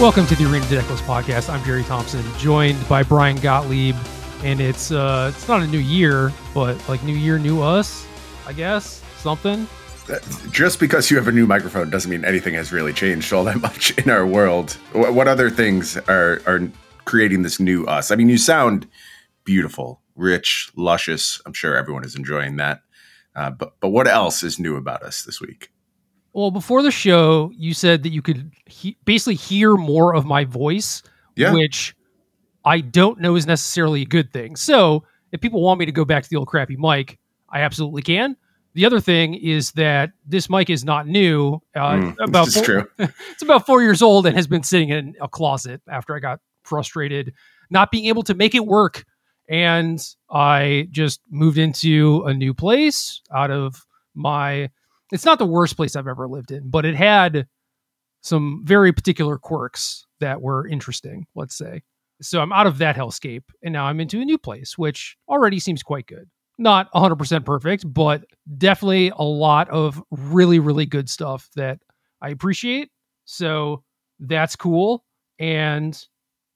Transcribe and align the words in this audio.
Welcome 0.00 0.26
to 0.28 0.34
the 0.34 0.50
Arena 0.50 0.64
Decklist 0.64 1.02
podcast. 1.02 1.52
I'm 1.52 1.62
Gerry 1.62 1.82
Thompson, 1.84 2.24
joined 2.38 2.88
by 2.88 3.02
Brian 3.02 3.36
Gottlieb, 3.36 3.94
and 4.42 4.58
it's 4.58 4.90
uh 4.90 5.30
it's 5.34 5.46
not 5.46 5.60
a 5.60 5.66
new 5.66 5.78
year, 5.78 6.32
but 6.54 6.88
like 6.88 7.02
new 7.02 7.14
year, 7.14 7.38
new 7.38 7.60
us, 7.60 8.06
I 8.46 8.54
guess 8.54 9.02
something. 9.18 9.68
Just 10.50 10.80
because 10.80 11.10
you 11.10 11.18
have 11.18 11.28
a 11.28 11.32
new 11.32 11.46
microphone 11.46 11.90
doesn't 11.90 12.10
mean 12.10 12.24
anything 12.24 12.54
has 12.54 12.72
really 12.72 12.94
changed 12.94 13.30
all 13.30 13.44
that 13.44 13.60
much 13.60 13.90
in 13.98 14.08
our 14.08 14.24
world. 14.24 14.72
What, 14.92 15.12
what 15.12 15.28
other 15.28 15.50
things 15.50 15.98
are 16.08 16.40
are 16.46 16.66
creating 17.04 17.42
this 17.42 17.60
new 17.60 17.84
us? 17.84 18.10
I 18.10 18.16
mean, 18.16 18.30
you 18.30 18.38
sound 18.38 18.88
beautiful, 19.44 20.00
rich, 20.16 20.72
luscious. 20.76 21.42
I'm 21.44 21.52
sure 21.52 21.76
everyone 21.76 22.04
is 22.06 22.16
enjoying 22.16 22.56
that. 22.56 22.80
Uh, 23.36 23.50
but 23.50 23.74
but 23.80 23.90
what 23.90 24.08
else 24.08 24.42
is 24.42 24.58
new 24.58 24.76
about 24.76 25.02
us 25.02 25.24
this 25.24 25.42
week? 25.42 25.70
Well, 26.32 26.50
before 26.50 26.82
the 26.82 26.90
show, 26.90 27.50
you 27.56 27.74
said 27.74 28.02
that 28.04 28.10
you 28.10 28.22
could 28.22 28.50
he- 28.66 28.96
basically 29.04 29.34
hear 29.34 29.74
more 29.76 30.14
of 30.14 30.24
my 30.24 30.44
voice, 30.44 31.02
Yeah. 31.36 31.52
which 31.52 31.94
I 32.64 32.80
don't 32.80 33.20
know 33.20 33.34
is 33.36 33.46
necessarily 33.46 34.02
a 34.02 34.06
good 34.06 34.32
thing. 34.32 34.54
So, 34.56 35.04
if 35.32 35.40
people 35.40 35.62
want 35.62 35.80
me 35.80 35.86
to 35.86 35.92
go 35.92 36.04
back 36.04 36.22
to 36.22 36.28
the 36.28 36.36
old 36.36 36.48
crappy 36.48 36.76
mic, 36.76 37.18
I 37.48 37.60
absolutely 37.62 38.02
can. 38.02 38.36
The 38.74 38.84
other 38.86 39.00
thing 39.00 39.34
is 39.34 39.72
that 39.72 40.10
this 40.26 40.48
mic 40.48 40.70
is 40.70 40.84
not 40.84 41.06
new. 41.08 41.60
Uh, 41.74 41.80
Mm, 41.94 42.16
about 42.22 42.46
this 42.46 42.56
is 42.56 42.66
four- 42.66 42.82
true. 42.82 42.88
it's 43.32 43.42
about 43.42 43.66
four 43.66 43.82
years 43.82 44.00
old 44.02 44.26
and 44.26 44.36
has 44.36 44.46
been 44.46 44.62
sitting 44.62 44.90
in 44.90 45.14
a 45.20 45.28
closet 45.28 45.80
after 45.88 46.14
I 46.14 46.20
got 46.20 46.38
frustrated 46.62 47.32
not 47.70 47.90
being 47.90 48.06
able 48.06 48.22
to 48.24 48.34
make 48.34 48.54
it 48.54 48.64
work. 48.66 49.04
And 49.48 50.00
I 50.30 50.86
just 50.92 51.20
moved 51.30 51.58
into 51.58 52.22
a 52.26 52.32
new 52.34 52.54
place 52.54 53.20
out 53.34 53.50
of 53.50 53.84
my. 54.14 54.70
It's 55.12 55.24
not 55.24 55.38
the 55.38 55.46
worst 55.46 55.76
place 55.76 55.96
I've 55.96 56.08
ever 56.08 56.28
lived 56.28 56.50
in, 56.52 56.70
but 56.70 56.84
it 56.84 56.94
had 56.94 57.46
some 58.22 58.62
very 58.64 58.92
particular 58.92 59.38
quirks 59.38 60.06
that 60.20 60.40
were 60.40 60.66
interesting, 60.66 61.26
let's 61.34 61.56
say. 61.56 61.82
So 62.22 62.40
I'm 62.40 62.52
out 62.52 62.66
of 62.66 62.78
that 62.78 62.96
hellscape 62.96 63.44
and 63.62 63.72
now 63.72 63.86
I'm 63.86 64.00
into 64.00 64.20
a 64.20 64.24
new 64.24 64.38
place, 64.38 64.76
which 64.76 65.16
already 65.28 65.58
seems 65.58 65.82
quite 65.82 66.06
good. 66.06 66.28
Not 66.58 66.92
100% 66.92 67.46
perfect, 67.46 67.90
but 67.90 68.24
definitely 68.58 69.10
a 69.16 69.22
lot 69.22 69.70
of 69.70 70.02
really, 70.10 70.58
really 70.58 70.84
good 70.84 71.08
stuff 71.08 71.48
that 71.56 71.78
I 72.20 72.28
appreciate. 72.28 72.90
So 73.24 73.82
that's 74.18 74.56
cool. 74.56 75.04
And 75.38 75.98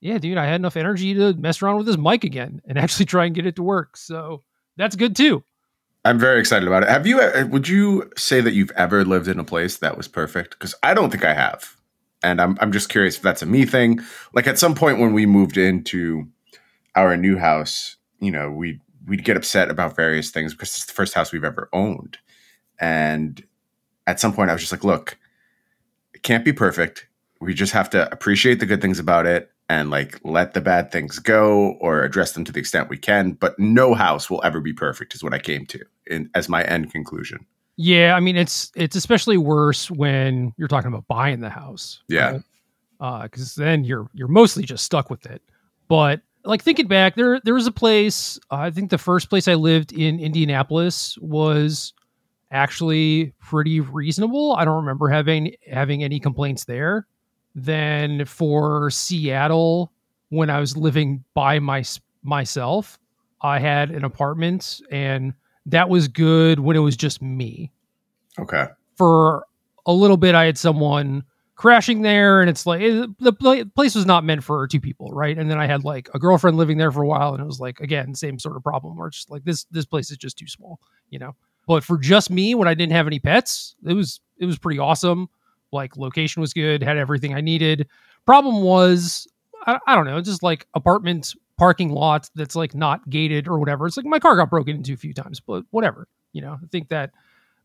yeah, 0.03 0.19
dude, 0.19 0.37
I 0.37 0.45
had 0.45 0.57
enough 0.57 0.77
energy 0.77 1.15
to 1.15 1.33
mess 1.33 1.63
around 1.63 1.79
with 1.79 1.87
this 1.87 1.97
mic 1.97 2.25
again 2.25 2.61
and 2.69 2.79
actually 2.79 3.07
try 3.07 3.25
and 3.25 3.35
get 3.35 3.47
it 3.47 3.57
to 3.57 3.63
work. 3.63 3.97
So 3.97 4.43
that's 4.77 4.97
good 4.97 5.17
too. 5.17 5.43
I'm 6.05 6.19
very 6.19 6.39
excited 6.39 6.67
about 6.67 6.83
it. 6.83 6.89
Have 6.89 7.07
you? 7.07 7.21
uh, 7.21 7.47
Would 7.51 7.69
you 7.69 8.11
say 8.17 8.41
that 8.41 8.53
you've 8.53 8.73
ever 8.73 9.05
lived 9.05 9.29
in 9.29 9.39
a 9.39 9.45
place 9.45 9.79
that 9.79 9.97
was 9.97 10.07
perfect? 10.09 10.51
Because 10.59 10.75
I 10.83 10.93
don't 10.93 11.11
think 11.11 11.25
I 11.25 11.33
have, 11.33 11.77
and 12.23 12.41
I'm 12.41 12.59
I'm 12.61 12.73
just 12.73 12.91
curious 12.91 13.17
if 13.17 13.23
that's 13.23 13.43
a 13.43 13.47
me 13.47 13.65
thing. 13.65 14.01
Like 14.35 14.47
at 14.47 14.59
some 14.59 14.75
point 14.75 14.99
when 14.99 15.15
we 15.15 15.25
moved 15.25 15.57
into 15.57 16.29
our 16.95 17.17
new 17.17 17.39
house, 17.39 17.97
you 18.21 18.31
know, 18.31 18.51
we 18.51 18.81
we'd 19.07 19.25
get 19.25 19.37
upset 19.37 19.71
about 19.71 19.97
various 19.97 20.31
things 20.31 20.53
because 20.53 20.71
it's 20.71 20.87
the 20.87 20.93
first 20.93 21.15
house 21.15 21.33
we've 21.33 21.45
ever 21.45 21.71
owned, 21.73 22.19
and 22.79 23.43
at 24.07 24.21
some 24.21 24.33
point 24.35 24.51
I 24.51 24.53
was 24.53 24.63
just 24.63 24.73
like, 24.73 24.85
look, 24.85 25.17
it 26.13 26.23
can't 26.23 26.45
be 26.45 26.53
perfect. 26.53 27.09
We 27.41 27.55
just 27.55 27.73
have 27.73 27.89
to 27.91 28.13
appreciate 28.13 28.61
the 28.61 28.67
good 28.67 28.83
things 28.83 28.99
about 28.99 29.27
it 29.27 29.51
and 29.69 29.91
like 29.91 30.21
let 30.25 30.55
the 30.55 30.61
bad 30.61 30.93
things 30.93 31.19
go 31.19 31.73
or 31.81 32.03
address 32.03 32.33
them 32.33 32.45
to 32.45 32.53
the 32.53 32.61
extent 32.61 32.89
we 32.89 32.99
can. 32.99 33.33
But 33.33 33.59
no 33.59 33.95
house 33.95 34.29
will 34.29 34.43
ever 34.45 34.61
be 34.61 34.73
perfect, 34.73 35.15
is 35.15 35.23
what 35.23 35.35
I 35.35 35.39
came 35.39 35.67
to 35.67 35.81
in, 36.07 36.31
as 36.35 36.49
my 36.49 36.65
end 36.65 36.93
conclusion. 36.93 37.47
Yeah, 37.77 38.15
I 38.15 38.21
mean 38.21 38.37
it's 38.37 38.71
it's 38.77 38.97
especially 38.97 39.37
worse 39.37 39.91
when 39.91 40.53
you're 40.57 40.69
talking 40.69 40.89
about 40.89 41.09
buying 41.09 41.41
the 41.41 41.51
house. 41.51 42.03
Yeah. 42.09 42.39
because 42.99 43.59
uh, 43.59 43.65
then 43.65 43.85
you're 43.85 44.09
you're 44.15 44.29
mostly 44.29 44.65
just 44.65 44.85
stuck 44.85 45.11
with 45.11 45.27
it. 45.27 45.43
But 45.89 46.21
like 46.45 46.63
thinking 46.63 46.87
back, 46.87 47.17
there 47.17 47.41
there 47.41 47.55
was 47.55 47.67
a 47.67 47.73
place. 47.73 48.39
I 48.51 48.71
think 48.71 48.91
the 48.91 48.99
first 48.99 49.31
place 49.31 49.49
I 49.49 49.55
lived 49.55 49.93
in 49.93 50.21
Indianapolis 50.21 51.19
was 51.19 51.93
actually 52.51 53.33
pretty 53.41 53.81
reasonable. 53.81 54.55
I 54.55 54.65
don't 54.65 54.77
remember 54.77 55.09
having 55.09 55.55
having 55.71 56.05
any 56.05 56.21
complaints 56.21 56.65
there. 56.65 57.07
Then 57.55 58.25
for 58.25 58.91
Seattle, 58.91 59.93
when 60.31 60.51
I 60.51 60.61
was 60.61 60.77
living 60.77 61.25
by 61.35 61.59
my 61.59 61.85
myself, 62.23 62.99
I 63.43 63.59
had 63.59 63.91
an 63.91 64.05
apartment 64.05 64.81
and 64.91 65.35
that 65.67 65.89
was 65.89 66.09
good 66.09 66.61
when 66.61 66.77
it 66.77 66.81
was 66.81 66.97
just 66.97 67.23
me. 67.23 67.73
Okay. 68.39 68.67
For 68.97 69.47
a 69.87 69.93
little 69.93 70.17
bit, 70.17 70.35
I 70.35 70.45
had 70.45 70.59
someone 70.59 71.25
crashing 71.57 72.03
there, 72.03 72.41
and 72.41 72.51
it's 72.51 72.67
like 72.67 72.81
it, 72.81 73.11
the 73.19 73.33
place 73.75 73.95
was 73.95 74.07
not 74.07 74.25
meant 74.25 74.43
for 74.43 74.67
two 74.67 74.81
people, 74.81 75.11
right? 75.13 75.37
And 75.39 75.51
then 75.51 75.59
I 75.59 75.67
had 75.67 75.85
like 75.85 76.09
a 76.15 76.19
girlfriend 76.19 76.57
living 76.57 76.79
there 76.79 76.91
for 76.91 77.03
a 77.03 77.07
while, 77.07 77.33
and 77.33 77.43
it 77.43 77.47
was 77.47 77.61
like 77.61 77.81
again 77.81 78.15
same 78.15 78.39
sort 78.39 78.57
of 78.57 78.63
problem 78.63 78.97
where 78.97 79.09
it's 79.09 79.19
just 79.19 79.31
like 79.31 79.45
this 79.45 79.65
this 79.71 79.87
place 79.87 80.11
is 80.11 80.17
just 80.17 80.37
too 80.37 80.49
small, 80.49 80.81
you 81.11 81.19
know. 81.19 81.35
But 81.67 81.85
for 81.85 81.97
just 81.97 82.31
me, 82.31 82.55
when 82.55 82.69
I 82.69 82.75
didn't 82.75 82.93
have 82.93 83.07
any 83.07 83.19
pets, 83.19 83.77
it 83.87 83.95
was 83.95 84.21
it 84.39 84.47
was 84.47 84.59
pretty 84.59 84.79
awesome. 84.79 85.29
Like 85.75 85.97
location 85.97 86.41
was 86.41 86.55
good, 86.55 86.83
had 86.83 86.97
everything 86.97 87.35
I 87.35 87.43
needed. 87.43 87.89
Problem 88.25 88.63
was, 88.63 89.29
I, 89.67 89.79
I 89.87 89.95
don't 89.95 90.07
know, 90.07 90.21
just 90.21 90.43
like 90.43 90.67
apartment 90.75 91.35
parking 91.59 91.91
lot 91.91 92.29
that's 92.35 92.57
like 92.57 92.75
not 92.75 93.09
gated 93.11 93.47
or 93.47 93.59
whatever. 93.59 93.87
It's 93.87 93.97
like 93.97 94.07
my 94.07 94.19
car 94.19 94.37
got 94.37 94.51
broken 94.51 94.77
into 94.77 94.95
a 94.95 94.97
few 94.97 95.13
times, 95.13 95.41
but 95.41 95.65
whatever. 95.71 96.09
You 96.33 96.43
know, 96.43 96.59
I 96.63 96.67
think 96.71 96.89
that 96.89 97.11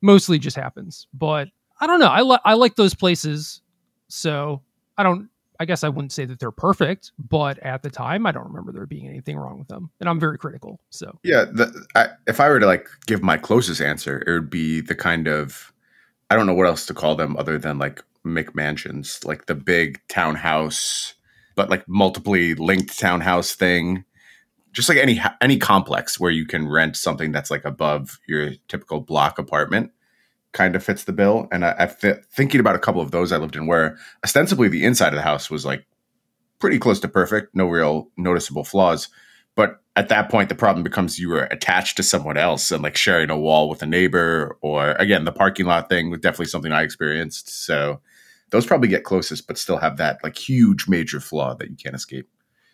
mostly 0.02 0.40
just 0.40 0.56
happens. 0.56 1.08
But 1.14 1.50
I 1.80 1.88
don't 1.88 2.00
know. 2.00 2.08
I 2.08 2.22
like 2.22 2.42
I 2.44 2.54
like 2.56 2.76
those 2.76 2.94
places. 2.94 3.62
So 4.10 4.62
I 4.98 5.04
don't 5.04 5.30
I 5.60 5.66
guess 5.66 5.84
I 5.84 5.90
wouldn't 5.90 6.14
say 6.14 6.26
that 6.26 6.40
they're 6.40 6.52
perfect, 6.52 7.12
but 7.18 7.60
at 7.60 7.84
the 7.84 7.90
time 7.90 8.26
I 8.26 8.32
don't 8.32 8.48
remember 8.48 8.72
there 8.72 8.86
being 8.86 9.08
anything 9.08 9.38
wrong 9.38 9.60
with 9.60 9.68
them. 9.68 9.92
And 10.00 10.08
I'm 10.08 10.20
very 10.20 10.38
critical. 10.38 10.80
So 10.90 11.20
Yeah. 11.24 11.46
The, 11.46 11.86
I, 11.96 12.10
if 12.28 12.40
I 12.40 12.48
were 12.50 12.60
to 12.60 12.66
like 12.66 12.88
give 13.08 13.22
my 13.22 13.38
closest 13.38 13.82
answer, 13.82 14.24
it 14.26 14.32
would 14.32 14.50
be 14.50 14.82
the 14.82 14.96
kind 14.96 15.28
of 15.28 15.74
I 16.30 16.36
don't 16.36 16.46
know 16.46 16.54
what 16.54 16.68
else 16.68 16.86
to 16.88 16.94
call 16.94 17.16
them 17.16 17.36
other 17.38 17.58
than 17.58 17.80
like 17.80 18.04
McMansions, 18.26 19.26
like 19.26 19.48
the 19.48 19.56
big 19.56 20.00
townhouse, 20.08 21.16
but 21.56 21.70
like 21.70 21.88
multiply 21.88 22.54
linked 22.58 22.98
townhouse 23.00 23.54
thing. 23.54 24.06
Just 24.72 24.88
like 24.88 25.00
any 25.00 25.20
any 25.42 25.58
complex 25.58 26.20
where 26.20 26.32
you 26.32 26.46
can 26.46 26.68
rent 26.68 26.96
something 26.96 27.32
that's 27.32 27.50
like 27.50 27.66
above 27.66 28.20
your 28.28 28.52
typical 28.68 29.02
block 29.02 29.40
apartment, 29.40 29.92
kind 30.52 30.76
of 30.76 30.84
fits 30.84 31.04
the 31.04 31.12
bill. 31.14 31.48
And 31.52 31.66
I, 31.66 31.76
I 31.80 31.86
thinking 31.88 32.60
about 32.60 32.76
a 32.76 32.80
couple 32.80 33.02
of 33.02 33.12
those 33.12 33.32
I 33.32 33.38
lived 33.38 33.56
in 33.56 33.66
where 33.66 33.98
ostensibly 34.24 34.68
the 34.68 34.86
inside 34.86 35.10
of 35.10 35.16
the 35.16 35.22
house 35.24 35.50
was 35.50 35.66
like 35.66 35.86
pretty 36.60 36.78
close 36.78 37.00
to 37.00 37.08
perfect, 37.08 37.56
no 37.56 37.68
real 37.68 38.10
noticeable 38.18 38.64
flaws. 38.64 39.10
But 39.56 39.82
at 40.00 40.08
that 40.08 40.30
point, 40.32 40.48
the 40.48 40.56
problem 40.56 40.82
becomes 40.82 41.20
you 41.20 41.28
were 41.28 41.44
attached 41.52 41.98
to 41.98 42.04
someone 42.04 42.38
else 42.38 42.72
and 42.72 42.82
like 42.82 42.96
sharing 42.96 43.30
a 43.30 43.38
wall 43.38 43.68
with 43.68 43.82
a 43.82 43.86
neighbor, 43.86 44.58
or 44.62 44.92
again, 44.92 45.26
the 45.26 45.32
parking 45.34 45.66
lot 45.66 45.90
thing 45.90 46.10
was 46.10 46.22
definitely 46.22 46.46
something 46.46 46.72
I 46.72 46.84
experienced. 46.84 47.66
So 47.66 48.00
those 48.52 48.66
probably 48.66 48.88
get 48.88 49.04
closest, 49.04 49.46
but 49.46 49.58
still 49.58 49.76
have 49.76 49.98
that 49.98 50.24
like 50.24 50.38
huge 50.38 50.88
major 50.88 51.20
flaw 51.20 51.54
that 51.56 51.70
you 51.70 51.76
can't 51.76 51.96
escape. 51.96 52.30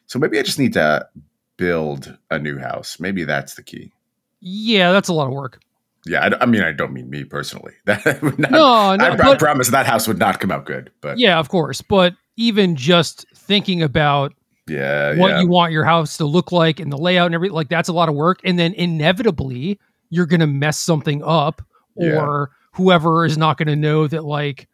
So 0.05 0.19
maybe 0.19 0.37
I 0.37 0.43
just 0.43 0.59
need 0.59 0.73
to 0.73 1.09
build 1.57 2.15
a 2.29 2.37
new 2.37 2.59
house. 2.59 2.99
Maybe 2.99 3.23
that's 3.23 3.55
the 3.55 3.63
key. 3.63 3.91
yeah, 4.39 4.91
that's 4.91 5.09
a 5.09 5.13
lot 5.13 5.25
of 5.25 5.33
work. 5.33 5.59
Yeah, 6.05 6.23
I, 6.23 6.43
I 6.43 6.45
mean, 6.45 6.61
I 6.61 6.73
don't 6.73 6.93
mean 6.93 7.09
me 7.09 7.23
personally. 7.23 7.73
That 7.85 8.21
would 8.21 8.37
not, 8.37 8.51
No, 8.51 8.95
no, 8.95 9.03
I, 9.03 9.31
I 9.31 9.35
promise 9.35 9.69
that 9.69 9.87
house 9.87 10.07
would 10.07 10.19
not 10.19 10.39
come 10.39 10.51
out 10.51 10.67
good. 10.67 10.91
But 11.01 11.17
Yeah, 11.17 11.39
of 11.39 11.49
course. 11.49 11.81
But 11.81 12.13
even 12.37 12.75
just 12.75 13.25
thinking 13.33 13.81
about 13.81 14.33
yeah, 14.67 15.15
what 15.17 15.29
yeah. 15.29 15.41
you 15.41 15.47
want 15.47 15.71
your 15.71 15.85
house 15.85 16.17
to 16.17 16.25
look 16.25 16.51
like 16.51 16.79
and 16.79 16.91
the 16.91 16.97
layout 16.97 17.27
and 17.27 17.35
everything, 17.35 17.55
like 17.55 17.69
that's 17.69 17.89
a 17.89 17.93
lot 17.93 18.09
of 18.09 18.15
work. 18.15 18.39
And 18.43 18.57
then 18.57 18.73
inevitably 18.73 19.79
you're 20.09 20.25
gonna 20.25 20.47
mess 20.47 20.79
something 20.79 21.21
up, 21.23 21.61
Yeah. 21.97 22.19
or 22.21 22.51
whoever 22.73 23.25
is 23.25 23.37
not 23.37 23.57
gonna 23.57 23.75
know 23.75 24.07
that 24.07 24.23
like, 24.25 24.67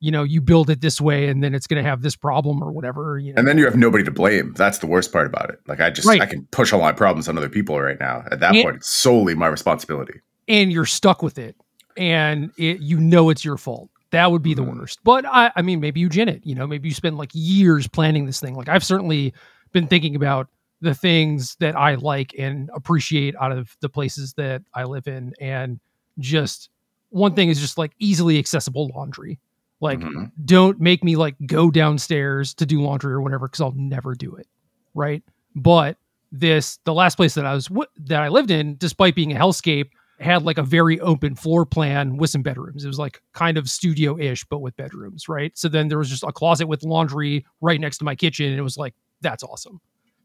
you 0.00 0.10
know, 0.12 0.22
you 0.22 0.40
build 0.40 0.70
it 0.70 0.80
this 0.80 1.00
way 1.00 1.28
and 1.28 1.42
then 1.42 1.54
it's 1.54 1.66
gonna 1.66 1.82
have 1.82 2.02
this 2.02 2.14
problem 2.14 2.62
or 2.62 2.70
whatever. 2.70 3.18
You 3.18 3.32
know? 3.32 3.38
And 3.38 3.48
then 3.48 3.58
you 3.58 3.64
have 3.64 3.76
nobody 3.76 4.04
to 4.04 4.10
blame. 4.10 4.54
That's 4.56 4.78
the 4.78 4.86
worst 4.86 5.12
part 5.12 5.26
about 5.26 5.50
it. 5.50 5.58
Like 5.66 5.80
I 5.80 5.90
just 5.90 6.06
Right. 6.06 6.20
I 6.20 6.26
can 6.26 6.46
push 6.50 6.72
all 6.72 6.80
my 6.80 6.92
problems 6.92 7.28
on 7.28 7.36
other 7.36 7.48
people 7.48 7.80
right 7.80 7.98
now. 7.98 8.24
At 8.30 8.40
that 8.40 8.54
Yeah. 8.54 8.62
point, 8.64 8.76
it's 8.76 8.88
solely 8.90 9.34
my 9.34 9.46
responsibility. 9.48 10.20
and 10.46 10.72
you're 10.72 10.86
stuck 10.86 11.22
with 11.22 11.36
it 11.38 11.54
and 11.98 12.50
it, 12.56 12.80
you 12.80 12.98
know 12.98 13.28
it's 13.28 13.44
your 13.44 13.58
fault 13.58 13.90
that 14.10 14.30
would 14.30 14.42
be 14.42 14.54
the 14.54 14.62
Mhm. 14.62 14.78
worst 14.78 15.00
but 15.04 15.24
I, 15.26 15.50
I 15.56 15.62
mean 15.62 15.80
maybe 15.80 16.00
you 16.00 16.08
gin 16.08 16.28
it 16.28 16.44
you 16.44 16.54
know 16.54 16.66
maybe 16.66 16.88
you 16.88 16.94
spend 16.94 17.18
like 17.18 17.30
years 17.34 17.86
planning 17.88 18.26
this 18.26 18.40
thing 18.40 18.54
like 18.54 18.68
i've 18.68 18.84
certainly 18.84 19.32
been 19.72 19.86
thinking 19.86 20.16
about 20.16 20.48
the 20.80 20.94
things 20.94 21.56
that 21.60 21.76
i 21.76 21.94
like 21.96 22.34
and 22.38 22.70
appreciate 22.74 23.34
out 23.40 23.52
of 23.52 23.76
the 23.80 23.88
places 23.88 24.32
that 24.34 24.62
i 24.74 24.84
live 24.84 25.06
in 25.06 25.32
and 25.40 25.78
just 26.18 26.70
one 27.10 27.34
thing 27.34 27.48
is 27.48 27.60
just 27.60 27.78
like 27.78 27.92
easily 27.98 28.38
accessible 28.38 28.90
laundry 28.94 29.38
like 29.80 29.98
Mhm. 30.00 30.30
don't 30.44 30.80
make 30.80 31.04
me 31.04 31.16
like 31.16 31.36
go 31.46 31.70
downstairs 31.70 32.52
to 32.54 32.66
do 32.66 32.82
laundry 32.82 33.12
or 33.12 33.20
whatever 33.20 33.46
because 33.46 33.60
I'll 33.60 33.70
never 33.76 34.14
do 34.16 34.34
it. 34.34 34.48
Right. 34.94 35.22
But 35.54 35.96
this, 36.32 36.78
the 36.84 36.92
last 36.92 37.14
place 37.14 37.34
that 37.34 37.46
I 37.46 37.54
was, 37.54 37.66
w- 37.68 37.86
that 38.06 38.20
I 38.20 38.26
lived 38.28 38.50
in, 38.50 38.74
despite 38.76 39.14
being 39.14 39.30
a 39.32 39.38
hellscape, 39.38 39.90
had 40.20 40.42
like 40.42 40.58
a 40.58 40.62
very 40.62 40.98
open 41.00 41.34
floor 41.34 41.64
plan 41.64 42.16
with 42.16 42.30
some 42.30 42.42
bedrooms. 42.42 42.84
It 42.84 42.88
was 42.88 42.98
like 42.98 43.22
kind 43.32 43.56
of 43.56 43.68
studio 43.68 44.18
ish, 44.18 44.44
but 44.44 44.60
with 44.60 44.76
bedrooms, 44.76 45.28
right? 45.28 45.56
So 45.56 45.68
then 45.68 45.88
there 45.88 45.98
was 45.98 46.08
just 46.08 46.24
a 46.24 46.32
closet 46.32 46.66
with 46.66 46.82
laundry 46.82 47.46
right 47.60 47.80
next 47.80 47.98
to 47.98 48.04
my 48.04 48.14
kitchen. 48.14 48.46
And 48.46 48.58
it 48.58 48.62
was 48.62 48.76
like, 48.76 48.94
that's 49.20 49.42
awesome. 49.42 49.80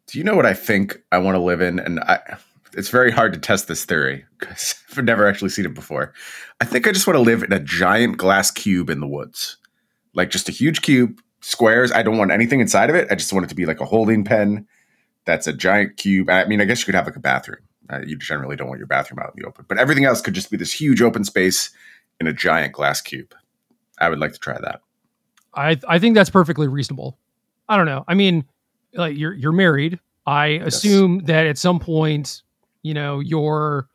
Do 0.07 0.17
you 0.17 0.23
know 0.23 0.35
what 0.35 0.45
I 0.45 0.53
think 0.53 1.01
I 1.11 1.19
want 1.19 1.35
to 1.35 1.41
live 1.41 1.61
in? 1.61 1.79
And 1.79 1.99
I, 2.01 2.37
it's 2.73 2.89
very 2.89 3.11
hard 3.11 3.33
to 3.33 3.39
test 3.39 3.67
this 3.67 3.85
theory 3.85 4.25
because 4.39 4.75
I've 4.97 5.03
never 5.03 5.27
actually 5.27 5.49
seen 5.49 5.65
it 5.65 5.73
before. 5.73 6.13
I 6.59 6.65
think 6.65 6.87
I 6.87 6.91
just 6.91 7.07
want 7.07 7.17
to 7.17 7.21
live 7.21 7.43
in 7.43 7.53
a 7.53 7.59
giant 7.59 8.17
glass 8.17 8.51
cube 8.51 8.89
in 8.89 8.99
the 8.99 9.07
woods, 9.07 9.57
like 10.13 10.29
just 10.29 10.49
a 10.49 10.51
huge 10.51 10.81
cube, 10.81 11.19
squares. 11.41 11.91
I 11.91 12.03
don't 12.03 12.17
want 12.17 12.31
anything 12.31 12.59
inside 12.59 12.89
of 12.89 12.95
it. 12.95 13.07
I 13.11 13.15
just 13.15 13.33
want 13.33 13.45
it 13.45 13.49
to 13.49 13.55
be 13.55 13.65
like 13.65 13.79
a 13.79 13.85
holding 13.85 14.23
pen. 14.23 14.67
That's 15.25 15.47
a 15.47 15.53
giant 15.53 15.97
cube. 15.97 16.29
I 16.29 16.45
mean, 16.45 16.61
I 16.61 16.65
guess 16.65 16.79
you 16.79 16.85
could 16.85 16.95
have 16.95 17.05
like 17.05 17.15
a 17.15 17.21
bathroom. 17.21 17.59
Uh, 17.89 17.99
you 18.05 18.15
generally 18.17 18.55
don't 18.55 18.67
want 18.67 18.77
your 18.79 18.87
bathroom 18.87 19.19
out 19.19 19.33
in 19.35 19.41
the 19.41 19.47
open, 19.47 19.65
but 19.67 19.77
everything 19.77 20.05
else 20.05 20.21
could 20.21 20.33
just 20.33 20.49
be 20.49 20.57
this 20.57 20.71
huge 20.71 21.01
open 21.01 21.23
space 21.23 21.69
in 22.19 22.27
a 22.27 22.33
giant 22.33 22.73
glass 22.73 23.01
cube. 23.01 23.33
I 23.99 24.09
would 24.09 24.19
like 24.19 24.33
to 24.33 24.39
try 24.39 24.57
that. 24.61 24.81
I 25.53 25.77
I 25.87 25.99
think 25.99 26.15
that's 26.15 26.29
perfectly 26.29 26.67
reasonable. 26.67 27.17
I 27.69 27.77
don't 27.77 27.85
know. 27.85 28.03
I 28.07 28.13
mean, 28.13 28.45
like 28.93 29.17
you're 29.17 29.33
you're 29.33 29.51
married. 29.51 29.99
I 30.25 30.47
Yes. 30.47 30.75
assume 30.75 31.19
that 31.25 31.45
at 31.45 31.57
some 31.57 31.79
point, 31.79 32.41
you 32.81 32.93
know, 32.93 33.19
you're 33.19 33.87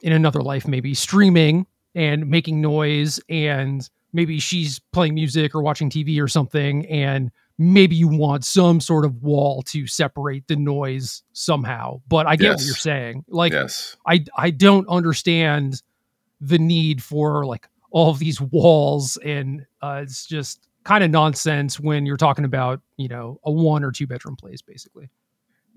in 0.00 0.12
another 0.12 0.42
life, 0.42 0.66
maybe 0.66 0.94
streaming 0.94 1.66
and 1.94 2.28
making 2.28 2.60
noise, 2.60 3.20
and 3.28 3.88
maybe 4.12 4.38
she's 4.40 4.80
playing 4.92 5.14
music 5.14 5.54
or 5.54 5.62
watching 5.62 5.88
TV 5.90 6.20
or 6.20 6.28
something, 6.28 6.84
and 6.86 7.30
maybe 7.58 7.96
you 7.96 8.08
want 8.08 8.44
some 8.44 8.80
sort 8.80 9.04
of 9.04 9.22
wall 9.22 9.62
to 9.62 9.86
separate 9.86 10.46
the 10.46 10.56
noise 10.56 11.22
somehow. 11.32 12.00
But 12.08 12.26
I 12.26 12.36
get 12.36 12.54
what 12.54 12.64
you're 12.64 12.74
saying. 12.74 13.24
Like, 13.28 13.52
yes. 13.52 13.96
I 14.06 14.24
I 14.36 14.50
don't 14.50 14.88
understand 14.88 15.82
the 16.40 16.58
need 16.58 17.02
for 17.02 17.44
like 17.44 17.68
all 17.90 18.10
of 18.10 18.18
these 18.18 18.40
walls 18.40 19.16
and 19.24 19.66
uh, 19.82 20.00
it's 20.02 20.26
just 20.26 20.68
kind 20.84 21.02
of 21.02 21.10
nonsense 21.10 21.80
when 21.80 22.06
you're 22.06 22.16
talking 22.16 22.44
about 22.44 22.80
you 22.96 23.08
know 23.08 23.40
a 23.44 23.50
one 23.50 23.82
or 23.82 23.90
two 23.90 24.06
bedroom 24.06 24.36
place 24.36 24.62
basically 24.62 25.10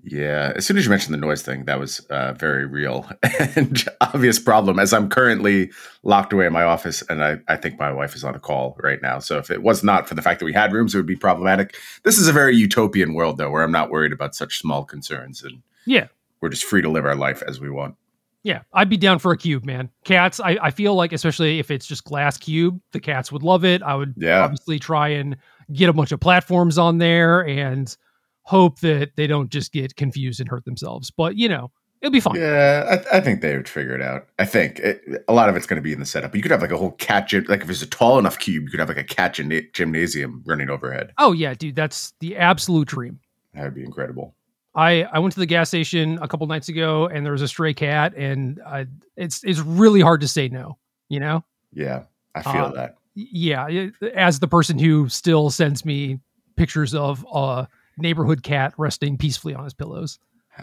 Yeah, 0.04 0.52
as 0.56 0.66
soon 0.66 0.76
as 0.78 0.84
you 0.84 0.90
mentioned 0.90 1.14
the 1.14 1.18
noise 1.18 1.42
thing, 1.42 1.64
that 1.66 1.78
was 1.78 2.00
uh, 2.10 2.32
very 2.32 2.66
real 2.66 3.08
and 3.56 3.84
obvious 4.00 4.38
problem. 4.40 4.80
As 4.80 4.92
I'm 4.92 5.08
currently 5.08 5.70
locked 6.02 6.32
away 6.32 6.46
in 6.46 6.52
my 6.52 6.64
office, 6.64 7.02
and 7.08 7.22
I, 7.22 7.38
I 7.46 7.56
think 7.56 7.78
my 7.78 7.92
wife 7.92 8.16
is 8.16 8.24
on 8.24 8.34
a 8.34 8.40
call 8.40 8.76
right 8.82 9.00
now. 9.00 9.20
So 9.20 9.38
if 9.38 9.48
it 9.50 9.62
was 9.62 9.84
not 9.84 10.08
for 10.08 10.14
the 10.16 10.22
fact 10.22 10.40
that 10.40 10.44
we 10.46 10.52
had 10.52 10.72
rooms, 10.72 10.92
it 10.94 10.98
would 10.98 11.06
be 11.06 11.14
problematic. 11.14 11.76
This 12.02 12.18
is 12.18 12.26
a 12.26 12.32
very 12.32 12.56
utopian 12.56 13.14
world, 13.14 13.38
though, 13.38 13.50
where 13.50 13.62
I'm 13.62 13.70
not 13.70 13.90
worried 13.90 14.12
about 14.12 14.34
such 14.34 14.58
small 14.58 14.84
concerns, 14.84 15.42
and 15.44 15.62
yeah 15.86 16.06
we're 16.40 16.48
just 16.48 16.64
free 16.64 16.82
to 16.82 16.90
live 16.90 17.04
our 17.06 17.14
life 17.14 17.40
as 17.46 17.60
we 17.60 17.70
want. 17.70 17.94
yeah 18.42 18.62
i'd 18.74 18.88
be 18.88 18.96
down 18.96 19.18
for 19.20 19.30
a 19.32 19.36
cube 19.36 19.64
man 19.64 19.88
cats 20.04 20.38
i, 20.40 20.56
I 20.62 20.70
feel 20.72 20.94
like 20.96 21.12
especially 21.12 21.58
if 21.60 21.70
it's 21.72 21.86
just 21.86 22.02
glass 22.04 22.36
cube 22.36 22.80
the 22.92 22.98
cats 23.00 23.30
would 23.32 23.42
love 23.44 23.64
it 23.64 23.80
i 23.82 23.94
would 23.94 24.14
Yeah. 24.16 24.42
obviously 24.42 24.78
try 24.80 25.08
and 25.10 25.36
get 25.72 25.88
a 25.88 25.92
bunch 25.92 26.10
of 26.12 26.18
platforms 26.20 26.78
on 26.78 26.98
there 26.98 27.44
and 27.46 27.96
hope 28.42 28.80
that 28.80 29.12
they 29.16 29.26
don't 29.26 29.50
just 29.50 29.72
get 29.72 29.96
confused 29.96 30.40
and 30.40 30.48
hurt 30.48 30.64
themselves 30.64 31.10
but 31.10 31.36
you 31.36 31.48
know 31.48 31.70
it'll 32.00 32.10
be 32.12 32.18
fine 32.20 32.34
Yeah, 32.34 32.98
I, 33.12 33.18
I 33.18 33.20
think 33.20 33.40
they 33.42 33.56
would 33.56 33.68
figure 33.68 33.94
it 33.94 34.02
out. 34.02 34.26
I 34.38 34.44
think 34.44 34.80
it, 34.80 35.24
a 35.28 35.32
lot 35.32 35.48
of 35.48 35.54
it's 35.54 35.66
going 35.66 35.76
to 35.76 35.82
be 35.82 35.92
in 35.92 36.00
the 36.00 36.04
setup. 36.06 36.34
You 36.34 36.42
could 36.42 36.50
have 36.50 36.60
like 36.60 36.72
a 36.72 36.76
whole 36.76 36.90
cat 36.92 37.28
gym. 37.28 37.44
Like 37.48 37.62
if 37.62 37.70
it's 37.70 37.80
a 37.80 37.86
tall 37.86 38.18
enough 38.18 38.40
cube, 38.40 38.64
you 38.64 38.70
could 38.70 38.80
have 38.80 38.88
like 38.88 38.98
a 38.98 39.04
cat 39.04 39.34
gymna- 39.36 39.72
gymnasium 39.72 40.42
running 40.44 40.68
overhead. 40.68 41.12
oh 41.18 41.30
yeah 41.32 41.54
dude 41.54 41.76
that's 41.76 42.12
the 42.20 42.36
absolute 42.36 42.88
dream 42.88 43.20
That 43.54 43.62
would 43.64 43.74
be 43.74 43.84
incredible. 43.84 44.34
I 44.74 45.04
I 45.04 45.20
went 45.20 45.32
to 45.34 45.38
the 45.40 45.46
gas 45.46 45.68
station 45.68 46.18
a 46.20 46.26
couple 46.26 46.46
nights 46.48 46.68
ago 46.68 47.06
and 47.06 47.24
there 47.24 47.32
was 47.32 47.42
a 47.42 47.46
stray 47.48 47.72
cat 47.74 48.14
and 48.16 48.60
I, 48.66 48.86
it's 49.16 49.44
it's 49.44 49.60
really 49.60 50.00
hard 50.00 50.22
to 50.22 50.28
say 50.28 50.48
no. 50.48 50.78
You 51.08 51.20
know, 51.20 51.44
Yeah, 51.72 52.04
I 52.34 52.42
feel 52.42 52.64
Uh, 52.64 52.72
that. 52.72 52.96
Yeah. 53.14 53.68
it- 53.68 53.94
As 54.14 54.40
the 54.40 54.48
person 54.48 54.76
who 54.78 55.08
still 55.08 55.50
sends 55.50 55.84
me 55.84 56.18
pictures 56.56 56.94
of 56.94 57.24
a 57.32 57.68
neighborhood 57.98 58.42
cat 58.42 58.74
resting 58.78 59.16
peacefully 59.18 59.54
on 59.54 59.64
his 59.64 59.74
pillows. 59.74 60.18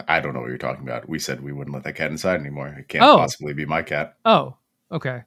I 0.08 0.20
don't 0.20 0.34
know 0.34 0.40
what 0.40 0.48
you're 0.48 0.58
talking 0.58 0.84
about. 0.84 1.08
We 1.08 1.18
said 1.18 1.40
we 1.42 1.52
wouldn't 1.52 1.74
let 1.74 1.82
that 1.84 1.96
cat 1.96 2.10
inside 2.10 2.38
anymore. 2.40 2.68
It 2.68 2.88
can't 2.88 3.02
Oh. 3.04 3.16
possibly 3.16 3.52
be 3.54 3.66
my 3.66 3.82
cat. 3.82 4.16
Oh, 4.24 4.56
okay. 4.92 5.22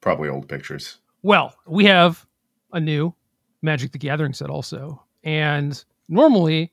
Probably 0.00 0.28
old 0.28 0.48
pictures. 0.48 0.98
Well, 1.22 1.54
we 1.66 1.84
have 1.84 2.26
a 2.72 2.80
new 2.80 3.14
Magic 3.62 3.92
the 3.92 3.98
Gathering 3.98 4.32
set 4.32 4.50
also. 4.50 5.02
And 5.22 5.82
normally, 6.08 6.72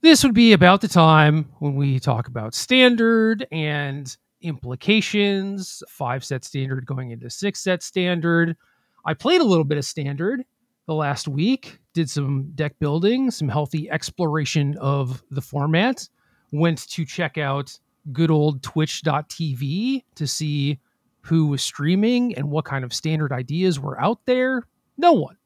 this 0.00 0.22
would 0.22 0.34
be 0.34 0.52
about 0.52 0.80
the 0.80 0.86
time 0.86 1.50
when 1.58 1.74
we 1.74 1.98
talk 1.98 2.28
about 2.28 2.54
standard 2.54 3.46
and 3.50 4.16
implications, 4.42 5.82
five 5.88 6.24
set 6.24 6.44
standard 6.44 6.86
going 6.86 7.10
into 7.10 7.30
six 7.30 7.60
set 7.60 7.82
standard. 7.82 8.56
I 9.04 9.14
played 9.14 9.40
a 9.40 9.44
little 9.44 9.64
bit 9.64 9.78
of 9.78 9.84
standard 9.84 10.44
the 10.86 10.94
last 10.94 11.26
week, 11.26 11.78
did 11.94 12.10
some 12.10 12.50
deck 12.54 12.78
building, 12.78 13.30
some 13.30 13.48
healthy 13.48 13.88
exploration 13.90 14.76
of 14.78 15.22
the 15.30 15.40
format, 15.40 16.08
went 16.52 16.86
to 16.90 17.04
check 17.04 17.38
out 17.38 17.76
good 18.12 18.30
old 18.30 18.62
twitch.tv 18.62 20.04
to 20.14 20.26
see 20.26 20.78
who 21.22 21.46
was 21.46 21.62
streaming 21.62 22.34
and 22.34 22.50
what 22.50 22.66
kind 22.66 22.84
of 22.84 22.92
standard 22.92 23.32
ideas 23.32 23.80
were 23.80 23.98
out 24.00 24.20
there. 24.26 24.62
No 24.98 25.12
one. 25.12 25.36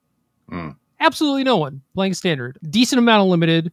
Hmm. 0.48 0.70
Absolutely 1.00 1.44
no 1.44 1.56
one 1.56 1.82
playing 1.94 2.14
standard. 2.14 2.58
Decent 2.68 2.98
amount 2.98 3.22
of 3.22 3.28
limited 3.28 3.70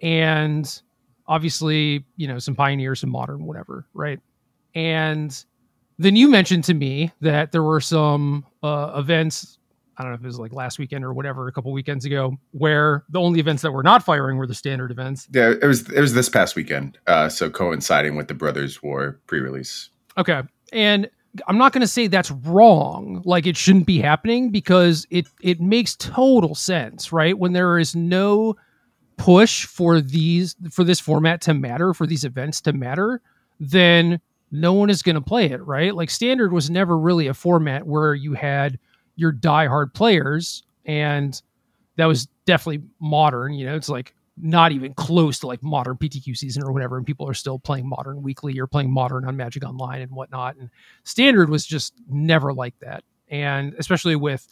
and 0.00 0.80
obviously, 1.26 2.04
you 2.16 2.28
know, 2.28 2.38
some 2.38 2.54
pioneers, 2.54 3.00
some 3.00 3.10
modern, 3.10 3.44
whatever, 3.44 3.86
right? 3.92 4.20
And 4.74 5.44
then 5.98 6.14
you 6.14 6.28
mentioned 6.30 6.64
to 6.64 6.74
me 6.74 7.12
that 7.20 7.50
there 7.50 7.62
were 7.62 7.80
some 7.80 8.46
uh, 8.62 8.92
events. 8.96 9.58
I 9.98 10.02
don't 10.02 10.12
know 10.12 10.14
if 10.14 10.22
it 10.22 10.26
was 10.26 10.38
like 10.38 10.52
last 10.52 10.78
weekend 10.78 11.04
or 11.04 11.12
whatever, 11.12 11.48
a 11.48 11.52
couple 11.52 11.72
weekends 11.72 12.04
ago, 12.04 12.36
where 12.52 13.04
the 13.08 13.20
only 13.20 13.40
events 13.40 13.62
that 13.62 13.72
were 13.72 13.82
not 13.82 14.04
firing 14.04 14.36
were 14.36 14.46
the 14.46 14.54
standard 14.54 14.92
events. 14.92 15.28
Yeah, 15.32 15.54
it 15.60 15.66
was 15.66 15.90
it 15.90 16.00
was 16.00 16.14
this 16.14 16.28
past 16.28 16.54
weekend. 16.54 16.98
Uh, 17.06 17.28
so 17.28 17.50
coinciding 17.50 18.14
with 18.16 18.28
the 18.28 18.34
Brothers 18.34 18.82
War 18.82 19.18
pre-release. 19.26 19.90
Okay. 20.16 20.42
And 20.72 21.10
I'm 21.46 21.58
not 21.58 21.72
going 21.72 21.82
to 21.82 21.88
say 21.88 22.06
that's 22.06 22.30
wrong, 22.30 23.22
like 23.24 23.46
it 23.46 23.56
shouldn't 23.56 23.86
be 23.86 23.98
happening 23.98 24.50
because 24.50 25.06
it 25.10 25.26
it 25.42 25.60
makes 25.60 25.96
total 25.96 26.54
sense, 26.54 27.12
right? 27.12 27.38
When 27.38 27.52
there 27.52 27.78
is 27.78 27.94
no 27.94 28.56
push 29.16 29.66
for 29.66 30.00
these 30.00 30.56
for 30.70 30.84
this 30.84 31.00
format 31.00 31.40
to 31.42 31.54
matter, 31.54 31.92
for 31.92 32.06
these 32.06 32.24
events 32.24 32.60
to 32.62 32.72
matter, 32.72 33.20
then 33.60 34.20
no 34.50 34.72
one 34.72 34.90
is 34.90 35.02
going 35.02 35.16
to 35.16 35.20
play 35.20 35.46
it, 35.46 35.64
right? 35.66 35.94
Like 35.94 36.10
standard 36.10 36.52
was 36.52 36.70
never 36.70 36.96
really 36.96 37.26
a 37.26 37.34
format 37.34 37.86
where 37.86 38.14
you 38.14 38.32
had 38.32 38.78
your 39.18 39.32
diehard 39.32 39.92
players 39.92 40.62
and 40.86 41.42
that 41.96 42.06
was 42.06 42.28
definitely 42.46 42.88
modern, 43.00 43.52
you 43.52 43.66
know, 43.66 43.74
it's 43.74 43.88
like 43.88 44.14
not 44.40 44.70
even 44.70 44.94
close 44.94 45.40
to 45.40 45.48
like 45.48 45.62
modern 45.62 45.96
PTQ 45.96 46.36
season 46.36 46.62
or 46.62 46.72
whatever, 46.72 46.96
and 46.96 47.04
people 47.04 47.28
are 47.28 47.34
still 47.34 47.58
playing 47.58 47.88
modern 47.88 48.22
weekly 48.22 48.58
or 48.60 48.68
playing 48.68 48.90
modern 48.90 49.26
on 49.26 49.36
Magic 49.36 49.64
Online 49.64 50.00
and 50.00 50.12
whatnot. 50.12 50.56
And 50.56 50.70
standard 51.02 51.50
was 51.50 51.66
just 51.66 51.94
never 52.08 52.52
like 52.52 52.78
that. 52.78 53.02
And 53.28 53.74
especially 53.78 54.14
with 54.14 54.46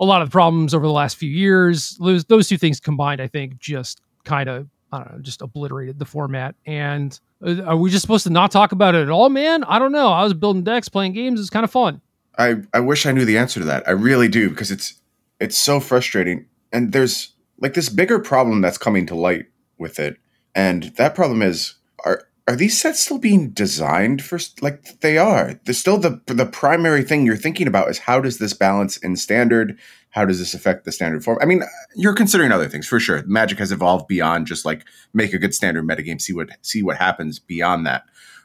a 0.00 0.04
lot 0.04 0.22
of 0.22 0.28
the 0.28 0.32
problems 0.32 0.72
over 0.72 0.86
the 0.86 0.92
last 0.92 1.18
few 1.18 1.30
years, 1.30 1.90
those, 1.98 2.24
those 2.24 2.48
two 2.48 2.56
things 2.56 2.80
combined, 2.80 3.20
I 3.20 3.26
think, 3.26 3.58
just 3.58 4.00
kind 4.24 4.48
of, 4.48 4.68
I 4.90 4.98
don't 4.98 5.12
know, 5.12 5.18
just 5.20 5.42
obliterated 5.42 5.98
the 5.98 6.06
format. 6.06 6.54
And 6.64 7.18
uh, 7.46 7.62
are 7.64 7.76
we 7.76 7.90
just 7.90 8.02
supposed 8.02 8.24
to 8.24 8.30
not 8.30 8.50
talk 8.50 8.72
about 8.72 8.94
it 8.94 9.02
at 9.02 9.10
all, 9.10 9.28
man? 9.28 9.62
I 9.64 9.78
don't 9.78 9.92
know. 9.92 10.10
I 10.10 10.24
was 10.24 10.32
building 10.32 10.62
decks, 10.62 10.88
playing 10.88 11.12
games. 11.12 11.38
It's 11.38 11.50
kind 11.50 11.64
of 11.64 11.70
fun. 11.70 12.00
I 12.38 12.62
I 12.72 12.80
wish 12.80 13.04
I 13.04 13.12
knew 13.12 13.24
the 13.24 13.38
answer 13.38 13.60
to 13.60 13.66
that. 13.66 13.86
I 13.86 13.92
really 13.92 14.28
do 14.28 14.48
because 14.48 14.70
it's 14.70 14.94
it's 15.40 15.58
so 15.58 15.80
frustrating. 15.80 16.46
And 16.72 16.92
there's 16.92 17.34
like 17.60 17.74
this 17.74 17.88
bigger 17.88 18.18
problem 18.18 18.60
that's 18.60 18.78
coming 18.78 19.06
to 19.06 19.14
light 19.14 19.46
with 19.78 19.98
it. 19.98 20.18
And 20.54 20.84
that 20.96 21.14
problem 21.14 21.42
is 21.42 21.74
are 22.04 22.24
are 22.46 22.56
these 22.56 22.80
sets 22.80 23.00
still 23.00 23.18
being 23.18 23.50
designed 23.50 24.22
for 24.22 24.38
like 24.60 25.00
they 25.00 25.18
are? 25.18 25.60
They're 25.64 25.74
still 25.74 25.98
the 25.98 26.20
the 26.26 26.46
primary 26.46 27.02
thing 27.02 27.26
you're 27.26 27.36
thinking 27.36 27.66
about 27.66 27.90
is 27.90 27.98
how 27.98 28.20
does 28.20 28.38
this 28.38 28.52
balance 28.52 28.96
in 28.96 29.16
standard? 29.16 29.78
How 30.10 30.24
does 30.24 30.38
this 30.38 30.54
affect 30.54 30.84
the 30.84 30.92
standard 30.92 31.22
form? 31.22 31.38
I 31.42 31.44
mean, 31.44 31.62
you're 31.94 32.14
considering 32.14 32.50
other 32.50 32.68
things 32.68 32.86
for 32.86 32.98
sure. 32.98 33.22
Magic 33.26 33.58
has 33.58 33.70
evolved 33.70 34.08
beyond 34.08 34.46
just 34.46 34.64
like 34.64 34.86
make 35.12 35.34
a 35.34 35.38
good 35.38 35.54
standard 35.54 35.86
metagame, 35.86 36.20
see 36.20 36.32
what 36.32 36.50
see 36.62 36.82
what 36.82 36.96
happens 36.96 37.38
beyond 37.38 37.86
that. 37.86 38.04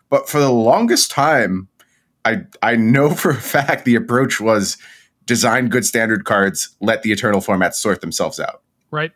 But 0.10 0.30
for 0.30 0.40
the 0.40 0.52
longest 0.52 1.10
time, 1.10 1.70
I 2.26 2.44
I 2.62 2.76
know 2.76 3.10
for 3.16 3.32
a 3.32 3.36
fact 3.36 3.86
the 3.86 3.96
approach 3.96 4.40
was 4.40 4.78
design 5.26 5.70
good 5.70 5.86
standard 5.86 6.26
cards, 6.26 6.76
let 6.82 7.04
the 7.04 7.12
eternal 7.12 7.42
formats 7.42 7.76
sort 7.76 8.02
themselves 8.02 8.40
out. 8.40 8.62
Right. 8.92 9.12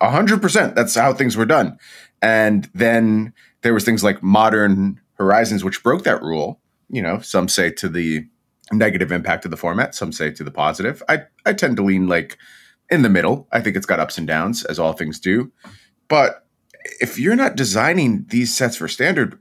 A 0.00 0.10
hundred 0.10 0.42
percent. 0.42 0.74
That's 0.74 0.94
how 0.94 1.12
things 1.12 1.36
were 1.36 1.46
done. 1.46 1.78
And 2.20 2.70
then 2.74 3.32
there 3.62 3.74
was 3.74 3.84
things 3.84 4.04
like 4.04 4.22
modern 4.22 5.00
horizons, 5.14 5.64
which 5.64 5.82
broke 5.82 6.04
that 6.04 6.22
rule. 6.22 6.60
You 6.88 7.02
know, 7.02 7.20
some 7.20 7.48
say 7.48 7.70
to 7.72 7.88
the 7.88 8.26
negative 8.72 9.12
impact 9.12 9.44
of 9.44 9.50
the 9.50 9.56
format, 9.56 9.94
some 9.94 10.12
say 10.12 10.30
to 10.30 10.44
the 10.44 10.50
positive. 10.50 11.02
I, 11.08 11.22
I 11.44 11.52
tend 11.52 11.76
to 11.76 11.82
lean 11.82 12.06
like 12.06 12.38
in 12.90 13.02
the 13.02 13.08
middle. 13.08 13.48
I 13.52 13.60
think 13.60 13.76
it's 13.76 13.86
got 13.86 14.00
ups 14.00 14.18
and 14.18 14.26
downs, 14.26 14.64
as 14.64 14.78
all 14.78 14.92
things 14.92 15.18
do. 15.18 15.50
But 16.08 16.46
if 17.00 17.18
you're 17.18 17.36
not 17.36 17.56
designing 17.56 18.26
these 18.28 18.54
sets 18.54 18.76
for 18.76 18.88
standard, 18.88 19.38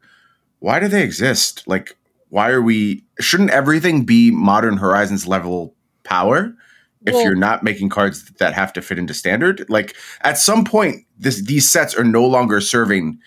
why 0.59 0.79
do 0.79 0.87
they 0.87 1.03
exist? 1.03 1.67
Like, 1.67 1.97
why 2.31 2.49
are 2.49 2.61
we 2.61 3.03
shouldn't 3.19 3.51
everything 3.51 4.03
be 4.03 4.31
modern 4.31 4.77
horizons 4.77 5.27
level 5.27 5.75
power 6.03 6.53
if 7.05 7.13
Well- 7.13 7.23
you're 7.23 7.35
not 7.35 7.61
making 7.63 7.89
cards 7.89 8.23
that 8.39 8.53
have 8.53 8.73
to 8.73 8.81
fit 8.81 8.97
into 8.97 9.13
standard? 9.13 9.65
Like 9.69 9.95
at 10.21 10.37
some 10.37 10.63
point 10.65 11.05
this 11.19 11.41
these 11.45 11.69
sets 11.71 11.93
are 11.95 12.03
no 12.03 12.25
longer 12.25 12.59
serving 12.61 13.19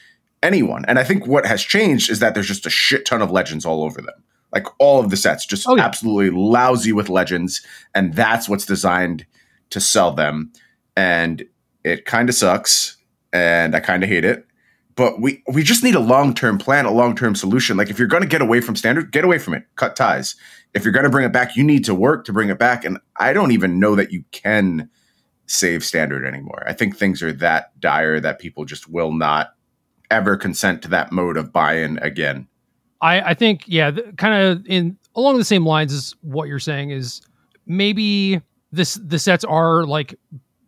anyone. 0.42 0.84
And 0.88 0.98
i 0.98 1.04
think 1.04 1.26
what 1.26 1.46
has 1.46 1.62
changed 1.62 2.10
is 2.10 2.18
that 2.18 2.34
there's 2.34 2.48
just 2.48 2.66
a 2.66 2.70
shit 2.70 3.06
ton 3.06 3.22
of 3.22 3.30
legends 3.30 3.64
all 3.64 3.82
over 3.84 4.00
them. 4.02 4.14
Like 4.52 4.66
all 4.78 5.00
of 5.00 5.10
the 5.10 5.16
sets 5.16 5.46
just 5.46 5.66
Oh, 5.68 5.76
yeah. 5.76 5.84
absolutely 5.84 6.30
lousy 6.30 6.92
with 6.92 7.08
legends 7.08 7.62
and 7.94 8.14
that's 8.14 8.48
what's 8.48 8.66
designed 8.66 9.26
to 9.70 9.80
sell 9.80 10.12
them. 10.12 10.52
And 10.96 11.44
it 11.82 12.04
kind 12.06 12.28
of 12.28 12.34
sucks 12.34 12.96
and 13.32 13.74
i 13.76 13.80
kind 13.80 14.02
of 14.02 14.08
hate 14.08 14.24
it 14.24 14.46
but 14.96 15.20
we 15.20 15.42
we 15.52 15.62
just 15.62 15.82
need 15.82 15.94
a 15.94 16.00
long-term 16.00 16.58
plan 16.58 16.84
a 16.84 16.90
long-term 16.90 17.34
solution. 17.34 17.76
Like 17.76 17.90
if 17.90 17.98
you're 17.98 18.08
going 18.08 18.22
to 18.22 18.28
get 18.28 18.42
away 18.42 18.60
from 18.60 18.76
standard 18.76 19.12
get 19.12 19.24
away 19.24 19.38
from 19.38 19.54
it. 19.54 19.64
Cut 19.76 19.96
ties. 19.96 20.36
If 20.74 20.84
you're 20.84 20.92
going 20.92 21.04
to 21.04 21.10
bring 21.10 21.24
it 21.24 21.32
back 21.32 21.56
you 21.56 21.64
need 21.64 21.84
to 21.84 21.94
work 21.94 22.24
to 22.26 22.32
bring 22.32 22.48
it 22.48 22.58
back 22.58 22.84
and 22.84 22.98
i 23.16 23.32
don't 23.32 23.52
even 23.52 23.78
know 23.78 23.94
that 23.94 24.10
you 24.10 24.24
can 24.32 24.90
save 25.46 25.84
standard 25.84 26.24
anymore. 26.24 26.62
I 26.66 26.72
think 26.72 26.96
things 26.96 27.22
are 27.22 27.32
that 27.32 27.78
dire 27.80 28.20
that 28.20 28.38
people 28.38 28.64
just 28.64 28.88
will 28.88 29.12
not 29.12 29.54
ever 30.10 30.36
consent 30.36 30.82
to 30.82 30.88
that 30.88 31.12
mode 31.12 31.36
of 31.36 31.52
buy-in 31.52 31.98
again. 31.98 32.48
I, 33.00 33.20
I 33.20 33.34
think 33.34 33.64
yeah, 33.66 33.90
th- 33.90 34.16
kind 34.16 34.42
of 34.42 34.66
in 34.66 34.96
along 35.14 35.38
the 35.38 35.44
same 35.44 35.66
lines 35.66 35.92
as 35.92 36.14
what 36.22 36.48
you're 36.48 36.58
saying 36.58 36.90
is 36.90 37.20
maybe 37.66 38.40
this 38.72 38.94
the 38.94 39.18
sets 39.18 39.44
are 39.44 39.84
like 39.84 40.18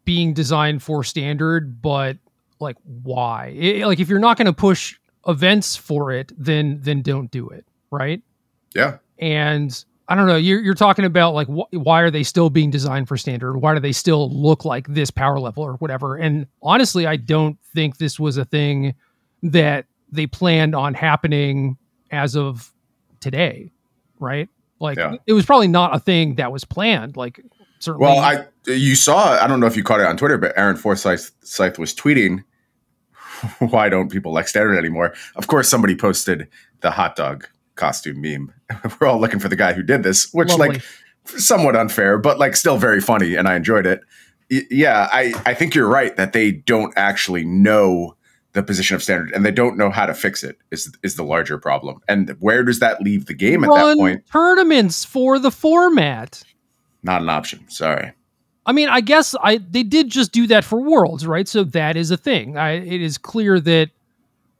being 0.04 0.34
designed 0.34 0.82
for 0.82 1.02
standard, 1.02 1.80
but 1.80 2.18
like 2.60 2.76
why? 2.84 3.56
I- 3.60 3.84
like 3.86 4.00
if 4.00 4.08
you're 4.08 4.18
not 4.18 4.36
going 4.36 4.46
to 4.46 4.52
push 4.52 4.96
events 5.26 5.76
for 5.76 6.12
it, 6.12 6.32
then 6.36 6.78
then 6.82 7.02
don't 7.02 7.30
do 7.30 7.48
it, 7.48 7.66
right? 7.90 8.22
yeah 8.74 8.98
And 9.18 9.84
I 10.08 10.14
don't 10.14 10.26
know. 10.28 10.36
You're 10.36 10.60
you're 10.60 10.74
talking 10.74 11.04
about 11.04 11.34
like 11.34 11.48
wh- 11.48 11.72
why 11.72 12.00
are 12.02 12.10
they 12.10 12.22
still 12.22 12.48
being 12.50 12.70
designed 12.70 13.08
for 13.08 13.16
standard? 13.16 13.56
Why 13.56 13.74
do 13.74 13.80
they 13.80 13.90
still 13.92 14.30
look 14.30 14.64
like 14.64 14.86
this 14.88 15.10
power 15.10 15.40
level 15.40 15.64
or 15.64 15.74
whatever? 15.74 16.16
And 16.16 16.46
honestly, 16.62 17.06
I 17.06 17.16
don't 17.16 17.58
think 17.74 17.96
this 17.98 18.20
was 18.20 18.36
a 18.36 18.44
thing 18.44 18.94
that 19.42 19.86
they 20.12 20.26
planned 20.28 20.74
on 20.76 20.94
happening 20.94 21.76
as 22.12 22.36
of 22.36 22.72
today, 23.18 23.72
right? 24.20 24.48
Like 24.78 24.98
Yeah. 24.98 25.16
it 25.26 25.32
was 25.32 25.44
probably 25.44 25.68
not 25.68 25.94
a 25.96 25.98
thing 25.98 26.36
that 26.36 26.52
was 26.52 26.64
planned. 26.64 27.16
Like 27.16 27.40
certainly, 27.78 28.04
well 28.06 28.18
i 28.18 28.44
you 28.66 28.94
saw 28.94 29.32
i 29.42 29.46
don't 29.46 29.60
know 29.60 29.66
if 29.66 29.76
you 29.76 29.84
caught 29.84 30.00
it 30.00 30.06
on 30.06 30.16
twitter 30.16 30.38
but 30.38 30.52
aaron 30.56 30.76
forsythe 30.76 31.20
Syth 31.42 31.78
was 31.78 31.94
tweeting 31.94 32.44
why 33.58 33.88
don't 33.88 34.10
people 34.10 34.32
like 34.32 34.48
standard 34.48 34.76
anymore 34.76 35.14
of 35.36 35.46
course 35.46 35.68
somebody 35.68 35.94
posted 35.94 36.48
the 36.80 36.90
hot 36.90 37.16
dog 37.16 37.46
costume 37.74 38.20
meme 38.20 38.52
we're 39.00 39.06
all 39.06 39.20
looking 39.20 39.40
for 39.40 39.48
the 39.48 39.56
guy 39.56 39.72
who 39.72 39.82
did 39.82 40.02
this 40.02 40.32
which 40.32 40.50
Lovely. 40.50 40.68
like 40.68 40.82
somewhat 41.28 41.76
unfair, 41.76 42.18
but 42.18 42.38
like 42.38 42.56
still 42.56 42.78
very 42.78 43.00
funny, 43.00 43.34
and 43.34 43.48
I 43.48 43.56
enjoyed 43.56 43.86
it. 43.86 44.00
Y- 44.50 44.66
yeah, 44.70 45.08
I 45.12 45.34
I 45.44 45.54
think 45.54 45.74
you're 45.74 45.88
right 45.88 46.16
that 46.16 46.32
they 46.32 46.52
don't 46.52 46.92
actually 46.96 47.44
know 47.44 48.16
the 48.52 48.62
position 48.62 48.94
of 48.94 49.02
standard, 49.02 49.30
and 49.32 49.44
they 49.44 49.50
don't 49.50 49.76
know 49.76 49.90
how 49.90 50.06
to 50.06 50.14
fix 50.14 50.42
it. 50.42 50.56
Is 50.70 50.92
is 51.02 51.16
the 51.16 51.24
larger 51.24 51.58
problem, 51.58 52.00
and 52.08 52.36
where 52.40 52.62
does 52.62 52.80
that 52.80 53.02
leave 53.02 53.26
the 53.26 53.34
game 53.34 53.64
at 53.64 53.70
that 53.70 53.96
point? 53.96 54.24
tournaments 54.30 55.04
for 55.04 55.38
the 55.38 55.50
format. 55.50 56.42
Not 57.06 57.22
an 57.22 57.28
option. 57.28 57.64
Sorry. 57.68 58.12
I 58.66 58.72
mean, 58.72 58.88
I 58.88 59.00
guess 59.00 59.36
I 59.40 59.58
they 59.58 59.84
did 59.84 60.10
just 60.10 60.32
do 60.32 60.48
that 60.48 60.64
for 60.64 60.80
Worlds, 60.80 61.24
right? 61.24 61.46
So 61.46 61.62
that 61.62 61.96
is 61.96 62.10
a 62.10 62.16
thing. 62.16 62.58
I, 62.58 62.72
it 62.72 63.00
is 63.00 63.16
clear 63.16 63.60
that 63.60 63.90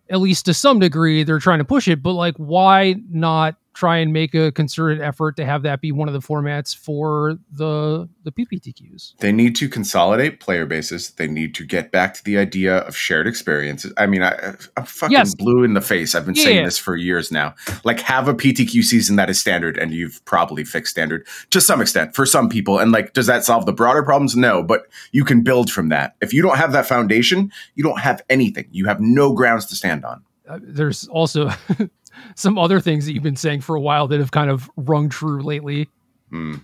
at 0.09 0.21
least 0.21 0.47
to 0.47 0.55
some 0.55 0.79
degree 0.79 1.25
they're 1.25 1.41
trying 1.41 1.59
to 1.59 1.65
push 1.65 1.88
it, 1.88 2.05
but 2.05 2.12
like, 2.12 2.37
why 2.37 2.95
not 3.11 3.57
try 3.76 3.99
and 3.99 4.11
make 4.11 4.35
a 4.35 4.50
concerted 4.50 5.02
effort 5.02 5.37
to 5.37 5.45
have 5.45 5.62
that 5.62 5.83
be 5.83 5.92
one 5.92 6.09
of 6.09 6.14
the 6.14 6.21
formats 6.26 6.75
for 6.75 7.37
the 7.52 8.09
the 8.25 8.33
PPTQs? 8.33 9.16
They 9.18 9.30
need 9.30 9.54
to 9.56 9.68
consolidate 9.68 10.40
player 10.40 10.64
bases. 10.66 11.11
They 11.11 11.28
need 11.28 11.54
to 11.56 11.64
get 11.64 11.92
back 11.92 12.14
to 12.14 12.25
the 12.25 12.38
idea 12.38 12.78
of 12.78 12.97
shared 12.97 13.26
experiences. 13.26 13.92
I 13.99 14.06
mean, 14.06 14.23
I, 14.23 14.54
I'm 14.76 14.85
fucking 14.87 15.12
Yes. 15.12 15.35
blue 15.35 15.62
in 15.62 15.75
the 15.75 15.80
face. 15.80 16.14
I've 16.14 16.25
been 16.26 16.35
Yeah, 16.35 16.42
saying 16.45 16.56
yeah. 16.56 16.64
this 16.64 16.78
for 16.78 16.97
years 16.97 17.30
now. 17.30 17.54
Like, 17.85 18.00
have 18.00 18.26
a 18.28 18.35
PTQ 18.35 18.83
season 18.83 19.16
that 19.16 19.28
is 19.30 19.38
standard, 19.38 19.76
and 19.76 19.92
you've 19.92 20.25
probably 20.25 20.64
fixed 20.64 20.92
standard 20.92 21.26
to 21.50 21.61
some 21.61 21.80
extent 21.80 22.14
for 22.14 22.25
some 22.26 22.49
people. 22.49 22.78
And 22.78 22.90
like, 22.92 23.12
does 23.12 23.26
that 23.26 23.45
solve 23.45 23.66
the 23.66 23.73
broader 23.73 24.02
problems? 24.02 24.35
No, 24.35 24.62
but 24.62 24.87
you 25.12 25.25
can 25.25 25.42
build 25.42 25.71
from 25.71 25.90
that. 25.90 26.16
If 26.23 26.33
you 26.33 26.40
don't 26.42 26.56
have 26.56 26.73
that 26.73 26.87
foundation, 26.87 27.52
you 27.75 27.85
don't 27.85 28.00
have 28.00 28.23
anything. 28.30 28.66
You 28.73 28.87
have 28.87 29.00
no 29.00 29.33
grounds 29.35 29.66
to 29.66 29.75
stand 29.76 30.04
on. 30.04 30.23
Uh, 30.49 30.59
there's 30.62 31.06
also 31.09 31.50
some 32.35 32.58
other 32.58 32.80
things 32.80 33.06
that 33.06 33.12
you've 33.12 33.23
been 33.23 33.37
saying 33.37 33.61
for 33.61 33.76
a 33.76 33.80
while 33.80 34.06
that 34.08 34.20
have 34.20 34.30
kind 34.30 34.50
of 34.50 34.70
rung 34.76 35.08
true 35.08 35.42
lately. 35.42 35.88
Hmm. 36.30 36.56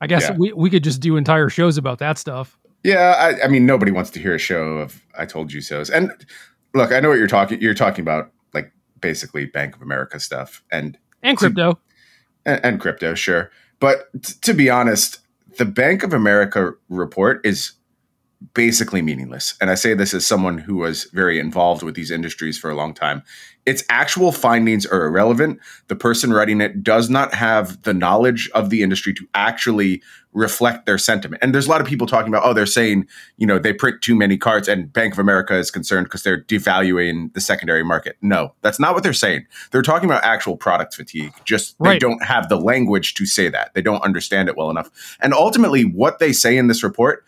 I 0.00 0.06
guess 0.06 0.22
Yeah. 0.22 0.36
we, 0.38 0.52
we 0.52 0.70
could 0.70 0.84
just 0.84 1.00
do 1.00 1.16
entire 1.16 1.48
shows 1.48 1.76
about 1.76 1.98
that 1.98 2.18
stuff. 2.18 2.56
Yeah, 2.82 3.14
I, 3.18 3.44
I 3.44 3.48
mean, 3.48 3.66
nobody 3.66 3.92
wants 3.92 4.10
to 4.10 4.20
hear 4.20 4.34
a 4.34 4.38
show 4.38 4.78
of 4.78 5.02
"I 5.18 5.26
told 5.26 5.52
you 5.52 5.60
so"s. 5.60 5.90
And 5.90 6.10
look, 6.74 6.92
I 6.92 7.00
know 7.00 7.10
what 7.10 7.18
you're 7.18 7.26
talking. 7.26 7.60
You're 7.60 7.74
talking 7.74 8.00
about 8.02 8.32
like 8.54 8.72
basically 9.00 9.44
Bank 9.46 9.76
of 9.76 9.82
America 9.82 10.18
stuff, 10.18 10.62
and 10.72 10.96
And 11.22 11.36
To- 11.38 11.44
crypto. 11.46 11.78
and, 12.46 12.64
and 12.64 12.80
crypto, 12.80 13.14
sure. 13.14 13.50
But 13.80 14.08
t- 14.22 14.32
to 14.42 14.54
be 14.54 14.70
honest, 14.70 15.18
the 15.58 15.66
Bank 15.66 16.02
of 16.02 16.14
America 16.14 16.72
report 16.88 17.44
is 17.44 17.72
basically 18.54 19.02
meaningless. 19.02 19.54
And 19.60 19.70
I 19.70 19.74
say 19.74 19.94
this 19.94 20.14
as 20.14 20.26
someone 20.26 20.58
who 20.58 20.76
was 20.76 21.04
very 21.12 21.38
involved 21.38 21.82
with 21.82 21.94
these 21.94 22.10
industries 22.10 22.58
for 22.58 22.70
a 22.70 22.74
long 22.74 22.94
time. 22.94 23.22
Its 23.66 23.84
actual 23.90 24.32
findings 24.32 24.86
are 24.86 25.04
irrelevant. 25.04 25.60
The 25.88 25.96
person 25.96 26.32
writing 26.32 26.62
it 26.62 26.82
does 26.82 27.10
not 27.10 27.34
have 27.34 27.82
the 27.82 27.92
knowledge 27.92 28.50
of 28.54 28.70
the 28.70 28.82
industry 28.82 29.12
to 29.14 29.28
actually 29.34 30.02
reflect 30.32 30.86
their 30.86 30.96
sentiment. 30.96 31.42
And 31.42 31.54
there's 31.54 31.66
a 31.66 31.70
lot 31.70 31.82
of 31.82 31.86
people 31.86 32.06
talking 32.06 32.28
about, 32.28 32.44
oh, 32.44 32.54
they're 32.54 32.64
saying, 32.64 33.06
you 33.36 33.46
know, 33.46 33.58
they 33.58 33.74
print 33.74 34.00
too 34.00 34.14
many 34.14 34.38
cards 34.38 34.68
and 34.68 34.90
Bank 34.90 35.12
of 35.12 35.18
America 35.18 35.54
is 35.56 35.70
concerned 35.70 36.06
because 36.06 36.22
they're 36.22 36.42
devaluing 36.42 37.32
the 37.34 37.40
secondary 37.40 37.84
market. 37.84 38.16
No, 38.22 38.54
that's 38.62 38.80
not 38.80 38.94
what 38.94 39.02
they're 39.02 39.12
saying. 39.12 39.46
They're 39.70 39.82
talking 39.82 40.08
about 40.08 40.24
actual 40.24 40.56
product 40.56 40.94
fatigue. 40.94 41.32
Just 41.44 41.76
they 41.80 41.98
don't 41.98 42.24
have 42.24 42.48
the 42.48 42.56
language 42.56 43.14
to 43.14 43.26
say 43.26 43.50
that. 43.50 43.74
They 43.74 43.82
don't 43.82 44.02
understand 44.02 44.48
it 44.48 44.56
well 44.56 44.70
enough. 44.70 45.18
And 45.20 45.34
ultimately, 45.34 45.82
what 45.84 46.18
they 46.18 46.32
say 46.32 46.56
in 46.56 46.68
this 46.68 46.82
report 46.82 47.24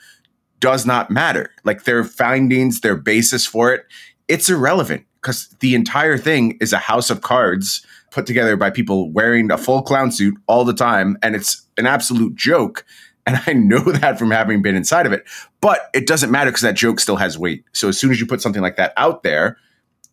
does 0.62 0.86
not 0.86 1.10
matter. 1.10 1.50
Like 1.64 1.84
their 1.84 2.04
findings, 2.04 2.80
their 2.80 2.96
basis 2.96 3.44
for 3.44 3.74
it, 3.74 3.84
it's 4.28 4.48
irrelevant 4.48 5.04
because 5.20 5.48
the 5.60 5.74
entire 5.74 6.16
thing 6.16 6.56
is 6.60 6.72
a 6.72 6.78
house 6.78 7.10
of 7.10 7.20
cards 7.20 7.84
put 8.12 8.26
together 8.26 8.56
by 8.56 8.70
people 8.70 9.10
wearing 9.10 9.50
a 9.50 9.58
full 9.58 9.82
clown 9.82 10.12
suit 10.12 10.34
all 10.46 10.64
the 10.64 10.72
time. 10.72 11.18
And 11.20 11.34
it's 11.34 11.66
an 11.76 11.86
absolute 11.86 12.36
joke. 12.36 12.86
And 13.26 13.42
I 13.46 13.52
know 13.52 13.80
that 14.00 14.18
from 14.18 14.30
having 14.30 14.62
been 14.62 14.76
inside 14.76 15.04
of 15.04 15.12
it, 15.12 15.24
but 15.60 15.90
it 15.94 16.06
doesn't 16.06 16.30
matter 16.30 16.50
because 16.50 16.62
that 16.62 16.76
joke 16.76 17.00
still 17.00 17.16
has 17.16 17.36
weight. 17.36 17.64
So 17.72 17.88
as 17.88 17.98
soon 17.98 18.12
as 18.12 18.20
you 18.20 18.26
put 18.26 18.40
something 18.40 18.62
like 18.62 18.76
that 18.76 18.92
out 18.96 19.24
there, 19.24 19.58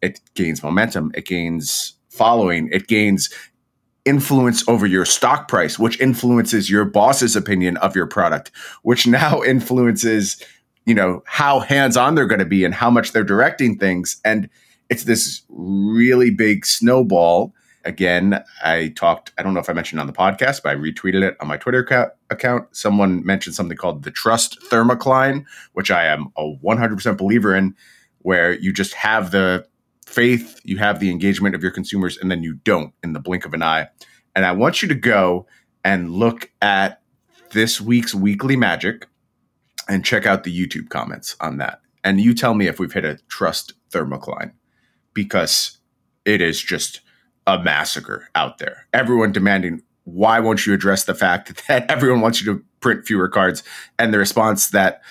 it 0.02 0.20
gains 0.34 0.64
momentum, 0.64 1.12
it 1.14 1.28
gains 1.28 1.94
following, 2.10 2.70
it 2.72 2.88
gains 2.88 3.30
influence 4.10 4.68
over 4.68 4.88
your 4.88 5.06
stock 5.06 5.48
price, 5.48 5.78
which 5.78 6.00
influences 6.02 6.68
your 6.68 6.84
boss's 6.84 7.36
opinion 7.36 7.78
of 7.78 7.96
your 7.96 8.08
product, 8.08 8.52
which 8.82 9.06
now 9.06 9.44
influences, 9.46 10.44
you 10.86 10.96
know, 10.96 11.22
how 11.28 11.60
hands-on 11.60 12.16
they're 12.16 12.26
going 12.26 12.40
to 12.40 12.46
be 12.46 12.66
and 12.66 12.74
how 12.74 12.90
much 12.90 13.12
they're 13.12 13.24
directing 13.24 13.78
things. 13.78 14.20
And 14.26 14.50
it's 14.90 15.04
this 15.04 15.44
really 15.50 16.32
big 16.32 16.66
snowball. 16.66 17.54
Again, 17.86 18.44
I 18.66 18.94
talked, 18.96 19.32
I 19.38 19.44
don't 19.44 19.54
know 19.54 19.60
if 19.60 19.70
I 19.70 19.74
mentioned 19.74 20.02
on 20.02 20.08
the 20.08 20.14
podcast, 20.14 20.64
but 20.64 20.72
I 20.72 20.76
retweeted 20.76 21.22
it 21.24 21.38
on 21.40 21.48
my 21.48 21.58
Twitter 21.58 21.84
ca- 21.84 22.10
account. 22.32 22.68
Someone 22.76 23.24
mentioned 23.24 23.56
something 23.56 23.78
called 23.78 24.04
the 24.04 24.12
trust 24.12 24.60
thermocline, 24.72 25.46
which 25.74 25.92
I 25.92 26.06
am 26.06 26.34
a 26.36 26.56
100% 26.66 27.18
believer 27.18 27.56
in, 27.56 27.76
where 28.20 28.54
you 28.54 28.74
just 28.74 28.96
have 28.96 29.30
the 29.30 29.66
faith, 30.10 30.60
you 30.64 30.78
have 30.78 31.00
the 31.00 31.12
engagement 31.12 31.56
of 31.56 31.62
your 31.62 31.72
consumers, 31.72 32.18
and 32.18 32.32
then 32.32 32.44
you 32.44 32.56
don't 32.56 32.94
in 33.04 33.14
the 33.14 33.20
blink 33.20 33.46
of 33.46 33.54
an 33.54 33.62
eye. 33.62 33.88
And 34.36 34.46
I 34.46 34.52
want 34.52 34.82
you 34.82 34.88
to 34.88 34.96
go 34.96 35.46
and 35.84 36.12
look 36.12 36.52
at 36.62 37.02
this 37.52 37.80
week's 37.80 38.14
weekly 38.14 38.56
magic 38.56 39.08
and 39.88 40.04
check 40.04 40.26
out 40.26 40.44
the 40.44 40.68
YouTube 40.68 40.90
comments 40.90 41.36
on 41.40 41.58
that. 41.58 41.82
And 42.04 42.20
you 42.20 42.34
tell 42.34 42.54
me 42.54 42.68
if 42.68 42.80
we've 42.80 42.92
hit 42.92 43.06
a 43.06 43.20
trust 43.28 43.74
thermocline 43.92 44.54
because 45.14 45.78
it 46.26 46.42
is 46.42 46.62
just 46.62 47.02
a 47.46 47.62
massacre 47.62 48.30
out 48.36 48.58
there. 48.58 48.88
Everyone 48.94 49.32
demanding, 49.32 49.82
why 50.04 50.40
won't 50.40 50.66
you 50.66 50.74
address 50.74 51.06
the 51.06 51.16
fact 51.16 51.62
that 51.68 51.90
everyone 51.90 52.22
wants 52.22 52.42
you 52.42 52.54
to 52.54 52.64
print 52.82 53.06
fewer 53.06 53.30
cards? 53.30 53.64
And 53.98 54.14
the 54.14 54.20
response 54.20 54.70
that 54.70 55.02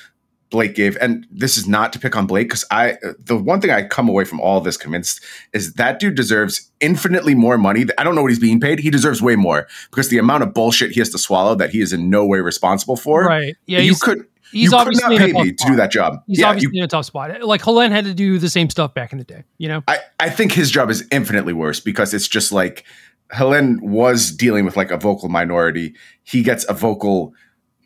Blake 0.51 0.75
gave, 0.75 0.97
and 1.01 1.27
this 1.31 1.59
is 1.59 1.69
not 1.69 1.93
to 1.93 1.99
pick 1.99 2.17
on 2.17 2.27
Blake 2.27 2.49
because 2.49 2.65
I, 2.71 2.97
the 3.19 3.37
one 3.37 3.61
thing 3.61 3.71
I 3.71 3.83
come 3.87 4.09
away 4.09 4.25
from 4.25 4.41
all 4.41 4.59
of 4.59 4.65
this 4.65 4.77
convinced 4.77 5.23
is 5.53 5.75
that 5.75 6.01
dude 6.01 6.15
deserves 6.15 6.71
infinitely 6.81 7.35
more 7.35 7.59
money. 7.59 7.85
I 7.99 8.05
don't 8.05 8.15
know 8.15 8.23
what 8.23 8.31
he's 8.31 8.39
being 8.39 8.61
paid. 8.61 8.79
He 8.79 8.91
deserves 8.91 9.21
way 9.21 9.37
more 9.37 9.69
because 9.91 10.09
the 10.09 10.19
amount 10.19 10.45
of 10.45 10.55
bullshit 10.55 10.93
he 10.93 11.01
has 11.01 11.11
to 11.11 11.19
swallow 11.19 11.55
that 11.57 11.71
he 11.71 11.81
is 11.81 11.93
in 11.93 12.09
no 12.09 12.25
way 12.25 12.41
responsible 12.41 12.97
for. 12.97 13.25
Right. 13.25 13.57
Yeah. 13.67 13.81
you 13.81 13.91
he's, 13.91 14.03
could 14.03 14.27
he's 14.51 14.65
you 14.65 14.71
could 14.71 14.79
obviously 14.79 15.17
not 15.17 15.27
pay 15.27 15.33
me 15.33 15.53
to 15.53 15.67
do 15.67 15.77
that 15.77 15.91
job. 15.91 16.23
He's 16.27 16.39
yeah, 16.39 16.47
you 16.47 16.51
obviously 16.51 16.79
in 16.79 16.85
a 16.85 16.89
tough 16.89 17.05
spot. 17.05 17.43
Like 17.43 17.63
Helen 17.63 17.93
had 17.93 18.07
to 18.07 18.15
do 18.15 18.39
the 18.39 18.49
same 18.49 18.71
stuff 18.71 18.95
back 18.95 19.13
in 19.13 19.19
the 19.19 19.25
day, 19.25 19.45
you 19.59 19.69
know? 19.69 19.83
I, 19.87 19.99
I 20.19 20.31
think 20.31 20.53
his 20.53 20.71
job 20.71 20.89
is 20.89 21.07
infinitely 21.11 21.53
worse 21.53 21.81
because 21.81 22.15
it's 22.15 22.29
just 22.29 22.53
like 22.53 22.85
Helen 23.31 23.81
was 23.83 24.31
dealing 24.31 24.65
with 24.65 24.77
like 24.77 24.91
a 24.91 24.97
vocal 24.97 25.29
minority. 25.29 25.95
He 26.23 26.43
gets 26.43 26.65
a 26.69 26.73
vocal 26.73 27.35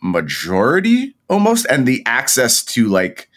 majority 0.02 1.14
almost, 1.30 1.66
and 1.70 1.86
the 1.86 2.02
access 2.06 2.62
to 2.64 2.88
like 2.88 3.30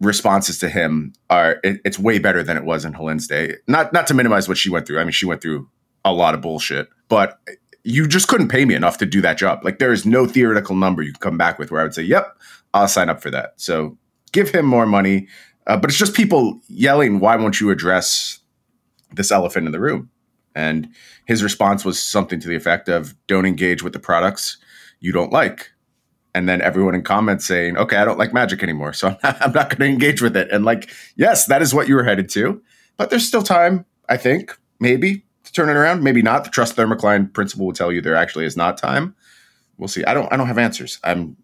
responses 0.00 0.58
to 0.58 0.68
him 0.68 1.12
are 1.30 1.58
it, 1.64 1.80
it's 1.84 1.98
way 1.98 2.18
better 2.18 2.42
than 2.42 2.56
it 2.56 2.64
was 2.64 2.84
in 2.84 2.92
Helen's 2.92 3.26
day. 3.26 3.56
Not 3.66 3.92
not 3.92 4.06
to 4.06 4.14
minimize 4.14 4.48
what 4.48 4.56
she 4.56 4.70
went 4.70 4.86
through. 4.86 5.00
I 5.00 5.04
mean, 5.04 5.12
she 5.12 5.26
went 5.26 5.42
through 5.42 5.68
a 6.04 6.12
lot 6.12 6.34
of 6.34 6.40
bullshit, 6.40 6.88
but 7.08 7.38
you 7.82 8.06
just 8.06 8.28
couldn't 8.28 8.48
pay 8.48 8.64
me 8.64 8.74
enough 8.74 8.98
to 8.98 9.06
do 9.06 9.20
that 9.20 9.38
job. 9.38 9.64
Like 9.64 9.78
there 9.78 9.92
is 9.92 10.06
no 10.06 10.26
theoretical 10.26 10.76
number 10.76 11.02
you 11.02 11.12
can 11.12 11.20
come 11.20 11.38
back 11.38 11.58
with 11.58 11.70
where 11.70 11.80
I 11.80 11.84
would 11.84 11.94
say, 11.94 12.02
"Yep, 12.02 12.38
I'll 12.74 12.88
sign 12.88 13.08
up 13.08 13.20
for 13.20 13.30
that." 13.30 13.54
So 13.56 13.98
give 14.32 14.50
him 14.50 14.66
more 14.66 14.86
money. 14.86 15.28
Uh, 15.66 15.76
but 15.76 15.90
it's 15.90 15.98
just 15.98 16.14
people 16.14 16.60
yelling, 16.68 17.18
"Why 17.18 17.36
won't 17.36 17.60
you 17.60 17.70
address 17.70 18.38
this 19.12 19.32
elephant 19.32 19.66
in 19.66 19.72
the 19.72 19.80
room?" 19.80 20.10
And 20.54 20.88
his 21.26 21.42
response 21.42 21.84
was 21.84 22.00
something 22.00 22.40
to 22.40 22.48
the 22.48 22.56
effect 22.56 22.88
of, 22.88 23.14
"Don't 23.26 23.46
engage 23.46 23.82
with 23.82 23.92
the 23.92 23.98
products 23.98 24.58
you 25.00 25.12
don't 25.12 25.32
like." 25.32 25.70
And 26.36 26.46
then 26.48 26.60
everyone 26.60 26.94
in 26.94 27.02
comments 27.02 27.46
saying, 27.46 27.76
"Okay, 27.78 27.96
I 27.96 28.04
don't 28.04 28.18
like 28.18 28.32
Magic 28.34 28.62
anymore, 28.62 28.92
so 28.92 29.08
I'm 29.22 29.34
not, 29.40 29.54
not 29.54 29.68
going 29.70 29.78
to 29.80 29.86
engage 29.86 30.20
with 30.20 30.36
it." 30.36 30.50
And 30.50 30.64
like, 30.64 30.90
yes, 31.16 31.46
that 31.46 31.62
is 31.62 31.72
what 31.72 31.88
you 31.88 31.94
were 31.96 32.04
headed 32.04 32.28
to, 32.30 32.62
but 32.98 33.08
there's 33.10 33.26
still 33.26 33.42
time. 33.42 33.86
I 34.08 34.16
think 34.18 34.56
maybe 34.78 35.24
to 35.44 35.52
turn 35.52 35.68
it 35.70 35.76
around. 35.76 36.02
Maybe 36.04 36.20
not. 36.22 36.44
The 36.44 36.50
trust 36.50 36.76
thermocline 36.76 37.32
principle 37.32 37.64
will 37.66 37.72
tell 37.72 37.90
you 37.90 38.00
there 38.02 38.16
actually 38.16 38.44
is 38.44 38.56
not 38.56 38.76
time. 38.76 39.14
We'll 39.78 39.88
see. 39.88 40.04
I 40.04 40.12
don't. 40.14 40.30
I 40.32 40.36
don't 40.36 40.46
have 40.46 40.58
answers. 40.58 40.98
I'm 41.02 41.36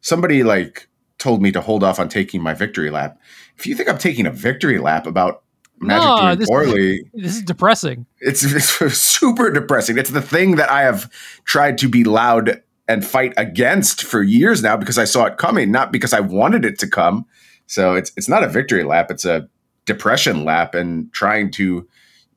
somebody 0.00 0.42
like 0.42 0.88
told 1.18 1.42
me 1.42 1.52
to 1.52 1.60
hold 1.60 1.84
off 1.84 2.00
on 2.00 2.08
taking 2.08 2.42
my 2.42 2.54
victory 2.54 2.90
lap. 2.90 3.20
If 3.58 3.66
you 3.66 3.74
think 3.74 3.90
I'm 3.90 3.98
taking 3.98 4.24
a 4.26 4.30
victory 4.30 4.78
lap 4.78 5.06
about 5.06 5.42
Magic 5.78 6.08
No, 6.08 6.16
doing 6.24 6.38
this- 6.38 6.48
poorly, 6.48 7.00
This 7.14 7.36
is 7.36 7.42
depressing. 7.42 8.06
it's, 8.20 8.42
it's 8.42 8.96
super 8.98 9.50
depressing. 9.50 9.98
It's 9.98 10.10
the 10.10 10.22
thing 10.22 10.56
that 10.56 10.70
I 10.70 10.80
have 10.82 11.10
tried 11.44 11.76
to 11.78 11.88
be 11.88 12.04
loud 12.04 12.62
and 12.90 13.04
fight 13.06 13.32
against 13.36 14.02
for 14.04 14.22
years 14.22 14.62
now 14.62 14.76
because 14.76 14.98
I 14.98 15.04
saw 15.04 15.24
it 15.26 15.36
coming, 15.38 15.70
not 15.70 15.92
because 15.92 16.12
I 16.12 16.20
wanted 16.20 16.64
it 16.64 16.78
to 16.80 16.88
come. 16.88 17.24
So 17.66 17.94
it's 17.94 18.12
it's 18.16 18.28
not 18.28 18.42
a 18.42 18.48
victory 18.48 18.84
lap; 18.84 19.10
it's 19.10 19.24
a 19.24 19.48
depression 19.86 20.44
lap, 20.44 20.74
and 20.74 21.12
trying 21.12 21.50
to 21.52 21.88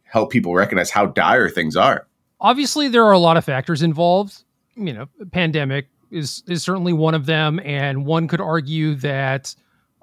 help 0.03 0.31
people 0.31 0.53
recognize 0.53 0.91
how 0.91 1.07
dire 1.07 1.49
things 1.49 1.75
are. 1.75 2.07
obviously 2.39 2.87
there 2.87 3.03
are 3.05 3.13
a 3.13 3.19
lot 3.19 3.37
of 3.37 3.43
factors 3.45 3.81
involved 3.81 4.43
you 4.75 4.93
know 4.93 5.07
pandemic 5.31 5.87
is 6.11 6.43
is 6.47 6.61
certainly 6.61 6.93
one 6.93 7.15
of 7.15 7.25
them 7.25 7.59
and 7.63 8.05
one 8.05 8.27
could 8.27 8.41
argue 8.41 8.93
that 8.95 9.55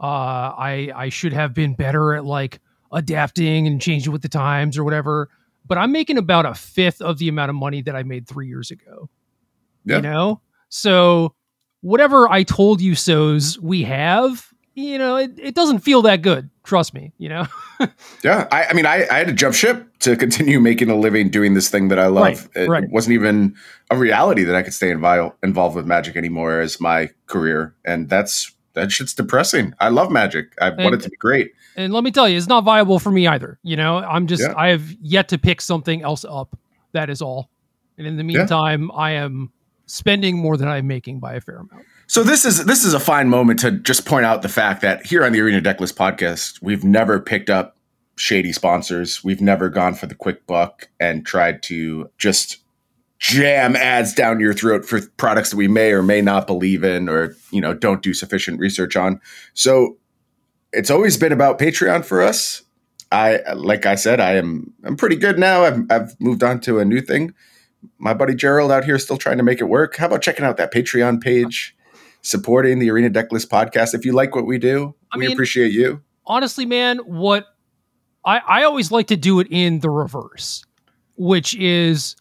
uh 0.03 0.51
i 0.57 0.91
i 0.97 1.09
should 1.11 1.33
have 1.33 1.53
been 1.55 1.75
better 1.75 2.15
at 2.15 2.25
like 2.25 2.61
adapting 2.93 3.67
and 3.67 3.81
changing 3.81 4.11
with 4.13 4.23
the 4.23 4.29
times 4.29 4.79
or 4.79 4.85
whatever 4.85 5.29
but 5.67 5.77
i'm 5.79 5.93
making 5.93 6.19
about 6.19 6.47
a 6.47 6.55
fifth 6.55 7.01
of 7.03 7.19
the 7.19 7.29
amount 7.29 7.51
of 7.51 7.55
money 7.57 7.83
that 7.83 7.95
i 7.95 8.03
made 8.03 8.27
three 8.27 8.49
years 8.49 8.71
ago 8.71 9.09
Yeah. 9.85 9.97
you 9.97 10.03
know 10.03 10.41
so 10.69 11.35
whatever 11.81 12.29
i 12.29 12.43
told 12.43 12.81
you 12.81 12.95
so's 12.95 13.59
we 13.61 13.83
have 13.85 14.47
you 14.75 14.99
know 14.99 15.17
it, 15.17 15.33
it 15.39 15.55
doesn't 15.55 15.81
feel 15.81 16.03
that 16.03 16.23
good 16.23 16.51
trust 16.65 16.95
me 16.95 17.13
you 17.19 17.29
know 17.29 17.47
Yeah, 18.23 18.47
I, 18.53 18.65
I 18.67 18.73
mean, 18.75 18.85
I, 18.85 19.07
I 19.11 19.15
had 19.15 19.27
to 19.29 19.33
jump 19.33 19.55
ship 19.55 19.87
to 20.01 20.15
continue 20.25 20.61
making 20.61 20.91
a 20.91 20.97
living 20.97 21.31
doing 21.31 21.55
this 21.55 21.71
thing 21.71 21.89
that 21.89 21.99
I 21.99 22.09
love. 22.09 22.47
Right, 22.55 22.65
it 22.65 22.69
right. 22.69 22.85
wasn't 22.91 23.15
even 23.15 23.55
a 23.91 23.97
reality 23.97 24.45
that 24.45 24.55
I 24.55 24.63
could 24.63 24.75
stay 24.75 24.89
invi- 24.91 25.33
involved 25.43 25.77
with 25.77 25.87
magic 25.87 26.15
anymore 26.15 26.61
as 26.61 26.79
my 26.79 27.09
career, 27.27 27.75
and 27.87 28.11
that's 28.11 28.55
that 28.75 28.93
shit's 28.93 29.15
depressing. 29.15 29.73
I 29.81 29.89
love 29.89 30.11
magic. 30.11 30.53
I 30.61 30.69
want 30.71 30.95
it 30.95 31.01
to 31.05 31.09
be 31.09 31.17
great. 31.17 31.53
and 31.75 31.95
let 31.95 32.05
me 32.05 32.11
tell 32.11 32.29
you, 32.29 32.37
it's 32.37 32.49
not 32.49 32.65
viable 32.65 32.99
for 32.99 33.11
me 33.11 33.27
either. 33.27 33.59
You 33.63 33.77
know, 33.77 33.97
I'm 33.97 34.27
just 34.27 34.43
Yeah. 34.43 34.53
I 34.55 34.69
have 34.69 34.93
yet 35.01 35.29
to 35.29 35.39
pick 35.39 35.63
something 35.63 36.03
else 36.03 36.27
up. 36.29 36.59
That 36.93 37.09
is 37.09 37.23
all. 37.23 37.49
And 37.97 38.07
in 38.07 38.17
the 38.19 38.25
Yeah. 38.31 38.41
meantime, 38.41 38.91
I 38.95 39.13
am 39.13 39.53
spending 39.91 40.39
more 40.39 40.57
than 40.57 40.69
I'm 40.69 40.87
making 40.87 41.19
by 41.21 41.35
a 41.35 41.41
fair 41.41 41.57
amount. 41.57 41.85
So 42.07 42.23
this 42.23 42.45
is 42.45 42.65
this 42.65 42.85
is 42.85 42.95
a 42.95 43.01
fine 43.01 43.29
moment 43.29 43.61
to 43.61 43.71
just 43.71 44.07
point 44.07 44.25
out 44.25 44.43
the 44.43 44.49
fact 44.49 44.83
that 44.83 45.07
here 45.07 45.25
on 45.25 45.33
the 45.33 45.41
Arena 45.41 45.61
Decklist 45.61 45.95
podcast, 45.95 46.61
we've 46.63 46.85
never 46.85 47.21
picked 47.21 47.51
up 47.51 47.77
shady 48.17 48.53
sponsors. 48.53 49.23
We've 49.25 49.41
never 49.41 49.69
gone 49.69 49.95
for 49.95 50.07
the 50.07 50.15
quick 50.15 50.47
buck 50.47 50.89
and 50.99 51.25
tried 51.25 51.63
to 51.65 52.11
just 52.19 52.59
jam 53.19 53.77
ads 53.77 54.15
down 54.15 54.41
your 54.41 54.55
throat 54.55 54.85
for 54.85 55.01
products 55.19 55.51
that 55.51 55.57
we 55.57 55.69
may 55.69 55.93
or 55.93 56.03
may 56.03 56.23
not 56.23 56.47
believe 56.47 56.83
in 56.83 57.09
or 57.09 57.37
you 57.51 57.61
know 57.61 57.75
don't 57.75 58.03
do 58.03 58.15
sufficient 58.15 58.59
research 58.59 58.97
on. 58.97 59.21
So 59.55 59.97
it's 60.73 60.91
always 60.91 61.17
been 61.17 61.33
about 61.33 61.59
Patreon 61.59 62.05
for 62.05 62.23
us. 62.23 62.63
I 63.13 63.41
like 63.55 63.87
I 63.87 63.97
said, 63.97 64.21
I 64.21 64.35
am 64.35 64.73
I'm 64.85 64.97
pretty 64.97 65.17
good 65.17 65.39
now. 65.39 65.65
I've 65.65 65.81
I've 65.91 66.21
moved 66.21 66.43
on 66.43 66.61
to 66.61 66.79
a 66.79 66.85
new 66.85 67.01
thing. 67.01 67.35
My 67.99 68.15
buddy 68.15 68.35
Gerald 68.35 68.71
out 68.71 68.85
here 68.85 68.99
still 68.99 69.17
trying 69.17 69.39
to 69.39 69.43
make 69.43 69.61
it 69.61 69.65
work. 69.69 69.97
How 69.97 70.07
about 70.07 70.23
checking 70.23 70.45
out 70.45 70.57
that 70.59 70.73
Patreon 70.73 71.21
page, 71.23 71.75
supporting 72.23 72.79
the 72.79 72.91
Arena 72.91 73.11
Decklist 73.11 73.49
podcast? 73.49 73.95
If 73.95 74.05
you 74.05 74.13
like 74.13 74.35
what 74.35 74.47
we 74.47 74.59
do, 74.59 74.95
I 75.13 75.17
we 75.19 75.27
mean- 75.27 75.33
appreciate 75.33 75.73
you. 75.73 76.03
Honestly, 76.27 76.65
man, 76.67 76.99
what 76.99 77.47
I, 78.25 78.39
I 78.47 78.65
always 78.65 78.93
like 78.93 79.09
to 79.09 79.17
do 79.17 79.41
it 79.41 79.49
in 79.51 79.81
the 79.81 79.91
reverse, 79.91 80.65
which 81.17 81.55
is 81.57 82.15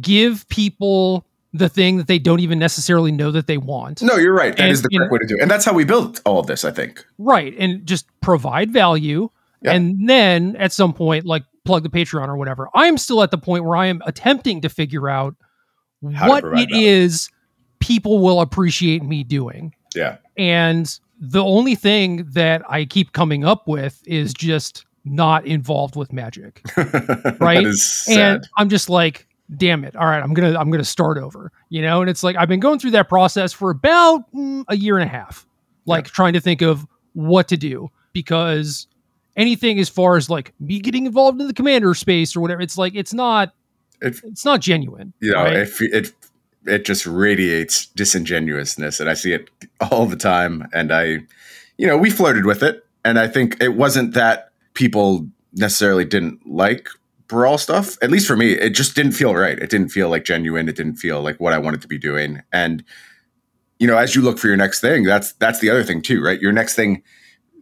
give 0.00 0.48
people 0.48 1.26
the 1.52 1.68
thing 1.68 1.98
that 1.98 2.06
they 2.06 2.18
don't 2.18 2.40
even 2.40 2.58
necessarily 2.58 3.12
know 3.12 3.30
that 3.30 3.46
they 3.46 3.58
want. 3.58 4.02
No, 4.02 4.16
you're 4.16 4.32
right. 4.34 4.56
That 4.56 4.62
And, 4.64 4.72
is 4.72 4.82
the 4.82 4.88
correct 4.88 5.10
know- 5.10 5.14
way 5.14 5.18
to 5.18 5.26
do 5.26 5.36
it, 5.36 5.42
and 5.42 5.50
that's 5.50 5.64
how 5.64 5.72
we 5.74 5.84
built 5.84 6.20
all 6.24 6.38
of 6.40 6.46
this. 6.46 6.64
I 6.64 6.70
think. 6.70 7.04
Right. 7.18 7.54
And 7.58 7.84
just 7.86 8.06
provide 8.20 8.72
value. 8.72 9.28
And 9.66 10.08
then 10.08 10.56
at 10.56 10.72
some 10.74 10.92
point, 10.92 11.24
like 11.24 11.44
plug 11.64 11.82
the 11.82 11.88
Patreon 11.88 12.28
or 12.28 12.36
whatever. 12.36 12.68
I 12.74 12.86
am 12.86 12.98
still 12.98 13.22
at 13.22 13.30
the 13.30 13.38
point 13.38 13.64
where 13.64 13.76
I 13.76 13.86
am 13.86 14.02
attempting 14.06 14.60
to 14.62 14.68
figure 14.68 15.08
out 15.08 15.34
How 16.14 16.28
what 16.28 16.44
it 16.44 16.70
value. 16.70 16.86
is 16.86 17.30
people 17.80 18.20
will 18.20 18.40
appreciate 18.40 19.02
me 19.02 19.24
doing. 19.24 19.74
Yeah. 19.94 20.18
And 20.36 20.98
the 21.20 21.42
only 21.42 21.74
thing 21.74 22.26
that 22.32 22.62
I 22.68 22.84
keep 22.84 23.12
coming 23.12 23.44
up 23.44 23.66
with 23.68 24.02
is 24.06 24.34
just 24.34 24.84
not 25.04 25.46
involved 25.46 25.96
with 25.96 26.12
magic. 26.12 26.62
right. 26.76 27.40
Right? 27.40 27.64
That 27.64 27.68
is 27.68 27.84
sad. 27.84 28.36
And 28.36 28.48
I'm 28.56 28.68
just 28.68 28.88
like, 28.88 29.26
damn 29.56 29.84
it. 29.84 29.94
All 29.96 30.06
right, 30.06 30.22
I'm 30.22 30.34
gonna 30.34 30.58
I'm 30.58 30.70
gonna 30.70 30.84
start 30.84 31.18
over. 31.18 31.52
You 31.68 31.82
know, 31.82 32.00
and 32.00 32.10
it's 32.10 32.22
like 32.22 32.36
I've 32.36 32.48
been 32.48 32.60
going 32.60 32.78
through 32.78 32.92
that 32.92 33.08
process 33.08 33.52
for 33.52 33.70
about 33.70 34.32
mm, 34.32 34.64
a 34.68 34.76
year 34.76 34.98
and 34.98 35.08
a 35.08 35.12
half, 35.12 35.46
like 35.86 36.06
trying 36.06 36.32
to 36.32 36.40
think 36.40 36.62
of 36.62 36.86
what 37.12 37.48
to 37.48 37.56
do 37.56 37.90
because 38.12 38.86
anything 39.36 39.78
as 39.78 39.88
far 39.88 40.16
as 40.16 40.30
like 40.30 40.52
me 40.60 40.78
getting 40.80 41.06
involved 41.06 41.40
in 41.40 41.46
the 41.48 41.54
commander 41.54 41.94
space 41.94 42.34
or 42.36 42.40
whatever, 42.40 42.60
it's 42.62 42.78
like 42.78 42.94
it's 42.94 43.12
not 43.14 43.52
It- 44.00 44.20
it's 44.24 44.44
not 44.44 44.60
genuine. 44.60 45.12
you 45.20 45.32
know, 45.32 45.42
right? 45.44 45.56
it, 45.56 45.72
it 45.80 46.12
it 46.66 46.84
just 46.86 47.06
radiates 47.06 47.86
disingenuousness, 47.86 48.98
and 49.00 49.10
I 49.10 49.14
see 49.14 49.32
it 49.32 49.50
all 49.90 50.06
the 50.06 50.16
time. 50.16 50.66
And 50.72 50.92
I, 50.92 51.18
you 51.76 51.86
know, 51.86 51.98
we 51.98 52.08
flirted 52.10 52.46
with 52.46 52.62
it, 52.62 52.84
and 53.04 53.18
I 53.18 53.28
think 53.28 53.56
it 53.62 53.74
wasn't 53.74 54.14
that 54.14 54.48
people 54.72 55.26
necessarily 55.52 56.04
didn't 56.06 56.46
like 56.46 56.88
brawl 57.28 57.58
stuff. 57.58 57.96
At 58.02 58.10
least 58.10 58.26
for 58.26 58.34
me, 58.36 58.52
it 58.52 58.70
just 58.70 58.94
didn't 58.96 59.12
feel 59.12 59.34
right. 59.34 59.58
It 59.58 59.68
didn't 59.70 59.90
feel 59.90 60.08
like 60.08 60.24
genuine. 60.24 60.68
It 60.68 60.76
didn't 60.76 60.96
feel 60.96 61.20
like 61.22 61.38
what 61.38 61.52
I 61.52 61.58
wanted 61.58 61.82
to 61.82 61.88
be 61.88 61.98
doing. 61.98 62.40
And 62.52 62.82
you 63.78 63.86
know, 63.86 63.98
as 63.98 64.14
you 64.14 64.22
look 64.22 64.38
for 64.38 64.46
your 64.46 64.56
next 64.56 64.80
thing, 64.80 65.04
that's 65.04 65.32
that's 65.34 65.60
the 65.60 65.68
other 65.68 65.84
thing 65.84 66.00
too, 66.00 66.22
right? 66.24 66.40
Your 66.40 66.52
next 66.52 66.74
thing 66.76 67.02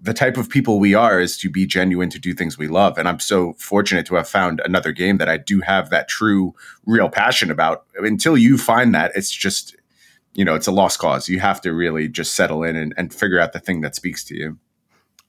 the 0.02 0.12
type 0.12 0.36
of 0.36 0.50
people 0.50 0.80
we 0.80 0.94
are 0.94 1.20
is 1.20 1.38
to 1.38 1.48
be 1.48 1.64
genuine 1.64 2.10
to 2.10 2.18
do 2.18 2.34
things 2.34 2.58
we 2.58 2.68
love. 2.68 2.98
And 2.98 3.08
i'm 3.08 3.20
so 3.20 3.54
fortunate 3.54 4.04
to 4.06 4.16
have 4.16 4.28
found 4.28 4.60
another 4.64 4.92
game 4.92 5.18
that 5.18 5.28
i 5.28 5.36
do 5.36 5.60
have 5.60 5.90
that 5.90 6.08
true 6.08 6.54
real 6.84 7.08
passion 7.08 7.50
about. 7.50 7.84
Until 7.96 8.36
you 8.36 8.58
find 8.58 8.94
that 8.94 9.12
it's 9.14 9.30
just 9.30 9.76
you 10.34 10.44
know 10.44 10.54
it's 10.54 10.66
a 10.66 10.72
lost 10.72 10.98
cause. 10.98 11.28
You 11.28 11.40
have 11.40 11.60
to 11.62 11.72
really 11.72 12.08
just 12.08 12.34
settle 12.34 12.62
in 12.64 12.76
and, 12.76 12.94
and 12.96 13.12
figure 13.14 13.38
out 13.38 13.52
the 13.52 13.60
thing 13.60 13.80
that 13.82 13.94
speaks 13.94 14.24
to 14.24 14.36
you. 14.36 14.58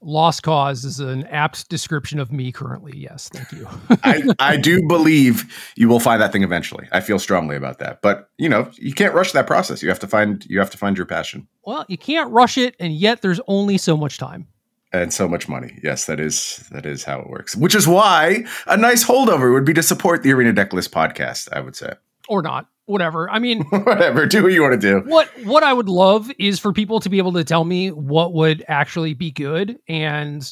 Lost 0.06 0.42
cause 0.42 0.84
is 0.84 1.00
an 1.00 1.26
apt 1.28 1.70
description 1.70 2.18
of 2.18 2.30
me 2.30 2.52
currently. 2.52 2.92
Yes, 2.94 3.30
thank 3.30 3.50
you. 3.52 3.66
I, 4.04 4.22
I 4.38 4.56
do 4.70 4.86
believe 4.86 5.72
you 5.76 5.88
will 5.88 6.00
find 6.00 6.20
that 6.20 6.30
thing 6.30 6.42
eventually. 6.42 6.86
I 6.92 7.00
feel 7.00 7.18
strongly 7.18 7.56
about 7.56 7.78
that. 7.78 8.02
But 8.02 8.28
you 8.36 8.48
know 8.48 8.70
you 8.74 8.92
can't 8.92 9.14
rush 9.14 9.32
that 9.32 9.46
process. 9.46 9.82
You 9.82 9.88
have 9.88 10.00
to 10.00 10.06
find 10.06 10.44
you 10.46 10.58
have 10.58 10.70
to 10.70 10.78
find 10.78 10.96
your 10.96 11.06
passion. 11.06 11.48
Well, 11.64 11.86
you 11.88 11.96
can't 11.96 12.30
rush 12.30 12.58
it, 12.58 12.74
and 12.78 12.92
yet 12.92 13.22
there's 13.22 13.40
only 13.46 13.78
so 13.78 13.96
much 13.96 14.18
time. 14.18 14.48
And 15.02 15.12
so 15.12 15.28
much 15.28 15.48
money. 15.48 15.78
Yes, 15.82 16.06
that 16.06 16.20
is 16.20 16.64
that 16.70 16.86
is 16.86 17.04
how 17.04 17.20
it 17.20 17.28
works. 17.28 17.56
Which 17.56 17.74
is 17.74 17.86
why 17.88 18.44
a 18.66 18.76
nice 18.76 19.04
holdover 19.04 19.52
would 19.52 19.64
be 19.64 19.74
to 19.74 19.82
support 19.82 20.22
the 20.22 20.32
Arena 20.32 20.52
Decklist 20.52 20.90
podcast. 20.90 21.48
I 21.52 21.60
would 21.60 21.76
say, 21.76 21.92
Or 22.28 22.42
not. 22.42 22.66
Whatever. 22.86 23.30
I 23.30 23.38
mean, 23.38 23.62
whatever, 23.70 24.26
do 24.26 24.42
what 24.42 24.52
you 24.52 24.60
want 24.62 24.78
to 24.80 25.00
do. 25.00 25.08
what 25.08 25.28
what 25.44 25.62
I 25.62 25.72
would 25.72 25.88
love 25.88 26.30
is 26.38 26.58
for 26.60 26.72
people 26.72 27.00
to 27.00 27.08
be 27.08 27.18
able 27.18 27.32
to 27.32 27.44
tell 27.44 27.64
me 27.64 27.90
what 27.90 28.34
would 28.34 28.62
actually 28.68 29.14
be 29.14 29.30
good 29.30 29.78
and 29.88 30.46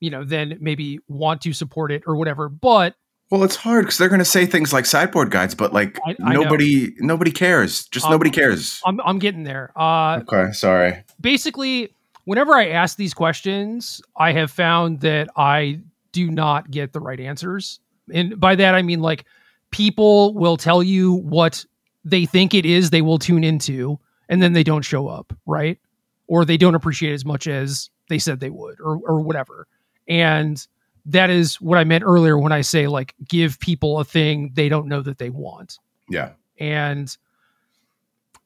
you 0.00 0.10
know 0.10 0.22
then 0.24 0.58
maybe 0.60 0.98
want 1.08 1.40
to 1.42 1.52
support 1.52 1.90
it 1.90 2.02
or 2.06 2.14
whatever 2.16 2.48
but 2.50 2.94
Well, 3.30 3.42
it's 3.42 3.56
hard 3.56 3.84
because 3.86 3.98
they're 3.98 4.08
going 4.10 4.20
to 4.20 4.24
say 4.36 4.44
things 4.46 4.72
like 4.72 4.86
sideboard 4.86 5.30
guides, 5.30 5.54
but 5.54 5.72
like 5.72 5.98
I- 6.06 6.14
I 6.22 6.32
know. 6.34 6.42
nobody 6.42 6.92
nobody 6.98 7.30
cares. 7.30 7.86
Just 7.88 8.04
Um, 8.06 8.12
nobody 8.12 8.30
cares. 8.30 8.80
I'm 8.86 9.00
I'm 9.00 9.18
getting 9.18 9.44
there 9.44 9.72
uh 9.74 10.20
Okay, 10.28 10.52
sorry. 10.52 11.04
basically 11.20 11.90
whenever 12.28 12.54
I 12.54 12.68
ask 12.68 12.96
these 12.96 13.14
questions 13.14 14.02
I 14.16 14.32
have 14.32 14.50
found 14.50 15.00
that 15.00 15.28
I 15.36 15.80
do 16.12 16.30
not 16.30 16.70
get 16.70 16.92
the 16.92 17.00
right 17.00 17.18
answers 17.18 17.80
and 18.12 18.38
by 18.38 18.54
that 18.56 18.74
I 18.74 18.82
mean 18.82 19.00
like 19.00 19.24
people 19.70 20.34
will 20.34 20.56
tell 20.56 20.82
you 20.82 21.14
what 21.14 21.64
they 22.04 22.26
think 22.26 22.54
it 22.54 22.66
is 22.66 22.90
they 22.90 23.02
will 23.02 23.18
tune 23.18 23.44
into 23.44 23.98
and 24.28 24.42
then 24.42 24.52
they 24.52 24.62
don't 24.62 24.82
show 24.82 25.08
up, 25.08 25.32
right? 25.46 25.78
Or 26.26 26.44
they 26.44 26.56
don't 26.56 26.74
appreciate 26.74 27.12
as 27.12 27.24
much 27.24 27.46
as 27.46 27.90
they 28.08 28.18
said 28.18 28.40
they 28.40 28.50
would 28.50 28.80
or 28.80 28.98
or 29.04 29.20
whatever. 29.20 29.66
And 30.06 30.64
that 31.06 31.30
is 31.30 31.60
what 31.60 31.78
I 31.78 31.84
meant 31.84 32.04
earlier 32.04 32.38
when 32.38 32.52
I 32.52 32.60
say 32.60 32.86
like 32.86 33.14
give 33.26 33.58
people 33.58 33.98
a 33.98 34.04
thing 34.04 34.52
they 34.54 34.68
don't 34.68 34.86
know 34.86 35.00
that 35.00 35.18
they 35.18 35.30
want. 35.30 35.78
Yeah. 36.10 36.32
And 36.58 37.16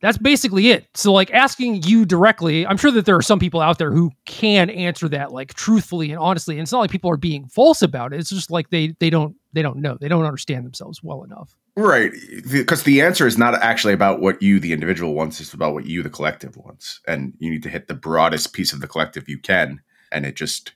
that's 0.02 0.18
basically 0.18 0.70
it. 0.70 0.86
So 0.94 1.12
like 1.12 1.30
asking 1.30 1.84
you 1.84 2.04
directly, 2.04 2.66
I'm 2.66 2.76
sure 2.76 2.90
that 2.90 3.06
there 3.06 3.16
are 3.16 3.22
some 3.22 3.38
people 3.38 3.60
out 3.60 3.78
there 3.78 3.92
who 3.92 4.10
can 4.26 4.68
answer 4.68 5.08
that 5.08 5.32
like 5.32 5.54
truthfully 5.54 6.10
and 6.10 6.18
honestly. 6.18 6.56
And 6.56 6.62
it's 6.62 6.72
not 6.72 6.80
like 6.80 6.90
people 6.90 7.10
are 7.10 7.16
being 7.16 7.46
false 7.46 7.82
about 7.82 8.12
it. 8.12 8.18
It's 8.18 8.28
just 8.28 8.50
like 8.50 8.70
they 8.70 8.96
they 8.98 9.10
don't 9.10 9.36
they 9.52 9.62
don't 9.62 9.78
know. 9.78 9.96
They 9.98 10.08
don't 10.08 10.24
understand 10.24 10.66
themselves 10.66 11.02
well 11.02 11.22
enough. 11.22 11.56
Right. 11.76 12.12
Because 12.50 12.82
the 12.82 13.00
answer 13.00 13.26
is 13.26 13.38
not 13.38 13.54
actually 13.62 13.94
about 13.94 14.20
what 14.20 14.42
you, 14.42 14.58
the 14.58 14.72
individual, 14.72 15.14
wants. 15.14 15.40
It's 15.40 15.54
about 15.54 15.72
what 15.72 15.86
you, 15.86 16.02
the 16.02 16.10
collective, 16.10 16.56
wants. 16.56 17.00
And 17.06 17.32
you 17.38 17.50
need 17.50 17.62
to 17.62 17.70
hit 17.70 17.86
the 17.86 17.94
broadest 17.94 18.52
piece 18.52 18.72
of 18.72 18.80
the 18.80 18.88
collective 18.88 19.28
you 19.28 19.38
can. 19.38 19.80
And 20.10 20.26
it 20.26 20.36
just, 20.36 20.72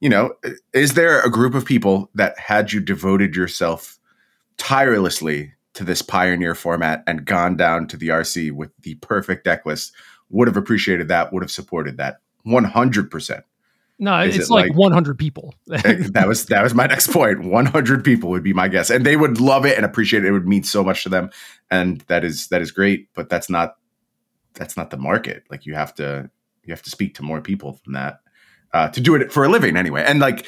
you 0.00 0.10
know, 0.10 0.34
is 0.74 0.94
there 0.94 1.20
a 1.20 1.30
group 1.30 1.54
of 1.54 1.64
people 1.64 2.10
that 2.14 2.38
had 2.38 2.72
you 2.72 2.80
devoted 2.80 3.34
yourself 3.34 3.98
tirelessly 4.58 5.52
to 5.76 5.84
this 5.84 6.02
pioneer 6.02 6.54
format 6.54 7.04
and 7.06 7.24
gone 7.24 7.54
down 7.56 7.86
to 7.88 7.96
the 7.96 8.08
RC 8.08 8.50
with 8.52 8.70
the 8.80 8.94
perfect 8.96 9.44
deck 9.44 9.64
list 9.66 9.92
would 10.30 10.48
have 10.48 10.56
appreciated 10.56 11.08
that, 11.08 11.32
would 11.32 11.42
have 11.42 11.50
supported 11.50 11.98
that 11.98 12.16
100%. 12.46 13.42
No, 13.98 14.20
Is 14.20 14.36
it's 14.36 14.50
it 14.50 14.52
like, 14.52 14.70
like- 14.70 14.78
100 14.78 15.18
people. 15.18 15.54
that 15.66 16.24
was 16.26 16.46
that 16.46 16.62
was 16.62 16.74
my 16.74 16.86
next 16.86 17.10
point. 17.12 17.44
100 17.44 18.04
people 18.04 18.28
would 18.30 18.42
be 18.42 18.52
my 18.52 18.68
guess, 18.68 18.90
and 18.90 19.06
they 19.06 19.16
would 19.16 19.40
love 19.40 19.64
it 19.64 19.76
and 19.76 19.86
appreciate 19.86 20.24
it. 20.24 20.28
It 20.28 20.32
would 20.32 20.46
mean 20.46 20.64
so 20.64 20.84
much 20.84 21.02
to 21.04 21.08
them, 21.08 21.30
and 21.70 22.02
that 22.02 22.22
is 22.22 22.48
that 22.48 22.60
is 22.60 22.70
great. 22.70 23.08
But 23.14 23.30
that's 23.30 23.48
not 23.48 23.76
that's 24.52 24.76
not 24.76 24.90
the 24.90 24.98
market. 24.98 25.44
Like 25.50 25.64
you 25.64 25.74
have 25.74 25.94
to 25.94 26.30
you 26.64 26.72
have 26.72 26.82
to 26.82 26.90
speak 26.90 27.14
to 27.14 27.22
more 27.22 27.40
people 27.40 27.80
than 27.84 27.94
that 27.94 28.20
uh, 28.74 28.88
to 28.88 29.00
do 29.00 29.14
it 29.14 29.32
for 29.32 29.44
a 29.44 29.48
living 29.48 29.78
anyway. 29.78 30.04
And 30.06 30.20
like 30.20 30.44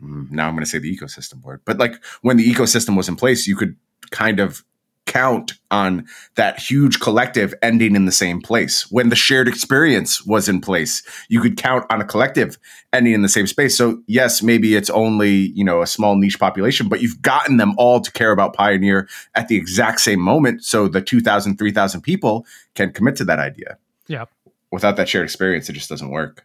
mm, 0.00 0.30
now 0.30 0.46
I'm 0.46 0.54
going 0.54 0.64
to 0.64 0.70
say 0.70 0.78
the 0.78 0.96
ecosystem 0.96 1.42
word, 1.42 1.62
but 1.64 1.78
like 1.78 1.94
when 2.22 2.36
the 2.36 2.48
ecosystem 2.48 2.96
was 2.96 3.08
in 3.08 3.16
place, 3.16 3.48
you 3.48 3.56
could 3.56 3.74
kind 4.10 4.40
of 4.40 4.64
count 5.06 5.54
on 5.72 6.06
that 6.36 6.60
huge 6.60 7.00
collective 7.00 7.52
ending 7.62 7.96
in 7.96 8.04
the 8.04 8.12
same 8.12 8.40
place. 8.40 8.88
When 8.92 9.08
the 9.08 9.16
shared 9.16 9.48
experience 9.48 10.24
was 10.24 10.48
in 10.48 10.60
place, 10.60 11.02
you 11.28 11.40
could 11.40 11.56
count 11.56 11.84
on 11.90 12.00
a 12.00 12.04
collective 12.04 12.58
ending 12.92 13.14
in 13.14 13.22
the 13.22 13.28
same 13.28 13.48
space. 13.48 13.76
So 13.76 14.02
yes, 14.06 14.40
maybe 14.40 14.76
it's 14.76 14.90
only, 14.90 15.50
you 15.54 15.64
know, 15.64 15.82
a 15.82 15.86
small 15.86 16.14
niche 16.14 16.38
population, 16.38 16.88
but 16.88 17.02
you've 17.02 17.20
gotten 17.22 17.56
them 17.56 17.74
all 17.76 18.00
to 18.00 18.12
care 18.12 18.30
about 18.30 18.54
Pioneer 18.54 19.08
at 19.34 19.48
the 19.48 19.56
exact 19.56 20.00
same 20.00 20.20
moment. 20.20 20.62
So 20.62 20.86
the 20.86 21.00
2,000, 21.02 21.56
3,000 21.56 22.02
people 22.02 22.46
can 22.76 22.92
commit 22.92 23.16
to 23.16 23.24
that 23.24 23.40
idea. 23.40 23.78
Yeah. 24.06 24.26
Without 24.70 24.94
that 24.96 25.08
shared 25.08 25.24
experience, 25.24 25.68
it 25.68 25.72
just 25.72 25.88
doesn't 25.88 26.10
work. 26.10 26.44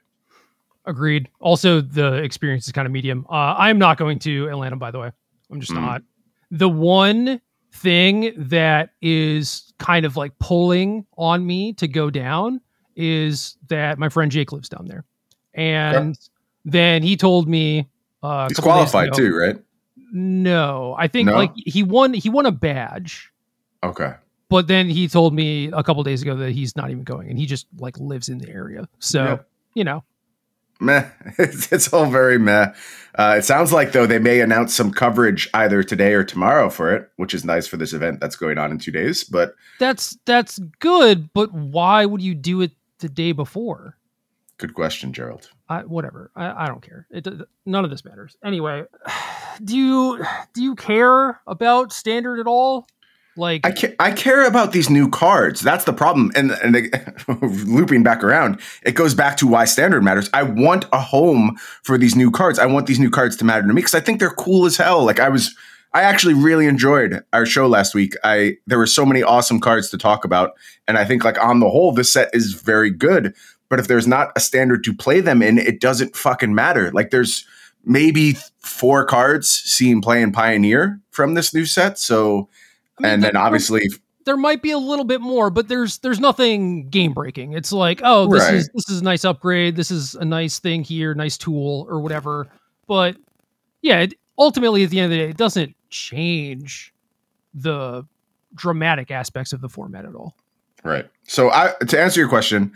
Agreed. 0.85 1.29
Also, 1.39 1.81
the 1.81 2.15
experience 2.15 2.65
is 2.65 2.71
kind 2.71 2.87
of 2.87 2.91
medium. 2.91 3.27
Uh, 3.29 3.53
I'm 3.57 3.77
not 3.77 3.97
going 3.97 4.17
to 4.19 4.47
Atlanta, 4.49 4.75
by 4.75 4.89
the 4.89 4.99
way. 4.99 5.11
I'm 5.51 5.59
just 5.59 5.71
Mm. 5.71 5.81
not. 5.81 6.01
The 6.51 6.69
one 6.69 7.41
thing 7.75 8.33
that 8.37 8.91
is 9.01 9.73
kind 9.77 10.05
of 10.05 10.15
like 10.17 10.37
pulling 10.39 11.05
on 11.17 11.45
me 11.45 11.73
to 11.73 11.87
go 11.87 12.09
down 12.09 12.61
is 12.95 13.57
that 13.67 13.99
my 13.99 14.09
friend 14.09 14.31
Jake 14.31 14.51
lives 14.51 14.69
down 14.69 14.85
there, 14.87 15.03
and 15.53 16.17
then 16.63 17.03
he 17.03 17.17
told 17.17 17.47
me 17.47 17.87
uh, 18.23 18.47
He's 18.47 18.59
qualified 18.59 19.09
ago- 19.09 19.17
too, 19.17 19.35
right? 19.35 19.57
No, 20.11 20.95
I 20.97 21.07
think 21.07 21.27
No? 21.27 21.35
like 21.35 21.51
he 21.55 21.83
won. 21.83 22.13
He 22.13 22.29
won 22.29 22.45
a 22.45 22.51
badge, 22.51 23.31
Okay. 23.83 24.13
but 24.49 24.67
then 24.67 24.87
he 24.89 25.07
told 25.07 25.33
me 25.33 25.67
a 25.73 25.83
couple 25.83 26.01
days 26.03 26.21
ago 26.21 26.35
that 26.37 26.51
he's 26.51 26.75
not 26.75 26.89
even 26.89 27.03
going, 27.03 27.29
and 27.29 27.37
he 27.37 27.45
just 27.45 27.67
like 27.77 27.99
lives 27.99 28.29
in 28.29 28.37
the 28.37 28.49
area. 28.49 28.87
So 28.99 29.23
Yeah. 29.23 29.37
you 29.73 29.83
know, 29.83 30.03
Meh. 30.79 31.09
It's, 31.37 31.71
it's 31.71 31.93
all 31.93 32.05
very 32.05 32.37
meh. 32.37 32.73
Uh, 33.15 33.35
it 33.37 33.43
sounds 33.43 33.71
like 33.71 33.91
though 33.91 34.05
they 34.05 34.19
may 34.19 34.41
announce 34.41 34.73
some 34.73 34.91
coverage 34.91 35.49
either 35.53 35.83
today 35.83 36.13
or 36.13 36.23
tomorrow 36.23 36.69
for 36.69 36.93
it, 36.93 37.09
which 37.15 37.33
is 37.33 37.45
nice 37.45 37.67
for 37.67 37.77
this 37.77 37.93
event 37.93 38.19
that's 38.19 38.35
going 38.35 38.57
on 38.57 38.71
in 38.71 38.77
two 38.77 38.91
days. 38.91 39.23
But 39.23 39.55
that's 39.79 40.17
that's 40.25 40.59
good, 40.79 41.31
but 41.33 41.53
why 41.53 42.05
would 42.05 42.21
you 42.21 42.35
do 42.35 42.61
it 42.61 42.71
the 42.99 43.09
day 43.09 43.31
before? 43.31 43.97
good 44.57 44.73
question, 44.73 45.13
Gerald. 45.13 45.49
I, 45.67 45.81
whatever. 45.81 46.31
I, 46.35 46.65
I 46.65 46.67
don't 46.67 46.81
care. 46.81 47.07
It 47.09 47.27
none 47.65 47.83
of 47.83 47.91
this 47.91 48.05
matters. 48.05 48.37
Anyway, 48.43 48.83
do 49.63 49.75
you 49.75 50.25
do 50.53 50.63
you 50.63 50.75
care 50.75 51.41
about 51.47 51.91
standard 51.91 52.39
at 52.39 52.47
all? 52.47 52.87
Like 53.37 53.65
I 53.65 53.71
ca- 53.71 53.95
I 53.99 54.11
care 54.11 54.45
about 54.45 54.71
these 54.71 54.89
new 54.89 55.09
cards. 55.09 55.61
That's 55.61 55.83
the 55.83 55.93
problem. 55.93 56.31
And 56.35 56.51
and 56.51 56.73
they, 56.73 56.89
looping 57.27 58.03
back 58.03 58.23
around, 58.23 58.59
it 58.83 58.93
goes 58.93 59.13
back 59.13 59.37
to 59.37 59.47
why 59.47 59.65
standard 59.65 60.03
matters. 60.03 60.29
I 60.33 60.43
want 60.43 60.85
a 60.93 60.99
home 60.99 61.57
for 61.83 61.97
these 61.97 62.15
new 62.15 62.31
cards. 62.31 62.59
I 62.59 62.65
want 62.65 62.87
these 62.87 62.99
new 62.99 63.09
cards 63.09 63.35
to 63.37 63.45
matter 63.45 63.61
to 63.61 63.67
me 63.67 63.75
because 63.75 63.95
I 63.95 63.99
think 63.99 64.19
they're 64.19 64.29
cool 64.29 64.65
as 64.65 64.77
hell. 64.77 65.03
Like 65.03 65.19
I 65.19 65.27
was, 65.27 65.53
I 65.93 66.03
actually 66.03 66.33
really 66.33 66.65
enjoyed 66.65 67.23
our 67.33 67.45
show 67.45 67.67
last 67.67 67.93
week. 67.93 68.13
I 68.23 68.57
there 68.67 68.77
were 68.77 68.87
so 68.87 69.05
many 69.05 69.21
awesome 69.21 69.59
cards 69.59 69.89
to 69.89 69.97
talk 69.97 70.23
about, 70.23 70.53
and 70.87 70.97
I 70.97 71.03
think 71.03 71.25
like 71.25 71.41
on 71.43 71.59
the 71.59 71.69
whole, 71.69 71.91
this 71.91 72.13
set 72.13 72.29
is 72.33 72.53
very 72.53 72.89
good. 72.89 73.35
But 73.67 73.79
if 73.79 73.87
there's 73.87 74.07
not 74.07 74.31
a 74.35 74.39
standard 74.39 74.83
to 74.85 74.93
play 74.93 75.19
them 75.19 75.41
in, 75.41 75.57
it 75.57 75.81
doesn't 75.81 76.15
fucking 76.15 76.55
matter. 76.55 76.91
Like 76.91 77.09
there's 77.09 77.45
maybe 77.83 78.37
four 78.59 79.05
cards 79.05 79.49
seen 79.49 80.01
playing 80.01 80.31
Pioneer 80.31 81.01
from 81.11 81.33
this 81.33 81.53
new 81.53 81.65
set. 81.65 81.99
So 81.99 82.49
I 82.99 83.03
mean, 83.03 83.13
and 83.13 83.23
then 83.23 83.35
obviously 83.35 83.81
there 84.25 84.37
might 84.37 84.61
be 84.61 84.71
a 84.71 84.77
little 84.77 85.05
bit 85.05 85.21
more, 85.21 85.49
but 85.49 85.67
there's 85.67 85.99
there's 85.99 86.19
nothing 86.19 86.89
game 86.89 87.13
breaking. 87.13 87.53
It's 87.53 87.71
like, 87.71 88.01
oh, 88.03 88.27
this 88.31 88.43
Right. 88.43 88.55
is 88.55 88.69
this 88.73 88.89
is 88.89 89.01
a 89.01 89.03
nice 89.03 89.23
upgrade. 89.25 89.75
This 89.75 89.91
is 89.91 90.15
a 90.15 90.25
nice 90.25 90.59
thing 90.59 90.83
here, 90.83 91.13
nice 91.13 91.37
tool 91.37 91.85
or 91.89 91.99
whatever. 91.99 92.47
But 92.87 93.17
yeah, 93.81 94.01
it, 94.01 94.13
ultimately 94.37 94.83
at 94.83 94.89
the 94.89 94.99
end 94.99 95.05
of 95.05 95.11
the 95.11 95.25
day, 95.25 95.29
it 95.29 95.37
doesn't 95.37 95.75
change 95.89 96.93
the 97.53 98.05
dramatic 98.53 99.11
aspects 99.11 99.53
of 99.53 99.61
the 99.61 99.69
format 99.69 100.05
at 100.05 100.15
all. 100.15 100.35
Right. 100.83 101.07
So 101.23 101.51
I 101.51 101.73
to 101.87 101.99
answer 101.99 102.19
your 102.19 102.29
question, 102.29 102.73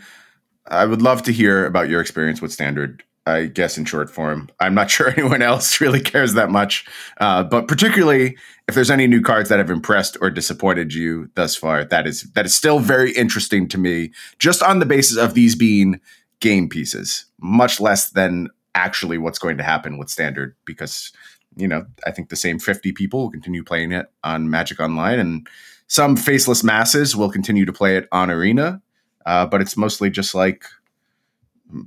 I 0.66 0.84
would 0.84 1.02
love 1.02 1.22
to 1.24 1.32
hear 1.32 1.66
about 1.66 1.88
your 1.88 2.00
experience 2.00 2.40
with 2.40 2.52
standard. 2.52 3.02
I 3.26 3.46
guess 3.46 3.76
in 3.76 3.84
short 3.84 4.10
form, 4.10 4.48
I'm 4.60 4.74
not 4.74 4.90
sure 4.90 5.10
anyone 5.10 5.42
else 5.42 5.80
really 5.80 6.00
cares 6.00 6.34
that 6.34 6.50
much, 6.50 6.86
uh, 7.18 7.44
but 7.44 7.68
particularly 7.68 8.36
if 8.68 8.74
there's 8.74 8.90
any 8.90 9.06
new 9.06 9.20
cards 9.20 9.48
that 9.48 9.58
have 9.58 9.70
impressed 9.70 10.16
or 10.20 10.30
disappointed 10.30 10.94
you 10.94 11.30
thus 11.34 11.56
far, 11.56 11.84
that 11.84 12.06
is 12.06 12.22
that 12.34 12.46
is 12.46 12.54
still 12.54 12.78
very 12.78 13.12
interesting 13.12 13.68
to 13.68 13.78
me. 13.78 14.12
Just 14.38 14.62
on 14.62 14.78
the 14.78 14.86
basis 14.86 15.16
of 15.16 15.34
these 15.34 15.54
being 15.54 16.00
game 16.40 16.68
pieces, 16.68 17.26
much 17.40 17.80
less 17.80 18.10
than 18.10 18.48
actually 18.74 19.18
what's 19.18 19.38
going 19.38 19.58
to 19.58 19.64
happen 19.64 19.98
with 19.98 20.08
standard, 20.08 20.54
because 20.64 21.12
you 21.56 21.68
know 21.68 21.84
I 22.06 22.12
think 22.12 22.28
the 22.28 22.36
same 22.36 22.58
50 22.58 22.92
people 22.92 23.22
will 23.22 23.30
continue 23.30 23.64
playing 23.64 23.92
it 23.92 24.06
on 24.24 24.50
Magic 24.50 24.80
Online 24.80 25.18
and 25.18 25.48
some 25.88 26.16
faceless 26.16 26.62
masses 26.62 27.16
will 27.16 27.30
continue 27.30 27.64
to 27.64 27.72
play 27.72 27.96
it 27.96 28.06
on 28.12 28.30
Arena, 28.30 28.80
uh, 29.26 29.44
but 29.44 29.60
it's 29.60 29.76
mostly 29.76 30.08
just 30.08 30.36
like 30.36 30.64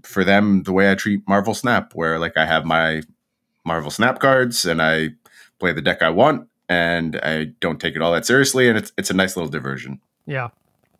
for 0.04 0.24
them 0.24 0.63
the 0.63 0.74
way 0.74 0.91
I 0.91 0.96
treat 0.96 1.28
Marvel 1.28 1.54
Snap, 1.54 1.93
where 1.93 2.19
like 2.19 2.38
I 2.38 2.46
have 2.46 2.65
my 2.65 3.04
Marvel 3.65 3.91
Snap 3.91 4.19
cards 4.19 4.65
and 4.65 4.82
I 4.82 5.10
play 5.60 5.74
the 5.74 5.82
deck 5.82 6.02
I 6.02 6.10
want, 6.10 6.48
and 6.69 7.19
I 7.24 7.46
don't 7.60 7.80
take 7.80 7.96
it 7.96 8.02
all 8.02 8.13
that 8.13 8.26
seriously, 8.26 8.67
and 8.67 8.78
it's 8.78 8.91
it's 8.98 9.10
a 9.10 9.13
nice 9.13 9.36
little 9.36 9.50
diversion. 9.50 10.00
Yeah. 10.26 10.50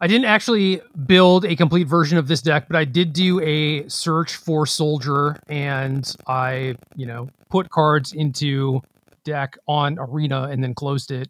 I 0.02 0.08
didn't 0.08 0.26
actually 0.26 0.82
build 1.06 1.46
a 1.46 1.56
complete 1.56 1.88
version 1.88 2.18
of 2.18 2.28
this 2.28 2.42
deck, 2.42 2.68
but 2.68 2.76
I 2.76 2.84
did 2.84 3.14
do 3.14 3.40
a 3.40 3.88
search 3.88 4.36
for 4.36 4.66
soldier 4.66 5.40
and 5.48 6.14
I, 6.28 6.76
you 6.98 7.06
know, 7.06 7.30
put 7.50 7.70
cards 7.70 8.12
into 8.12 8.82
deck 9.24 9.58
on 9.66 9.98
arena 9.98 10.50
and 10.52 10.62
then 10.62 10.74
closed 10.74 11.10
it. 11.12 11.30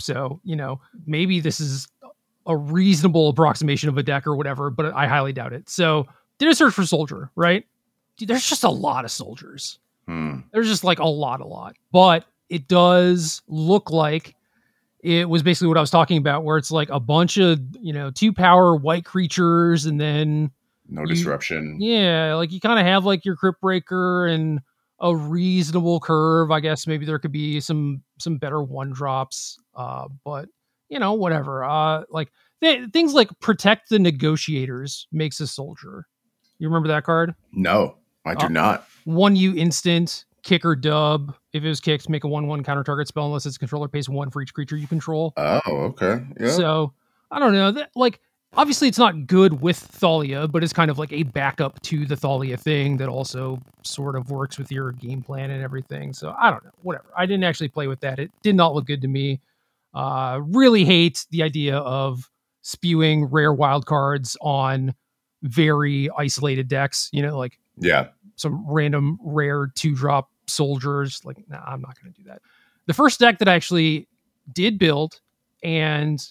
So, 0.00 0.40
you 0.42 0.56
know, 0.56 0.80
maybe 1.06 1.38
this 1.38 1.60
is 1.60 1.86
a 2.44 2.56
reasonable 2.56 3.28
approximation 3.28 3.88
of 3.88 3.96
a 3.98 4.02
deck 4.02 4.26
or 4.26 4.34
whatever, 4.34 4.70
but 4.70 4.92
I 4.92 5.06
highly 5.06 5.32
doubt 5.32 5.52
it. 5.52 5.70
So, 5.70 6.08
did 6.40 6.48
a 6.50 6.54
search 6.54 6.74
for 6.74 6.84
soldier, 6.84 7.30
right? 7.36 7.64
Dude, 8.16 8.28
there's 8.28 8.48
just 8.48 8.64
a 8.64 8.68
lot 8.70 9.04
of 9.04 9.10
soldiers 9.10 9.78
Hmm. 10.06 10.38
there's 10.52 10.66
just 10.66 10.82
like 10.82 10.98
a 10.98 11.06
lot, 11.06 11.40
a 11.40 11.46
lot. 11.46 11.76
But 11.92 12.24
it 12.48 12.66
does 12.66 13.42
look 13.46 13.90
like 13.92 14.34
it 15.04 15.28
was 15.28 15.42
basically 15.44 15.68
what 15.68 15.76
I 15.76 15.80
was 15.80 15.90
talking 15.90 16.16
about, 16.18 16.42
where 16.44 16.56
it's 16.58 16.72
like 16.72 16.88
a 16.90 16.98
bunch 16.98 17.36
of 17.38 17.60
you 17.80 17.92
know 17.92 18.10
two 18.10 18.32
power 18.32 18.74
white 18.74 19.04
creatures, 19.04 19.86
and 19.86 20.00
then 20.00 20.50
No 20.88 21.02
You- 21.02 21.06
disruption. 21.08 21.76
yeah, 21.80 22.34
like 22.34 22.50
you 22.50 22.58
kind 22.60 22.80
of 22.80 22.84
have 22.86 23.04
like 23.04 23.24
your 23.24 23.36
crypt 23.36 23.60
breaker 23.60 24.26
and 24.26 24.60
a 24.98 25.14
reasonable 25.16 26.00
curve. 26.00 26.50
I 26.50 26.58
guess 26.60 26.86
maybe 26.88 27.06
there 27.06 27.18
could 27.20 27.32
be 27.32 27.60
some 27.60 28.02
some 28.18 28.36
better 28.38 28.62
one 28.62 28.90
drops, 28.90 29.58
uh, 29.76 30.08
but 30.24 30.48
you 30.88 30.98
know 30.98 31.12
whatever. 31.12 31.62
Uh, 31.64 32.02
like 32.10 32.32
th- 32.60 32.90
things 32.92 33.14
like 33.14 33.30
protect 33.40 33.90
the 33.90 33.98
negotiators 34.00 35.06
makes 35.12 35.38
a 35.40 35.46
soldier. 35.46 36.06
You 36.60 36.68
remember 36.68 36.88
that 36.88 37.02
card? 37.04 37.34
No, 37.52 37.96
I 38.24 38.34
do 38.34 38.46
Oh. 38.46 38.48
not. 38.48 38.86
one 39.04 39.34
you 39.34 39.54
instant 39.56 40.24
kicker 40.42 40.76
dub. 40.76 41.34
If 41.52 41.64
it 41.64 41.68
was 41.68 41.80
kicked, 41.80 42.08
make 42.08 42.22
a 42.24 42.28
one-one 42.28 42.62
counter 42.62 42.84
target 42.84 43.08
spell 43.08 43.26
unless 43.26 43.44
its 43.46 43.58
controller 43.58 43.88
pays 43.88 44.08
one 44.08 44.30
for 44.30 44.40
each 44.42 44.54
creature 44.54 44.76
you 44.76 44.86
control. 44.86 45.32
Oh, 45.36 45.60
okay. 45.66 46.22
Yeah. 46.38 46.50
So 46.50 46.92
I 47.30 47.38
don't 47.38 47.52
know. 47.52 47.72
That, 47.72 47.90
like 47.96 48.20
obviously 48.56 48.88
it's 48.88 48.98
not 48.98 49.26
good 49.26 49.60
with 49.62 49.76
Thalia, 49.78 50.48
but 50.48 50.62
it's 50.62 50.72
kind 50.72 50.90
of 50.90 50.98
like 50.98 51.12
a 51.12 51.22
backup 51.24 51.80
to 51.82 52.04
the 52.04 52.16
Thalia 52.16 52.56
thing 52.56 52.96
that 52.98 53.08
also 53.08 53.60
sort 53.84 54.16
of 54.16 54.30
works 54.30 54.58
with 54.58 54.70
your 54.70 54.92
game 54.92 55.22
plan 55.22 55.50
and 55.50 55.62
everything. 55.62 56.12
So 56.12 56.34
I 56.38 56.50
don't 56.50 56.62
know. 56.64 56.70
Whatever. 56.82 57.06
I 57.16 57.26
didn't 57.26 57.44
actually 57.44 57.68
play 57.68 57.86
with 57.86 58.00
that. 58.00 58.18
It 58.18 58.30
did 58.42 58.54
not 58.54 58.74
look 58.74 58.86
good 58.86 59.00
to 59.02 59.08
me. 59.08 59.40
Uh 59.94 60.40
really 60.44 60.84
hate 60.84 61.26
the 61.30 61.42
idea 61.42 61.78
of 61.78 62.30
spewing 62.62 63.24
rare 63.24 63.52
wild 63.52 63.86
cards 63.86 64.36
on 64.40 64.94
very 65.42 66.08
isolated 66.16 66.68
decks, 66.68 67.08
you 67.12 67.22
know, 67.22 67.38
like 67.38 67.58
yeah. 67.78 68.08
some 68.36 68.64
random 68.68 69.18
rare 69.22 69.70
two 69.74 69.94
drop 69.94 70.30
soldiers. 70.46 71.24
Like, 71.24 71.38
nah, 71.48 71.62
I'm 71.66 71.80
not 71.80 72.00
going 72.00 72.12
to 72.12 72.22
do 72.22 72.28
that. 72.28 72.42
The 72.86 72.94
first 72.94 73.20
deck 73.20 73.38
that 73.38 73.48
I 73.48 73.54
actually 73.54 74.08
did 74.52 74.78
build 74.78 75.20
and 75.62 76.24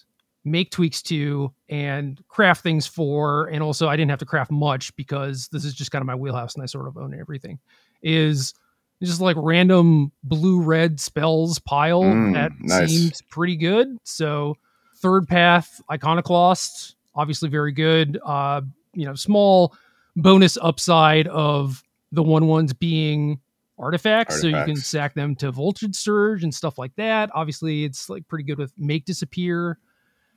make 0.44 0.70
tweaks 0.70 1.02
to 1.02 1.52
and 1.68 2.22
craft 2.28 2.62
things 2.62 2.86
for, 2.86 3.46
and 3.46 3.62
also 3.62 3.88
I 3.88 3.96
didn't 3.96 4.10
have 4.10 4.18
to 4.20 4.26
craft 4.26 4.50
much 4.50 4.94
because 4.96 5.48
this 5.48 5.64
is 5.64 5.74
just 5.74 5.90
kind 5.90 6.02
of 6.02 6.06
my 6.06 6.14
wheelhouse 6.14 6.54
and 6.54 6.62
I 6.62 6.66
sort 6.66 6.86
of 6.88 6.96
own 6.96 7.18
everything, 7.18 7.58
is 8.02 8.54
just 9.02 9.20
like 9.20 9.36
random 9.38 10.12
blue 10.22 10.60
red 10.60 11.00
spells 11.00 11.58
pile 11.58 12.02
Mm, 12.02 12.34
that 12.34 12.52
nice. 12.58 12.90
seems 12.90 13.22
pretty 13.22 13.56
good. 13.56 13.96
So, 14.04 14.56
third 14.96 15.26
path, 15.26 15.80
iconoclast, 15.90 16.96
obviously 17.14 17.48
very 17.48 17.72
good. 17.72 18.18
Uh, 18.24 18.62
you 18.94 19.06
know, 19.06 19.14
small 19.14 19.74
bonus 20.16 20.58
upside 20.60 21.26
of 21.28 21.82
the 22.12 22.22
one 22.22 22.46
ones 22.46 22.72
being 22.72 23.40
artifacts, 23.78 24.40
so 24.40 24.46
you 24.46 24.64
can 24.64 24.76
sack 24.76 25.14
them 25.14 25.34
to 25.36 25.50
voltage 25.50 25.96
surge 25.96 26.44
and 26.44 26.54
stuff 26.54 26.78
like 26.78 26.94
that. 26.96 27.30
Obviously, 27.34 27.84
it's 27.84 28.08
like 28.08 28.26
pretty 28.28 28.44
good 28.44 28.58
with 28.58 28.72
make 28.76 29.04
disappear. 29.04 29.78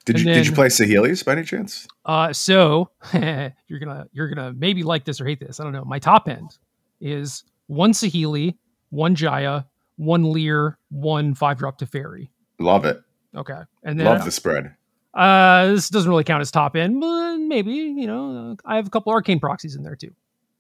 Did 0.06 0.18
And 0.18 0.26
you 0.26 0.34
did 0.34 0.46
you 0.48 0.52
play 0.52 0.68
Saheeli's 0.68 1.24
by 1.24 1.34
any 1.34 1.44
chance? 1.44 1.88
Uh, 2.06 2.34
so 2.34 2.89
you're 3.13 3.80
gonna 3.80 4.08
you're 4.12 4.30
gonna 4.30 4.54
maybe 4.54 4.84
like 4.84 5.06
this 5.06 5.22
or 5.22 5.26
hate 5.26 5.39
this. 5.39 5.60
I 5.60 5.63
don't 5.63 5.74
know. 5.74 5.86
My 5.86 6.00
top 6.00 6.28
end 6.28 6.58
is 7.00 7.44
one 7.68 7.94
Saheeli, 7.94 8.56
one 8.89 9.16
Jaya, 9.16 9.66
one 9.96 10.32
Lear, 10.32 10.78
one 10.89 11.34
five 11.34 11.58
drop 11.58 11.80
Teferi. 11.80 12.30
Love 12.60 12.86
it. 12.86 13.02
Okay, 13.36 13.62
and 13.84 14.00
then 14.00 14.06
Love 14.06 14.26
the 14.26 14.32
spread. 14.32 14.76
Uh, 15.13 15.67
this 15.67 15.89
doesn't 15.89 16.10
really 16.10 16.23
count 16.23 16.41
as 16.41 16.52
top 16.52 16.76
end, 16.76 16.99
but 16.99 17.38
maybe 17.38 17.73
you 17.73 18.08
know 18.08 18.56
I 18.65 18.76
have 18.76 18.88
a 18.88 18.89
couple 18.89 19.12
arcane 19.12 19.39
proxies 19.39 19.76
in 19.76 19.84
there 19.84 19.95
too. 19.95 20.13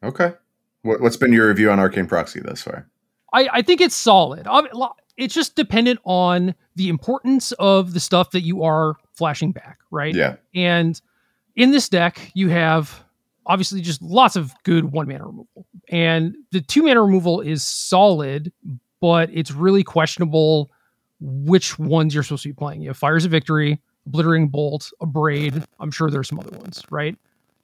Okay. 0.03 0.33
What, 0.83 1.01
what's 1.01 1.17
been 1.17 1.33
your 1.33 1.47
review 1.47 1.71
on 1.71 1.79
Arcane 1.79 2.07
Proxy 2.07 2.41
thus 2.41 2.61
far? 2.61 2.87
I, 3.31 3.47
I 3.51 3.61
think 3.61 3.81
it's 3.81 3.95
solid. 3.95 4.47
It's 5.17 5.33
just 5.33 5.55
dependent 5.55 5.99
on 6.03 6.55
the 6.75 6.89
importance 6.89 7.51
of 7.53 7.93
the 7.93 7.99
stuff 7.99 8.31
that 8.31 8.41
you 8.41 8.63
are 8.63 8.95
flashing 9.13 9.51
back, 9.51 9.79
right? 9.91 10.13
Yeah. 10.13 10.35
And 10.53 10.99
in 11.55 11.71
this 11.71 11.87
deck, 11.87 12.31
you 12.33 12.49
have 12.49 13.03
obviously 13.45 13.81
just 13.81 14.01
lots 14.01 14.35
of 14.35 14.53
good 14.63 14.91
one 14.91 15.07
mana 15.07 15.25
removal. 15.25 15.65
And 15.89 16.35
the 16.51 16.61
two 16.61 16.83
mana 16.83 17.01
removal 17.01 17.41
is 17.41 17.63
solid, 17.63 18.51
but 19.01 19.29
it's 19.31 19.51
really 19.51 19.83
questionable 19.83 20.71
which 21.19 21.79
ones 21.79 22.13
you're 22.13 22.23
supposed 22.23 22.43
to 22.43 22.49
be 22.49 22.53
playing. 22.53 22.81
You 22.81 22.89
have 22.89 22.97
Fires 22.97 23.25
of 23.25 23.31
Victory, 23.31 23.79
Obliterating 24.07 24.47
Bolt, 24.49 24.91
Abrade. 25.01 25.63
I'm 25.79 25.91
sure 25.91 26.09
there's 26.09 26.27
some 26.29 26.39
other 26.39 26.57
ones, 26.57 26.81
right? 26.89 27.15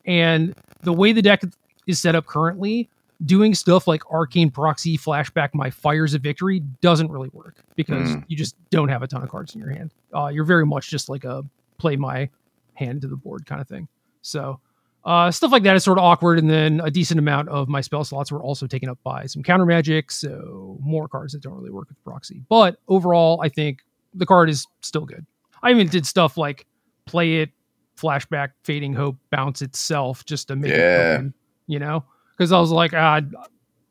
And 0.06 0.56
the 0.82 0.94
way 0.94 1.12
the 1.12 1.22
deck 1.22 1.42
is 1.88 2.00
set 2.00 2.16
up 2.16 2.26
currently, 2.26 2.90
doing 3.26 3.54
stuff 3.54 3.88
like 3.88 4.10
Arcane 4.12 4.50
Proxy, 4.50 4.98
Flashback, 4.98 5.50
my 5.54 5.70
Fires 5.70 6.14
of 6.14 6.22
Victory 6.22 6.62
doesn't 6.82 7.12
really 7.12 7.30
work 7.34 7.58
because 7.76 8.10
Mm. 8.10 8.24
you 8.28 8.38
just 8.38 8.56
don't 8.70 8.88
have 8.90 9.04
a 9.04 9.08
ton 9.08 9.22
of 9.22 9.30
cards 9.30 9.54
in 9.56 9.60
your 9.62 9.70
hand. 9.72 9.94
Uh, 10.16 10.28
you're 10.28 10.46
very 10.46 10.66
much 10.66 10.90
just 10.90 11.10
like 11.10 11.26
a 11.26 11.44
play 11.78 11.96
my 11.98 12.30
hand 12.76 13.02
to 13.02 13.08
the 13.08 13.18
board 13.18 13.46
kind 13.46 13.60
of 13.60 13.68
thing. 13.68 13.88
So 14.22 14.60
uh, 15.06 15.32
stuff 15.32 15.52
like 15.52 15.64
that 15.64 15.76
is 15.76 15.84
sort 15.84 15.98
of 15.98 16.04
awkward. 16.04 16.40
And 16.40 16.50
then 16.50 16.80
a 16.82 16.90
decent 16.92 17.20
amount 17.20 17.50
of 17.50 17.68
my 17.68 17.82
spell 17.82 18.04
slots 18.06 18.32
were 18.32 18.42
also 18.42 18.68
taken 18.68 18.88
up 18.90 19.00
by 19.04 19.26
some 19.26 19.44
counter 19.44 19.66
magic. 19.66 20.12
So 20.12 20.78
more 20.82 21.08
cards 21.10 21.34
that 21.34 21.42
don't 21.42 21.54
really 21.56 21.72
work 21.72 21.90
with 21.90 22.02
proxy. 22.06 22.42
But 22.50 22.80
overall, 22.88 23.42
I 23.44 23.50
think 23.50 23.80
the 24.14 24.26
card 24.26 24.50
is 24.50 24.66
still 24.82 25.06
good. 25.06 25.26
I 25.64 25.72
even 25.72 25.88
did 25.88 26.06
stuff 26.06 26.38
like 26.38 26.66
play 27.06 27.42
it, 27.42 27.50
flashback, 27.98 28.50
fading 28.64 28.94
hope, 28.94 29.18
bounce 29.32 29.62
itself 29.62 30.26
just 30.26 30.48
to 30.50 30.56
make 30.56 30.72
Yeah. 30.72 30.78
it, 30.78 31.14
open, 31.16 31.34
you 31.68 31.80
know? 31.80 32.04
Because 32.38 32.52
I 32.52 32.60
was 32.60 32.72
like, 32.72 32.94
ah, 32.94 33.22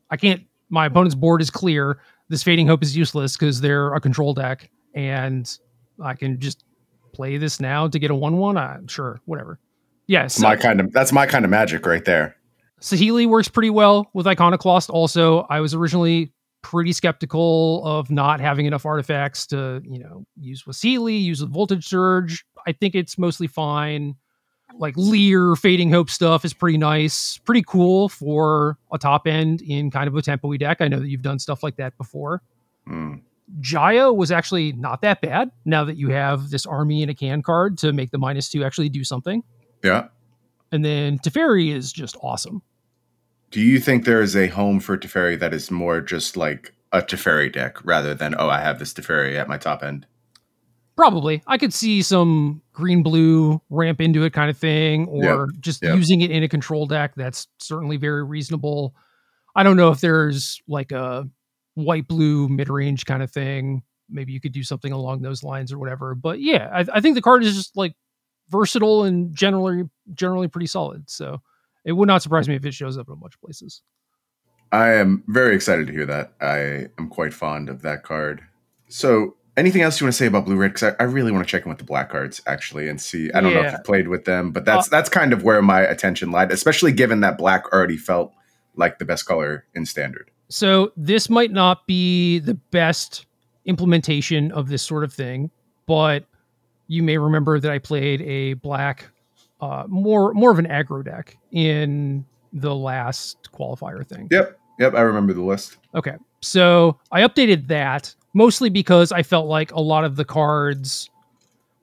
I 0.09 0.17
can't, 0.17 0.41
my 0.69 0.85
opponent's 0.87 1.15
board 1.15 1.41
is 1.41 1.49
clear. 1.49 1.99
This 2.29 2.41
fading 2.43 2.67
hope 2.67 2.81
is 2.83 2.95
useless 2.97 3.35
because 3.37 3.61
they're 3.61 3.93
a 3.93 3.99
control 4.01 4.33
deck. 4.33 4.69
And 4.95 5.49
I 6.01 6.13
can 6.15 6.39
just 6.39 6.63
play 7.13 7.37
this 7.37 7.59
now 7.59 7.87
to 7.87 7.99
get 7.99 8.09
a 8.11 8.15
1 8.15 8.37
1. 8.37 8.57
I'm 8.57 8.87
sure, 8.87 9.19
whatever. 9.25 9.59
Yes. 10.07 10.35
It's 10.35 10.41
my 10.41 10.55
kind 10.55 10.79
of 10.79 10.91
that's 10.91 11.11
my 11.11 11.27
kind 11.27 11.45
of 11.45 11.51
magic 11.51 11.85
right 11.85 12.03
there. 12.05 12.35
Saheeli 12.81 13.27
works 13.27 13.47
pretty 13.47 13.69
well 13.69 14.09
with 14.13 14.25
Iconoclast. 14.25 14.89
Also, 14.89 15.41
I 15.49 15.59
was 15.59 15.73
originally 15.75 16.31
pretty 16.61 16.93
skeptical 16.93 17.85
of 17.85 18.11
not 18.11 18.39
having 18.39 18.65
enough 18.65 18.85
artifacts 18.85 19.47
to, 19.47 19.81
you 19.85 19.99
know, 19.99 20.25
use 20.39 20.65
with 20.65 20.75
Saheeli, 20.75 21.21
use 21.21 21.41
with 21.41 21.51
Voltage 21.51 21.85
Surge. 21.87 22.45
I 22.67 22.71
think 22.71 22.95
it's 22.95 23.17
mostly 23.17 23.47
fine. 23.47 24.15
Like 24.77 24.95
Lear, 24.97 25.55
Fading 25.55 25.89
Hope 25.91 26.09
stuff 26.09 26.45
is 26.45 26.53
pretty 26.53 26.77
nice, 26.77 27.37
pretty 27.39 27.63
cool 27.63 28.07
for 28.09 28.77
a 28.91 28.97
top 28.97 29.25
end 29.25 29.61
in 29.61 29.89
kind 29.89 30.07
of 30.07 30.15
a 30.15 30.21
tempo 30.21 30.55
deck. 30.57 30.77
I 30.79 30.87
know 30.87 30.99
that 30.99 31.07
you've 31.07 31.23
done 31.23 31.39
stuff 31.39 31.63
like 31.63 31.77
that 31.77 31.97
before. 31.97 32.41
Mm. 32.87 33.21
Jaya 33.59 34.13
was 34.13 34.31
actually 34.31 34.73
not 34.73 35.01
that 35.01 35.21
bad 35.21 35.49
now 35.65 35.83
that 35.83 35.97
you 35.97 36.09
have 36.09 36.51
this 36.51 36.65
army 36.65 37.01
and 37.01 37.09
a 37.09 37.15
can 37.15 37.41
card 37.41 37.77
to 37.79 37.91
make 37.91 38.11
the 38.11 38.19
minus 38.19 38.49
two 38.49 38.63
actually 38.63 38.89
do 38.89 39.03
something. 39.03 39.43
Yeah. 39.83 40.07
And 40.71 40.85
then 40.85 41.17
Teferi 41.17 41.73
is 41.73 41.91
just 41.91 42.15
awesome. 42.21 42.61
Do 43.51 43.61
you 43.61 43.79
think 43.79 44.05
there 44.05 44.21
is 44.21 44.35
a 44.35 44.47
home 44.47 44.79
for 44.79 44.97
Teferi 44.97 45.39
that 45.39 45.53
is 45.53 45.71
more 45.71 46.01
just 46.01 46.37
like 46.37 46.73
a 46.91 47.01
Teferi 47.01 47.51
deck 47.51 47.83
rather 47.83 48.13
than 48.13 48.35
oh 48.37 48.49
I 48.49 48.61
have 48.61 48.79
this 48.79 48.93
Teferi 48.93 49.35
at 49.37 49.47
my 49.47 49.57
top 49.57 49.83
end? 49.83 50.05
Probably. 50.95 51.41
I 51.47 51.57
could 51.57 51.73
see 51.73 52.01
some 52.01 52.61
green 52.73 53.03
blue 53.03 53.61
ramp 53.69 54.01
into 54.01 54.23
it 54.23 54.33
kind 54.33 54.49
of 54.49 54.57
thing, 54.57 55.07
or 55.07 55.23
Yep, 55.23 55.61
just 55.61 55.81
yep. 55.81 55.95
using 55.95 56.21
it 56.21 56.29
in 56.29 56.43
a 56.43 56.49
control 56.49 56.85
deck. 56.85 57.13
That's 57.15 57.47
certainly 57.59 57.95
very 57.97 58.23
reasonable. 58.23 58.93
I 59.55 59.63
don't 59.63 59.77
know 59.77 59.91
if 59.91 60.01
there's 60.01 60.61
like 60.67 60.91
a 60.91 61.27
white 61.75 62.07
blue 62.07 62.49
mid 62.49 62.69
range 62.69 63.05
kind 63.05 63.23
of 63.23 63.31
thing. 63.31 63.83
Maybe 64.09 64.33
you 64.33 64.41
could 64.41 64.51
do 64.51 64.63
something 64.63 64.91
along 64.91 65.21
those 65.21 65.43
lines 65.43 65.71
or 65.71 65.79
whatever. 65.79 66.15
But 66.15 66.41
yeah, 66.41 66.69
I, 66.71 66.85
I 66.97 67.01
think 67.01 67.15
the 67.15 67.21
card 67.21 67.43
is 67.43 67.55
just 67.55 67.77
like 67.77 67.93
versatile 68.49 69.03
and 69.05 69.33
generally 69.33 69.89
generally 70.13 70.47
pretty 70.47 70.67
solid. 70.67 71.09
So 71.09 71.41
it 71.85 71.93
would 71.93 72.07
not 72.07 72.21
surprise 72.21 72.47
me 72.47 72.55
if 72.55 72.65
it 72.65 72.73
shows 72.73 72.97
up 72.97 73.07
in 73.07 73.13
a 73.13 73.17
bunch 73.17 73.35
of 73.35 73.41
places. 73.41 73.81
I 74.71 74.89
am 74.93 75.23
very 75.27 75.55
excited 75.55 75.87
to 75.87 75.93
hear 75.93 76.05
that. 76.05 76.33
I 76.41 76.87
am 76.99 77.09
quite 77.09 77.33
fond 77.33 77.69
of 77.69 77.81
that 77.81 78.03
card. 78.03 78.41
So, 78.87 79.35
anything 79.57 79.81
else 79.81 79.99
you 79.99 80.05
want 80.05 80.13
to 80.13 80.17
say 80.17 80.27
about 80.27 80.45
blue 80.45 80.55
red? 80.57 80.73
Because 80.73 80.93
I, 80.99 81.03
I 81.03 81.05
really 81.07 81.31
want 81.31 81.45
to 81.47 81.49
check 81.51 81.63
in 81.65 81.69
with 81.69 81.79
the 81.79 81.83
black 81.85 82.09
cards 82.09 82.41
actually 82.45 82.87
and 82.87 83.01
see. 83.01 83.31
I 83.33 83.41
don't 83.41 83.53
know 83.53 83.61
if 83.61 83.65
Yeah. 83.65 83.77
you 83.77 83.83
played 83.83 84.07
with 84.07 84.25
them, 84.25 84.51
but 84.51 84.65
that's 84.65 84.87
uh, 84.87 84.89
that's 84.91 85.09
kind 85.09 85.33
of 85.33 85.43
where 85.43 85.61
my 85.61 85.81
attention 85.81 86.31
lied, 86.31 86.51
especially 86.51 86.91
given 86.91 87.21
that 87.21 87.37
black 87.37 87.71
already 87.73 87.97
felt 87.97 88.31
like 88.75 88.99
the 88.99 89.05
best 89.05 89.25
color 89.25 89.65
in 89.73 89.85
standard. 89.85 90.29
So 90.49 90.91
this 90.95 91.29
might 91.29 91.51
not 91.51 91.85
be 91.87 92.39
the 92.39 92.53
best 92.55 93.25
implementation 93.65 94.51
of 94.51 94.67
this 94.69 94.81
sort 94.81 95.03
of 95.03 95.13
thing, 95.13 95.51
but 95.85 96.25
you 96.87 97.03
may 97.03 97.17
remember 97.17 97.59
that 97.59 97.71
I 97.71 97.77
played 97.79 98.21
a 98.21 98.53
black, 98.53 99.07
uh, 99.61 99.85
more 99.87 100.33
more 100.33 100.51
of 100.51 100.59
an 100.59 100.67
aggro 100.67 101.03
deck 101.03 101.37
in 101.51 102.25
the 102.53 102.73
last 102.73 103.49
qualifier 103.53 104.07
thing. 104.07 104.27
Yep, 104.31 104.59
yep, 104.79 104.93
I 104.95 105.01
remember 105.01 105.33
the 105.33 105.43
list. 105.43 105.77
Okay, 105.95 106.15
so 106.41 106.99
I 107.11 107.21
updated 107.21 107.67
that 107.67 108.13
mostly 108.33 108.69
because 108.69 109.11
I 109.11 109.23
felt 109.23 109.47
like 109.47 109.71
a 109.71 109.81
lot 109.81 110.03
of 110.03 110.15
the 110.15 110.25
cards 110.25 111.09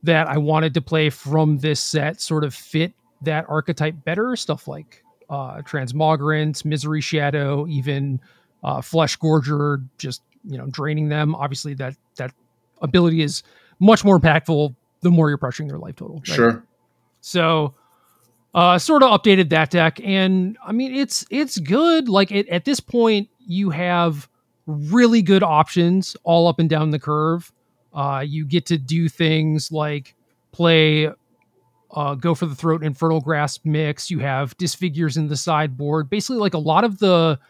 that 0.02 0.28
I 0.28 0.38
wanted 0.38 0.74
to 0.74 0.80
play 0.80 1.10
from 1.10 1.58
this 1.58 1.80
set 1.80 2.20
sort 2.20 2.44
of 2.44 2.54
fit 2.54 2.92
that 3.22 3.44
archetype 3.48 4.04
better. 4.04 4.36
Stuff 4.36 4.68
like 4.68 5.02
uh, 5.28 5.62
Transmogrant, 5.62 6.64
Misery 6.64 7.00
Shadow, 7.00 7.66
even 7.66 8.20
uh, 8.62 8.80
Flesh 8.80 9.18
Gorger, 9.18 9.86
just 9.98 10.22
you 10.44 10.58
know 10.58 10.66
draining 10.66 11.08
them. 11.08 11.34
Obviously, 11.34 11.74
that 11.74 11.94
that 12.16 12.32
ability 12.82 13.22
is 13.22 13.42
much 13.78 14.04
more 14.04 14.18
impactful 14.18 14.74
the 15.02 15.10
more 15.10 15.28
you're 15.28 15.38
pressuring 15.38 15.68
their 15.68 15.78
life 15.78 15.96
total. 15.96 16.16
right? 16.16 16.26
Sure. 16.36 16.65
So 17.26 17.74
uh 18.54 18.78
sort 18.78 19.02
of 19.02 19.10
updated 19.10 19.50
that 19.50 19.70
deck 19.70 20.00
and 20.02 20.56
I 20.64 20.70
mean 20.70 20.94
it's 20.94 21.26
it's 21.28 21.58
good. 21.58 22.08
Like 22.08 22.30
it, 22.30 22.48
at 22.48 22.64
this 22.64 22.78
point 22.78 23.28
you 23.46 23.70
have 23.70 24.28
really 24.66 25.22
good 25.22 25.42
options 25.42 26.16
all 26.22 26.46
up 26.46 26.60
and 26.60 26.70
down 26.70 26.90
the 26.90 27.00
curve. 27.00 27.52
Uh 27.92 28.22
you 28.24 28.46
get 28.46 28.64
to 28.66 28.78
do 28.78 29.08
things 29.08 29.72
like 29.72 30.14
play 30.52 31.10
uh 31.90 32.14
go 32.14 32.34
for 32.36 32.46
the 32.46 32.54
throat 32.54 32.84
infernal 32.84 33.20
grasp 33.20 33.64
mix. 33.64 34.08
You 34.08 34.20
have 34.20 34.56
disfigures 34.56 35.16
in 35.16 35.26
the 35.26 35.36
sideboard. 35.36 36.08
Basically 36.08 36.38
like 36.38 36.54
a 36.54 36.58
lot 36.58 36.84
of 36.84 37.00
the 37.00 37.40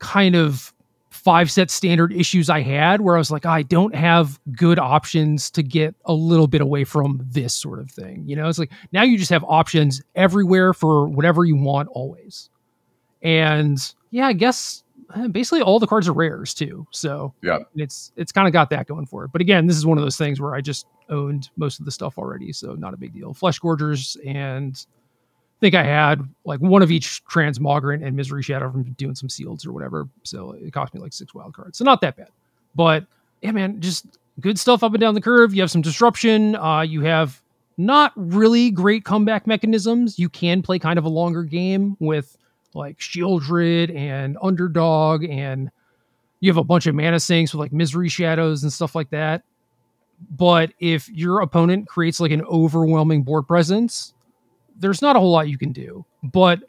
kind 0.00 0.34
of 0.34 0.74
five 1.10 1.50
set 1.50 1.70
standard 1.70 2.12
issues 2.12 2.50
I 2.50 2.60
had 2.60 3.00
where 3.00 3.16
I 3.16 3.18
was 3.18 3.30
like, 3.30 3.46
I 3.46 3.62
don't 3.62 3.94
have 3.94 4.38
good 4.52 4.78
options 4.78 5.50
to 5.52 5.62
get 5.62 5.94
a 6.04 6.12
little 6.12 6.46
bit 6.46 6.60
away 6.60 6.84
from 6.84 7.20
this 7.24 7.54
sort 7.54 7.78
of 7.78 7.90
thing. 7.90 8.24
You 8.26 8.36
know, 8.36 8.48
it's 8.48 8.58
like 8.58 8.72
now 8.92 9.02
you 9.02 9.18
just 9.18 9.30
have 9.30 9.44
options 9.44 10.02
everywhere 10.14 10.74
for 10.74 11.08
whatever 11.08 11.44
you 11.44 11.56
want 11.56 11.88
always. 11.92 12.50
And 13.22 13.78
yeah, 14.10 14.26
I 14.26 14.32
guess 14.32 14.84
eh, 15.16 15.28
basically 15.28 15.62
all 15.62 15.78
the 15.78 15.86
cards 15.86 16.08
are 16.08 16.12
rares 16.12 16.54
too. 16.54 16.86
So 16.90 17.34
yeah, 17.42 17.58
it's 17.74 18.12
it's 18.16 18.32
kind 18.32 18.46
of 18.46 18.52
got 18.52 18.70
that 18.70 18.86
going 18.86 19.06
for 19.06 19.24
it. 19.24 19.32
But 19.32 19.40
again, 19.40 19.66
this 19.66 19.76
is 19.76 19.86
one 19.86 19.98
of 19.98 20.04
those 20.04 20.16
things 20.16 20.40
where 20.40 20.54
I 20.54 20.60
just 20.60 20.86
owned 21.08 21.50
most 21.56 21.78
of 21.78 21.84
the 21.84 21.90
stuff 21.90 22.18
already, 22.18 22.52
so 22.52 22.74
not 22.74 22.94
a 22.94 22.98
big 22.98 23.12
deal. 23.12 23.32
Flesh 23.32 23.58
Gorgers 23.58 24.16
and 24.26 24.84
think 25.60 25.74
I 25.74 25.82
had 25.82 26.22
like 26.44 26.60
one 26.60 26.82
of 26.82 26.90
each 26.90 27.24
Transmogrant 27.26 28.06
and 28.06 28.16
Misery 28.16 28.42
Shadow 28.42 28.70
from 28.70 28.84
doing 28.92 29.14
some 29.14 29.28
seals 29.28 29.66
or 29.66 29.72
whatever. 29.72 30.08
So 30.22 30.52
it 30.52 30.72
cost 30.72 30.94
me 30.94 31.00
like 31.00 31.12
six 31.12 31.34
wild 31.34 31.54
cards. 31.54 31.78
So 31.78 31.84
not 31.84 32.00
that 32.02 32.16
bad. 32.16 32.28
But 32.74 33.06
yeah, 33.42 33.52
man, 33.52 33.80
just 33.80 34.06
good 34.40 34.58
stuff 34.58 34.82
up 34.82 34.92
and 34.92 35.00
down 35.00 35.14
the 35.14 35.20
curve. 35.20 35.54
You 35.54 35.62
have 35.62 35.70
some 35.70 35.82
disruption. 35.82 36.54
Uh, 36.56 36.82
you 36.82 37.02
have 37.02 37.42
not 37.76 38.12
really 38.16 38.70
great 38.70 39.04
comeback 39.04 39.46
mechanisms. 39.46 40.18
You 40.18 40.28
can 40.28 40.62
play 40.62 40.78
kind 40.78 40.98
of 40.98 41.04
a 41.04 41.08
longer 41.08 41.42
game 41.42 41.96
with 42.00 42.36
like 42.74 42.98
Sheoldred 42.98 43.94
and 43.94 44.36
Underdog, 44.42 45.24
and 45.24 45.70
you 46.40 46.50
have 46.50 46.56
a 46.56 46.64
bunch 46.64 46.86
of 46.86 46.94
mana 46.94 47.18
sinks 47.18 47.52
with 47.52 47.60
like 47.60 47.72
Misery 47.72 48.08
Shadows 48.08 48.62
and 48.62 48.72
stuff 48.72 48.94
like 48.94 49.10
that. 49.10 49.42
But 50.30 50.72
if 50.80 51.08
your 51.08 51.40
opponent 51.40 51.86
creates 51.86 52.20
like 52.20 52.32
an 52.32 52.42
overwhelming 52.42 53.22
board 53.22 53.46
presence, 53.46 54.12
there's 54.78 55.02
not 55.02 55.16
a 55.16 55.20
whole 55.20 55.30
lot 55.30 55.48
you 55.48 55.58
can 55.58 55.72
do. 55.72 56.04
But 56.22 56.60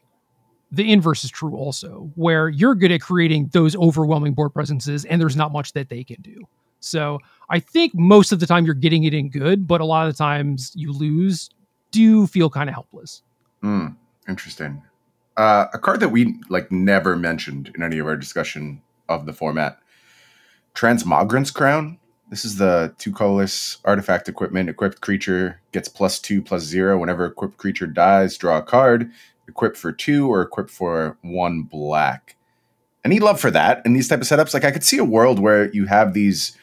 the 0.71 0.91
inverse 0.91 1.23
is 1.23 1.31
true 1.31 1.55
also, 1.55 2.11
where 2.15 2.49
you're 2.49 2.75
good 2.75 2.91
at 2.91 3.01
creating 3.01 3.49
those 3.53 3.75
overwhelming 3.75 4.33
board 4.33 4.53
presences 4.53 5.05
and 5.05 5.19
there's 5.19 5.35
not 5.35 5.51
much 5.51 5.73
that 5.73 5.89
they 5.89 6.03
can 6.03 6.21
do. 6.21 6.47
So 6.79 7.19
I 7.49 7.59
think 7.59 7.93
most 7.95 8.31
of 8.31 8.39
the 8.39 8.47
time 8.47 8.65
you're 8.65 8.75
getting 8.75 9.03
it 9.03 9.13
in 9.13 9.29
good, 9.29 9.67
but 9.67 9.81
a 9.81 9.85
lot 9.85 10.07
of 10.07 10.13
the 10.13 10.17
times 10.17 10.71
you 10.75 10.93
lose, 10.93 11.49
do 11.91 12.27
feel 12.27 12.49
kind 12.49 12.69
of 12.69 12.75
helpless. 12.75 13.23
Mm, 13.63 13.95
interesting. 14.27 14.81
Uh, 15.37 15.65
a 15.73 15.79
card 15.79 15.99
that 16.01 16.09
we 16.09 16.39
like 16.49 16.71
never 16.71 17.15
mentioned 17.15 17.71
in 17.75 17.83
any 17.83 17.97
of 17.97 18.05
our 18.05 18.15
discussion 18.15 18.81
of 19.07 19.25
the 19.25 19.33
format, 19.33 19.79
Transmogrant's 20.75 21.51
Crown. 21.51 21.97
This 22.29 22.45
is 22.45 22.57
the 22.57 22.93
two 22.99 23.11
colorless 23.11 23.79
artifact 23.85 24.29
equipment. 24.29 24.69
Equipped 24.69 25.01
creature 25.01 25.61
gets 25.71 25.87
plus 25.87 26.19
two, 26.19 26.41
plus 26.41 26.61
zero. 26.61 26.97
Whenever 26.99 27.25
equipped 27.25 27.57
creature 27.57 27.87
dies, 27.87 28.37
draw 28.37 28.59
a 28.59 28.61
card. 28.61 29.11
Equip 29.47 29.75
for 29.75 29.91
two 29.91 30.31
or 30.31 30.41
equip 30.43 30.69
for 30.69 31.17
one 31.23 31.63
black. 31.63 32.35
Any 33.03 33.19
love 33.19 33.39
for 33.39 33.49
that 33.51 33.81
in 33.83 33.93
these 33.93 34.07
type 34.07 34.21
of 34.21 34.27
setups? 34.27 34.53
Like 34.53 34.63
I 34.63 34.71
could 34.71 34.83
see 34.83 34.99
a 34.99 35.03
world 35.03 35.39
where 35.39 35.71
you 35.71 35.87
have 35.87 36.13
these 36.13 36.55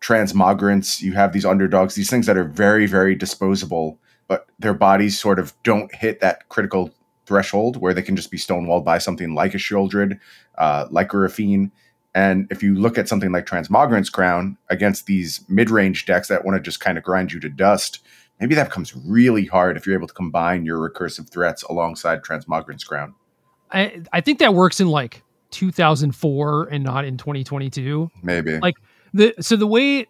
transmogrants, 0.00 1.00
you 1.00 1.14
have 1.14 1.32
these 1.32 1.46
underdogs, 1.46 1.94
these 1.94 2.10
things 2.10 2.26
that 2.26 2.36
are 2.36 2.44
very, 2.44 2.86
very 2.86 3.16
disposable, 3.16 3.98
but 4.28 4.46
their 4.58 4.74
bodies 4.74 5.18
sort 5.18 5.38
of 5.38 5.52
don't 5.64 5.92
hit 5.94 6.20
that 6.20 6.48
critical 6.48 6.90
threshold 7.26 7.76
where 7.76 7.94
they 7.94 8.02
can 8.02 8.14
just 8.14 8.30
be 8.30 8.36
stonewalled 8.36 8.84
by 8.84 8.98
something 8.98 9.34
like 9.34 9.54
a 9.54 9.58
Sheoldred, 9.58 10.18
uh, 10.58 10.86
like 10.90 11.12
a 11.12 11.16
Raffine. 11.16 11.72
And 12.14 12.46
if 12.50 12.62
you 12.62 12.74
look 12.74 12.98
at 12.98 13.08
something 13.08 13.32
like 13.32 13.46
Transmogrant's 13.46 14.10
Crown 14.10 14.58
against 14.68 15.06
these 15.06 15.44
mid 15.48 15.70
range 15.70 16.04
decks 16.04 16.28
that 16.28 16.44
want 16.44 16.56
to 16.56 16.60
just 16.60 16.80
kind 16.80 16.98
of 16.98 17.04
grind 17.04 17.32
you 17.32 17.40
to 17.40 17.48
dust, 17.48 18.00
maybe 18.38 18.54
that 18.54 18.68
becomes 18.68 18.94
really 18.94 19.46
hard 19.46 19.76
if 19.76 19.86
you're 19.86 19.96
able 19.96 20.08
to 20.08 20.14
combine 20.14 20.66
your 20.66 20.78
recursive 20.78 21.30
threats 21.30 21.62
alongside 21.64 22.22
Transmogrant's 22.22 22.84
Crown. 22.84 23.14
I, 23.70 24.02
I 24.12 24.20
think 24.20 24.38
that 24.40 24.52
works 24.52 24.80
in 24.80 24.88
like 24.88 25.22
2004 25.52 26.68
and 26.70 26.84
not 26.84 27.04
in 27.04 27.16
2022. 27.16 28.10
Maybe. 28.22 28.58
Like 28.58 28.74
the 29.14 29.34
so 29.40 29.56
the 29.56 29.66
way 29.66 30.06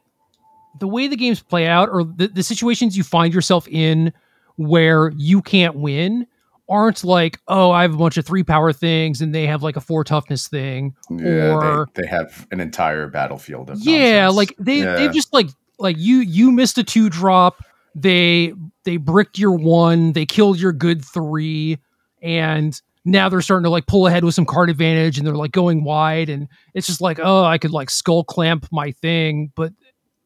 the 0.80 0.88
way 0.88 1.06
the 1.06 1.16
games 1.16 1.42
play 1.42 1.66
out 1.66 1.88
or 1.88 2.04
the, 2.04 2.28
the 2.28 2.42
situations 2.42 2.96
you 2.96 3.04
find 3.04 3.32
yourself 3.32 3.68
in 3.68 4.12
where 4.56 5.12
you 5.16 5.42
can't 5.42 5.76
win 5.76 6.26
aren't 6.68 7.04
like, 7.04 7.38
oh, 7.48 7.70
I 7.70 7.82
have 7.82 7.94
a 7.94 7.96
bunch 7.98 8.16
of 8.16 8.24
three 8.26 8.44
power 8.44 8.72
things 8.72 9.20
and 9.20 9.34
they 9.34 9.46
have 9.46 9.62
like 9.62 9.76
a 9.76 9.80
four 9.80 10.04
toughness 10.04 10.48
thing. 10.48 10.94
Yeah, 11.10 11.54
or 11.54 11.88
they, 11.94 12.02
they 12.02 12.08
have 12.08 12.46
an 12.50 12.60
entire 12.60 13.08
battlefield 13.08 13.70
of 13.70 13.78
Yeah, 13.80 14.22
nonsense. 14.26 14.36
like 14.36 14.54
they 14.58 14.78
yeah. 14.78 14.94
they've 14.96 15.12
just 15.12 15.32
like 15.32 15.48
like 15.78 15.96
you 15.98 16.18
you 16.18 16.50
missed 16.52 16.78
a 16.78 16.84
two 16.84 17.10
drop, 17.10 17.62
they 17.94 18.54
they 18.84 18.96
bricked 18.96 19.38
your 19.38 19.52
one, 19.52 20.12
they 20.12 20.24
killed 20.26 20.58
your 20.60 20.72
good 20.72 21.04
three, 21.04 21.78
and 22.22 22.80
now 23.04 23.28
they're 23.28 23.40
starting 23.40 23.64
to 23.64 23.70
like 23.70 23.86
pull 23.86 24.06
ahead 24.06 24.24
with 24.24 24.34
some 24.34 24.46
card 24.46 24.70
advantage 24.70 25.18
and 25.18 25.26
they're 25.26 25.34
like 25.34 25.50
going 25.50 25.82
wide 25.82 26.28
and 26.28 26.46
it's 26.72 26.86
just 26.86 27.00
like, 27.00 27.18
oh, 27.20 27.44
I 27.44 27.58
could 27.58 27.72
like 27.72 27.88
Skullclamp 27.88 28.68
my 28.70 28.92
thing, 28.92 29.50
but 29.56 29.72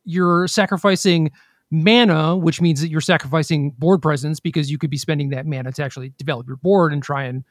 you're 0.05 0.47
sacrificing 0.47 1.31
mana, 1.71 2.37
which 2.37 2.61
means 2.61 2.81
that 2.81 2.89
you're 2.89 3.01
sacrificing 3.01 3.71
board 3.73 4.03
presence 4.03 4.41
because 4.41 4.71
you 4.71 4.79
could 4.79 4.91
be 4.91 4.97
spending 4.97 5.31
that 5.31 5.47
mana 5.47 5.73
to 5.73 5.83
actually 5.83 6.13
develop 6.17 6.47
your 6.47 6.57
board 6.57 6.93
and 6.93 7.03
try 7.03 7.25
and 7.25 7.45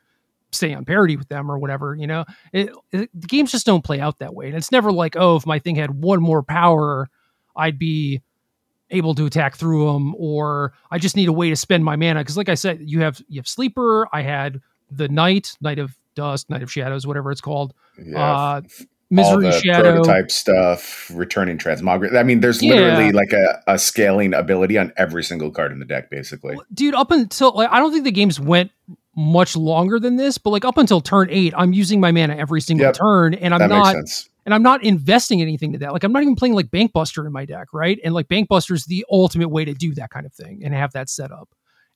stay 0.51 0.73
on 0.73 0.85
parity 0.85 1.17
with 1.17 1.27
them 1.27 1.51
or 1.51 1.59
whatever. 1.59 1.95
You 1.95 2.07
know, 2.07 2.25
it, 2.53 2.71
it, 2.91 3.09
the 3.13 3.27
games 3.27 3.51
just 3.51 3.65
don't 3.65 3.83
play 3.83 3.99
out 3.99 4.19
that 4.19 4.33
way, 4.33 4.47
and 4.47 4.55
it's 4.55 4.71
never 4.71 4.91
like, 4.91 5.15
oh, 5.17 5.35
if 5.35 5.45
my 5.45 5.59
thing 5.59 5.75
had 5.75 6.01
one 6.01 6.21
more 6.21 6.43
power, 6.43 7.09
I'd 7.55 7.79
be 7.79 8.21
able 8.91 9.15
to 9.15 9.25
attack 9.25 9.55
through 9.55 9.91
them, 9.91 10.15
or 10.17 10.73
I 10.91 10.97
just 10.99 11.15
need 11.15 11.27
a 11.27 11.33
way 11.33 11.49
to 11.49 11.55
spend 11.55 11.83
my 11.83 11.95
mana. 11.95 12.21
Because, 12.21 12.37
like 12.37 12.49
I 12.49 12.55
said, 12.55 12.79
you 12.81 13.01
have 13.01 13.21
you 13.27 13.39
have 13.39 13.47
sleeper. 13.47 14.07
I 14.13 14.21
had 14.21 14.61
the 14.89 15.09
night, 15.09 15.57
night 15.59 15.79
of 15.79 15.97
dust, 16.15 16.49
night 16.49 16.63
of 16.63 16.71
shadows, 16.71 17.05
whatever 17.05 17.31
it's 17.31 17.41
called. 17.41 17.73
Yeah. 18.01 18.33
Uh, 18.33 18.61
Misery 19.09 19.45
all 19.45 19.51
the 19.51 19.51
Shadow 19.51 19.93
prototype 19.93 20.31
stuff, 20.31 21.11
returning 21.13 21.57
transmogrant. 21.57 22.17
I 22.17 22.23
mean, 22.23 22.39
there's 22.39 22.61
yeah. 22.61 22.73
literally 22.73 23.11
like 23.11 23.33
a, 23.33 23.63
a 23.67 23.77
scaling 23.77 24.33
ability 24.33 24.77
on 24.77 24.91
every 24.97 25.23
single 25.23 25.51
card 25.51 25.71
in 25.71 25.79
the 25.79 25.85
deck, 25.85 26.09
basically. 26.09 26.57
Dude, 26.73 26.95
up 26.95 27.11
until 27.11 27.51
like 27.51 27.69
I 27.71 27.79
don't 27.79 27.91
think 27.91 28.03
the 28.03 28.11
games 28.11 28.39
went 28.39 28.71
much 29.15 29.55
longer 29.55 29.99
than 29.99 30.15
this, 30.15 30.37
but 30.37 30.49
like 30.49 30.65
up 30.65 30.77
until 30.77 31.01
turn 31.01 31.27
eight, 31.29 31.53
I'm 31.55 31.71
using 31.71 31.99
my 31.99 32.11
mana 32.11 32.35
every 32.35 32.61
single 32.61 32.87
yep. 32.87 32.95
turn, 32.95 33.35
and 33.35 33.53
I'm 33.53 33.59
that 33.59 33.69
not 33.69 33.95
and 34.45 34.53
I'm 34.53 34.63
not 34.63 34.83
investing 34.83 35.41
anything 35.41 35.73
to 35.73 35.79
that. 35.79 35.93
Like 35.93 36.03
I'm 36.03 36.11
not 36.11 36.21
even 36.21 36.35
playing 36.35 36.53
like 36.53 36.67
Bankbuster 36.67 37.25
in 37.25 37.31
my 37.31 37.45
deck, 37.45 37.67
right? 37.73 37.99
And 38.03 38.13
like 38.13 38.27
Bankbuster 38.27 38.71
is 38.71 38.85
the 38.85 39.05
ultimate 39.11 39.49
way 39.49 39.65
to 39.65 39.73
do 39.73 39.93
that 39.95 40.11
kind 40.11 40.25
of 40.25 40.33
thing 40.33 40.61
and 40.63 40.73
have 40.73 40.93
that 40.93 41.09
set 41.09 41.31
up. 41.31 41.49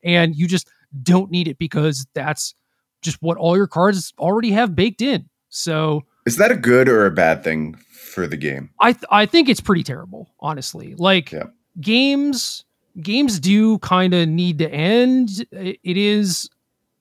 And 0.03 0.35
you 0.35 0.47
just 0.47 0.67
don't 1.03 1.29
need 1.29 1.47
it 1.47 1.57
because 1.57 2.07
that's 2.13 2.55
just 3.01 3.21
what 3.21 3.37
all 3.37 3.55
your 3.55 3.67
cards 3.67 4.13
already 4.17 4.51
have 4.51 4.75
baked 4.75 5.01
in. 5.01 5.29
So 5.49 6.03
is 6.29 6.37
that 6.37 6.51
a 6.51 6.55
good 6.55 6.87
or 6.87 7.07
a 7.07 7.11
bad 7.11 7.43
thing 7.43 7.73
for 7.91 8.27
the 8.27 8.37
game? 8.37 8.69
I 8.79 8.93
th- 8.93 9.05
I 9.09 9.25
think 9.25 9.49
it's 9.49 9.59
pretty 9.59 9.81
terrible, 9.81 10.29
honestly. 10.39 10.93
Like 10.95 11.31
yeah. 11.31 11.45
games 11.81 12.65
games 13.01 13.39
do 13.39 13.79
kind 13.79 14.13
of 14.13 14.29
need 14.29 14.59
to 14.59 14.69
end. 14.69 15.43
It 15.51 15.97
is 15.97 16.47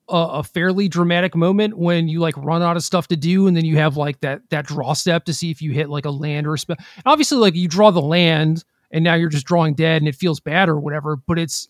a, 0.07 0.17
a, 0.17 0.43
fairly 0.43 0.87
dramatic 0.87 1.35
moment 1.35 1.77
when 1.77 2.07
you 2.07 2.19
like 2.19 2.35
run 2.37 2.63
out 2.63 2.75
of 2.75 2.83
stuff 2.83 3.07
to 3.09 3.15
do, 3.15 3.45
and 3.45 3.55
then 3.55 3.65
you 3.65 3.77
have 3.77 3.97
like 3.97 4.19
that 4.21 4.41
that 4.49 4.65
draw 4.65 4.93
step 4.93 5.25
to 5.25 5.33
see 5.33 5.51
if 5.51 5.61
you 5.61 5.73
hit 5.73 5.89
like 5.89 6.05
a 6.05 6.09
land 6.09 6.47
or 6.47 6.55
a 6.55 6.57
spell. 6.57 6.77
Obviously, 7.05 7.37
like 7.37 7.53
you 7.53 7.67
draw 7.67 7.91
the 7.91 8.01
land, 8.01 8.63
and 8.89 9.03
now 9.03 9.13
you're 9.13 9.29
just 9.29 9.45
drawing 9.45 9.75
dead, 9.75 10.01
and 10.01 10.09
it 10.09 10.15
feels 10.15 10.39
bad 10.39 10.69
or 10.69 10.79
whatever. 10.79 11.15
But 11.15 11.37
it's 11.37 11.67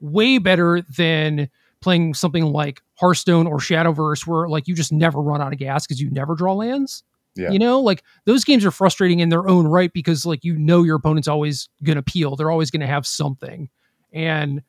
way 0.00 0.38
better 0.38 0.80
than 0.96 1.50
playing 1.82 2.14
something 2.14 2.44
like 2.44 2.80
Hearthstone 2.94 3.46
or 3.46 3.58
Shadowverse 3.58 4.26
where 4.26 4.48
like 4.48 4.68
you 4.68 4.74
just 4.74 4.92
never 4.92 5.20
run 5.20 5.42
out 5.42 5.52
of 5.52 5.58
gas 5.58 5.86
because 5.86 6.00
you 6.00 6.10
never 6.10 6.34
draw 6.34 6.54
lands. 6.54 7.02
Yeah. 7.34 7.50
You 7.50 7.58
know, 7.58 7.80
like 7.80 8.02
those 8.24 8.44
games 8.44 8.64
are 8.64 8.70
frustrating 8.70 9.20
in 9.20 9.30
their 9.30 9.48
own 9.48 9.66
right 9.66 9.92
because 9.92 10.26
like 10.26 10.44
you 10.44 10.56
know 10.58 10.82
your 10.82 10.96
opponent's 10.96 11.28
always 11.28 11.68
gonna 11.82 12.02
peel. 12.02 12.36
They're 12.36 12.50
always 12.50 12.70
gonna 12.70 12.86
have 12.86 13.06
something. 13.06 13.68
And 14.12 14.62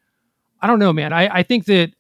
I 0.62 0.68
don't 0.68 0.80
know, 0.80 0.94
man. 0.94 1.12
I, 1.12 1.40
I 1.40 1.44
think 1.44 1.66
that 1.66 1.94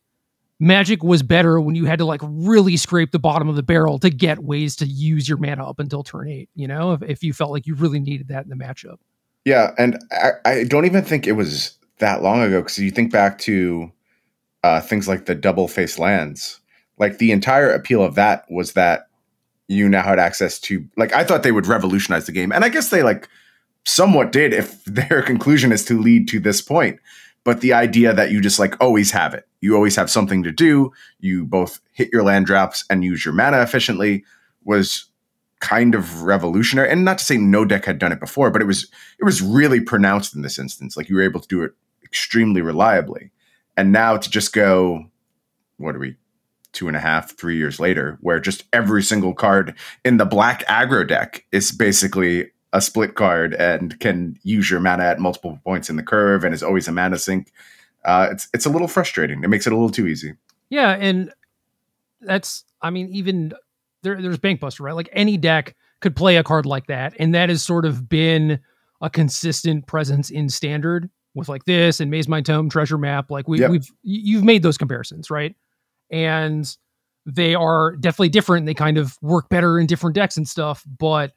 Magic 0.59 1.03
was 1.03 1.21
better 1.23 1.59
when 1.59 1.75
you 1.75 1.85
had 1.85 1.99
to 1.99 2.05
like 2.05 2.21
really 2.23 2.77
scrape 2.77 3.11
the 3.11 3.19
bottom 3.19 3.49
of 3.49 3.57
the 3.57 3.63
barrel 3.63 3.99
to 3.99 4.09
get 4.09 4.39
ways 4.39 4.77
to 4.77 4.85
use 4.85 5.27
your 5.27 5.37
mana 5.37 5.67
up 5.67 5.79
until 5.79 6.03
turn 6.03 6.29
eight, 6.29 6.49
you 6.55 6.67
know, 6.67 6.93
if, 6.93 7.01
if 7.03 7.23
you 7.23 7.33
felt 7.33 7.51
like 7.51 7.67
you 7.67 7.75
really 7.75 7.99
needed 7.99 8.29
that 8.29 8.45
in 8.45 8.49
the 8.49 8.55
matchup. 8.55 8.97
Yeah, 9.43 9.71
and 9.77 10.01
I, 10.11 10.31
I 10.45 10.63
don't 10.63 10.85
even 10.85 11.03
think 11.03 11.27
it 11.27 11.33
was 11.33 11.77
that 11.99 12.21
long 12.21 12.41
ago 12.41 12.61
because 12.61 12.77
you 12.77 12.91
think 12.91 13.11
back 13.11 13.39
to 13.39 13.91
uh, 14.63 14.81
things 14.81 15.07
like 15.07 15.25
the 15.25 15.35
double 15.35 15.67
face 15.67 15.99
lands. 15.99 16.59
Like 16.97 17.17
the 17.17 17.31
entire 17.31 17.71
appeal 17.71 18.03
of 18.03 18.15
that 18.15 18.49
was 18.49 18.73
that 18.73 19.07
you 19.67 19.89
now 19.89 20.03
had 20.03 20.19
access 20.19 20.59
to. 20.61 20.87
Like 20.97 21.13
I 21.13 21.23
thought 21.23 21.43
they 21.43 21.51
would 21.51 21.67
revolutionize 21.67 22.25
the 22.25 22.31
game, 22.31 22.51
and 22.51 22.63
I 22.63 22.69
guess 22.69 22.89
they 22.89 23.03
like 23.03 23.27
somewhat 23.85 24.31
did. 24.31 24.53
If 24.53 24.83
their 24.85 25.21
conclusion 25.21 25.71
is 25.71 25.85
to 25.85 25.99
lead 25.99 26.27
to 26.29 26.39
this 26.39 26.61
point, 26.61 26.99
but 27.43 27.61
the 27.61 27.73
idea 27.73 28.13
that 28.13 28.31
you 28.31 28.41
just 28.41 28.59
like 28.59 28.79
always 28.81 29.11
have 29.11 29.33
it, 29.33 29.47
you 29.61 29.75
always 29.75 29.95
have 29.95 30.09
something 30.09 30.43
to 30.43 30.51
do. 30.51 30.91
You 31.19 31.45
both 31.45 31.79
hit 31.91 32.09
your 32.13 32.23
land 32.23 32.45
drops 32.45 32.85
and 32.89 33.03
use 33.03 33.25
your 33.25 33.33
mana 33.33 33.61
efficiently 33.61 34.23
was 34.63 35.09
kind 35.59 35.95
of 35.95 36.23
revolutionary 36.23 36.89
and 36.89 37.05
not 37.05 37.17
to 37.17 37.23
say 37.23 37.37
no 37.37 37.63
deck 37.63 37.85
had 37.85 37.97
done 37.97 38.11
it 38.11 38.19
before 38.19 38.51
but 38.51 38.61
it 38.61 38.65
was 38.65 38.91
it 39.17 39.23
was 39.23 39.41
really 39.41 39.79
pronounced 39.79 40.35
in 40.35 40.41
this 40.41 40.59
instance 40.59 40.97
like 40.97 41.07
you 41.07 41.15
were 41.15 41.21
able 41.21 41.39
to 41.39 41.47
do 41.47 41.63
it 41.63 41.71
extremely 42.03 42.61
reliably 42.61 43.31
and 43.77 43.91
now 43.91 44.17
to 44.17 44.29
just 44.29 44.53
go, 44.53 45.05
what 45.77 45.95
are 45.95 45.99
we, 45.99 46.15
two 46.71 46.87
and 46.87 46.97
a 46.97 46.99
half, 46.99 47.35
three 47.37 47.57
years 47.57 47.79
later, 47.79 48.17
where 48.21 48.39
just 48.39 48.63
every 48.73 49.03
single 49.03 49.33
card 49.33 49.75
in 50.03 50.17
the 50.17 50.25
black 50.25 50.65
aggro 50.65 51.07
deck 51.07 51.45
is 51.51 51.71
basically 51.71 52.51
a 52.73 52.81
split 52.81 53.13
card 53.13 53.53
and 53.53 53.99
can 53.99 54.37
use 54.43 54.69
your 54.69 54.79
mana 54.79 55.03
at 55.03 55.19
multiple 55.19 55.59
points 55.63 55.89
in 55.89 55.95
the 55.95 56.03
curve 56.03 56.43
and 56.43 56.53
is 56.53 56.63
always 56.63 56.87
a 56.87 56.91
mana 56.91 57.17
sink. 57.17 57.51
Uh, 58.03 58.29
it's 58.31 58.49
it's 58.53 58.65
a 58.65 58.69
little 58.69 58.87
frustrating. 58.87 59.43
It 59.43 59.47
makes 59.47 59.67
it 59.67 59.71
a 59.71 59.75
little 59.75 59.91
too 59.91 60.07
easy. 60.07 60.33
Yeah, 60.69 60.89
and 60.91 61.31
that's 62.19 62.65
I 62.81 62.89
mean 62.89 63.09
even 63.09 63.53
there, 64.01 64.19
there's 64.21 64.39
Bankbuster, 64.39 64.81
right? 64.81 64.95
Like 64.95 65.09
any 65.13 65.37
deck 65.37 65.75
could 65.99 66.15
play 66.15 66.37
a 66.37 66.43
card 66.43 66.65
like 66.65 66.87
that, 66.87 67.13
and 67.19 67.33
that 67.35 67.49
has 67.49 67.61
sort 67.61 67.85
of 67.85 68.09
been 68.09 68.59
a 69.01 69.09
consistent 69.09 69.85
presence 69.85 70.29
in 70.29 70.49
standard 70.49 71.09
with 71.35 71.49
like 71.49 71.65
this 71.65 71.99
and 71.99 72.11
Mazemind 72.11 72.45
Tome, 72.45 72.69
Treasure 72.69 72.97
Map. 72.97 73.31
Like 73.31 73.47
we, 73.47 73.59
yep. 73.59 73.71
we've 73.71 73.89
you've 74.03 74.43
made 74.43 74.63
those 74.63 74.77
comparisons, 74.77 75.29
right? 75.29 75.55
And 76.11 76.75
they 77.25 77.55
are 77.55 77.95
definitely 77.95 78.29
different. 78.29 78.65
They 78.65 78.73
kind 78.73 78.97
of 78.97 79.17
work 79.21 79.49
better 79.49 79.79
in 79.79 79.87
different 79.87 80.15
decks 80.15 80.37
and 80.37 80.47
stuff, 80.47 80.83
but 80.99 81.31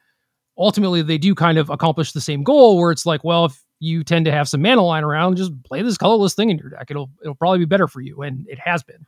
ultimately 0.58 1.02
they 1.02 1.18
do 1.18 1.34
kind 1.34 1.58
of 1.58 1.70
accomplish 1.70 2.12
the 2.12 2.20
same 2.20 2.42
goal 2.42 2.78
where 2.78 2.90
it's 2.90 3.06
like, 3.06 3.24
well, 3.24 3.46
if 3.46 3.62
you 3.78 4.02
tend 4.02 4.24
to 4.24 4.32
have 4.32 4.48
some 4.48 4.62
mana 4.62 4.82
lying 4.82 5.04
around, 5.04 5.36
just 5.36 5.52
play 5.64 5.82
this 5.82 5.98
colorless 5.98 6.34
thing 6.34 6.50
in 6.50 6.58
your 6.58 6.70
deck. 6.70 6.90
It'll 6.90 7.10
it'll 7.22 7.34
probably 7.34 7.58
be 7.60 7.66
better 7.66 7.88
for 7.88 8.00
you, 8.00 8.22
and 8.22 8.46
it 8.48 8.58
has 8.58 8.82
been. 8.82 9.06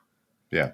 Yeah. 0.50 0.72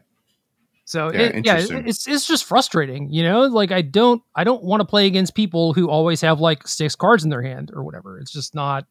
So 0.85 1.11
yeah, 1.13 1.19
it, 1.21 1.47
yeah, 1.47 1.67
it's 1.87 2.07
it's 2.07 2.27
just 2.27 2.45
frustrating, 2.45 3.11
you 3.11 3.23
know. 3.23 3.43
Like 3.43 3.73
I 3.73 3.83
don't 3.83 4.23
I 4.35 4.45
don't 4.45 4.63
want 4.63 4.81
to 4.81 4.85
play 4.85 5.07
against 5.07 5.35
people 5.35 5.73
who 5.73 5.89
always 5.89 6.21
have 6.21 6.41
like 6.41 6.69
six 6.69 6.95
cards 6.95 7.25
in 7.25 7.31
their 7.31 7.43
hand 7.43 7.71
or 7.73 7.83
whatever. 7.85 8.19
It's 8.19 8.33
just 8.33 8.55
not. 8.55 8.87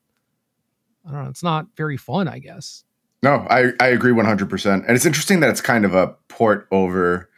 I 1.06 1.12
don't 1.12 1.24
know. 1.24 1.30
It's 1.30 1.43
not 1.43 1.68
very 1.76 1.97
fun, 1.97 2.28
I 2.28 2.39
guess. 2.39 2.84
No, 3.22 3.47
I 3.49 3.72
I 3.80 3.88
agree 3.88 4.12
one 4.12 4.26
hundred 4.26 4.49
percent, 4.49 4.84
and 4.86 4.95
it's 4.95 5.06
interesting 5.06 5.39
that 5.39 5.49
it's 5.49 5.62
kind 5.62 5.86
of 5.86 5.95
a 5.95 6.08
port 6.28 6.68
over 6.72 7.30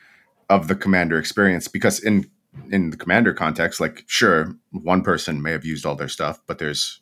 of 0.50 0.68
the 0.68 0.76
commander 0.76 1.18
experience 1.18 1.68
because 1.68 2.00
in 2.00 2.30
in 2.72 2.90
the 2.90 2.98
commander 2.98 3.34
context, 3.34 3.80
like 3.80 4.04
sure, 4.08 4.56
one 4.72 5.02
person 5.02 5.42
may 5.42 5.52
have 5.52 5.66
used 5.66 5.86
all 5.86 5.96
their 5.96 6.10
stuff, 6.10 6.42
but 6.48 6.58
there's 6.58 7.02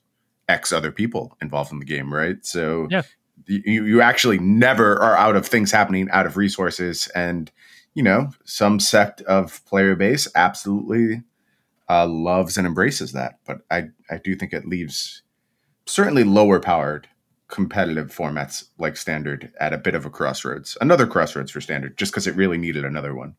X 0.49 0.71
other 0.71 0.91
people 0.91 1.37
involved 1.41 1.71
in 1.71 1.79
the 1.79 1.85
game, 1.85 2.13
right? 2.13 2.45
So 2.45 2.87
yeah. 2.91 3.03
you 3.47 3.85
you 3.85 4.01
actually 4.01 4.39
never 4.39 5.01
are 5.01 5.15
out 5.15 5.35
of 5.35 5.47
things 5.47 5.71
happening, 5.71 6.09
out 6.11 6.25
of 6.25 6.37
resources, 6.37 7.07
and 7.15 7.51
you 7.93 8.03
know 8.03 8.29
some 8.43 8.79
sect 8.79 9.21
of 9.21 9.63
player 9.65 9.95
base 9.95 10.27
absolutely 10.35 11.23
uh, 11.89 12.07
loves 12.07 12.57
and 12.57 12.67
embraces 12.67 13.13
that. 13.13 13.39
But 13.45 13.59
I 13.71 13.89
I 14.09 14.17
do 14.17 14.35
think 14.35 14.53
it 14.53 14.67
leaves 14.67 15.22
certainly 15.85 16.23
lower 16.23 16.59
powered 16.59 17.07
competitive 17.47 18.07
formats 18.07 18.65
like 18.79 18.97
standard 18.97 19.51
at 19.59 19.73
a 19.73 19.77
bit 19.77 19.93
of 19.93 20.05
a 20.05 20.09
crossroads 20.09 20.75
another 20.81 21.05
crossroads 21.05 21.51
for 21.51 21.61
standard 21.61 21.95
just 21.97 22.11
because 22.11 22.25
it 22.25 22.35
really 22.35 22.57
needed 22.57 22.83
another 22.83 23.13
one 23.13 23.35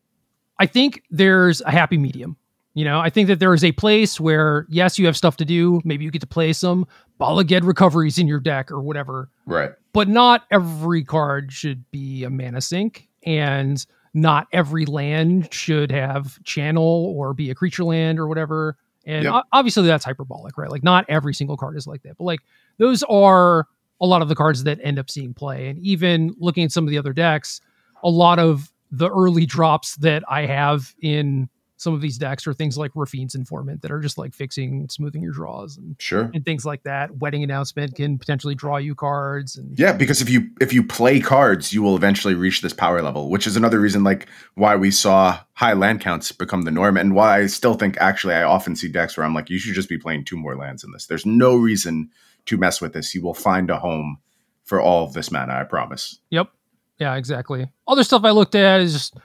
I 0.59 0.67
think 0.67 1.03
there's 1.11 1.61
a 1.63 1.71
happy 1.71 1.99
medium. 1.99 2.37
You 2.75 2.85
know, 2.85 2.99
I 2.99 3.09
think 3.09 3.29
that 3.29 3.39
there 3.39 3.55
is 3.55 3.63
a 3.63 3.73
place 3.73 4.19
where, 4.19 4.67
yes, 4.69 4.99
you 4.99 5.07
have 5.07 5.17
stuff 5.17 5.37
to 5.37 5.45
do. 5.45 5.81
Maybe 5.85 6.05
you 6.05 6.11
get 6.11 6.21
to 6.23 6.27
play 6.27 6.53
some 6.53 6.87
Bala 7.19 7.45
Ged 7.45 7.65
recoveries 7.65 8.19
in 8.19 8.27
your 8.27 8.41
deck 8.41 8.71
or 8.71 8.81
whatever. 8.81 9.31
Right. 9.47 9.73
But 9.93 10.09
not 10.09 10.45
every 10.51 11.05
card 11.05 11.53
should 11.53 11.89
be 11.93 12.25
a 12.25 12.31
mana 12.31 12.61
sink. 12.61 13.09
And 13.25 13.85
not 14.13 14.49
every 14.53 14.87
land 14.87 15.53
should 15.53 15.93
have 15.93 16.43
channel 16.43 17.15
or 17.17 17.33
be 17.33 17.51
a 17.51 17.55
creature 17.55 17.85
land 17.85 18.19
or 18.19 18.27
whatever. 18.27 18.77
And 19.07 19.25
yep. 19.25 19.45
obviously 19.53 19.87
that's 19.87 20.05
hyperbolic, 20.05 20.57
right? 20.57 20.71
Like 20.71 20.83
not 20.83 21.05
every 21.09 21.35
single 21.35 21.57
card 21.57 21.77
is 21.77 21.87
like 21.87 22.03
that. 22.03 22.17
But 22.17 22.25
like 22.25 22.41
those 22.79 23.03
are 23.05 23.67
a 24.01 24.07
lot 24.07 24.23
of 24.23 24.29
the 24.29 24.35
cards 24.35 24.65
that 24.65 24.79
end 24.83 24.99
up 24.99 25.11
seeing 25.11 25.35
play. 25.35 25.69
And 25.69 25.79
even 25.79 26.35
looking 26.39 26.65
at 26.65 26.73
some 26.73 26.85
of 26.85 26.91
the 26.91 26.99
other 26.99 27.13
decks, 27.13 27.61
a 28.03 28.11
lot 28.11 28.39
of 28.39 28.73
the 28.91 29.11
early 29.11 29.47
drops 29.47 29.97
that 29.97 30.23
I 30.29 30.47
have 30.47 30.95
in 31.01 31.49
some 31.77 31.93
of 31.93 32.01
these 32.01 32.19
decks 32.19 32.47
are 32.47 32.55
things 32.55 32.79
like 32.79 32.93
Raffine's 32.95 33.35
Informant 33.35 33.83
that 33.83 33.91
are 33.91 34.01
just 34.01 34.17
like 34.17 34.33
fixing, 34.33 34.89
smoothing 34.89 35.23
your 35.23 35.33
draws 35.33 35.77
and 35.77 35.97
sure 35.99 36.31
and 36.33 36.45
things 36.45 36.65
like 36.65 36.83
that. 36.85 37.17
Wedding 37.19 37.43
announcement 37.43 37.97
can 37.97 38.19
potentially 38.19 38.55
draw 38.55 38.77
you 38.77 38.95
cards 38.95 39.57
and 39.57 39.77
yeah, 39.79 39.93
because 39.93 40.23
if 40.23 40.31
you 40.31 40.51
if 40.61 40.73
you 40.73 40.85
play 40.85 41.21
cards, 41.21 41.73
you 41.73 41.83
will 41.83 41.97
eventually 41.97 42.35
reach 42.35 42.61
this 42.61 42.73
power 42.73 43.03
level, 43.03 43.29
which 43.29 43.47
is 43.47 43.57
another 43.57 43.81
reason 43.81 44.05
like 44.05 44.29
why 44.55 44.77
we 44.77 44.91
saw 44.91 45.39
high 45.55 45.73
land 45.73 46.01
counts 46.01 46.33
become 46.33 46.63
the 46.63 46.71
norm 46.71 46.97
and 46.97 47.15
why 47.15 47.39
I 47.41 47.47
still 47.47 47.75
think 47.75 47.97
actually 47.99 48.35
I 48.35 48.45
often 48.45 48.77
see 48.77 48.89
decks 48.89 49.17
where 49.17 49.27
I'm 49.27 49.35
like, 49.35 49.51
you 49.51 49.59
should 49.59 49.75
just 49.75 49.89
be 49.89 49.99
playing 49.99 50.25
two 50.25 50.37
more 50.37 50.57
lands 50.57 50.85
in 50.85 50.93
this. 50.93 51.07
There's 51.07 51.27
no 51.27 51.57
reason 51.57 52.11
to 52.47 52.57
mess 52.57 52.81
with 52.81 52.93
this. 52.93 53.15
You 53.15 53.23
will 53.23 53.35
find 53.35 53.71
a 53.71 53.79
home 53.79 54.19
for 54.65 54.81
all 54.81 55.05
of 55.05 55.13
this 55.13 55.31
mana, 55.31 55.55
I 55.55 55.65
promise. 55.65 56.19
Yep. 56.31 56.51
Yeah, 56.99 57.17
exactly. 57.17 57.67
Other 57.89 58.05
stuff 58.05 58.23
I 58.25 58.31
looked 58.31 58.55
at 58.55 58.81
is 58.81 58.93
just 58.93 59.17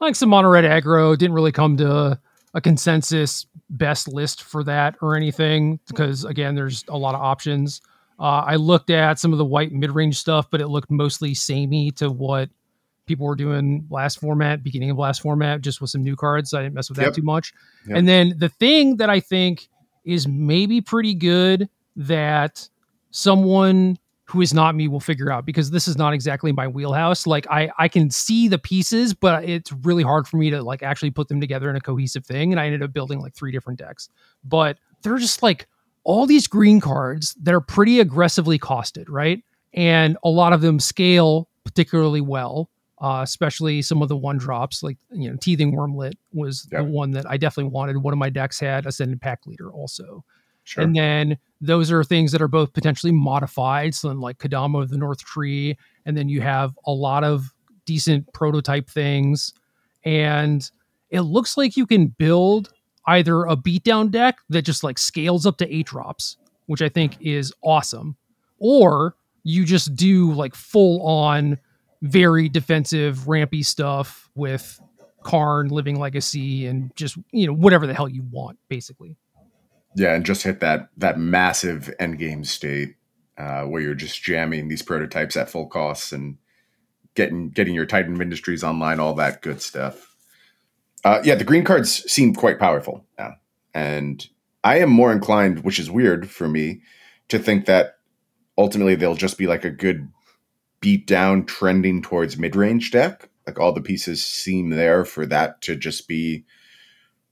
like 0.00 0.14
some 0.14 0.28
mono 0.28 0.48
red 0.48 0.64
aggro. 0.64 1.16
Didn't 1.16 1.34
really 1.34 1.52
come 1.52 1.76
to 1.78 2.18
a 2.54 2.60
consensus 2.60 3.46
best 3.70 4.08
list 4.08 4.42
for 4.42 4.64
that 4.64 4.96
or 5.02 5.14
anything 5.14 5.78
because 5.88 6.24
again, 6.24 6.54
there's 6.54 6.84
a 6.88 6.96
lot 6.96 7.14
of 7.14 7.20
options. 7.20 7.80
Uh, 8.18 8.42
I 8.46 8.56
looked 8.56 8.90
at 8.90 9.18
some 9.18 9.32
of 9.32 9.38
the 9.38 9.44
white 9.44 9.72
mid 9.72 9.90
range 9.90 10.18
stuff, 10.18 10.50
but 10.50 10.60
it 10.60 10.68
looked 10.68 10.90
mostly 10.90 11.34
samey 11.34 11.90
to 11.92 12.10
what 12.10 12.48
people 13.06 13.26
were 13.26 13.36
doing 13.36 13.86
last 13.90 14.20
format, 14.20 14.62
beginning 14.62 14.90
of 14.90 14.98
last 14.98 15.22
format, 15.22 15.60
just 15.60 15.80
with 15.80 15.90
some 15.90 16.02
new 16.02 16.16
cards. 16.16 16.50
So 16.50 16.58
I 16.58 16.62
didn't 16.62 16.74
mess 16.74 16.88
with 16.88 16.98
that 16.98 17.06
yep. 17.06 17.14
too 17.14 17.22
much. 17.22 17.52
Yep. 17.86 17.96
And 17.96 18.08
then 18.08 18.34
the 18.36 18.48
thing 18.48 18.96
that 18.96 19.08
I 19.08 19.20
think 19.20 19.68
is 20.04 20.26
maybe 20.26 20.80
pretty 20.80 21.14
good 21.14 21.68
that 21.96 22.68
someone 23.10 23.98
who 24.28 24.42
is 24.42 24.52
not 24.52 24.74
me 24.74 24.88
will 24.88 25.00
figure 25.00 25.32
out 25.32 25.46
because 25.46 25.70
this 25.70 25.88
is 25.88 25.96
not 25.96 26.12
exactly 26.12 26.52
my 26.52 26.68
wheelhouse. 26.68 27.26
Like 27.26 27.46
I 27.50 27.70
I 27.78 27.88
can 27.88 28.10
see 28.10 28.46
the 28.46 28.58
pieces, 28.58 29.14
but 29.14 29.44
it's 29.44 29.72
really 29.72 30.02
hard 30.02 30.28
for 30.28 30.36
me 30.36 30.50
to 30.50 30.62
like 30.62 30.82
actually 30.82 31.10
put 31.10 31.28
them 31.28 31.40
together 31.40 31.70
in 31.70 31.76
a 31.76 31.80
cohesive 31.80 32.26
thing. 32.26 32.52
And 32.52 32.60
I 32.60 32.66
ended 32.66 32.82
up 32.82 32.92
building 32.92 33.20
like 33.20 33.34
three 33.34 33.52
different 33.52 33.78
decks. 33.78 34.10
But 34.44 34.78
they're 35.02 35.16
just 35.16 35.42
like 35.42 35.66
all 36.04 36.26
these 36.26 36.46
green 36.46 36.78
cards 36.80 37.34
that 37.42 37.54
are 37.54 37.60
pretty 37.60 38.00
aggressively 38.00 38.58
costed, 38.58 39.06
right? 39.08 39.42
And 39.72 40.18
a 40.22 40.28
lot 40.28 40.52
of 40.52 40.60
them 40.60 40.78
scale 40.78 41.48
particularly 41.64 42.20
well. 42.20 42.70
Uh, 43.00 43.20
especially 43.22 43.80
some 43.80 44.02
of 44.02 44.08
the 44.08 44.16
one 44.16 44.38
drops, 44.38 44.82
like 44.82 44.98
you 45.12 45.30
know, 45.30 45.36
Teething 45.40 45.72
Wurmlet 45.72 46.14
was 46.32 46.66
yep. 46.72 46.80
the 46.80 46.90
one 46.90 47.12
that 47.12 47.30
I 47.30 47.36
definitely 47.36 47.70
wanted. 47.70 47.96
One 47.98 48.12
of 48.12 48.18
my 48.18 48.28
decks 48.28 48.58
had 48.58 48.86
Ascendant 48.86 49.22
Packleader 49.22 49.72
also. 49.72 50.24
Sure. 50.68 50.84
And 50.84 50.94
then 50.94 51.38
those 51.62 51.90
are 51.90 52.04
things 52.04 52.30
that 52.32 52.42
are 52.42 52.48
both 52.48 52.74
potentially 52.74 53.10
modified. 53.10 53.94
So, 53.94 54.10
like 54.10 54.36
Kodama 54.36 54.82
of 54.82 54.90
the 54.90 54.98
North 54.98 55.24
Tree, 55.24 55.78
and 56.04 56.14
then 56.14 56.28
you 56.28 56.42
have 56.42 56.76
a 56.86 56.92
lot 56.92 57.24
of 57.24 57.54
decent 57.86 58.30
prototype 58.34 58.90
things. 58.90 59.54
And 60.04 60.70
it 61.08 61.22
looks 61.22 61.56
like 61.56 61.78
you 61.78 61.86
can 61.86 62.08
build 62.08 62.70
either 63.06 63.44
a 63.44 63.56
beatdown 63.56 64.10
deck 64.10 64.40
that 64.50 64.60
just 64.60 64.84
like 64.84 64.98
scales 64.98 65.46
up 65.46 65.56
to 65.56 65.74
eight 65.74 65.86
drops, 65.86 66.36
which 66.66 66.82
I 66.82 66.90
think 66.90 67.16
is 67.18 67.50
awesome, 67.64 68.18
or 68.58 69.16
you 69.44 69.64
just 69.64 69.96
do 69.96 70.30
like 70.34 70.54
full 70.54 71.00
on, 71.00 71.58
very 72.02 72.50
defensive, 72.50 73.26
rampy 73.26 73.62
stuff 73.62 74.28
with 74.34 74.78
Karn, 75.22 75.68
Living 75.68 75.98
Legacy, 75.98 76.66
and 76.66 76.94
just, 76.94 77.16
you 77.32 77.46
know, 77.46 77.54
whatever 77.54 77.86
the 77.86 77.94
hell 77.94 78.08
you 78.08 78.22
want, 78.30 78.58
basically. 78.68 79.16
Yeah, 79.94 80.14
and 80.14 80.24
just 80.24 80.42
hit 80.42 80.60
that 80.60 80.90
that 80.96 81.18
massive 81.18 81.92
end 81.98 82.18
game 82.18 82.44
state 82.44 82.96
uh, 83.36 83.62
where 83.64 83.80
you're 83.80 83.94
just 83.94 84.22
jamming 84.22 84.68
these 84.68 84.82
prototypes 84.82 85.36
at 85.36 85.50
full 85.50 85.66
costs 85.66 86.12
and 86.12 86.38
getting 87.14 87.50
getting 87.50 87.74
your 87.74 87.86
Titan 87.86 88.20
Industries 88.20 88.62
online, 88.62 89.00
all 89.00 89.14
that 89.14 89.42
good 89.42 89.60
stuff. 89.60 90.14
Uh, 91.04 91.20
yeah, 91.24 91.34
the 91.34 91.44
green 91.44 91.64
cards 91.64 91.90
seem 92.10 92.34
quite 92.34 92.58
powerful 92.58 93.04
now, 93.18 93.34
and 93.74 94.28
I 94.64 94.78
am 94.80 94.90
more 94.90 95.12
inclined, 95.12 95.64
which 95.64 95.78
is 95.78 95.90
weird 95.90 96.28
for 96.28 96.48
me, 96.48 96.82
to 97.28 97.38
think 97.38 97.66
that 97.66 97.98
ultimately 98.56 98.96
they'll 98.96 99.14
just 99.14 99.38
be 99.38 99.46
like 99.46 99.64
a 99.64 99.70
good 99.70 100.08
beat 100.80 101.06
down, 101.06 101.46
trending 101.46 102.02
towards 102.02 102.38
mid 102.38 102.56
range 102.56 102.90
deck. 102.90 103.28
Like 103.46 103.58
all 103.58 103.72
the 103.72 103.80
pieces 103.80 104.24
seem 104.24 104.70
there 104.70 105.04
for 105.04 105.24
that 105.26 105.62
to 105.62 105.76
just 105.76 106.06
be 106.06 106.44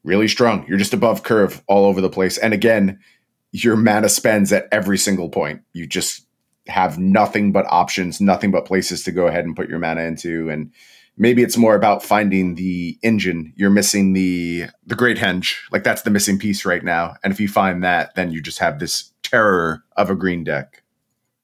really 0.06 0.28
strong. 0.28 0.64
You're 0.68 0.78
just 0.78 0.94
above 0.94 1.22
curve 1.22 1.62
all 1.66 1.84
over 1.84 2.00
the 2.00 2.08
place. 2.08 2.38
And 2.38 2.54
again, 2.54 3.00
your 3.52 3.76
mana 3.76 4.08
spends 4.08 4.52
at 4.52 4.68
every 4.72 4.96
single 4.96 5.28
point. 5.28 5.62
You 5.72 5.86
just 5.86 6.26
have 6.68 6.98
nothing 6.98 7.52
but 7.52 7.66
options, 7.68 8.20
nothing 8.20 8.50
but 8.50 8.64
places 8.64 9.02
to 9.04 9.12
go 9.12 9.26
ahead 9.26 9.44
and 9.44 9.56
put 9.56 9.68
your 9.68 9.78
mana 9.78 10.02
into. 10.02 10.48
And 10.48 10.72
maybe 11.16 11.42
it's 11.42 11.56
more 11.56 11.74
about 11.74 12.02
finding 12.02 12.54
the 12.54 12.98
engine. 13.02 13.52
You're 13.56 13.70
missing 13.70 14.12
the 14.12 14.66
the 14.86 14.94
great 14.94 15.18
henge. 15.18 15.56
Like 15.70 15.84
that's 15.84 16.02
the 16.02 16.10
missing 16.10 16.38
piece 16.38 16.64
right 16.64 16.84
now. 16.84 17.16
And 17.22 17.32
if 17.32 17.40
you 17.40 17.48
find 17.48 17.82
that, 17.84 18.14
then 18.14 18.30
you 18.30 18.40
just 18.40 18.58
have 18.58 18.78
this 18.78 19.12
terror 19.22 19.82
of 19.96 20.10
a 20.10 20.14
green 20.14 20.44
deck. 20.44 20.82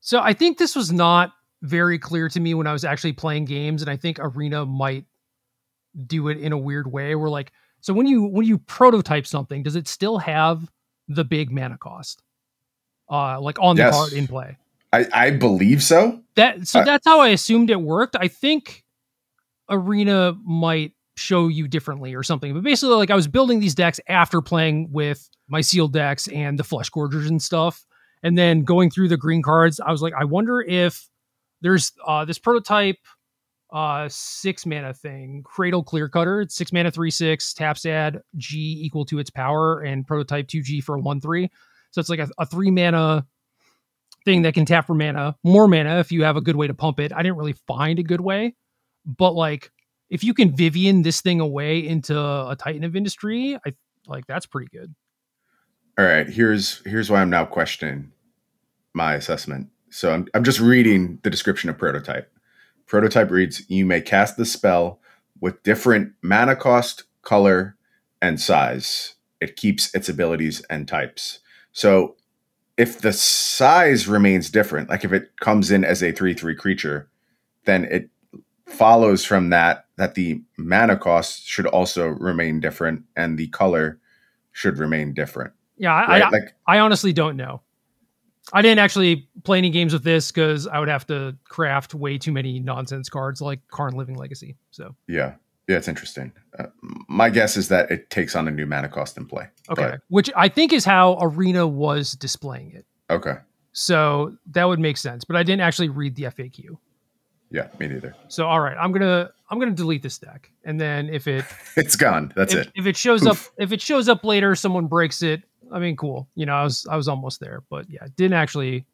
So 0.01 0.21
I 0.21 0.33
think 0.33 0.59
this 0.59 0.75
was 0.75 0.93
not 0.93 1.33
very 1.63 1.99
clear 1.99 2.29
to 2.29 2.41
me 2.41 2.55
when 2.55 2.67
I 2.67 2.73
was 2.73 2.85
actually 2.85 3.13
playing 3.13 3.45
games, 3.45 3.83
and 3.83 3.91
I 3.91 3.97
think 3.97 4.19
Arena 4.21 4.67
might 4.67 5.05
do 6.07 6.29
it 6.29 6.39
in 6.39 6.53
a 6.53 6.59
weird 6.59 6.91
way 6.91 7.15
where 7.15 7.31
like 7.31 7.53
so 7.83 7.93
when 7.93 8.07
you 8.07 8.23
when 8.23 8.47
you 8.47 8.59
prototype 8.59 9.27
something, 9.27 9.63
does 9.63 9.77
it 9.77 9.87
still 9.87 10.19
have 10.19 10.71
the 11.09 11.25
big 11.25 11.51
mana 11.51 11.77
cost? 11.77 12.23
Uh 13.11 13.39
like 13.41 13.59
on 13.61 13.77
the 13.77 13.91
card 13.91 14.15
in 14.15 14.27
play. 14.27 14.57
I, 14.93 15.07
I 15.13 15.31
believe 15.31 15.83
so. 15.83 16.21
That 16.37 16.67
so 16.67 16.81
uh, 16.81 16.85
that's 16.85 17.07
how 17.07 17.21
I 17.21 17.29
assumed 17.29 17.71
it 17.71 17.81
worked. 17.81 18.17
I 18.19 18.29
think 18.29 18.85
arena 19.69 20.35
might 20.45 20.93
show 21.17 21.49
you 21.49 21.69
differently 21.69 22.15
or 22.15 22.23
something. 22.23 22.55
But 22.55 22.63
basically, 22.63 22.97
like 22.97 23.11
I 23.11 23.15
was 23.15 23.29
building 23.29 23.61
these 23.61 23.75
decks 23.75 24.01
after 24.09 24.41
playing 24.41 24.93
with 24.93 25.29
my 25.49 25.61
sealed 25.61 25.93
decks 25.93 26.29
and 26.29 26.59
the 26.59 26.65
flesh 26.65 26.91
gorgers 26.91 27.29
and 27.29 27.43
stuff, 27.43 27.85
and 28.23 28.37
then 28.37 28.63
going 28.63 28.91
through 28.91 29.09
the 29.09 29.17
green 29.17 29.43
cards. 29.43 29.81
I 29.81 29.91
was 29.91 30.03
like, 30.03 30.15
I 30.15 30.25
wonder 30.25 30.61
if 30.61 31.09
there's 31.61 31.93
uh, 32.07 32.25
this 32.25 32.39
prototype 32.39 32.99
uh 33.73 34.09
six 34.11 34.67
mana 34.67 34.93
thing 34.93 35.43
Cradle 35.45 35.85
Clearcutter 35.85 36.51
six 36.51 36.73
mana 36.73 36.91
three 36.91 37.11
six 37.11 37.55
taps 37.55 37.87
add 37.87 38.21
g 38.37 38.79
equal 38.81 39.05
to 39.07 39.19
its 39.19 39.31
power 39.31 39.81
and 39.81 40.07
prototype 40.07 40.47
2g 40.49 40.83
for 40.83 40.99
one 40.99 41.21
three 41.21 41.51
so 41.91 42.01
it's 42.01 42.11
like 42.11 42.19
a, 42.19 42.29
a 42.39 42.47
three 42.47 42.71
mana 42.71 43.27
thing 44.25 44.43
that 44.43 44.55
can 44.55 44.65
tap 44.65 44.87
for 44.87 44.95
mana 44.95 45.37
more 45.43 45.67
mana 45.67 45.99
if 45.99 46.13
you 46.13 46.23
have 46.23 46.37
a 46.37 46.41
good 46.41 46.57
way 46.57 46.67
to 46.67 46.75
pump 46.75 47.01
it 47.01 47.13
i 47.13 47.23
didn't 47.23 47.37
really 47.37 47.57
find 47.67 47.99
a 47.99 48.03
good 48.03 48.21
way 48.21 48.55
but 49.05 49.33
like 49.33 49.71
if 50.11 50.23
you 50.23 50.35
can 50.35 50.55
Vivien 50.55 51.03
this 51.03 51.21
thing 51.23 51.41
away 51.41 51.79
into 51.79 52.19
a 52.19 52.55
titan 52.59 52.85
of 52.85 52.95
industry 52.95 53.59
i 53.67 53.73
like 54.07 54.27
that's 54.27 54.47
pretty 54.47 54.69
good 54.71 54.95
All 55.99 56.05
right, 56.07 56.27
here's 56.27 56.81
here's 56.87 57.11
why 57.11 57.21
I'm 57.21 57.29
now 57.29 57.45
questioning 57.45 58.13
my 58.95 59.15
assessment. 59.15 59.69
So 59.91 60.13
I'm 60.13 60.27
I'm 60.33 60.45
just 60.45 60.59
reading 60.59 61.19
the 61.23 61.29
description 61.29 61.69
of 61.69 61.77
prototype. 61.77 62.32
Prototype 62.93 63.31
reads: 63.31 63.63
You 63.71 63.87
may 63.87 64.03
cast 64.03 64.37
the 64.37 64.45
spell 64.45 65.01
with 65.41 65.63
different 65.63 66.13
mana 66.21 66.55
cost, 66.55 67.05
color, 67.23 67.75
and 68.21 68.39
size. 68.39 69.15
It 69.41 69.57
keeps 69.57 69.95
its 69.95 70.11
abilities 70.11 70.61
and 70.69 70.87
types. 70.87 71.39
So 71.73 72.17
if 72.77 73.01
the 73.01 73.15
size 73.15 74.07
remains 74.07 74.51
different, 74.51 74.91
like 74.91 75.05
if 75.07 75.13
it 75.15 75.31
comes 75.41 75.71
in 75.71 75.87
as 75.87 76.03
a 76.03 76.13
three 76.13 76.35
three 76.35 76.55
creature, 76.55 77.09
then 77.65 77.87
it 77.87 78.11
follows 78.67 79.25
from 79.25 79.49
that 79.49 79.87
that 79.97 80.15
the 80.15 80.43
mana 80.59 80.99
cost 80.99 81.49
should 81.49 81.67
also 81.69 82.09
remain 82.09 82.61
different 82.61 83.05
and 83.17 83.39
the 83.39 83.49
color 83.49 83.99
should 84.53 84.77
remain 84.77 85.15
different. 85.15 85.55
yeah 85.79 85.95
I, 85.95 86.07
Right? 86.07 86.23
I, 86.25 86.29
like 86.29 86.55
I 86.67 86.79
honestly 86.81 87.15
don't 87.15 87.39
know. 87.39 87.63
I 88.53 88.63
didn't 88.63 88.81
actually 88.81 89.29
play 89.45 89.59
any 89.59 89.71
games 89.71 89.93
with 89.93 90.05
this 90.05 90.33
because 90.33 90.67
I 90.67 90.79
would 90.79 90.89
have 90.89 91.07
to 91.07 91.37
craft 91.45 91.95
way 91.95 92.19
too 92.19 92.33
many 92.33 92.59
nonsense 92.59 93.09
cards 93.09 93.41
like 93.41 93.61
Karn 93.69 93.95
Living 93.95 94.17
Legacy. 94.17 94.57
So 94.71 94.95
Yeah, 95.07 95.35
yeah, 95.69 95.77
it's 95.77 95.89
interesting. 95.89 96.33
Uh, 96.59 96.67
my 97.09 97.31
guess 97.31 97.57
is 97.57 97.69
that 97.69 97.91
it 97.91 98.11
takes 98.11 98.35
on 98.35 98.49
a 98.49 98.51
new 98.51 98.67
mana 98.67 98.89
cost 98.89 99.17
in 99.17 99.27
play. 99.27 99.49
okay, 99.71 99.97
which 100.09 100.31
I 100.37 100.49
think 100.49 100.73
is 100.73 100.85
how 100.85 101.19
Arena 101.21 101.67
was 101.67 102.13
displaying 102.13 102.73
it. 102.73 102.85
Okay. 103.11 103.37
So 103.73 104.37
that 104.51 104.65
would 104.65 104.81
make 104.81 104.97
sense, 104.97 105.25
but 105.25 105.37
I 105.37 105.43
didn't 105.43 105.63
actually 105.63 105.89
read 105.89 106.15
the 106.17 106.25
FAQ. 106.25 106.77
Yeah, 107.51 107.69
me 107.79 107.87
neither. 107.87 108.15
So 108.29 108.47
all 108.47 108.61
right, 108.61 108.77
I'm 108.79 108.93
gonna 108.93 109.31
I'm 109.51 109.59
gonna 109.59 109.73
delete 109.73 110.03
this 110.03 110.19
deck, 110.19 110.51
and 110.65 110.81
then 110.81 111.09
if 111.11 111.29
it 111.29 111.45
It's 111.77 111.97
gone. 111.97 112.33
That's 112.35 112.55
if, 112.55 112.67
it. 112.67 112.73
if 112.75 112.87
it 112.87 112.97
shows 112.97 113.23
Poof. 113.23 113.47
up 113.49 113.53
if 113.59 113.73
it 113.73 113.81
shows 113.81 114.09
up 114.09 114.25
later, 114.25 114.55
someone 114.55 114.87
breaks 114.87 115.23
it. 115.23 115.43
I 115.73 115.79
mean, 115.79 115.97
cool. 115.97 116.29
You 116.35 116.47
know, 116.47 116.55
I 116.55 116.65
was 116.65 116.87
I 116.91 116.97
was 116.97 117.09
almost 117.09 117.41
there, 117.41 117.63
but 117.71 117.89
yeah, 117.89 118.07
didn't 118.17 118.35
actually 118.35 118.85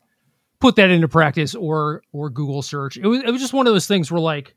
put 0.61 0.77
that 0.77 0.91
into 0.91 1.09
practice 1.09 1.55
or 1.55 2.03
or 2.13 2.31
Google 2.31 2.63
search. 2.63 2.97
It 2.97 3.07
was 3.07 3.23
it 3.23 3.31
was 3.31 3.41
just 3.41 3.53
one 3.53 3.67
of 3.67 3.73
those 3.73 3.87
things 3.87 4.11
where 4.11 4.21
like 4.21 4.55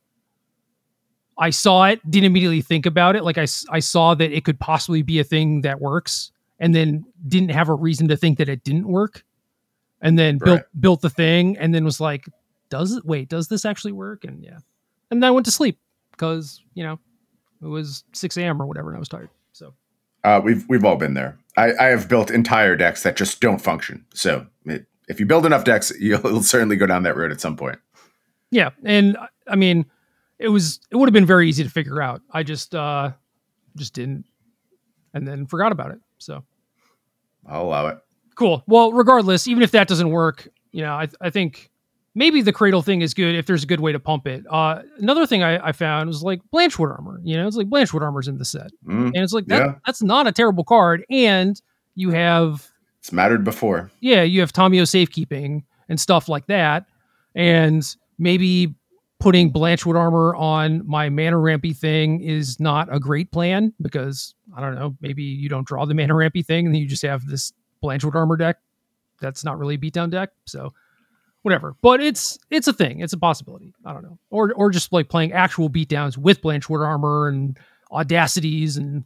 I 1.38 1.50
saw 1.50 1.86
it, 1.86 2.00
didn't 2.10 2.26
immediately 2.26 2.62
think 2.62 2.86
about 2.86 3.16
it. 3.16 3.24
Like 3.24 3.38
I 3.38 3.48
I 3.70 3.80
saw 3.80 4.14
that 4.16 4.32
it 4.32 4.46
could 4.46 4.60
possibly 4.60 5.02
be 5.02 5.20
a 5.20 5.24
thing 5.24 5.62
that 5.62 5.82
works, 5.82 6.32
and 6.60 6.76
then 6.76 7.06
didn't 7.28 7.50
have 7.50 7.70
a 7.70 7.74
reason 7.74 8.08
to 8.10 8.18
think 8.18 8.38
that 8.38 8.50
it 8.50 8.64
didn't 8.64 8.88
work, 8.88 9.24
and 10.02 10.18
then 10.20 10.38
built 10.38 10.62
built 10.80 11.02
the 11.02 11.10
thing, 11.10 11.58
and 11.58 11.74
then 11.74 11.84
was 11.84 12.00
like, 12.00 12.26
does 12.70 12.94
it? 12.94 13.06
Wait, 13.06 13.30
does 13.30 13.48
this 13.48 13.66
actually 13.66 13.94
work? 13.94 14.24
And 14.24 14.44
yeah, 14.44 14.60
and 15.10 15.22
then 15.22 15.28
I 15.28 15.32
went 15.32 15.46
to 15.46 15.52
sleep 15.52 15.80
because 16.12 16.62
you 16.74 16.84
know 16.84 17.00
it 17.62 17.68
was 17.68 18.04
6 18.14 18.38
a.m. 18.38 18.62
or 18.62 18.66
whatever, 18.66 18.90
and 18.90 18.98
I 18.98 19.00
was 19.00 19.10
tired. 19.10 19.30
So 19.54 19.74
Uh, 20.24 20.42
we've 20.44 20.66
we've 20.68 20.86
all 20.86 20.98
been 20.98 21.14
there. 21.14 21.38
I, 21.58 21.74
I 21.80 21.86
have 21.88 22.08
built 22.08 22.32
entire 22.32 22.76
decks 22.76 23.04
that 23.04 23.18
just 23.18 23.42
don't 23.42 23.60
function. 23.60 24.06
So 24.14 24.46
it, 24.66 24.86
if 25.08 25.20
you 25.20 25.26
build 25.26 25.46
enough 25.46 25.64
decks, 25.64 25.92
you'll 26.00 26.44
certainly 26.44 26.76
go 26.76 26.86
down 26.86 27.04
that 27.04 27.18
road 27.18 27.32
at 27.32 27.42
some 27.42 27.58
point. 27.58 27.80
yeah, 28.52 28.70
and 28.84 29.18
I 29.48 29.56
mean, 29.56 29.86
it 30.40 30.50
was 30.50 30.80
it 30.90 30.96
would 30.96 31.08
have 31.08 31.14
been 31.14 31.26
very 31.26 31.50
easy 31.50 31.64
to 31.64 31.70
figure 31.70 32.02
out. 32.02 32.22
I 32.32 32.44
just 32.44 32.76
uh 32.76 33.12
just 33.76 33.94
didn't, 33.94 34.26
and 35.14 35.28
then 35.28 35.46
forgot 35.46 35.72
about 35.72 35.92
it. 35.92 36.00
So 36.18 36.44
I'll 37.46 37.64
allow 37.64 37.88
it. 37.88 37.98
cool. 38.36 38.64
Well, 38.68 38.92
regardless, 38.92 39.48
even 39.48 39.64
if 39.64 39.72
that 39.72 39.88
doesn't 39.88 40.10
work, 40.10 40.48
you 40.72 40.82
know, 40.84 40.94
I 40.94 41.08
I 41.20 41.30
think 41.30 41.71
maybe 42.16 42.42
the 42.42 42.52
cradle 42.54 42.82
thing 42.82 43.02
is 43.02 43.14
good 43.14 43.36
if 43.36 43.46
there's 43.46 43.64
a 43.64 43.68
good 43.68 43.80
way 43.80 43.92
to 43.92 44.00
pump 44.00 44.28
it. 44.28 44.44
Uh, 44.50 44.82
another 44.98 45.26
thing 45.26 45.44
I, 45.44 45.68
I 45.70 45.72
found 45.72 46.08
was 46.08 46.24
like 46.24 46.42
Blanchwood 46.54 46.92
armor. 46.92 47.20
You 47.24 47.38
know, 47.38 47.48
it's 47.48 47.56
like 47.58 47.68
Blanchwood 47.70 48.02
armor's 48.02 48.28
in 48.28 48.38
the 48.38 48.46
set, 48.46 48.72
Mm, 48.86 49.08
and 49.08 49.18
it's 49.18 49.34
like 49.34 49.46
that 49.48 49.60
Yeah. 49.60 49.74
that's 49.86 50.02
not 50.04 50.28
a 50.28 50.32
terrible 50.32 50.64
card, 50.64 51.04
and 51.10 51.62
you 51.96 52.12
have 52.12 52.70
it's 53.00 53.12
mattered 53.12 53.44
before. 53.44 53.92
yeah, 54.00 54.22
you 54.24 54.42
have 54.42 54.52
Tamiyo 54.54 54.88
safekeeping 54.88 55.64
and 55.90 56.00
stuff 56.00 56.28
like 56.30 56.48
that, 56.48 56.86
and 57.36 57.84
maybe 58.20 58.76
putting 59.20 59.52
Blanchwood 59.54 59.96
armor 59.96 60.34
on 60.36 60.82
my 60.88 61.08
mana 61.10 61.38
rampy 61.38 61.74
thing 61.74 62.22
is 62.22 62.60
not 62.60 62.94
a 62.94 63.00
great 63.00 63.32
plan 63.32 63.72
because 63.82 64.34
I 64.58 64.62
don't 64.62 64.74
know, 64.76 64.96
maybe 65.00 65.22
you 65.24 65.48
don't 65.48 65.66
draw 65.68 65.86
the 65.86 65.94
mana 65.94 66.16
rampy 66.16 66.42
thing 66.42 66.66
and 66.66 66.74
then 66.74 66.82
you 66.82 66.88
just 66.88 67.04
have 67.04 67.26
this 67.28 67.54
Blanchwood 67.84 68.16
armor 68.16 68.36
deck. 68.36 68.58
That's 69.20 69.44
not 69.44 69.60
really 69.60 69.76
a 69.76 69.78
beatdown 69.78 70.10
deck, 70.10 70.32
so 70.46 70.74
whatever. 71.44 71.76
But 71.82 72.02
it's 72.02 72.40
it's 72.50 72.68
a 72.68 72.74
thing. 72.74 73.00
It's 73.00 73.14
a 73.14 73.18
possibility. 73.18 73.74
I 73.86 73.94
don't 73.94 74.04
know, 74.04 74.20
or 74.30 74.54
or 74.54 74.70
just 74.70 74.94
like 74.94 75.10
playing 75.10 75.34
actual 75.34 75.70
beatdowns 75.70 76.18
with 76.18 76.42
Blanchwood 76.42 76.86
armor 76.86 77.28
and 77.28 77.58
audacities 77.92 78.78
and 78.78 79.04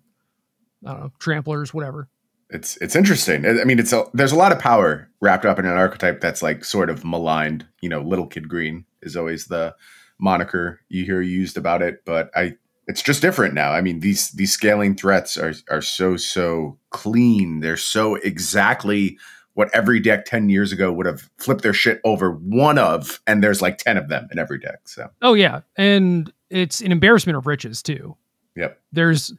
I 0.85 0.91
don't 0.91 1.01
know 1.01 1.11
tramplers, 1.19 1.73
whatever. 1.73 2.07
It's 2.49 2.77
it's 2.77 2.95
interesting. 2.95 3.45
I 3.45 3.63
mean, 3.63 3.79
it's 3.79 3.91
a, 3.91 4.05
there's 4.13 4.31
a 4.31 4.37
lot 4.37 4.51
of 4.51 4.59
power 4.59 5.09
wrapped 5.19 5.45
up 5.45 5.57
in 5.57 5.65
an 5.65 5.77
archetype 5.77 6.21
that's 6.21 6.43
like 6.43 6.63
sort 6.63 6.89
of 6.89 7.03
maligned. 7.03 7.65
You 7.81 7.89
know, 7.89 8.01
little 8.01 8.27
kid 8.27 8.47
green 8.47 8.85
is 9.01 9.15
always 9.15 9.47
the 9.47 9.75
moniker 10.19 10.79
you 10.87 11.03
hear 11.03 11.21
used 11.21 11.57
about 11.57 11.81
it, 11.81 12.05
but 12.05 12.29
I 12.35 12.55
it's 12.87 13.01
just 13.01 13.21
different 13.21 13.55
now. 13.55 13.71
I 13.71 13.81
mean, 13.81 13.99
these 13.99 14.29
these 14.31 14.53
scaling 14.53 14.95
threats 14.95 15.37
are 15.37 15.53
are 15.69 15.81
so 15.81 16.17
so 16.17 16.77
clean. 16.91 17.61
They're 17.61 17.77
so 17.77 18.15
exactly 18.15 19.17
what 19.55 19.73
every 19.73 19.99
deck 19.99 20.25
10 20.25 20.49
years 20.49 20.71
ago 20.71 20.91
would 20.93 21.05
have 21.05 21.29
flipped 21.37 21.63
their 21.63 21.73
shit 21.73 21.99
over 22.03 22.31
one 22.31 22.77
of 22.77 23.19
and 23.25 23.43
there's 23.43 23.61
like 23.61 23.77
10 23.79 23.97
of 23.97 24.07
them 24.09 24.27
in 24.31 24.37
every 24.39 24.59
deck. 24.59 24.79
So, 24.85 25.09
Oh 25.21 25.33
yeah, 25.33 25.61
and 25.77 26.31
it's 26.49 26.81
an 26.81 26.91
embarrassment 26.91 27.37
of 27.37 27.47
riches 27.47 27.81
too. 27.81 28.15
Yep. 28.55 28.79
There's, 28.91 29.33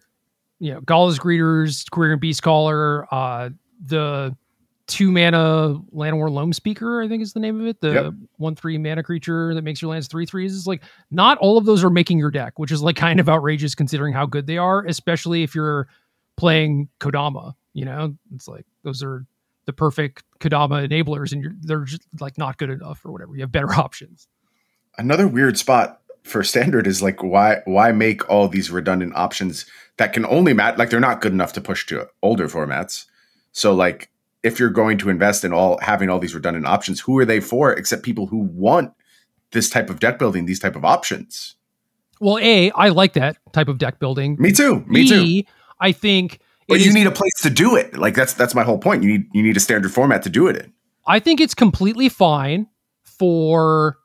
you 0.58 0.72
know, 0.74 0.80
Gala 0.80 1.12
Greeters, 1.14 1.84
Quirion 1.90 2.18
Beastcaller, 2.18 3.06
uh, 3.10 3.50
the 3.84 4.36
two 4.86 5.10
mana 5.10 5.78
Llanowar 5.94 6.30
Loam 6.30 6.52
Speaker, 6.52 7.02
I 7.02 7.08
think 7.08 7.22
is 7.22 7.32
the 7.32 7.40
name 7.40 7.60
of 7.60 7.66
it. 7.66 7.80
The 7.80 7.92
Yep. 7.92 8.12
one 8.36 8.54
three 8.56 8.78
mana 8.78 9.02
creature 9.02 9.52
that 9.54 9.62
makes 9.62 9.82
your 9.82 9.90
lands 9.90 10.06
three 10.08 10.26
threes. 10.26 10.52
Is 10.54 10.66
like 10.66 10.82
not 11.10 11.36
all 11.38 11.58
of 11.58 11.64
those 11.66 11.82
are 11.84 11.90
making 11.90 12.18
your 12.18 12.30
deck, 12.30 12.58
which 12.58 12.70
is 12.70 12.82
like 12.82 12.96
kind 12.96 13.18
of 13.20 13.28
outrageous 13.28 13.74
considering 13.74 14.12
how 14.14 14.26
good 14.26 14.46
they 14.46 14.58
are, 14.58 14.84
especially 14.86 15.42
if 15.42 15.54
you're 15.54 15.88
playing 16.36 16.88
Kodama. 17.00 17.54
You 17.74 17.84
know, 17.84 18.16
it's 18.34 18.48
like 18.48 18.64
those 18.84 19.02
are 19.02 19.26
the 19.66 19.72
perfect 19.72 20.24
Kodama 20.40 20.86
enablers, 20.88 21.32
and 21.32 21.42
you're 21.42 21.52
they're 21.60 21.84
just 21.84 22.02
like 22.20 22.38
not 22.38 22.56
good 22.58 22.70
enough 22.70 23.04
or 23.04 23.12
whatever. 23.12 23.34
You 23.34 23.42
have 23.42 23.52
better 23.52 23.72
options. 23.86 24.28
another 24.98 25.28
weird 25.28 25.58
spot 25.58 26.00
for 26.22 26.42
standard 26.42 26.86
is 26.86 27.02
like 27.02 27.22
why 27.22 27.60
why 27.66 27.92
make 27.92 28.28
all 28.28 28.48
these 28.48 28.70
redundant 28.70 29.12
options 29.14 29.64
that 29.98 30.12
can 30.12 30.26
only 30.26 30.52
mat 30.52 30.76
like 30.78 30.90
they're 30.90 30.98
not 31.00 31.20
good 31.20 31.32
enough 31.32 31.52
to 31.52 31.60
push 31.60 31.86
to 31.86 32.06
older 32.22 32.48
formats 32.48 33.04
so 33.52 33.72
like 33.72 34.10
if 34.42 34.58
you're 34.58 34.70
going 34.70 34.98
to 34.98 35.08
invest 35.08 35.44
in 35.44 35.52
all 35.52 35.78
having 35.82 36.10
all 36.10 36.18
these 36.18 36.34
redundant 36.34 36.66
options 36.66 36.98
who 37.00 37.16
are 37.18 37.24
they 37.24 37.38
for 37.38 37.72
except 37.72 38.02
people 38.02 38.26
who 38.26 38.38
want 38.38 38.92
this 39.52 39.70
type 39.70 39.88
of 39.88 40.00
deck 40.00 40.18
building 40.18 40.46
these 40.46 40.58
type 40.58 40.74
of 40.74 40.84
options 40.84 41.54
Well, 42.20 42.38
A, 42.38 42.70
I 42.72 42.88
like 42.88 43.12
that 43.12 43.36
type 43.52 43.68
of 43.68 43.78
deck 43.78 44.00
building. 44.00 44.36
me 44.40 44.50
too 44.50 44.82
me 44.88 45.08
too 45.08 45.42
I 45.78 45.92
think 45.92 46.40
but 46.68 46.80
you 46.80 46.88
is- 46.88 46.94
need 46.94 47.06
a 47.06 47.12
place 47.12 47.34
to 47.42 47.50
do 47.50 47.76
it 47.76 47.96
like 47.96 48.14
that's 48.14 48.32
that's 48.34 48.54
my 48.54 48.62
whole 48.62 48.78
point 48.78 49.02
you 49.02 49.08
need 49.08 49.26
you 49.32 49.42
need 49.42 49.56
a 49.56 49.60
standard 49.60 49.92
format 49.92 50.22
to 50.22 50.30
do 50.30 50.46
it 50.46 50.56
in 50.56 50.72
I 51.06 51.20
think 51.20 51.40
it's 51.40 51.54
completely 51.54 52.08
fine 52.08 52.66
for 53.04 53.96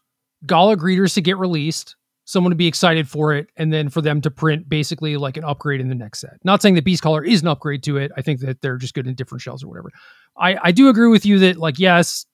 Gala 0.45 0.78
Greeters 0.78 1.14
to 1.16 1.22
get 1.22 1.38
released, 1.38 1.95
someone 2.26 2.51
to 2.51 2.55
be 2.55 2.68
excited 2.68 3.09
for 3.09 3.34
it, 3.34 3.47
and 3.57 3.74
then 3.74 3.89
for 3.89 4.01
them 4.01 4.22
to 4.22 4.32
print 4.32 4.70
basically 4.70 5.18
like 5.18 5.38
an 5.38 5.43
upgrade 5.43 5.82
in 5.82 5.89
the 5.89 5.95
next 5.95 6.20
set. 6.20 6.38
Not 6.43 6.62
saying 6.62 6.76
that 6.76 6.86
Beast 6.86 7.01
Caller 7.01 7.24
is 7.24 7.41
an 7.41 7.47
upgrade 7.47 7.84
to 7.84 7.97
it. 7.97 8.12
I 8.16 8.22
think 8.22 8.39
that 8.41 8.62
they're 8.62 8.78
just 8.78 8.93
good 8.93 9.07
in 9.07 9.16
different 9.16 9.41
shells 9.41 9.64
or 9.64 9.68
whatever. 9.68 9.89
I, 10.38 10.57
I 10.64 10.72
do 10.72 10.89
agree 10.89 11.09
with 11.09 11.26
you 11.26 11.39
that, 11.39 11.57
like, 11.57 11.80
yes, 11.80 12.26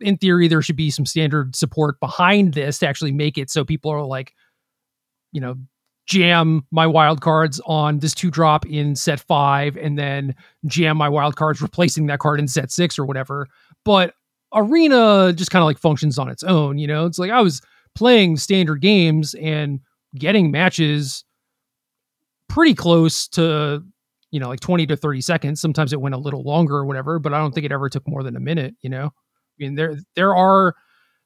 in 0.00 0.16
theory, 0.16 0.48
there 0.48 0.62
should 0.62 0.76
be 0.76 0.90
some 0.90 1.06
standard 1.06 1.54
support 1.54 2.00
behind 2.00 2.54
this 2.54 2.78
to 2.78 2.88
actually 2.88 3.12
make 3.12 3.36
it 3.38 3.50
so 3.50 3.64
people 3.64 3.90
are 3.90 4.04
like, 4.04 4.32
you 5.32 5.40
know, 5.40 5.56
jam 6.06 6.66
my 6.70 6.86
wild 6.86 7.20
cards 7.20 7.60
on 7.66 7.98
this 8.00 8.14
two 8.14 8.30
drop 8.30 8.66
in 8.66 8.96
set 8.96 9.20
five 9.20 9.76
and 9.76 9.98
then 9.98 10.34
jam 10.66 10.96
my 10.96 11.08
wild 11.08 11.36
cards 11.36 11.62
replacing 11.62 12.06
that 12.06 12.18
card 12.18 12.40
in 12.40 12.48
set 12.48 12.70
six 12.70 12.98
or 12.98 13.04
whatever. 13.04 13.46
But 13.84 14.14
arena 14.54 15.32
just 15.32 15.50
kind 15.50 15.62
of 15.62 15.66
like 15.66 15.78
functions 15.78 16.18
on 16.18 16.28
its 16.28 16.42
own, 16.42 16.78
you 16.78 16.86
know? 16.86 17.06
It's 17.06 17.18
like 17.18 17.30
I 17.30 17.40
was 17.40 17.60
playing 17.94 18.36
standard 18.36 18.80
games 18.80 19.34
and 19.34 19.80
getting 20.16 20.50
matches 20.50 21.24
pretty 22.48 22.74
close 22.74 23.28
to 23.28 23.82
you 24.30 24.40
know 24.40 24.48
like 24.48 24.60
20 24.60 24.86
to 24.86 24.96
30 24.96 25.20
seconds 25.20 25.60
sometimes 25.60 25.92
it 25.92 26.00
went 26.00 26.14
a 26.14 26.18
little 26.18 26.42
longer 26.42 26.76
or 26.76 26.84
whatever 26.84 27.18
but 27.18 27.32
i 27.32 27.38
don't 27.38 27.54
think 27.54 27.64
it 27.64 27.72
ever 27.72 27.88
took 27.88 28.06
more 28.06 28.22
than 28.22 28.36
a 28.36 28.40
minute 28.40 28.74
you 28.82 28.90
know 28.90 29.06
i 29.06 29.54
mean 29.58 29.74
there 29.74 29.96
there 30.16 30.34
are 30.34 30.74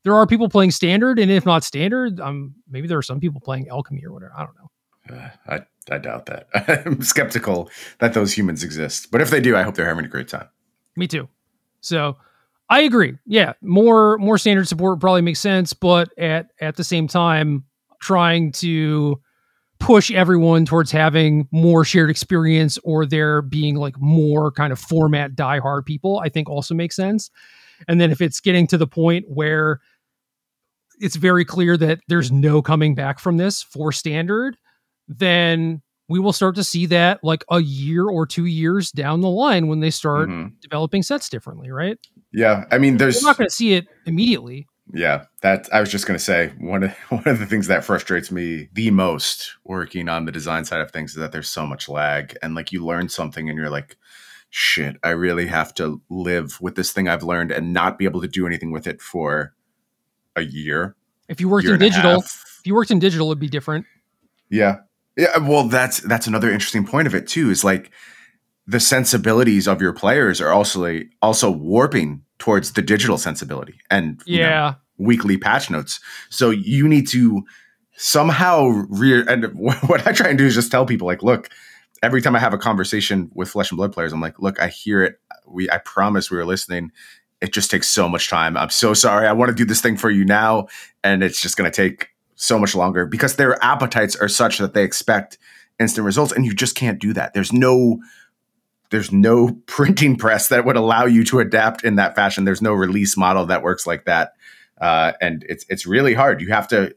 there 0.06 0.14
are 0.14 0.24
people 0.24 0.48
playing 0.48 0.70
standard 0.70 1.18
and 1.18 1.32
if 1.32 1.44
not 1.44 1.64
standard 1.64 2.20
um 2.20 2.54
maybe 2.70 2.86
there 2.86 2.96
are 2.96 3.02
some 3.02 3.18
people 3.18 3.40
playing 3.40 3.68
alchemy 3.68 4.04
or 4.06 4.12
whatever. 4.12 4.32
I 4.36 4.44
don't 4.44 4.54
know. 4.56 5.16
Uh, 5.16 5.30
i 5.48 5.94
i 5.94 5.98
doubt 5.98 6.26
that. 6.26 6.46
I'm 6.86 7.02
skeptical 7.02 7.68
that 7.98 8.14
those 8.14 8.32
humans 8.32 8.62
exist 8.62 9.10
but 9.10 9.20
if 9.20 9.30
they 9.30 9.40
do 9.40 9.56
i 9.56 9.62
hope 9.62 9.74
they're 9.74 9.84
having 9.84 10.04
a 10.04 10.08
great 10.08 10.28
time. 10.28 10.48
Me 10.94 11.08
too. 11.08 11.28
So 11.80 12.16
i 12.70 12.82
agree. 12.82 13.18
Yeah 13.26 13.54
more 13.62 14.16
more 14.18 14.38
standard 14.38 14.68
support 14.68 15.00
probably 15.00 15.22
makes 15.22 15.40
sense 15.40 15.72
but 15.72 16.16
at 16.16 16.50
at 16.60 16.76
the 16.76 16.84
same 16.84 17.08
time 17.08 17.64
trying 18.00 18.52
to 18.52 19.20
push 19.80 20.12
everyone 20.12 20.64
towards 20.64 20.92
having 20.92 21.48
more 21.50 21.84
shared 21.84 22.10
experience 22.10 22.78
or 22.84 23.04
there 23.04 23.42
being 23.42 23.74
like 23.74 24.00
more 24.00 24.52
kind 24.52 24.72
of 24.72 24.78
format 24.78 25.34
diehard 25.34 25.84
people, 25.84 26.20
I 26.20 26.28
think 26.28 26.48
also 26.48 26.74
makes 26.74 26.96
sense. 26.96 27.30
And 27.88 28.00
then 28.00 28.10
if 28.10 28.20
it's 28.20 28.40
getting 28.40 28.66
to 28.68 28.78
the 28.78 28.86
point 28.86 29.26
where 29.28 29.80
it's 31.00 31.16
very 31.16 31.44
clear 31.44 31.76
that 31.76 32.00
there's 32.08 32.32
no 32.32 32.62
coming 32.62 32.94
back 32.94 33.18
from 33.18 33.36
this 33.36 33.62
for 33.62 33.92
standard, 33.92 34.56
then 35.08 35.82
we 36.08 36.20
will 36.20 36.32
start 36.32 36.54
to 36.56 36.64
see 36.64 36.86
that 36.86 37.22
like 37.22 37.44
a 37.50 37.60
year 37.60 38.06
or 38.08 38.26
two 38.26 38.46
years 38.46 38.90
down 38.92 39.20
the 39.20 39.30
line 39.30 39.66
when 39.66 39.80
they 39.80 39.90
start 39.90 40.28
mm-hmm. 40.28 40.54
developing 40.60 41.02
sets 41.02 41.28
differently, 41.28 41.70
right? 41.70 41.98
Yeah. 42.32 42.64
I 42.70 42.78
mean, 42.78 42.96
there's. 42.96 43.22
We're 43.22 43.30
not 43.30 43.38
going 43.38 43.48
to 43.48 43.54
see 43.54 43.74
it 43.74 43.86
immediately. 44.06 44.66
Yeah, 44.94 45.24
that 45.40 45.68
I 45.72 45.80
was 45.80 45.90
just 45.90 46.06
going 46.06 46.16
to 46.16 46.24
say 46.24 46.52
one 46.58 46.84
of 46.84 46.92
one 47.08 47.26
of 47.26 47.38
the 47.38 47.46
things 47.46 47.66
that 47.66 47.84
frustrates 47.84 48.30
me 48.30 48.68
the 48.72 48.90
most 48.90 49.54
working 49.64 50.08
on 50.08 50.26
the 50.26 50.32
design 50.32 50.64
side 50.64 50.80
of 50.80 50.92
things 50.92 51.10
is 51.10 51.16
that 51.16 51.32
there's 51.32 51.48
so 51.48 51.66
much 51.66 51.88
lag 51.88 52.36
and 52.40 52.54
like 52.54 52.70
you 52.70 52.84
learn 52.84 53.08
something 53.08 53.48
and 53.48 53.58
you're 53.58 53.70
like 53.70 53.96
shit, 54.50 54.96
I 55.02 55.10
really 55.10 55.46
have 55.48 55.74
to 55.74 56.00
live 56.08 56.60
with 56.60 56.76
this 56.76 56.92
thing 56.92 57.08
I've 57.08 57.22
learned 57.22 57.50
and 57.50 57.72
not 57.72 57.98
be 57.98 58.04
able 58.04 58.22
to 58.22 58.28
do 58.28 58.46
anything 58.46 58.70
with 58.70 58.86
it 58.86 59.02
for 59.02 59.52
a 60.36 60.42
year. 60.42 60.94
If 61.28 61.40
you 61.40 61.48
worked 61.48 61.66
in 61.66 61.78
digital, 61.78 62.20
if 62.20 62.62
you 62.64 62.74
worked 62.74 62.90
in 62.90 62.98
digital 62.98 63.28
it'd 63.28 63.40
be 63.40 63.48
different. 63.48 63.86
Yeah. 64.48 64.78
Yeah, 65.16 65.38
well 65.38 65.64
that's 65.64 66.00
that's 66.00 66.26
another 66.26 66.50
interesting 66.50 66.86
point 66.86 67.06
of 67.06 67.14
it 67.14 67.26
too 67.26 67.50
is 67.50 67.64
like 67.64 67.90
the 68.66 68.80
sensibilities 68.80 69.66
of 69.66 69.80
your 69.80 69.92
players 69.92 70.40
are 70.40 70.52
also 70.52 70.80
like, 70.80 71.08
also 71.22 71.50
warping 71.50 72.22
towards 72.38 72.72
the 72.72 72.82
digital 72.82 73.16
sensibility 73.16 73.80
and 73.90 74.20
yeah 74.26 74.48
know, 74.48 74.74
weekly 74.98 75.38
patch 75.38 75.70
notes. 75.70 76.00
So 76.28 76.50
you 76.50 76.86
need 76.86 77.08
to 77.08 77.42
somehow 77.96 78.66
rear 78.90 79.24
and 79.28 79.46
what 79.54 80.06
I 80.06 80.12
try 80.12 80.28
and 80.28 80.38
do 80.38 80.46
is 80.46 80.54
just 80.54 80.70
tell 80.70 80.86
people 80.86 81.06
like, 81.06 81.22
look, 81.22 81.48
every 82.02 82.20
time 82.20 82.36
I 82.36 82.38
have 82.38 82.54
a 82.54 82.58
conversation 82.58 83.30
with 83.34 83.48
flesh 83.48 83.70
and 83.70 83.76
blood 83.76 83.92
players, 83.92 84.12
I'm 84.12 84.20
like, 84.20 84.38
look, 84.38 84.60
I 84.60 84.68
hear 84.68 85.02
it. 85.02 85.18
We 85.46 85.70
I 85.70 85.78
promise 85.78 86.30
we 86.30 86.36
were 86.36 86.44
listening. 86.44 86.92
It 87.46 87.52
just 87.52 87.70
takes 87.70 87.88
so 87.88 88.08
much 88.08 88.28
time. 88.28 88.56
I'm 88.56 88.70
so 88.70 88.92
sorry. 88.92 89.28
I 89.28 89.32
want 89.32 89.50
to 89.50 89.54
do 89.54 89.64
this 89.64 89.80
thing 89.80 89.96
for 89.96 90.10
you 90.10 90.24
now, 90.24 90.66
and 91.04 91.22
it's 91.22 91.40
just 91.40 91.56
going 91.56 91.70
to 91.70 91.74
take 91.74 92.08
so 92.34 92.58
much 92.58 92.74
longer 92.74 93.06
because 93.06 93.36
their 93.36 93.62
appetites 93.64 94.16
are 94.16 94.26
such 94.26 94.58
that 94.58 94.74
they 94.74 94.82
expect 94.82 95.38
instant 95.78 96.04
results, 96.04 96.32
and 96.32 96.44
you 96.44 96.52
just 96.52 96.74
can't 96.74 96.98
do 96.98 97.12
that. 97.12 97.34
There's 97.34 97.52
no 97.52 98.00
there's 98.90 99.12
no 99.12 99.52
printing 99.66 100.16
press 100.16 100.48
that 100.48 100.64
would 100.64 100.74
allow 100.74 101.04
you 101.04 101.22
to 101.26 101.38
adapt 101.38 101.84
in 101.84 101.94
that 101.94 102.16
fashion. 102.16 102.44
There's 102.44 102.60
no 102.60 102.72
release 102.72 103.16
model 103.16 103.46
that 103.46 103.62
works 103.62 103.86
like 103.86 104.06
that, 104.06 104.32
uh, 104.80 105.12
and 105.20 105.46
it's 105.48 105.64
it's 105.68 105.86
really 105.86 106.14
hard. 106.14 106.40
You 106.40 106.48
have 106.48 106.66
to 106.68 106.96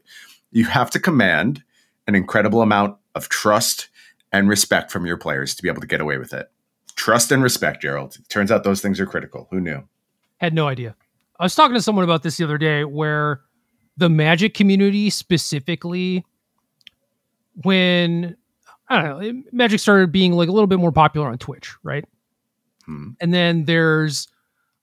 you 0.50 0.64
have 0.64 0.90
to 0.90 0.98
command 0.98 1.62
an 2.08 2.16
incredible 2.16 2.60
amount 2.60 2.96
of 3.14 3.28
trust 3.28 3.88
and 4.32 4.48
respect 4.48 4.90
from 4.90 5.06
your 5.06 5.16
players 5.16 5.54
to 5.54 5.62
be 5.62 5.68
able 5.68 5.80
to 5.80 5.86
get 5.86 6.00
away 6.00 6.18
with 6.18 6.32
it. 6.32 6.50
Trust 6.96 7.30
and 7.30 7.40
respect, 7.40 7.82
Gerald. 7.82 8.16
It 8.18 8.28
turns 8.28 8.50
out 8.50 8.64
those 8.64 8.80
things 8.80 8.98
are 8.98 9.06
critical. 9.06 9.46
Who 9.52 9.60
knew? 9.60 9.84
Had 10.40 10.54
no 10.54 10.68
idea. 10.68 10.96
I 11.38 11.44
was 11.44 11.54
talking 11.54 11.74
to 11.74 11.82
someone 11.82 12.04
about 12.04 12.22
this 12.22 12.36
the 12.36 12.44
other 12.44 12.58
day, 12.58 12.84
where 12.84 13.40
the 13.96 14.08
Magic 14.08 14.54
community 14.54 15.10
specifically, 15.10 16.24
when 17.62 18.36
I 18.90 19.02
don't 19.02 19.20
know. 19.20 19.42
Magic 19.52 19.78
started 19.78 20.10
being 20.10 20.32
like 20.32 20.48
a 20.48 20.52
little 20.52 20.66
bit 20.66 20.80
more 20.80 20.90
popular 20.90 21.28
on 21.28 21.38
Twitch, 21.38 21.74
right? 21.84 22.04
Hmm. 22.86 23.10
And 23.20 23.32
then 23.32 23.64
there's 23.64 24.26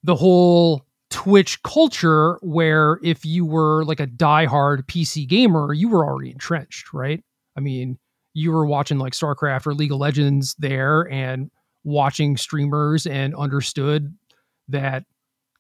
the 0.03 0.15
whole 0.15 0.85
Twitch 1.09 1.61
culture 1.63 2.39
where 2.41 2.99
if 3.03 3.25
you 3.25 3.45
were 3.45 3.83
like 3.83 3.99
a 3.99 4.07
diehard 4.07 4.83
PC 4.83 5.27
gamer, 5.27 5.73
you 5.73 5.89
were 5.89 6.05
already 6.05 6.31
entrenched, 6.31 6.93
right? 6.93 7.21
I 7.57 7.59
mean, 7.59 7.97
you 8.33 8.51
were 8.53 8.65
watching 8.65 8.97
like 8.97 9.13
StarCraft 9.13 9.67
or 9.67 9.73
League 9.73 9.91
of 9.91 9.97
Legends 9.97 10.55
there 10.57 11.11
and 11.11 11.51
watching 11.83 12.37
streamers 12.37 13.05
and 13.05 13.35
understood 13.35 14.15
that 14.69 15.03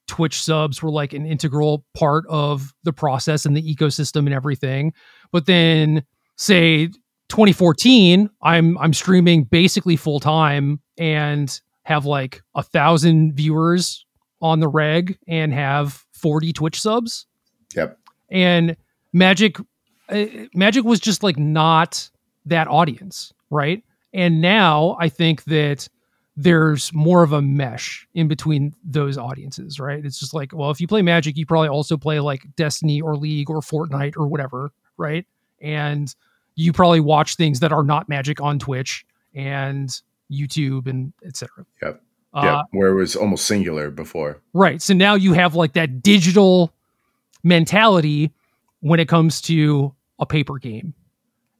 Twitch 0.07 0.41
subs 0.41 0.81
were 0.81 0.89
like 0.89 1.13
an 1.13 1.25
integral 1.25 1.85
part 1.93 2.25
of 2.29 2.73
the 2.83 2.93
process 2.93 3.45
and 3.45 3.55
the 3.55 3.75
ecosystem 3.75 4.19
and 4.19 4.33
everything. 4.33 4.93
But 5.31 5.45
then 5.45 6.03
say 6.37 6.87
2014, 7.29 8.29
I'm 8.41 8.77
I'm 8.77 8.93
streaming 8.93 9.43
basically 9.43 9.95
full 9.95 10.19
time 10.19 10.79
and 10.97 11.59
have 11.83 12.05
like 12.05 12.41
a 12.55 12.63
thousand 12.63 13.33
viewers 13.33 14.05
on 14.41 14.59
the 14.59 14.67
reg 14.67 15.17
and 15.27 15.53
have 15.53 16.05
40 16.13 16.53
Twitch 16.53 16.81
subs. 16.81 17.25
Yep. 17.75 17.97
And 18.29 18.75
Magic 19.13 19.57
uh, 20.09 20.25
Magic 20.53 20.83
was 20.83 20.99
just 20.99 21.23
like 21.23 21.37
not 21.37 22.09
that 22.45 22.67
audience, 22.67 23.33
right? 23.49 23.83
And 24.13 24.41
now 24.41 24.95
I 24.99 25.09
think 25.09 25.43
that 25.45 25.89
there's 26.39 26.93
more 26.93 27.23
of 27.23 27.33
a 27.33 27.41
mesh 27.41 28.07
in 28.13 28.27
between 28.27 28.73
those 28.83 29.17
audiences, 29.17 29.79
right? 29.79 30.05
It's 30.05 30.19
just 30.19 30.35
like, 30.35 30.53
well, 30.53 30.69
if 30.69 30.79
you 30.79 30.87
play 30.87 31.01
Magic, 31.01 31.35
you 31.35 31.47
probably 31.47 31.69
also 31.69 31.97
play 31.97 32.19
like 32.19 32.43
Destiny 32.55 33.01
or 33.01 33.15
League 33.17 33.49
or 33.49 33.59
Fortnite 33.59 34.15
or 34.15 34.27
whatever, 34.27 34.71
right? 34.97 35.25
And 35.59 36.13
you 36.55 36.71
probably 36.73 36.99
watch 36.99 37.35
things 37.35 37.59
that 37.61 37.71
are 37.71 37.83
not 37.83 38.07
magic 38.07 38.39
on 38.39 38.59
Twitch 38.59 39.03
and 39.33 39.89
YouTube 40.31 40.87
and 40.87 41.11
etc. 41.25 41.65
Yep. 41.81 42.01
Uh, 42.33 42.41
yep. 42.43 42.65
Where 42.71 42.89
it 42.89 42.95
was 42.95 43.15
almost 43.15 43.45
singular 43.45 43.89
before. 43.89 44.39
Right. 44.53 44.79
So 44.81 44.93
now 44.93 45.15
you 45.15 45.33
have 45.33 45.55
like 45.55 45.73
that 45.73 46.03
digital 46.03 46.71
mentality 47.43 48.31
when 48.81 48.99
it 48.99 49.07
comes 49.07 49.41
to 49.41 49.95
a 50.19 50.25
paper 50.25 50.59
game. 50.59 50.93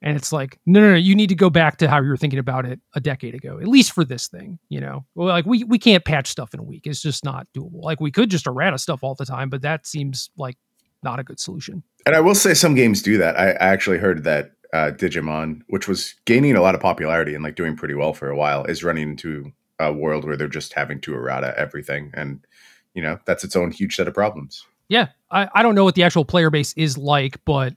And 0.02 0.16
it's 0.16 0.32
like, 0.32 0.60
no, 0.66 0.80
no, 0.80 0.92
no, 0.92 0.96
you 0.96 1.16
need 1.16 1.30
to 1.30 1.36
go 1.36 1.50
back 1.50 1.78
to 1.78 1.90
how 1.90 2.02
you 2.02 2.10
were 2.10 2.18
thinking 2.18 2.40
about 2.40 2.66
it 2.66 2.80
a 2.94 3.00
decade 3.00 3.34
ago, 3.34 3.58
at 3.60 3.68
least 3.68 3.94
for 3.94 4.06
this 4.06 4.28
thing, 4.28 4.60
you 4.70 4.80
know? 4.80 5.06
Well, 5.16 5.28
like 5.28 5.46
we 5.46 5.64
we 5.64 5.80
can't 5.80 6.06
patch 6.06 6.28
stuff 6.28 6.54
in 6.54 6.60
a 6.60 6.64
week. 6.64 6.86
It's 6.86 7.02
just 7.02 7.26
not 7.26 7.48
doable. 7.56 7.84
Like 7.84 8.00
we 8.00 8.12
could 8.12 8.30
just 8.30 8.46
errata 8.46 8.78
stuff 8.78 9.04
all 9.04 9.16
the 9.16 9.26
time, 9.26 9.50
but 9.50 9.64
that 9.64 9.88
seems 9.88 10.30
like 10.38 10.58
not 11.04 11.20
a 11.20 11.24
good 11.24 11.40
solution. 11.40 11.84
And 12.06 12.16
I 12.16 12.20
will 12.20 12.36
say 12.36 12.54
some 12.54 12.76
games 12.76 13.02
do 13.02 13.18
that. 13.18 13.40
I, 13.40 13.52
I 13.52 13.68
actually 13.68 13.98
heard 13.98 14.24
that 14.24 14.52
uh, 14.74 14.92
Digimon, 14.92 15.62
which 15.68 15.88
was 15.88 16.14
gaining 16.26 16.56
a 16.56 16.62
lot 16.62 16.76
of 16.76 16.82
popularity 16.82 17.34
and 17.34 17.44
like 17.44 17.56
doing 17.56 17.76
pretty 17.76 17.94
well 17.94 18.14
for 18.14 18.30
a 18.30 18.38
while, 18.38 18.66
is 18.66 18.84
running 18.84 19.10
into 19.10 19.52
a 19.80 19.94
world 19.94 20.26
where 20.26 20.38
they're 20.38 20.48
just 20.48 20.74
having 20.74 21.00
to 21.02 21.14
errata 21.14 21.54
everything, 21.58 22.12
and 22.14 22.46
you 22.94 23.02
know 23.02 23.20
that's 23.26 23.44
its 23.44 23.56
own 23.56 23.72
huge 23.72 23.96
set 23.96 24.08
of 24.08 24.14
problems. 24.14 24.66
Yeah, 24.90 25.08
I, 25.32 25.50
I 25.54 25.64
don't 25.64 25.76
know 25.76 25.84
what 25.84 25.96
the 25.96 26.04
actual 26.04 26.26
player 26.26 26.50
base 26.50 26.74
is 26.74 26.98
like, 26.98 27.44
but 27.46 27.74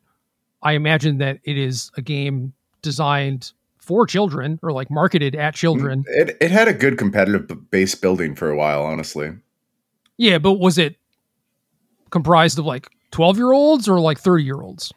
I 0.62 0.72
imagine 0.72 1.18
that 1.18 1.38
it 1.44 1.56
is 1.56 1.90
a 1.96 2.02
game 2.02 2.52
designed 2.82 3.52
for 3.78 4.06
children 4.06 4.58
or 4.62 4.72
like 4.72 4.90
marketed 4.90 5.34
at 5.34 5.54
children. 5.54 6.04
Mm, 6.04 6.28
it 6.28 6.36
it 6.40 6.50
had 6.50 6.68
a 6.68 6.74
good 6.74 6.98
competitive 6.98 7.70
base 7.70 7.94
building 7.94 8.34
for 8.34 8.50
a 8.50 8.56
while, 8.56 8.82
honestly. 8.82 9.32
Yeah, 10.16 10.38
but 10.38 10.54
was 10.54 10.78
it 10.78 10.96
comprised 12.10 12.58
of 12.58 12.66
like 12.66 12.88
12 13.10 13.36
year 13.36 13.52
olds 13.52 13.88
or 13.88 14.00
like 14.00 14.18
30 14.18 14.44
year 14.44 14.60
olds? 14.60 14.92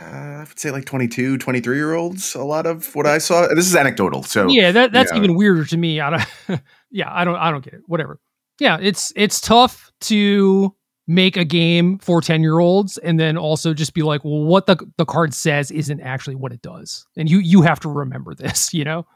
uh, 0.00 0.04
I 0.04 0.38
would 0.40 0.58
say 0.58 0.70
like 0.70 0.84
22, 0.84 1.38
23 1.38 1.76
year 1.76 1.94
olds. 1.94 2.34
A 2.34 2.42
lot 2.42 2.66
of 2.66 2.94
what 2.94 3.06
I 3.06 3.18
saw. 3.18 3.46
This 3.48 3.66
is 3.66 3.76
anecdotal, 3.76 4.22
so 4.22 4.48
yeah, 4.48 4.72
that, 4.72 4.92
that's 4.92 5.12
even 5.12 5.36
weirder 5.36 5.64
to 5.66 5.76
me. 5.76 6.00
I 6.00 6.10
don't, 6.10 6.60
yeah, 6.90 7.12
I 7.12 7.24
don't, 7.24 7.36
I 7.36 7.50
don't 7.50 7.64
get 7.64 7.74
it. 7.74 7.82
Whatever. 7.86 8.20
Yeah, 8.58 8.78
it's 8.80 9.12
it's 9.16 9.40
tough 9.40 9.90
to 10.02 10.74
make 11.06 11.36
a 11.36 11.44
game 11.44 11.98
for 11.98 12.20
10 12.20 12.42
year 12.42 12.58
olds 12.58 12.98
and 12.98 13.18
then 13.18 13.36
also 13.36 13.72
just 13.72 13.94
be 13.94 14.02
like 14.02 14.24
well 14.24 14.42
what 14.42 14.66
the 14.66 14.76
the 14.96 15.04
card 15.04 15.32
says 15.32 15.70
isn't 15.70 16.00
actually 16.00 16.34
what 16.34 16.52
it 16.52 16.62
does. 16.62 17.06
And 17.16 17.30
you 17.30 17.38
you 17.38 17.62
have 17.62 17.80
to 17.80 17.88
remember 17.88 18.34
this 18.34 18.74
you 18.74 18.84
know? 18.84 19.06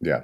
Yeah. 0.00 0.22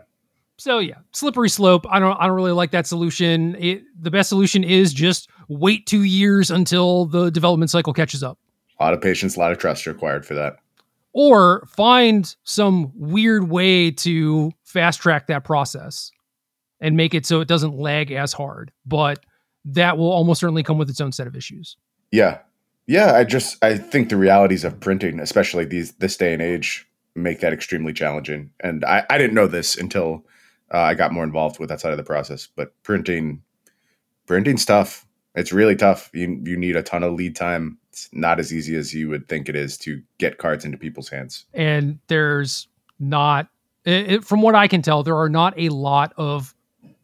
So 0.59 0.79
yeah 0.79 0.97
slippery 1.13 1.49
slope. 1.49 1.87
I 1.91 1.99
don't 1.99 2.17
i 2.21 2.27
don't 2.27 2.37
really 2.37 2.53
like 2.53 2.71
that 2.71 2.87
solution. 2.87 3.57
It, 3.59 3.83
the 4.01 4.11
best 4.11 4.29
solution 4.29 4.65
is 4.65 4.93
just 4.93 5.29
wait 5.49 5.87
two 5.87 6.05
years 6.05 6.51
until 6.51 7.07
the 7.07 7.31
development 7.31 7.71
cycle 7.71 7.93
catches 7.93 8.23
up. 8.23 8.39
A 8.79 8.85
lot 8.85 8.95
of 8.95 9.01
patience, 9.01 9.37
a 9.37 9.41
lot 9.41 9.53
of 9.53 9.59
trust 9.59 9.87
required 9.87 10.27
for 10.27 10.35
that. 10.35 10.57
Or 11.13 11.67
find 11.75 12.37
some 12.45 12.93
weird 12.95 13.49
way 13.49 13.91
to 13.91 14.53
fast 14.65 15.01
track 15.01 15.29
that 15.29 15.45
process 15.45 16.11
and 16.81 16.95
make 16.95 17.15
it 17.15 17.25
so 17.25 17.41
it 17.41 17.49
doesn't 17.49 17.75
lag 17.75 18.13
as 18.13 18.35
hard. 18.35 18.71
But 18.85 19.25
that 19.67 19.99
will 19.99 20.11
almost 20.11 20.41
certainly 20.41 20.63
come 20.63 20.79
with 20.79 20.89
its 20.89 21.01
own 21.01 21.13
set 21.13 21.27
of 21.27 21.37
issues. 21.37 21.77
Yeah. 22.11 22.39
Yeah, 22.89 23.15
I 23.15 23.25
just 23.25 23.63
I 23.65 23.77
think 23.77 24.09
the 24.09 24.17
realities 24.17 24.63
of 24.63 24.79
printing, 24.79 25.19
especially 25.19 25.65
these 25.65 25.93
this 25.95 26.17
day 26.17 26.33
and 26.33 26.41
age, 26.41 26.89
make 27.17 27.41
that 27.41 27.53
extremely 27.53 27.93
challenging. 27.93 28.51
And 28.61 28.85
I, 28.85 29.05
I 29.11 29.19
didn't 29.19 29.35
know 29.35 29.49
this 29.49 29.77
until 29.77 30.25
uh, 30.73 30.79
I 30.79 30.95
got 30.95 31.13
more 31.13 31.25
involved 31.25 31.59
with 31.59 31.69
that 31.69 31.81
side 31.81 31.91
of 31.91 31.97
the 31.97 32.05
process. 32.05 32.47
But 32.47 32.81
printing, 32.85 33.43
printing's 34.27 34.65
tough. 34.65 35.05
It's 35.35 35.53
really 35.53 35.75
tough. 35.75 36.11
You 36.13 36.41
you 36.45 36.57
need 36.57 36.77
a 36.77 36.83
ton 36.83 37.03
of 37.03 37.15
lead 37.15 37.35
time. 37.35 37.79
It's 37.91 38.09
not 38.13 38.39
as 38.39 38.53
easy 38.53 38.77
as 38.77 38.95
you 38.95 39.09
would 39.09 39.29
think 39.29 39.49
it 39.49 39.57
is 39.57 39.77
to 39.79 40.01
get 40.19 40.39
cards 40.39 40.65
into 40.65 40.79
people's 40.79 41.09
hands. 41.09 41.45
And 41.55 41.99
there's 42.09 42.69
not, 43.01 43.49
it, 43.85 44.23
from 44.23 44.43
what 44.43 44.55
I 44.55 44.69
can 44.69 44.83
tell, 44.83 45.03
there 45.03 45.17
are 45.17 45.29
not 45.29 45.55
a 45.59 45.71
lot 45.71 46.13
of 46.17 46.55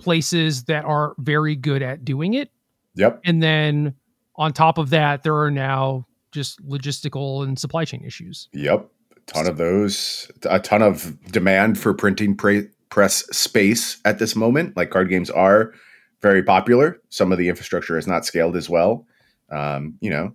places 0.03 0.65
that 0.65 0.85
are 0.85 1.15
very 1.19 1.57
good 1.57 1.83
at 1.83 2.05
doing 2.05 2.35
it. 2.35 2.51
Yep. 2.95 3.21
And 3.25 3.43
then 3.43 3.95
on 4.37 4.53
top 4.53 4.79
of 4.79 4.91
that, 4.91 5.23
there 5.23 5.37
are 5.37 5.51
now 5.51 6.07
just 6.33 6.65
logistical 6.67 7.45
and 7.45 7.59
supply 7.59 7.85
chain 7.85 8.03
issues. 8.05 8.49
Yep. 8.53 8.89
A 9.17 9.21
ton 9.33 9.47
of 9.47 9.57
those, 9.57 10.31
a 10.45 10.59
ton 10.59 10.83
of 10.83 11.17
demand 11.31 11.79
for 11.79 11.95
printing 11.95 12.37
pre- 12.37 12.69
press 12.91 13.25
space 13.37 13.99
at 14.05 14.19
this 14.19 14.35
moment. 14.35 14.77
Like 14.77 14.91
card 14.91 15.09
games 15.09 15.31
are 15.31 15.73
very 16.21 16.43
popular. 16.43 17.01
Some 17.09 17.33
of 17.33 17.39
the 17.39 17.49
infrastructure 17.49 17.97
is 17.97 18.07
not 18.07 18.25
scaled 18.25 18.57
as 18.57 18.69
well. 18.69 19.07
Um, 19.51 19.97
you 20.01 20.11
know, 20.11 20.35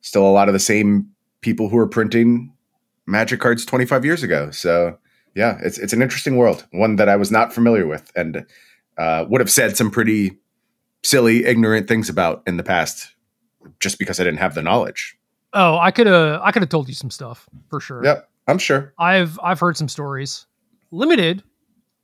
still 0.00 0.26
a 0.26 0.30
lot 0.30 0.48
of 0.48 0.52
the 0.52 0.58
same 0.58 1.10
people 1.40 1.68
who 1.68 1.78
are 1.78 1.86
printing 1.86 2.52
magic 3.06 3.40
cards 3.40 3.64
25 3.64 4.04
years 4.04 4.22
ago. 4.22 4.50
So 4.50 4.98
yeah, 5.34 5.58
it's 5.62 5.78
it's 5.78 5.92
an 5.92 6.02
interesting 6.02 6.36
world, 6.36 6.66
one 6.72 6.96
that 6.96 7.08
I 7.08 7.16
was 7.16 7.30
not 7.30 7.52
familiar 7.52 7.86
with, 7.86 8.10
and 8.16 8.44
uh, 8.98 9.24
would 9.28 9.40
have 9.40 9.50
said 9.50 9.76
some 9.76 9.90
pretty 9.90 10.38
silly, 11.02 11.44
ignorant 11.44 11.88
things 11.88 12.08
about 12.08 12.42
in 12.46 12.56
the 12.56 12.62
past 12.62 13.14
just 13.80 13.98
because 13.98 14.20
I 14.20 14.24
didn't 14.24 14.40
have 14.40 14.54
the 14.54 14.62
knowledge. 14.62 15.16
Oh, 15.52 15.78
I 15.78 15.90
could 15.90 16.06
have 16.06 16.40
I 16.42 16.52
could 16.52 16.62
have 16.62 16.68
told 16.68 16.88
you 16.88 16.94
some 16.94 17.10
stuff 17.10 17.48
for 17.70 17.80
sure. 17.80 18.04
Yep, 18.04 18.28
I'm 18.46 18.58
sure. 18.58 18.92
I've 18.98 19.38
I've 19.42 19.60
heard 19.60 19.76
some 19.76 19.88
stories. 19.88 20.46
Limited 20.90 21.42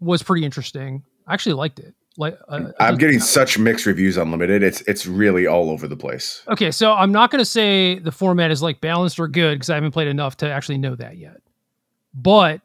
was 0.00 0.22
pretty 0.22 0.44
interesting. 0.44 1.02
I 1.26 1.34
actually 1.34 1.54
liked 1.54 1.78
it. 1.78 1.94
Like 2.16 2.38
uh, 2.48 2.70
I'm 2.78 2.96
getting 2.96 3.18
such 3.18 3.58
mixed 3.58 3.86
reviews 3.86 4.16
on 4.16 4.30
Limited. 4.30 4.62
It's 4.62 4.80
it's 4.82 5.06
really 5.06 5.46
all 5.46 5.68
over 5.68 5.88
the 5.88 5.96
place. 5.96 6.42
Okay, 6.48 6.70
so 6.70 6.92
I'm 6.92 7.10
not 7.10 7.30
going 7.30 7.40
to 7.40 7.44
say 7.44 7.98
the 7.98 8.12
format 8.12 8.50
is 8.50 8.62
like 8.62 8.80
balanced 8.80 9.18
or 9.18 9.26
good 9.26 9.56
because 9.56 9.68
I 9.68 9.74
haven't 9.74 9.90
played 9.90 10.08
enough 10.08 10.36
to 10.38 10.50
actually 10.50 10.78
know 10.78 10.94
that 10.94 11.16
yet. 11.18 11.40
But 12.14 12.60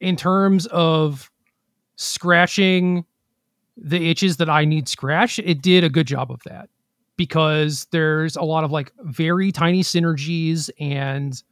in 0.00 0.16
terms 0.16 0.66
of 0.66 1.30
scratching 1.96 3.04
the 3.76 4.10
itches 4.10 4.38
that 4.38 4.48
I 4.48 4.64
need 4.64 4.88
scratched, 4.88 5.38
it 5.38 5.62
did 5.62 5.84
a 5.84 5.88
good 5.88 6.06
job 6.06 6.30
of 6.30 6.42
that 6.44 6.68
because 7.16 7.86
there's 7.90 8.36
a 8.36 8.42
lot 8.42 8.64
of 8.64 8.70
like 8.70 8.92
very 9.00 9.52
tiny 9.52 9.82
synergies 9.82 10.70
and 10.78 11.42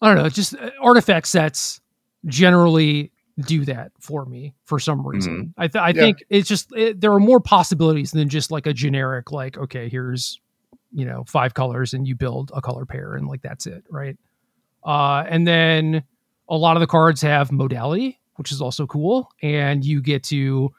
I 0.00 0.08
don't 0.08 0.22
know, 0.22 0.28
just 0.28 0.54
uh, 0.54 0.70
artifact 0.80 1.26
sets 1.26 1.80
generally 2.26 3.12
do 3.40 3.64
that 3.64 3.92
for 4.00 4.24
me 4.24 4.54
for 4.64 4.78
some 4.78 5.06
reason. 5.06 5.36
Mm-hmm. 5.36 5.60
I, 5.60 5.68
th- 5.68 5.82
I 5.82 5.88
yeah. 5.88 5.92
think 5.92 6.24
it's 6.28 6.48
just 6.48 6.72
it, 6.76 7.00
there 7.00 7.12
are 7.12 7.20
more 7.20 7.40
possibilities 7.40 8.10
than 8.10 8.28
just 8.28 8.50
like 8.50 8.66
a 8.66 8.72
generic 8.72 9.32
like 9.32 9.56
okay, 9.56 9.88
here's 9.88 10.40
you 10.92 11.04
know 11.04 11.24
five 11.26 11.54
colors 11.54 11.94
and 11.94 12.06
you 12.06 12.14
build 12.14 12.50
a 12.54 12.60
color 12.60 12.84
pair 12.84 13.14
and 13.14 13.26
like 13.28 13.42
that's 13.42 13.66
it, 13.66 13.84
right? 13.90 14.16
Uh, 14.84 15.24
and 15.28 15.46
then 15.46 16.02
a 16.48 16.56
lot 16.56 16.76
of 16.76 16.80
the 16.80 16.86
cards 16.86 17.20
have 17.20 17.52
modality, 17.52 18.18
which 18.36 18.52
is 18.52 18.60
also 18.60 18.86
cool, 18.86 19.30
and 19.42 19.84
you 19.84 20.00
get 20.00 20.22
to 20.24 20.72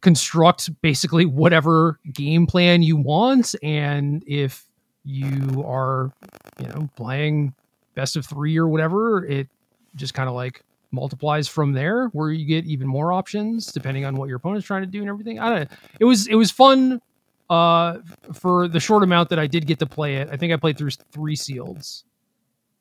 construct 0.00 0.70
basically 0.80 1.26
whatever 1.26 1.98
game 2.12 2.46
plan 2.46 2.82
you 2.82 2.96
want 2.96 3.54
and 3.62 4.22
if 4.26 4.64
you 5.04 5.64
are 5.66 6.12
you 6.60 6.68
know 6.68 6.88
playing 6.96 7.54
best 7.94 8.16
of 8.16 8.24
3 8.26 8.56
or 8.58 8.68
whatever 8.68 9.24
it 9.24 9.48
just 9.96 10.14
kind 10.14 10.28
of 10.28 10.34
like 10.34 10.62
multiplies 10.92 11.48
from 11.48 11.72
there 11.72 12.06
where 12.08 12.30
you 12.30 12.46
get 12.46 12.64
even 12.64 12.86
more 12.86 13.12
options 13.12 13.72
depending 13.72 14.04
on 14.04 14.14
what 14.14 14.28
your 14.28 14.36
opponent's 14.36 14.66
trying 14.66 14.82
to 14.82 14.86
do 14.86 15.00
and 15.00 15.08
everything. 15.08 15.38
I 15.38 15.48
don't 15.48 15.70
know 15.70 15.76
it 15.98 16.04
was 16.04 16.26
it 16.28 16.36
was 16.36 16.50
fun 16.50 17.02
uh 17.50 17.98
for 18.34 18.68
the 18.68 18.78
short 18.78 19.02
amount 19.02 19.30
that 19.30 19.38
i 19.38 19.46
did 19.46 19.66
get 19.66 19.78
to 19.80 19.86
play 19.86 20.16
it. 20.16 20.28
I 20.30 20.36
think 20.36 20.52
i 20.52 20.56
played 20.56 20.78
through 20.78 20.90
three 21.10 21.34
seals 21.34 22.04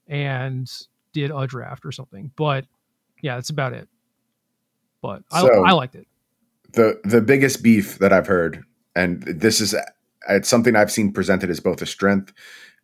and 0.08 0.70
did 1.14 1.32
a 1.32 1.48
draft 1.48 1.86
or 1.86 1.92
something 1.92 2.32
but 2.36 2.66
yeah 3.22 3.36
that's 3.36 3.50
about 3.50 3.74
it. 3.74 3.88
But 5.02 5.24
so, 5.32 5.64
I, 5.64 5.70
I 5.70 5.72
liked 5.74 5.96
it 5.96 6.08
the 6.74 7.00
the 7.04 7.22
biggest 7.22 7.64
beef 7.64 8.00
that 8.00 8.14
I've 8.14 8.28
heard, 8.28 8.64
and 8.96 9.24
this 9.24 9.62
is 9.62 9.76
it's 10.30 10.50
something 10.50 10.76
I've 10.76 10.92
seen 10.92 11.12
presented 11.12 11.50
as 11.50 11.60
both 11.60 11.82
a 11.82 11.86
strength 11.86 12.34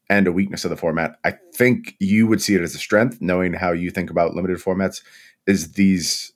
and 0.09 0.27
a 0.27 0.31
weakness 0.31 0.65
of 0.65 0.69
the 0.69 0.77
format. 0.77 1.17
I 1.23 1.35
think 1.55 1.95
you 1.99 2.27
would 2.27 2.41
see 2.41 2.55
it 2.55 2.61
as 2.61 2.75
a 2.75 2.79
strength, 2.79 3.21
knowing 3.21 3.53
how 3.53 3.71
you 3.71 3.89
think 3.89 4.09
about 4.09 4.35
limited 4.35 4.57
formats, 4.57 5.01
is 5.47 5.73
these 5.73 6.33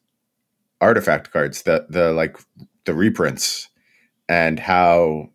artifact 0.82 1.32
cards, 1.32 1.64
the 1.64 1.86
the 1.90 2.12
like 2.12 2.38
the 2.86 2.94
reprints, 2.94 3.70
and 4.30 4.60
how 4.60 5.30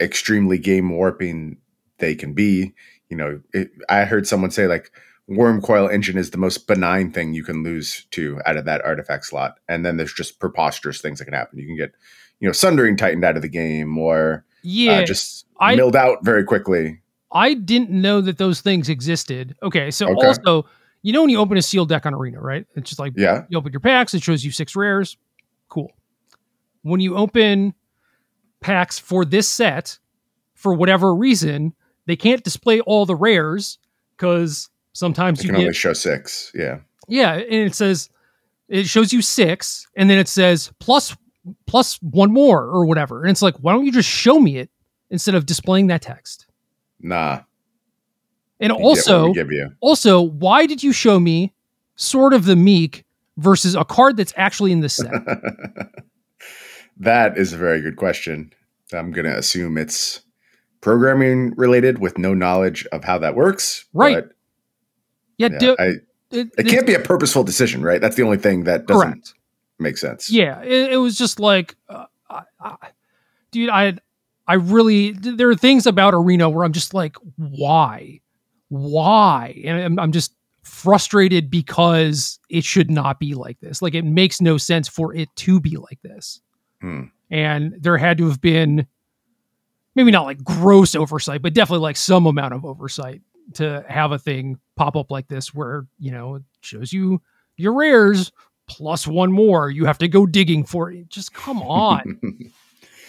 extremely 0.00 0.58
game 0.58 0.90
warping 0.90 1.58
they 1.98 2.14
can 2.14 2.34
be. 2.34 2.74
You 3.08 3.16
know, 3.16 3.40
it, 3.52 3.70
I 3.88 4.04
heard 4.04 4.26
someone 4.26 4.50
say 4.50 4.66
like 4.66 4.90
Wurmcoil 5.28 5.92
Engine 5.92 6.16
is 6.16 6.30
the 6.30 6.38
most 6.38 6.66
benign 6.66 7.10
thing 7.10 7.34
you 7.34 7.42
can 7.42 7.62
lose 7.62 8.04
to 8.12 8.40
out 8.46 8.56
of 8.56 8.64
that 8.66 8.84
artifact 8.84 9.26
slot. 9.26 9.58
And 9.68 9.84
then 9.84 9.96
there's 9.96 10.12
just 10.12 10.38
preposterous 10.38 11.00
things 11.00 11.18
that 11.18 11.24
can 11.24 11.34
happen. 11.34 11.58
You 11.58 11.66
can 11.66 11.76
get, 11.76 11.92
you 12.38 12.48
know, 12.48 12.52
Sundering 12.52 12.96
Titaned 12.96 13.24
out 13.24 13.36
of 13.36 13.42
the 13.42 13.48
game 13.48 13.98
or 13.98 14.44
uh, 14.46 14.50
yeah, 14.62 14.98
uh, 14.98 15.04
just 15.04 15.46
I, 15.58 15.74
milled 15.74 15.96
out 15.96 16.24
very 16.24 16.44
quickly. 16.44 17.00
I 17.32 17.54
didn't 17.54 17.90
know 17.90 18.20
that 18.20 18.38
those 18.38 18.60
things 18.60 18.88
existed. 18.88 19.56
Okay, 19.62 19.90
so 19.90 20.06
okay. 20.08 20.26
also, 20.26 20.66
you 21.02 21.12
know 21.12 21.22
when 21.22 21.30
you 21.30 21.38
open 21.38 21.56
a 21.56 21.62
sealed 21.62 21.88
deck 21.88 22.06
on 22.06 22.14
Arena, 22.14 22.40
right? 22.40 22.66
It's 22.74 22.88
just 22.88 22.98
like 22.98 23.12
yeah. 23.16 23.44
you 23.48 23.58
open 23.58 23.72
your 23.72 23.80
packs, 23.80 24.14
it 24.14 24.22
shows 24.22 24.44
you 24.44 24.50
six 24.50 24.76
rares. 24.76 25.16
Cool. 25.68 25.92
When 26.82 27.00
you 27.00 27.16
open 27.16 27.74
packs 28.60 28.98
for 28.98 29.24
this 29.24 29.48
set, 29.48 29.98
for 30.54 30.72
whatever 30.74 31.14
reason, 31.14 31.74
they 32.06 32.16
can't 32.16 32.42
display 32.42 32.80
all 32.80 33.06
the 33.06 33.16
rares 33.16 33.78
because 34.16 34.70
Sometimes 34.96 35.42
you 35.42 35.50
can 35.50 35.56
get, 35.56 35.62
only 35.64 35.74
show 35.74 35.92
six. 35.92 36.50
Yeah. 36.54 36.78
Yeah, 37.06 37.34
and 37.34 37.52
it 37.52 37.74
says 37.74 38.08
it 38.68 38.86
shows 38.86 39.12
you 39.12 39.20
six, 39.20 39.86
and 39.94 40.08
then 40.08 40.18
it 40.18 40.26
says 40.26 40.72
plus 40.80 41.14
plus 41.66 42.00
one 42.02 42.32
more 42.32 42.62
or 42.62 42.86
whatever, 42.86 43.22
and 43.22 43.30
it's 43.30 43.42
like, 43.42 43.56
why 43.56 43.72
don't 43.72 43.84
you 43.84 43.92
just 43.92 44.08
show 44.08 44.40
me 44.40 44.56
it 44.56 44.70
instead 45.10 45.34
of 45.34 45.44
displaying 45.44 45.88
that 45.88 46.00
text? 46.00 46.46
Nah. 46.98 47.40
And 48.58 48.72
you 48.72 48.78
also, 48.78 49.34
also, 49.80 50.22
why 50.22 50.64
did 50.64 50.82
you 50.82 50.92
show 50.92 51.20
me 51.20 51.52
Sword 51.96 52.32
of 52.32 52.46
the 52.46 52.56
Meek 52.56 53.04
versus 53.36 53.74
a 53.74 53.84
card 53.84 54.16
that's 54.16 54.32
actually 54.36 54.72
in 54.72 54.80
the 54.80 54.88
set? 54.88 55.12
that 56.96 57.36
is 57.36 57.52
a 57.52 57.58
very 57.58 57.82
good 57.82 57.96
question. 57.96 58.50
I'm 58.94 59.12
going 59.12 59.26
to 59.26 59.36
assume 59.36 59.76
it's 59.76 60.22
programming 60.80 61.52
related 61.56 61.98
with 61.98 62.16
no 62.16 62.32
knowledge 62.32 62.86
of 62.92 63.04
how 63.04 63.18
that 63.18 63.34
works. 63.34 63.84
Right. 63.92 64.24
Yeah, 65.38 65.48
yeah 65.52 65.58
do, 65.58 65.76
I, 65.78 65.84
it, 66.30 66.48
it, 66.58 66.66
can't 66.66 66.86
be 66.86 66.94
a 66.94 67.00
purposeful 67.00 67.44
decision, 67.44 67.82
right? 67.82 68.00
That's 68.00 68.16
the 68.16 68.22
only 68.22 68.38
thing 68.38 68.64
that 68.64 68.86
doesn't 68.86 69.12
correct. 69.12 69.34
make 69.78 69.96
sense. 69.96 70.30
Yeah, 70.30 70.62
it, 70.62 70.92
it 70.92 70.96
was 70.96 71.16
just 71.16 71.38
like, 71.38 71.76
uh, 71.88 72.06
I, 72.28 72.42
I, 72.60 72.76
dude, 73.50 73.70
I, 73.70 73.98
I 74.46 74.54
really 74.54 75.12
there 75.12 75.50
are 75.50 75.56
things 75.56 75.86
about 75.86 76.14
Arena 76.14 76.48
where 76.48 76.64
I'm 76.64 76.72
just 76.72 76.94
like, 76.94 77.16
why, 77.36 78.20
why, 78.68 79.60
and 79.64 79.80
I'm, 79.80 79.98
I'm 79.98 80.12
just 80.12 80.34
frustrated 80.62 81.48
because 81.48 82.38
it 82.50 82.64
should 82.64 82.90
not 82.90 83.20
be 83.20 83.34
like 83.34 83.58
this. 83.60 83.80
Like 83.80 83.94
it 83.94 84.04
makes 84.04 84.40
no 84.40 84.58
sense 84.58 84.88
for 84.88 85.14
it 85.14 85.28
to 85.36 85.60
be 85.60 85.76
like 85.76 86.00
this. 86.02 86.40
Hmm. 86.80 87.04
And 87.30 87.74
there 87.80 87.96
had 87.98 88.18
to 88.18 88.28
have 88.28 88.40
been 88.40 88.86
maybe 89.94 90.10
not 90.10 90.24
like 90.24 90.42
gross 90.44 90.94
oversight, 90.94 91.42
but 91.42 91.54
definitely 91.54 91.82
like 91.82 91.96
some 91.96 92.26
amount 92.26 92.54
of 92.54 92.64
oversight 92.64 93.22
to 93.54 93.84
have 93.88 94.12
a 94.12 94.18
thing 94.18 94.58
pop 94.76 94.96
up 94.96 95.10
like 95.10 95.28
this 95.28 95.54
where 95.54 95.86
you 95.98 96.10
know 96.10 96.36
it 96.36 96.42
shows 96.60 96.92
you 96.92 97.20
your 97.56 97.72
rares 97.72 98.32
plus 98.68 99.06
one 99.06 99.32
more 99.32 99.70
you 99.70 99.84
have 99.84 99.98
to 99.98 100.08
go 100.08 100.26
digging 100.26 100.64
for 100.64 100.90
it. 100.90 101.08
Just 101.08 101.32
come 101.32 101.62
on. 101.62 102.18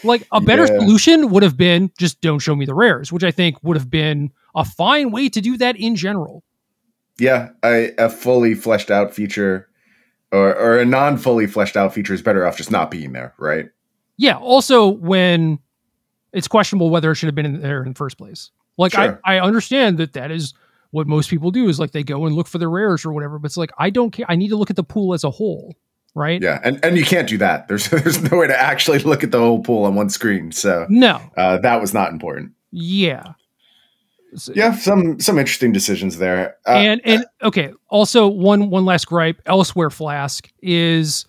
Like 0.03 0.27
a 0.31 0.39
better 0.39 0.67
yeah. 0.67 0.79
solution 0.79 1.31
would 1.31 1.43
have 1.43 1.57
been 1.57 1.91
just 1.97 2.21
don't 2.21 2.39
show 2.39 2.55
me 2.55 2.65
the 2.65 2.73
rares 2.73 3.11
which 3.11 3.23
i 3.23 3.31
think 3.31 3.57
would 3.63 3.77
have 3.77 3.89
been 3.89 4.31
a 4.55 4.63
fine 4.63 5.11
way 5.11 5.29
to 5.29 5.41
do 5.41 5.57
that 5.57 5.75
in 5.75 5.95
general. 5.95 6.43
Yeah 7.19 7.49
I, 7.63 7.93
a 7.97 8.09
fully 8.09 8.53
fleshed 8.53 8.91
out 8.91 9.13
feature 9.13 9.67
or, 10.31 10.55
or 10.55 10.79
a 10.79 10.85
non 10.85 11.17
fully 11.17 11.47
fleshed 11.47 11.75
out 11.75 11.93
feature 11.93 12.13
is 12.13 12.21
better 12.21 12.45
off 12.45 12.57
just 12.57 12.71
not 12.71 12.91
being 12.91 13.13
there 13.13 13.33
right? 13.39 13.69
Yeah 14.17 14.37
also 14.37 14.87
when 14.87 15.59
it's 16.31 16.47
questionable 16.47 16.91
whether 16.91 17.11
it 17.11 17.15
should 17.15 17.27
have 17.27 17.35
been 17.35 17.47
in 17.47 17.61
there 17.61 17.81
in 17.81 17.89
the 17.89 17.97
first 17.97 18.19
place 18.19 18.51
like 18.77 18.93
sure. 18.93 19.19
I, 19.25 19.37
I 19.37 19.41
understand 19.41 19.97
that 19.97 20.13
that 20.13 20.31
is 20.31 20.53
what 20.91 21.07
most 21.07 21.29
people 21.29 21.51
do 21.51 21.67
is 21.67 21.79
like 21.79 21.91
they 21.91 22.03
go 22.03 22.25
and 22.25 22.35
look 22.35 22.47
for 22.47 22.57
the 22.57 22.67
rares 22.67 23.05
or 23.05 23.11
whatever. 23.11 23.39
But 23.39 23.47
it's 23.47 23.57
like 23.57 23.71
I 23.77 23.89
don't 23.89 24.11
care. 24.11 24.25
I 24.29 24.35
need 24.35 24.49
to 24.49 24.55
look 24.55 24.69
at 24.69 24.75
the 24.75 24.83
pool 24.83 25.13
as 25.13 25.23
a 25.23 25.29
whole, 25.31 25.75
right? 26.15 26.41
Yeah, 26.41 26.59
and 26.63 26.79
and 26.83 26.97
you 26.97 27.03
can't 27.05 27.27
do 27.27 27.37
that. 27.39 27.67
There's 27.69 27.89
there's 27.89 28.21
no 28.31 28.37
way 28.37 28.47
to 28.47 28.59
actually 28.59 28.99
look 28.99 29.23
at 29.23 29.31
the 29.31 29.39
whole 29.39 29.61
pool 29.63 29.83
on 29.85 29.95
one 29.95 30.09
screen. 30.09 30.51
So 30.51 30.85
no, 30.89 31.19
uh, 31.35 31.57
that 31.59 31.81
was 31.81 31.93
not 31.93 32.11
important. 32.11 32.53
Yeah, 32.71 33.33
So- 34.35 34.53
Yeah, 34.55 34.75
some 34.75 35.19
some 35.19 35.37
interesting 35.39 35.71
decisions 35.71 36.17
there. 36.17 36.55
Uh, 36.65 36.71
and 36.71 37.01
and 37.05 37.25
okay, 37.43 37.71
also 37.89 38.27
one 38.27 38.69
one 38.69 38.85
last 38.85 39.05
gripe. 39.07 39.41
Elsewhere 39.45 39.89
Flask 39.89 40.49
is 40.61 41.25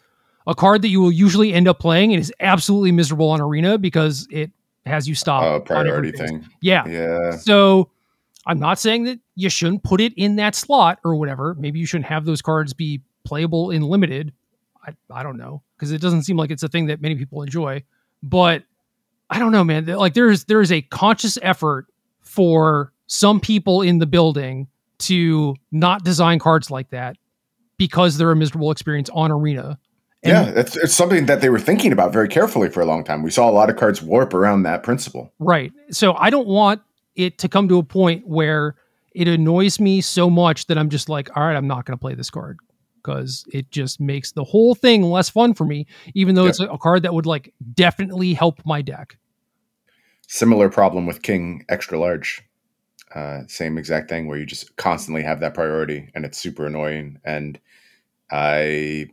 a 0.46 0.55
card 0.55 0.82
that 0.82 0.88
you 0.88 1.01
will 1.01 1.12
usually 1.12 1.53
end 1.53 1.68
up 1.68 1.78
playing 1.78 2.12
and 2.12 2.20
is 2.20 2.32
absolutely 2.40 2.90
miserable 2.92 3.28
on 3.30 3.40
Arena 3.40 3.76
because 3.78 4.26
it 4.30 4.51
has 4.89 5.09
you 5.09 5.14
stop 5.14 5.43
uh, 5.43 5.61
priority 5.61 6.12
thing. 6.12 6.47
Yeah. 6.61 6.86
Yeah. 6.86 7.32
So 7.32 7.91
I'm 8.47 8.59
not 8.59 8.78
saying 8.78 9.05
that 9.05 9.20
you 9.34 9.51
shouldn't 9.51 9.82
put 9.82 10.01
it 10.01 10.12
in 10.16 10.36
that 10.36 10.55
slot 10.55 10.99
or 11.05 11.14
whatever. 11.14 11.55
Maybe 11.55 11.78
you 11.78 11.86
shouldn't 11.86 12.07
have 12.07 12.24
those 12.24 12.43
cards 12.43 12.72
be 12.72 13.03
playable 13.24 13.70
in 13.70 13.82
limited. 13.82 14.32
I, 14.86 14.95
I 15.11 15.22
don't 15.22 15.36
know 15.36 15.62
because 15.76 15.93
it 15.93 16.01
doesn't 16.01 16.22
seem 16.22 16.36
like 16.36 16.51
it's 16.51 16.62
a 16.62 16.68
thing 16.68 16.86
that 16.86 17.01
many 17.01 17.14
people 17.14 17.43
enjoy. 17.43 17.84
But 18.22 18.64
I 19.30 19.39
don't 19.39 19.53
know, 19.53 19.64
man. 19.64 19.86
Like 19.86 20.14
there's 20.14 20.45
there 20.45 20.61
is 20.61 20.72
a 20.72 20.82
conscious 20.82 21.39
effort 21.43 21.86
for 22.20 22.93
some 23.07 23.41
people 23.41 23.82
in 23.82 23.99
the 23.99 24.07
building 24.07 24.68
to 24.99 25.55
not 25.70 26.05
design 26.05 26.39
cards 26.39 26.70
like 26.70 26.91
that 26.91 27.16
because 27.76 28.18
they're 28.18 28.30
a 28.30 28.36
miserable 28.36 28.70
experience 28.70 29.09
on 29.12 29.30
arena. 29.30 29.78
And- 30.23 30.33
yeah, 30.33 30.61
it's, 30.61 30.77
it's 30.77 30.95
something 30.95 31.27
that 31.27 31.41
they 31.41 31.49
were 31.49 31.61
thinking 31.61 31.93
about 31.93 32.12
very 32.12 32.29
carefully 32.29 32.69
for 32.69 32.81
a 32.81 32.87
long 32.87 33.05
time. 33.05 33.23
We 33.23 33.31
saw 33.31 33.49
a 33.49 33.53
lot 33.53 33.71
of 33.71 33.77
cards 33.77 34.03
warp 34.03 34.35
around 34.35 34.64
that 34.64 34.83
principle. 34.83 35.33
Right. 35.39 35.73
So 35.91 36.14
I 36.14 36.31
don't 36.31 36.49
want 36.49 36.83
it 37.14 37.39
to 37.39 37.49
come 37.49 37.69
to 37.69 37.79
a 37.79 37.83
point 37.85 38.27
where 38.27 38.75
it 39.14 39.29
annoys 39.29 39.81
me 39.81 40.01
so 40.01 40.29
much 40.29 40.66
that 40.66 40.79
I'm 40.79 40.89
just 40.91 41.09
like, 41.09 41.37
all 41.37 41.43
right, 41.45 41.57
I'm 41.57 41.66
not 41.69 41.85
going 41.85 41.97
to 41.97 42.01
play 42.01 42.14
this 42.14 42.31
card 42.31 42.59
because 42.97 43.45
it 43.53 43.71
just 43.71 44.01
makes 44.01 44.33
the 44.33 44.45
whole 44.45 44.75
thing 44.75 45.03
less 45.03 45.31
fun 45.31 45.55
for 45.55 45.64
me, 45.64 45.87
even 46.14 46.35
though 46.35 46.45
Yeah. 46.45 46.51
it's 46.51 46.61
a, 46.61 46.66
a 46.66 46.79
card 46.79 47.03
that 47.05 47.14
would 47.14 47.27
like 47.27 47.55
definitely 47.75 48.35
help 48.35 48.61
my 48.66 48.83
deck. 48.83 49.16
Similar 50.27 50.69
problem 50.69 51.07
with 51.07 51.23
King 51.23 51.64
Extra 51.69 51.99
Large. 51.99 52.43
Uh, 53.14 53.43
same 53.47 53.79
exact 53.79 54.11
thing 54.11 54.27
where 54.27 54.37
you 54.37 54.45
just 54.45 54.77
constantly 54.77 55.23
have 55.23 55.41
that 55.41 55.55
priority 55.55 56.11
and 56.14 56.25
it's 56.27 56.37
super 56.39 56.66
annoying. 56.66 57.19
And 57.25 57.59
I 58.31 59.07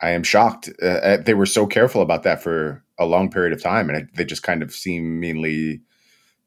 I 0.00 0.10
am 0.10 0.22
shocked. 0.22 0.70
Uh, 0.82 0.86
uh, 0.86 1.16
they 1.18 1.34
were 1.34 1.46
so 1.46 1.66
careful 1.66 2.02
about 2.02 2.22
that 2.22 2.42
for 2.42 2.84
a 2.98 3.06
long 3.06 3.30
period 3.30 3.52
of 3.52 3.62
time, 3.62 3.88
and 3.88 3.98
it, 3.98 4.14
they 4.14 4.24
just 4.24 4.42
kind 4.42 4.62
of 4.62 4.72
seemingly 4.72 5.80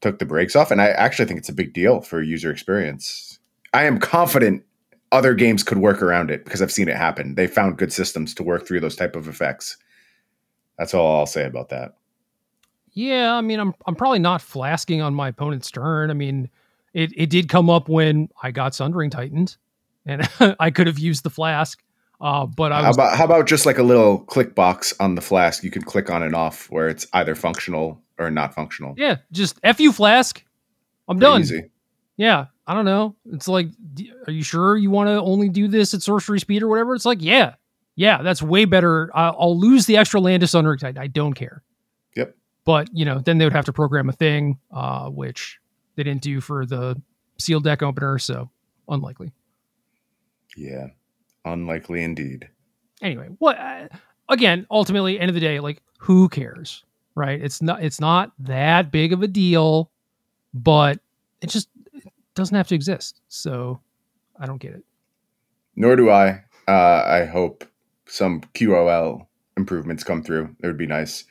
took 0.01 0.19
the 0.19 0.25
brakes 0.25 0.55
off. 0.55 0.71
And 0.71 0.81
I 0.81 0.89
actually 0.89 1.25
think 1.25 1.39
it's 1.39 1.49
a 1.49 1.53
big 1.53 1.73
deal 1.73 2.01
for 2.01 2.21
user 2.21 2.51
experience. 2.51 3.39
I 3.73 3.83
am 3.83 3.99
confident 3.99 4.63
other 5.11 5.33
games 5.33 5.63
could 5.63 5.77
work 5.77 6.01
around 6.01 6.31
it 6.31 6.43
because 6.43 6.61
I've 6.61 6.71
seen 6.71 6.87
it 6.87 6.95
happen. 6.95 7.35
They 7.35 7.47
found 7.47 7.77
good 7.77 7.91
systems 7.91 8.33
to 8.35 8.43
work 8.43 8.65
through 8.65 8.79
those 8.79 8.95
type 8.95 9.15
of 9.15 9.27
effects. 9.27 9.77
That's 10.77 10.93
all 10.93 11.19
I'll 11.19 11.25
say 11.25 11.45
about 11.45 11.69
that. 11.69 11.95
Yeah, 12.93 13.33
I 13.35 13.41
mean, 13.41 13.59
I'm 13.59 13.73
I'm 13.85 13.95
probably 13.95 14.19
not 14.19 14.41
flasking 14.41 15.01
on 15.01 15.13
my 15.13 15.29
opponent's 15.29 15.71
turn. 15.71 16.09
I 16.09 16.13
mean, 16.13 16.49
it 16.93 17.11
it 17.15 17.29
did 17.29 17.47
come 17.47 17.69
up 17.69 17.87
when 17.87 18.29
I 18.41 18.51
got 18.51 18.75
Sundering 18.75 19.09
Titaned, 19.09 19.55
and 20.05 20.27
I 20.59 20.71
could 20.71 20.87
have 20.87 20.99
used 20.99 21.23
the 21.23 21.29
flask. 21.29 21.81
Uh, 22.21 22.45
but 22.45 22.71
I 22.71 22.83
How 22.83 22.91
about 22.91 23.17
how 23.17 23.25
about 23.25 23.47
just 23.47 23.65
like 23.65 23.79
a 23.79 23.83
little 23.83 24.19
click 24.19 24.53
box 24.53 24.93
on 24.99 25.15
the 25.15 25.21
flask? 25.21 25.63
You 25.63 25.71
can 25.71 25.81
click 25.81 26.09
on 26.11 26.21
and 26.21 26.35
off 26.35 26.69
where 26.69 26.87
it's 26.87 27.07
either 27.13 27.33
functional 27.33 27.99
or 28.19 28.29
not 28.29 28.53
functional. 28.53 28.93
yeah, 28.97 29.17
just 29.31 29.59
f 29.63 29.79
you 29.79 29.91
flask. 29.91 30.43
I'm 31.07 31.17
Pretty 31.17 31.31
done. 31.31 31.41
Easy. 31.41 31.71
Yeah, 32.17 32.45
I 32.67 32.75
don't 32.75 32.85
know. 32.85 33.15
It's 33.33 33.47
like, 33.47 33.67
are 34.27 34.31
you 34.31 34.43
sure 34.43 34.77
you 34.77 34.91
want 34.91 35.07
to 35.07 35.19
only 35.19 35.49
do 35.49 35.67
this 35.67 35.95
at 35.95 36.03
sorcery 36.03 36.39
speed 36.39 36.61
or 36.61 36.67
whatever? 36.67 36.93
It's 36.93 37.05
like, 37.05 37.17
yeah, 37.21 37.55
yeah, 37.95 38.21
that's 38.21 38.43
way 38.43 38.65
better. 38.65 39.09
I- 39.15 39.29
I'll 39.29 39.59
lose 39.59 39.87
the 39.87 39.97
extra 39.97 40.21
land 40.21 40.41
to 40.41 40.47
Sundering 40.47 40.77
I 40.97 41.07
don't 41.07 41.33
care. 41.33 41.63
Yep. 42.15 42.35
But 42.63 42.89
you 42.93 43.05
know, 43.05 43.17
then 43.19 43.39
they 43.39 43.45
would 43.45 43.53
have 43.53 43.65
to 43.65 43.73
program 43.73 44.07
a 44.09 44.13
thing, 44.13 44.59
uh, 44.71 45.09
which 45.09 45.59
they 45.95 46.03
didn't 46.03 46.21
do 46.21 46.39
for 46.39 46.67
the 46.67 47.01
sealed 47.39 47.63
deck 47.63 47.81
opener, 47.81 48.19
so 48.19 48.51
unlikely. 48.87 49.31
Yeah. 50.55 50.87
Unlikely 51.45 52.03
indeed. 52.03 52.49
Anyway, 53.01 53.29
what? 53.39 53.57
Uh, 53.57 53.87
again, 54.29 54.65
ultimately, 54.69 55.19
end 55.19 55.29
of 55.29 55.35
the 55.35 55.41
day, 55.41 55.59
like, 55.59 55.81
who 55.97 56.29
cares, 56.29 56.83
right? 57.15 57.41
It's 57.41 57.61
not. 57.61 57.83
It's 57.83 57.99
not 57.99 58.31
that 58.39 58.91
big 58.91 59.13
of 59.13 59.23
a 59.23 59.27
deal, 59.27 59.89
but 60.53 60.99
it 61.41 61.49
just 61.49 61.69
it 61.93 62.03
doesn't 62.35 62.55
have 62.55 62.67
to 62.67 62.75
exist. 62.75 63.21
So 63.27 63.79
I 64.39 64.45
don't 64.45 64.61
get 64.61 64.73
it. 64.73 64.83
Nor 65.75 65.95
do 65.95 66.09
I. 66.09 66.43
Uh, 66.67 67.03
I 67.05 67.25
hope 67.25 67.65
some 68.05 68.41
QOL 68.53 69.25
improvements 69.57 70.03
come 70.03 70.21
through. 70.21 70.55
It 70.61 70.67
would 70.67 70.77
be 70.77 70.87
nice. 70.87 71.23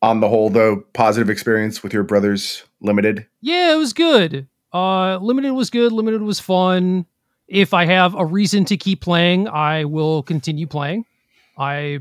On 0.00 0.20
the 0.20 0.28
whole, 0.28 0.48
though, 0.50 0.84
positive 0.92 1.28
experience 1.30 1.82
with 1.82 1.92
your 1.92 2.04
brothers 2.04 2.64
limited. 2.80 3.26
Yeah, 3.40 3.72
it 3.74 3.78
was 3.78 3.92
good. 3.92 4.46
Uh 4.72 5.16
limited 5.16 5.54
was 5.54 5.70
good, 5.70 5.92
limited 5.92 6.20
was 6.22 6.40
fun. 6.40 7.06
If 7.48 7.72
I 7.74 7.86
have 7.86 8.14
a 8.14 8.24
reason 8.24 8.64
to 8.66 8.76
keep 8.76 9.00
playing, 9.00 9.48
I 9.48 9.84
will 9.84 10.22
continue 10.22 10.66
playing. 10.66 11.06
I 11.56 12.00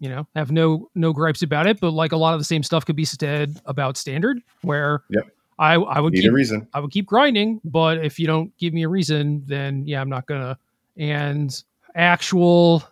you 0.00 0.08
know, 0.08 0.26
have 0.34 0.50
no 0.50 0.90
no 0.94 1.12
gripes 1.12 1.42
about 1.42 1.66
it, 1.66 1.78
but 1.78 1.90
like 1.90 2.12
a 2.12 2.16
lot 2.16 2.32
of 2.32 2.40
the 2.40 2.44
same 2.44 2.62
stuff 2.62 2.86
could 2.86 2.96
be 2.96 3.04
said 3.04 3.60
about 3.66 3.96
standard 3.96 4.38
where 4.62 5.02
Yep. 5.10 5.28
I 5.58 5.74
I 5.74 6.00
would 6.00 6.14
Need 6.14 6.22
keep 6.22 6.30
a 6.30 6.34
reason. 6.34 6.66
I 6.72 6.80
would 6.80 6.90
keep 6.90 7.06
grinding, 7.06 7.60
but 7.64 8.02
if 8.02 8.18
you 8.18 8.26
don't 8.26 8.56
give 8.56 8.72
me 8.72 8.82
a 8.82 8.88
reason, 8.88 9.44
then 9.46 9.86
yeah, 9.86 10.00
I'm 10.00 10.08
not 10.08 10.26
gonna. 10.26 10.58
And 10.96 11.62
actual 11.94 12.82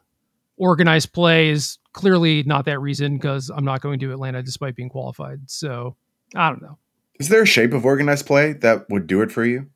organized 0.58 1.12
play 1.14 1.48
is 1.48 1.78
clearly 1.92 2.42
not 2.42 2.66
that 2.66 2.78
reason 2.78 3.16
because 3.16 3.48
I'm 3.48 3.64
not 3.64 3.80
going 3.80 3.98
to 4.00 4.12
Atlanta 4.12 4.42
despite 4.42 4.76
being 4.76 4.90
qualified. 4.90 5.40
So 5.46 5.96
I 6.34 6.50
don't 6.50 6.60
know. 6.60 6.76
Is 7.18 7.30
there 7.30 7.42
a 7.42 7.46
shape 7.46 7.72
of 7.72 7.86
organized 7.86 8.26
play 8.26 8.52
that 8.52 8.88
would 8.90 9.06
do 9.06 9.22
it 9.22 9.32
for 9.32 9.44
you? 9.44 9.66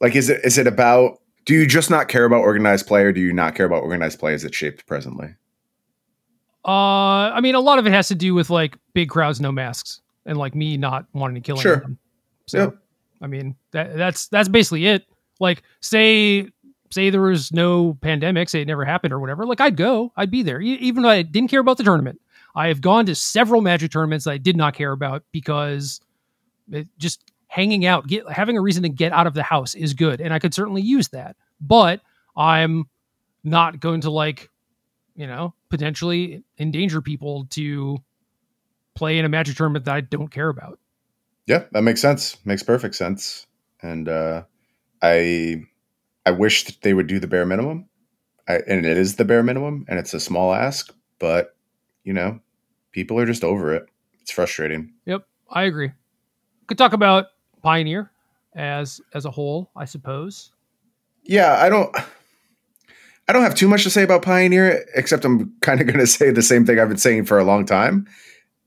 Like, 0.00 0.14
is 0.14 0.30
it 0.30 0.40
is 0.44 0.56
it 0.56 0.68
about? 0.68 1.18
Do 1.44 1.54
you 1.54 1.66
just 1.66 1.90
not 1.90 2.08
care 2.08 2.24
about 2.24 2.40
organized 2.40 2.86
play, 2.86 3.02
or 3.02 3.12
do 3.12 3.20
you 3.20 3.32
not 3.32 3.54
care 3.54 3.66
about 3.66 3.82
organized 3.82 4.18
play 4.18 4.34
as 4.34 4.44
it's 4.44 4.56
shaped 4.56 4.86
presently? 4.86 5.34
Uh, 6.64 7.32
I 7.32 7.40
mean, 7.40 7.54
a 7.54 7.60
lot 7.60 7.78
of 7.78 7.86
it 7.86 7.92
has 7.92 8.08
to 8.08 8.14
do 8.14 8.34
with 8.34 8.50
like 8.50 8.76
big 8.92 9.08
crowds, 9.08 9.40
no 9.40 9.50
masks, 9.50 10.00
and 10.26 10.36
like 10.36 10.54
me 10.54 10.76
not 10.76 11.06
wanting 11.14 11.34
to 11.36 11.40
kill 11.40 11.56
Sure. 11.56 11.76
anyone. 11.76 11.98
So, 12.46 12.58
Yep. 12.58 12.76
I 13.22 13.26
mean, 13.26 13.56
that 13.72 13.96
that's 13.96 14.28
that's 14.28 14.48
basically 14.48 14.86
it. 14.86 15.04
Like, 15.40 15.62
say 15.80 16.48
say 16.90 17.08
there 17.08 17.22
was 17.22 17.52
no 17.52 17.94
pandemic, 18.02 18.48
say 18.48 18.60
it 18.60 18.66
never 18.66 18.84
happened 18.84 19.12
or 19.12 19.20
whatever. 19.20 19.46
Like, 19.46 19.60
I'd 19.60 19.76
go, 19.76 20.12
I'd 20.16 20.30
be 20.30 20.42
there, 20.42 20.60
even 20.60 21.02
though 21.02 21.08
I 21.08 21.22
didn't 21.22 21.48
care 21.50 21.60
about 21.60 21.76
the 21.78 21.84
tournament. 21.84 22.20
I 22.56 22.66
have 22.66 22.80
gone 22.80 23.06
to 23.06 23.14
several 23.14 23.60
Magic 23.60 23.92
tournaments 23.92 24.24
that 24.24 24.32
I 24.32 24.38
did 24.38 24.56
not 24.56 24.74
care 24.74 24.90
about 24.90 25.22
because 25.30 26.00
it 26.72 26.88
just 26.98 27.30
hanging 27.50 27.84
out, 27.84 28.06
get 28.06 28.30
having 28.30 28.56
a 28.56 28.60
reason 28.60 28.84
to 28.84 28.88
get 28.88 29.12
out 29.12 29.26
of 29.26 29.34
the 29.34 29.42
house 29.42 29.74
is 29.74 29.92
good, 29.92 30.20
and 30.20 30.32
I 30.32 30.38
could 30.38 30.54
certainly 30.54 30.82
use 30.82 31.08
that. 31.08 31.36
But 31.60 32.00
I'm 32.36 32.88
not 33.42 33.80
going 33.80 34.02
to 34.02 34.10
like, 34.10 34.48
you 35.16 35.26
know, 35.26 35.52
potentially 35.68 36.44
endanger 36.58 37.02
people 37.02 37.46
to 37.50 37.98
play 38.94 39.18
in 39.18 39.24
a 39.24 39.28
Magic 39.28 39.56
tournament 39.56 39.84
that 39.86 39.94
I 39.96 40.00
don't 40.00 40.30
care 40.30 40.48
about. 40.48 40.78
Yeah, 41.46 41.64
that 41.72 41.82
makes 41.82 42.00
sense. 42.00 42.36
Makes 42.46 42.62
perfect 42.62 42.94
sense. 42.94 43.46
And 43.82 44.08
uh, 44.08 44.44
I 45.02 45.64
I 46.24 46.30
wish 46.30 46.64
that 46.66 46.82
they 46.82 46.94
would 46.94 47.08
do 47.08 47.18
the 47.18 47.26
bare 47.26 47.46
minimum. 47.46 47.86
I, 48.48 48.60
and 48.68 48.86
it 48.86 48.96
is 48.96 49.16
the 49.16 49.24
bare 49.24 49.42
minimum, 49.42 49.86
and 49.88 49.98
it's 49.98 50.14
a 50.14 50.20
small 50.20 50.54
ask, 50.54 50.94
but 51.18 51.56
you 52.04 52.12
know, 52.12 52.38
people 52.92 53.18
are 53.18 53.26
just 53.26 53.42
over 53.42 53.74
it. 53.74 53.86
It's 54.20 54.30
frustrating. 54.30 54.92
Yep, 55.06 55.26
I 55.50 55.64
agree. 55.64 55.90
Could 56.68 56.78
talk 56.78 56.92
about 56.92 57.26
Pioneer 57.62 58.10
as 58.56 59.00
as 59.14 59.24
a 59.24 59.30
whole, 59.30 59.70
I 59.76 59.84
suppose. 59.84 60.52
Yeah, 61.24 61.56
I 61.60 61.68
don't. 61.68 61.94
I 63.28 63.32
don't 63.32 63.42
have 63.42 63.54
too 63.54 63.68
much 63.68 63.84
to 63.84 63.90
say 63.90 64.02
about 64.02 64.22
Pioneer, 64.22 64.84
except 64.96 65.24
I'm 65.24 65.54
kind 65.60 65.80
of 65.80 65.86
going 65.86 66.00
to 66.00 66.06
say 66.06 66.32
the 66.32 66.42
same 66.42 66.66
thing 66.66 66.80
I've 66.80 66.88
been 66.88 66.98
saying 66.98 67.26
for 67.26 67.38
a 67.38 67.44
long 67.44 67.64
time, 67.64 68.08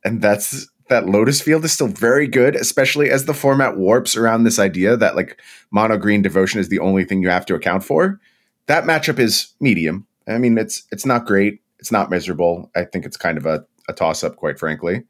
and 0.06 0.22
that's 0.22 0.70
that 0.90 1.08
Lotus 1.08 1.42
Field 1.42 1.66
is 1.66 1.72
still 1.72 1.88
very 1.88 2.28
good, 2.28 2.56
especially 2.56 3.10
as 3.10 3.26
the 3.26 3.34
format 3.34 3.78
warps 3.78 4.16
around 4.16 4.44
this 4.44 4.60
idea 4.60 4.96
that 4.98 5.16
like 5.16 5.42
mono 5.72 5.98
green 5.98 6.22
devotion 6.22 6.60
is 6.60 6.70
the 6.70 6.80
only 6.80 7.04
thing 7.04 7.22
you 7.22 7.30
have 7.30 7.46
to 7.48 7.56
account 7.56 7.84
for. 7.84 8.20
That 8.68 8.84
matchup 8.84 9.20
is 9.20 9.54
medium. 9.60 10.08
I 10.28 10.38
mean, 10.38 10.58
it's 10.58 10.84
it's 10.92 11.06
not 11.06 11.26
great. 11.26 11.62
It's 11.80 11.92
not 11.92 12.10
miserable. 12.10 12.72
I 12.76 12.86
think 12.86 13.06
it's 13.06 13.18
kind 13.18 13.38
of 13.38 13.46
a, 13.46 13.66
a 13.90 13.94
toss 13.94 14.24
up, 14.24 14.38
quite 14.38 14.58
frankly. 14.58 15.04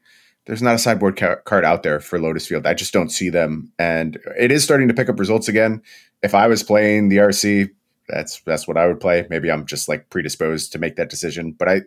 There's 0.45 0.61
not 0.61 0.75
a 0.75 0.79
sideboard 0.79 1.17
ca- 1.17 1.37
card 1.45 1.63
out 1.63 1.83
there 1.83 1.99
for 1.99 2.19
Lotus 2.19 2.47
Field. 2.47 2.67
I 2.67 2.73
just 2.73 2.93
don't 2.93 3.09
see 3.09 3.29
them, 3.29 3.71
and 3.79 4.19
it 4.37 4.51
is 4.51 4.63
starting 4.63 4.87
to 4.87 4.93
pick 4.93 5.09
up 5.09 5.19
results 5.19 5.47
again. 5.47 5.81
If 6.21 6.35
I 6.35 6.47
was 6.47 6.63
playing 6.63 7.09
the 7.09 7.17
RC, 7.17 7.69
that's 8.09 8.41
that's 8.41 8.67
what 8.67 8.77
I 8.77 8.87
would 8.87 8.99
play. 8.99 9.25
Maybe 9.29 9.49
I'm 9.49 9.65
just 9.65 9.87
like 9.87 10.09
predisposed 10.09 10.71
to 10.73 10.79
make 10.79 10.97
that 10.97 11.09
decision, 11.09 11.53
but 11.53 11.69
I 11.69 11.81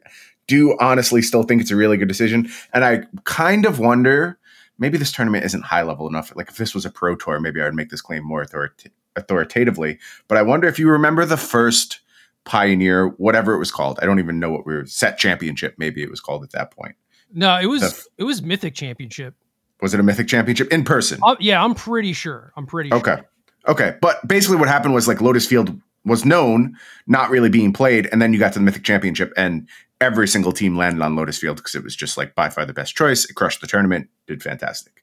do 0.47 0.77
honestly 0.81 1.23
still 1.23 1.43
think 1.43 1.61
it's 1.61 1.71
a 1.71 1.77
really 1.77 1.97
good 1.97 2.09
decision. 2.09 2.49
And 2.73 2.85
I 2.85 3.03
kind 3.25 3.67
of 3.67 3.79
wonder 3.79 4.39
maybe 4.79 4.99
this 4.99 5.13
tournament 5.13 5.45
isn't 5.45 5.65
high 5.65 5.83
level 5.83 6.07
enough. 6.07 6.35
Like 6.37 6.49
if 6.49 6.57
this 6.57 6.75
was 6.75 6.87
a 6.87 6.91
pro 6.91 7.17
tour, 7.17 7.41
maybe 7.41 7.61
I 7.61 7.65
would 7.65 7.75
make 7.75 7.91
this 7.91 8.03
claim 8.03 8.25
more 8.25 8.45
authorita- 8.45 8.91
authoritatively. 9.17 9.99
But 10.29 10.39
I 10.39 10.43
wonder 10.43 10.69
if 10.69 10.79
you 10.79 10.89
remember 10.89 11.25
the 11.25 11.37
first 11.37 12.01
Pioneer, 12.45 13.09
whatever 13.09 13.55
it 13.55 13.59
was 13.59 13.73
called. 13.73 13.99
I 14.01 14.07
don't 14.07 14.21
even 14.21 14.39
know 14.39 14.51
what 14.51 14.65
we 14.65 14.75
were 14.75 14.87
set 14.87 15.19
championship. 15.19 15.75
Maybe 15.79 16.03
it 16.05 16.11
was 16.11 16.21
called 16.21 16.45
at 16.45 16.53
that 16.53 16.71
point. 16.71 16.95
No, 17.33 17.59
it 17.59 17.67
was 17.67 18.09
it 18.19 18.25
was 18.25 18.43
Mythic 18.43 18.75
Championship. 18.75 19.35
Was 19.81 19.93
it 19.93 20.01
a 20.01 20.03
Mythic 20.03 20.29
Championship 20.29 20.73
in 20.73 20.85
person? 20.85 21.19
Uh, 21.23 21.37
yeah, 21.39 21.63
I'm 21.63 21.75
pretty 21.75 22.13
sure. 22.13 22.53
I'm 22.57 22.67
pretty 22.67 22.93
okay. 22.93 23.05
sure. 23.05 23.13
Okay. 23.15 23.27
Okay. 23.69 23.99
But 24.01 24.27
basically, 24.27 24.57
what 24.57 24.69
happened 24.69 24.95
was 24.95 25.07
like 25.07 25.21
Lotus 25.21 25.47
Field 25.47 25.79
was 26.05 26.25
known 26.25 26.77
not 27.07 27.31
really 27.31 27.49
being 27.51 27.73
played, 27.73 28.09
and 28.11 28.23
then 28.23 28.33
you 28.33 28.39
got 28.39 28.53
to 28.55 28.59
the 28.59 28.65
Mythic 28.65 28.85
Championship, 28.85 29.33
and 29.37 29.69
every 30.01 30.29
single 30.29 30.53
team 30.53 30.77
landed 30.77 31.03
on 31.03 31.17
Lotus 31.17 31.39
Field 31.39 31.57
because 31.57 31.75
it 31.75 31.83
was 31.83 31.97
just 31.97 32.17
like 32.17 32.35
by 32.35 32.49
far 32.49 32.65
the 32.65 32.73
best 32.73 32.97
choice. 32.97 33.25
It 33.29 33.35
crushed 33.35 33.61
the 33.61 33.67
tournament, 33.67 34.09
did 34.27 34.43
fantastic. 34.43 35.03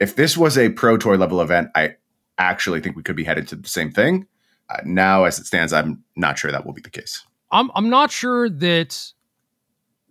If 0.00 0.16
this 0.16 0.36
was 0.36 0.56
a 0.56 0.70
Pro 0.70 0.96
Tour 0.96 1.16
level 1.16 1.40
event, 1.40 1.70
I 1.74 1.96
actually 2.38 2.80
think 2.80 2.96
we 2.96 3.02
could 3.02 3.16
be 3.16 3.24
headed 3.24 3.48
to 3.48 3.56
the 3.56 3.68
same 3.68 3.90
thing. 3.90 4.26
Uh, 4.70 4.78
now, 4.84 5.24
as 5.24 5.38
it 5.38 5.46
stands, 5.46 5.72
I'm 5.72 6.04
not 6.14 6.38
sure 6.38 6.52
that 6.52 6.64
will 6.64 6.72
be 6.72 6.82
the 6.82 6.90
case. 6.90 7.24
I'm 7.50 7.70
I'm 7.74 7.90
not 7.90 8.10
sure 8.10 8.48
that 8.48 9.12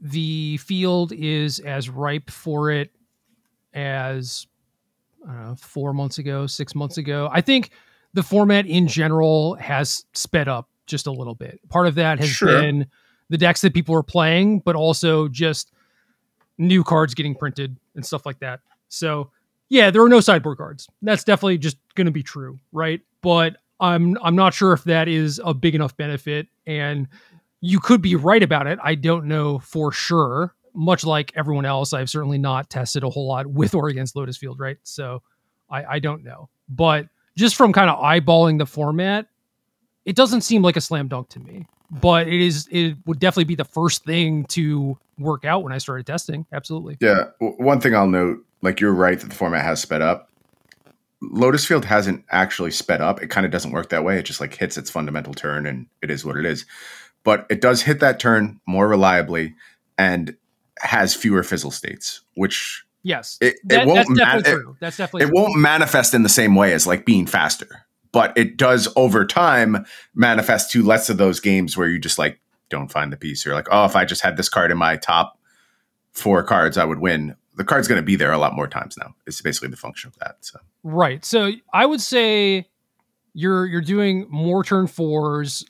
the 0.02 0.58
field 0.58 1.12
is 1.14 1.60
as 1.60 1.90
ripe 1.90 2.30
for 2.30 2.72
it 2.72 2.92
as 3.74 4.48
know, 5.26 5.56
four 5.58 5.94
months 5.94 6.18
ago, 6.18 6.48
six 6.48 6.74
months 6.76 6.98
ago. 6.98 7.30
I 7.32 7.42
think 7.42 7.72
the 8.14 8.24
format 8.24 8.66
in 8.66 8.88
general 8.88 9.56
has 9.56 10.06
sped 10.14 10.48
up 10.48 10.70
just 10.86 11.08
a 11.08 11.12
little 11.12 11.36
bit. 11.36 11.60
Part 11.70 11.88
of 11.88 11.96
that 11.96 12.20
has 12.20 12.30
Sure. 12.30 12.48
been 12.48 12.88
the 13.30 13.38
decks 13.38 13.62
that 13.62 13.74
people 13.74 13.94
are 13.96 14.04
playing, 14.04 14.60
but 14.60 14.76
also 14.76 15.28
just 15.28 15.72
new 16.58 16.84
cards 16.84 17.14
getting 17.14 17.36
printed 17.36 17.78
and 17.96 18.06
stuff 18.06 18.26
like 18.26 18.40
that. 18.40 18.62
So 18.88 19.32
yeah, 19.70 19.92
there 19.92 20.02
are 20.02 20.10
no 20.10 20.22
sideboard 20.22 20.58
cards. 20.58 20.88
That's 21.02 21.26
definitely 21.26 21.58
just 21.58 21.78
going 21.96 22.06
to 22.06 22.12
be 22.12 22.24
true, 22.24 22.58
right? 22.72 23.02
But 23.22 23.58
I'm 23.80 24.18
I'm 24.24 24.36
not 24.36 24.54
sure 24.54 24.72
if 24.74 24.86
that 24.86 25.08
is 25.10 25.42
a 25.44 25.54
big 25.54 25.76
enough 25.76 25.96
benefit, 25.98 26.48
and 26.66 27.08
you 27.62 27.80
could 27.80 28.02
be 28.02 28.16
right 28.16 28.44
about 28.44 28.68
it. 28.68 28.80
I 28.84 28.96
don't 28.96 29.26
know 29.26 29.60
for 29.60 29.92
sure. 29.92 30.54
Much 30.74 31.04
like 31.04 31.32
everyone 31.36 31.66
else, 31.66 31.92
I've 31.92 32.10
certainly 32.10 32.38
not 32.38 32.70
tested 32.70 33.04
a 33.04 33.10
whole 33.10 33.28
lot 33.28 33.48
with 33.48 33.74
or 33.74 33.88
against 33.90 34.16
Lotus 34.16 34.38
Field, 34.38 34.60
right? 34.60 34.78
So 34.84 35.24
I, 35.70 35.86
I 35.86 36.00
don't 36.00 36.24
know. 36.24 36.50
But 36.70 37.08
just 37.36 37.56
from 37.56 37.74
kind 37.74 37.90
of 37.90 38.00
eyeballing 38.00 38.60
the 38.60 38.66
format, 38.66 39.28
it 40.06 40.16
doesn't 40.16 40.42
seem 40.42 40.62
like 40.62 40.78
a 40.78 40.82
slam 40.82 41.08
dunk 41.08 41.30
to 41.30 41.40
me. 41.40 41.66
But 41.90 42.28
it 42.28 42.42
is 42.42 42.68
it 42.70 42.98
would 43.06 43.20
definitely 43.20 43.46
be 43.46 43.56
the 43.56 43.66
first 43.66 44.04
thing 44.04 44.46
to 44.46 44.98
work 45.18 45.46
out 45.46 45.64
when 45.64 45.72
I 45.72 45.78
started 45.78 46.06
testing. 46.06 46.46
Absolutely. 46.52 46.98
Yeah. 47.00 47.30
One 47.40 47.80
thing 47.80 47.96
I'll 47.96 48.08
note, 48.08 48.46
like 48.62 48.80
you're 48.80 48.94
right 48.94 49.20
that 49.20 49.30
the 49.30 49.36
format 49.36 49.64
has 49.64 49.82
sped 49.82 50.02
up. 50.02 50.30
Lotus 51.22 51.66
Field 51.66 51.86
hasn't 51.86 52.24
actually 52.30 52.72
sped 52.72 53.02
up. 53.02 53.24
It 53.24 53.30
kind 53.30 53.46
of 53.46 53.52
doesn't 53.52 53.72
work 53.72 53.90
that 53.90 54.04
way. 54.04 54.20
It 54.20 54.24
just 54.24 54.42
like 54.42 54.54
hits 54.54 54.78
its 54.78 54.90
fundamental 54.90 55.34
turn 55.34 55.66
and 55.66 55.88
it 56.02 56.12
is 56.12 56.24
what 56.24 56.38
it 56.38 56.46
is. 56.46 56.66
But 57.28 57.46
it 57.50 57.60
does 57.60 57.82
hit 57.82 58.00
that 58.00 58.22
turn 58.22 58.62
more 58.66 58.88
reliably 58.88 59.54
and 59.98 60.34
has 60.80 61.14
fewer 61.14 61.44
fizzle 61.44 61.72
states, 61.72 62.22
which 62.36 62.86
Yes. 63.04 63.38
it, 63.42 63.58
That- 63.66 63.82
it 63.82 63.86
won't 63.86 63.98
that's 63.98 64.10
ma- 64.12 64.16
definitely 64.16 64.52
it- 64.52 64.56
true. 64.56 64.78
That's 64.80 64.96
definitely 64.96 65.24
it 65.24 65.28
true. 65.28 65.36
won't 65.42 65.58
manifest 65.58 66.14
in 66.14 66.24
the 66.24 66.30
same 66.30 66.56
way 66.56 66.72
as 66.72 66.88
like 66.88 67.06
being 67.06 67.26
faster, 67.26 67.86
but 68.14 68.32
it 68.38 68.56
does 68.56 68.88
over 68.96 69.26
time 69.26 69.86
manifest 70.16 70.72
to 70.72 70.82
less 70.84 71.10
of 71.10 71.18
those 71.18 71.42
games 71.42 71.76
where 71.76 71.90
you 71.90 72.00
just 72.00 72.18
like 72.18 72.40
don't 72.70 72.90
find 72.94 73.12
the 73.12 73.18
piece. 73.18 73.44
You're 73.46 73.56
like, 73.56 73.68
oh, 73.72 73.84
if 73.84 73.96
I 73.98 74.06
just 74.06 74.22
had 74.22 74.38
this 74.38 74.48
card 74.48 74.72
in 74.72 74.78
my 74.78 74.96
top 74.96 75.38
four 76.14 76.44
cards, 76.44 76.78
I 76.78 76.86
would 76.86 77.00
win. 77.00 77.36
The 77.56 77.66
card's 77.66 77.90
going 77.90 78.00
to 78.02 78.06
be 78.06 78.16
there 78.16 78.32
a 78.32 78.38
lot 78.38 78.56
more 78.56 78.68
times 78.70 78.96
now. 78.98 79.16
It's 79.26 79.42
basically 79.42 79.68
the 79.70 79.76
function 79.78 80.08
of 80.10 80.18
that. 80.20 80.38
So 80.42 80.60
Right. 80.84 81.26
So 81.26 81.52
I 81.74 81.86
would 81.86 82.02
say 82.02 82.68
you're 83.34 83.66
you're 83.66 83.82
doing 83.82 84.28
more 84.30 84.64
turn 84.64 84.88
fours, 84.88 85.66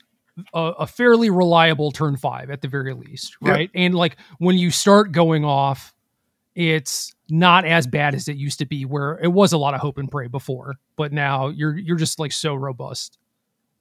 a, 0.54 0.60
a 0.80 0.86
fairly 0.86 1.30
reliable 1.30 1.90
turn 1.92 2.16
five 2.16 2.50
at 2.50 2.60
the 2.62 2.68
very 2.68 2.94
least, 2.94 3.36
Yeah. 3.42 3.50
right? 3.52 3.70
And 3.74 3.94
like 3.94 4.16
when 4.38 4.56
you 4.58 4.70
start 4.70 5.12
going 5.12 5.44
off, 5.44 5.94
it's 6.54 7.14
not 7.30 7.64
as 7.64 7.86
bad 7.86 8.14
as 8.14 8.26
it 8.28 8.36
used 8.36 8.58
to 8.58 8.66
be, 8.66 8.84
where 8.84 9.18
it 9.22 9.28
was 9.32 9.52
a 9.52 9.58
lot 9.58 9.74
of 9.74 9.80
hope 9.80 9.98
and 9.98 10.10
pray 10.10 10.26
before, 10.26 10.74
but 10.96 11.12
now 11.12 11.48
you're 11.48 11.76
you're 11.76 11.96
just 11.96 12.18
like 12.18 12.32
so 12.32 12.54
robust 12.54 13.18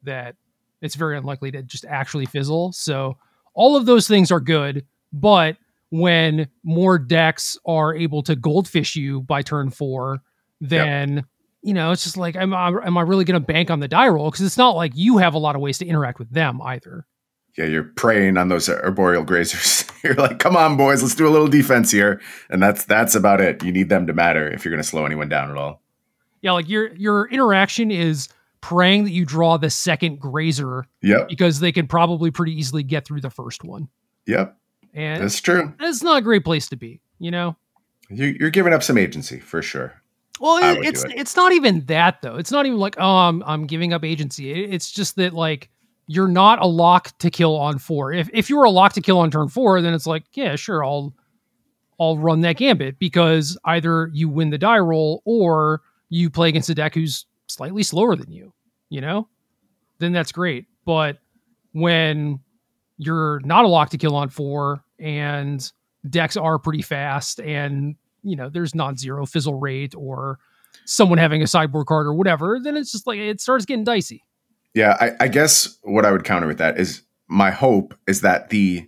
that 0.03 0.35
it's 0.81 0.95
very 0.95 1.17
unlikely 1.17 1.51
to 1.51 1.63
just 1.63 1.85
actually 1.85 2.25
fizzle. 2.27 2.71
So 2.73 3.17
all 3.55 3.75
of 3.75 3.85
those 3.87 4.07
things 4.07 4.31
are 4.31 4.39
good, 4.39 4.85
but 5.11 5.57
when 5.89 6.49
more 6.63 6.99
decks 6.99 7.57
are 7.65 7.95
able 7.95 8.21
to 8.23 8.35
goldfish 8.35 8.95
you 8.95 9.21
by 9.21 9.41
turn 9.41 9.69
four, 9.71 10.19
then 10.61 11.25
you 11.67 11.73
know 11.73 11.91
it's 11.91 12.03
just 12.03 12.15
like 12.15 12.37
am 12.37 12.53
I 12.53 12.69
am 12.69 12.97
I 12.97 13.01
really 13.01 13.25
going 13.25 13.39
to 13.39 13.45
bank 13.45 13.69
on 13.69 13.81
the 13.81 13.89
die 13.89 14.07
roll 14.07 14.31
because 14.31 14.45
it's 14.45 14.57
not 14.57 14.77
like 14.77 14.93
you 14.95 15.17
have 15.17 15.33
a 15.33 15.37
lot 15.37 15.55
of 15.55 15.61
ways 15.61 15.77
to 15.79 15.85
interact 15.85 16.17
with 16.17 16.31
them 16.31 16.61
either. 16.61 17.05
yeah, 17.57 17.65
you're 17.65 17.83
preying 17.83 18.37
on 18.37 18.47
those 18.47 18.69
arboreal 18.69 19.25
grazers. 19.25 19.89
you're 20.03 20.13
like, 20.13 20.39
come 20.39 20.55
on, 20.55 20.77
boys, 20.77 21.01
let's 21.01 21.15
do 21.15 21.27
a 21.27 21.29
little 21.29 21.47
defense 21.49 21.91
here, 21.91 22.21
and 22.49 22.63
that's 22.63 22.85
that's 22.85 23.15
about 23.15 23.41
it. 23.41 23.63
You 23.63 23.73
need 23.73 23.89
them 23.89 24.07
to 24.07 24.13
matter 24.13 24.49
if 24.49 24.63
you're 24.63 24.71
going 24.71 24.81
to 24.81 24.87
slow 24.87 25.05
anyone 25.05 25.27
down 25.27 25.51
at 25.51 25.57
all. 25.57 25.81
Yeah, 26.41 26.53
like 26.53 26.69
your 26.69 26.93
your 26.95 27.27
interaction 27.27 27.91
is 27.91 28.29
praying 28.61 29.03
that 29.03 29.11
you 29.11 29.25
draw 29.25 29.57
the 29.57 29.69
second 29.69 30.19
grazer 30.19 30.87
Yep, 31.01 31.27
because 31.27 31.59
they 31.59 31.73
can 31.73 31.87
probably 31.87 32.31
pretty 32.31 32.53
easily 32.53 32.83
get 32.83 33.05
through 33.05 33.21
the 33.21 33.29
first 33.29 33.65
one, 33.65 33.89
yep, 34.25 34.57
and 34.93 35.21
that's 35.21 35.41
true. 35.41 35.73
it's 35.81 36.01
not 36.01 36.19
a 36.19 36.21
great 36.21 36.45
place 36.45 36.69
to 36.69 36.77
be, 36.77 37.01
you 37.19 37.31
know. 37.31 37.57
You, 38.09 38.37
you're 38.39 38.51
giving 38.51 38.73
up 38.73 38.83
some 38.83 38.97
agency 38.97 39.39
for 39.39 39.61
sure. 39.61 40.01
Well, 40.39 40.57
it, 40.57 40.85
it's 40.85 41.03
it. 41.03 41.13
it's 41.15 41.35
not 41.35 41.51
even 41.53 41.85
that 41.85 42.21
though. 42.21 42.35
It's 42.35 42.51
not 42.51 42.65
even 42.65 42.77
like 42.79 42.95
oh, 42.99 43.03
I'm 43.05 43.43
I'm 43.43 43.65
giving 43.65 43.93
up 43.93 44.03
agency. 44.03 44.51
It- 44.51 44.73
it's 44.73 44.91
just 44.91 45.15
that 45.17 45.33
like 45.33 45.69
you're 46.07 46.27
not 46.27 46.61
a 46.61 46.67
lock 46.67 47.17
to 47.19 47.29
kill 47.29 47.55
on 47.57 47.79
four. 47.79 48.13
If 48.13 48.29
if 48.33 48.49
you 48.49 48.57
were 48.57 48.63
a 48.65 48.69
lock 48.69 48.93
to 48.93 49.01
kill 49.01 49.19
on 49.19 49.31
turn 49.31 49.49
four, 49.49 49.81
then 49.81 49.93
it's 49.93 50.07
like 50.07 50.23
yeah, 50.33 50.55
sure, 50.55 50.83
I'll 50.83 51.13
I'll 51.99 52.17
run 52.17 52.41
that 52.41 52.57
gambit 52.57 52.99
because 52.99 53.57
either 53.65 54.09
you 54.13 54.29
win 54.29 54.49
the 54.49 54.57
die 54.57 54.77
roll 54.79 55.21
or 55.25 55.81
you 56.09 56.29
play 56.29 56.49
against 56.49 56.69
a 56.69 56.75
deck 56.75 56.93
who's 56.93 57.25
slightly 57.47 57.83
slower 57.83 58.15
than 58.15 58.31
you. 58.31 58.53
You 58.89 59.01
know, 59.01 59.27
then 59.99 60.13
that's 60.13 60.31
great. 60.31 60.65
But 60.85 61.17
when 61.73 62.39
you're 62.97 63.41
not 63.43 63.65
a 63.65 63.67
lock 63.67 63.89
to 63.89 63.97
kill 63.97 64.15
on 64.15 64.29
four 64.29 64.83
and 64.99 65.69
decks 66.09 66.37
are 66.37 66.57
pretty 66.57 66.81
fast 66.81 67.39
and 67.41 67.95
you 68.27 68.35
know 68.35 68.49
there's 68.49 68.75
non-zero 68.75 69.25
fizzle 69.25 69.55
rate 69.55 69.95
or 69.95 70.37
someone 70.85 71.17
having 71.17 71.41
a 71.41 71.47
sideboard 71.47 71.87
card 71.87 72.05
or 72.05 72.13
whatever 72.13 72.59
then 72.61 72.77
it's 72.77 72.91
just 72.91 73.07
like 73.07 73.17
it 73.17 73.41
starts 73.41 73.65
getting 73.65 73.83
dicey 73.83 74.23
Yeah, 74.73 74.95
I, 74.99 75.11
I 75.21 75.27
guess 75.27 75.79
what 75.81 76.05
I 76.05 76.11
would 76.11 76.23
counter 76.23 76.45
with 76.45 76.59
that 76.59 76.79
is 76.79 77.01
my 77.27 77.51
hope 77.51 77.95
is 78.07 78.21
that 78.21 78.49
the 78.49 78.87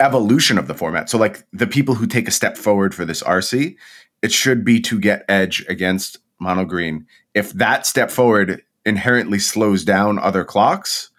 evolution 0.00 0.58
of 0.58 0.66
the 0.66 0.74
format. 0.74 1.10
So, 1.10 1.18
like 1.18 1.46
the 1.52 1.66
people 1.66 1.94
who 1.94 2.06
take 2.06 2.28
a 2.28 2.30
step 2.30 2.56
forward 2.56 2.94
for 2.94 3.04
this 3.04 3.22
RC, 3.22 3.76
it 4.22 4.32
should 4.32 4.64
be 4.64 4.80
to 4.80 4.98
get 4.98 5.24
edge 5.28 5.64
against 5.68 6.18
mono 6.40 6.64
green. 6.64 7.06
If 7.34 7.52
that 7.52 7.86
step 7.86 8.10
forward 8.10 8.62
inherently 8.84 9.38
slows 9.38 9.84
down 9.84 10.18
other 10.18 10.44
clocks, 10.44 11.10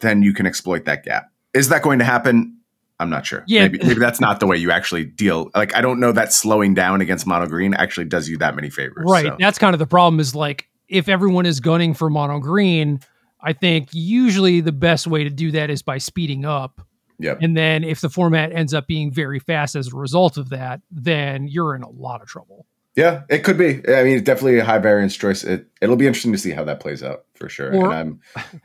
then 0.00 0.22
you 0.22 0.32
can 0.32 0.46
exploit 0.46 0.84
that 0.84 1.04
gap. 1.04 1.30
Is 1.54 1.68
that 1.68 1.82
going 1.82 1.98
to 1.98 2.04
happen? 2.04 2.57
I'm 3.00 3.10
not 3.10 3.26
sure. 3.26 3.44
Yeah. 3.46 3.62
Maybe, 3.62 3.78
maybe 3.78 4.00
that's 4.00 4.20
not 4.20 4.40
the 4.40 4.46
way 4.46 4.56
you 4.56 4.70
actually 4.70 5.04
deal. 5.04 5.50
Like, 5.54 5.74
I 5.74 5.80
don't 5.80 6.00
know 6.00 6.12
that 6.12 6.32
slowing 6.32 6.74
down 6.74 7.00
against 7.00 7.26
mono 7.26 7.46
green 7.46 7.74
actually 7.74 8.06
does 8.06 8.28
you 8.28 8.38
that 8.38 8.56
many 8.56 8.70
favors. 8.70 9.04
right 9.06 9.26
So, 9.26 9.36
that's 9.38 9.58
kind 9.58 9.74
of 9.74 9.78
the 9.78 9.86
problem 9.86 10.20
is 10.20 10.34
like 10.34 10.68
if 10.88 11.08
everyone 11.08 11.46
is 11.46 11.60
gunning 11.60 11.94
for 11.94 12.08
mono 12.10 12.38
green 12.40 13.00
i 13.40 13.52
think 13.52 13.90
usually 13.92 14.60
the 14.60 14.72
best 14.72 15.06
way 15.06 15.22
to 15.24 15.30
do 15.30 15.50
that 15.52 15.70
is 15.70 15.82
by 15.82 15.98
speeding 15.98 16.44
up 16.44 16.80
yep. 17.18 17.38
and 17.40 17.56
then 17.56 17.84
if 17.84 18.00
the 18.00 18.08
format 18.08 18.52
ends 18.52 18.72
up 18.74 18.86
being 18.86 19.12
very 19.12 19.38
fast 19.38 19.76
as 19.76 19.92
a 19.92 19.96
result 19.96 20.36
of 20.38 20.48
that 20.48 20.80
then 20.90 21.46
you're 21.46 21.74
in 21.76 21.82
a 21.82 21.90
lot 21.90 22.22
of 22.22 22.26
trouble 22.26 22.66
Yeah, 22.96 23.22
it 23.28 23.44
could 23.44 23.56
be. 23.58 23.80
I 23.86 24.02
mean, 24.02 24.16
it's 24.16 24.24
definitely 24.24 24.58
a 24.58 24.64
high 24.64 24.78
variance 24.78 25.14
choice. 25.14 25.44
It, 25.44 25.68
it'll 25.80 25.94
be 25.94 26.08
interesting 26.08 26.32
to 26.32 26.38
see 26.38 26.50
how 26.50 26.64
that 26.64 26.80
plays 26.80 27.00
out 27.00 27.26
for 27.34 27.48
sure. 27.48 27.72
Or- 27.72 27.92
and 27.92 27.94
I'm 27.94 28.20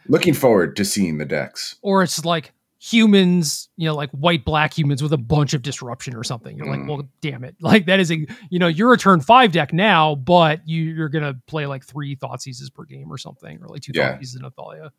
looking 0.08 0.34
forward 0.34 0.76
to 0.78 0.86
seeing 0.86 1.20
the 1.20 1.26
decks. 1.26 1.76
or 1.84 2.02
it's 2.02 2.26
like 2.26 2.52
humans, 2.84 3.70
you 3.78 3.88
know, 3.88 3.96
like 3.96 4.10
white 4.12 4.44
black 4.44 4.78
humans 4.78 5.02
with 5.02 5.14
a 5.14 5.18
bunch 5.18 5.54
of 5.54 5.62
disruption 5.62 6.14
or 6.16 6.24
something. 6.24 6.58
You're 6.58 6.68
Mm. 6.68 6.80
like, 6.82 6.90
well, 6.90 7.10
damn 7.22 7.44
it. 7.46 7.56
Like 7.62 7.86
that 7.86 8.00
is 8.02 8.12
a 8.12 8.26
you 8.50 8.60
know, 8.60 8.68
you're 8.68 8.92
a 8.92 8.98
turn 8.98 9.22
five 9.22 9.54
deck 9.54 9.72
now, 9.72 10.16
but 10.16 10.68
you, 10.68 10.84
you're 10.84 11.08
gonna 11.10 11.36
play 11.48 11.66
like 11.66 11.86
three 11.86 12.16
Thoughtseizes 12.18 12.74
per 12.74 12.84
game 12.84 13.10
or 13.12 13.18
something, 13.18 13.60
or 13.62 13.68
like 13.70 13.82
two 13.84 13.94
Yeah. 13.96 14.18
Thoughtseizes 14.18 14.38
in 14.38 14.46
Athalia. 14.46 14.92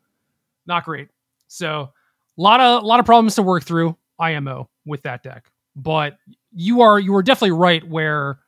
Not 0.65 0.83
great. 0.85 1.09
So 1.47 1.91
a 2.37 2.41
lot 2.41 2.59
of 2.59 2.81
a 2.83 2.85
lot 2.85 2.99
of 2.99 3.05
problems 3.05 3.35
to 3.35 3.43
work 3.43 3.63
through 3.63 3.95
IMO 4.19 4.67
with 4.85 5.03
that 5.03 5.21
deck. 5.21 5.51
But 5.75 6.17
you 6.51 6.81
are 6.81 6.99
you 6.99 7.13
are 7.15 7.21
definitely 7.23 7.51
right 7.51 7.87
where 7.87 8.39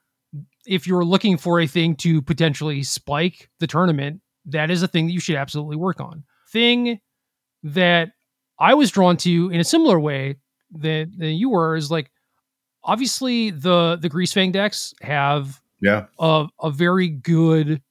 if 0.65 0.88
you're 0.88 1.05
looking 1.05 1.38
for 1.38 1.59
a 1.61 1.67
thing 1.67 1.95
to 1.97 2.21
potentially 2.23 2.81
spike 2.83 3.49
the 3.59 3.67
tournament, 3.67 4.21
that 4.45 4.71
is 4.71 4.81
a 4.81 4.88
thing 4.88 5.05
that 5.05 5.13
you 5.13 5.19
should 5.19 5.35
absolutely 5.35 5.77
work 5.77 6.01
on. 6.01 6.23
Thing 6.51 6.99
that 7.63 8.09
I 8.59 8.73
was 8.73 8.91
drawn 8.91 9.17
to 9.17 9.49
in 9.49 9.59
a 9.59 9.63
similar 9.63 9.99
way 9.99 10.37
that, 10.71 11.11
that 11.17 11.31
you 11.31 11.49
were 11.49 11.75
is 11.75 11.91
like 11.91 12.11
obviously 12.83 13.51
the 13.51 13.97
the 14.01 14.09
Greasefang 14.09 14.51
decks 14.51 14.93
have 15.01 15.61
Yeah. 15.81 16.05
a, 16.19 16.47
a 16.61 16.71
very 16.71 17.09
good 17.09 17.81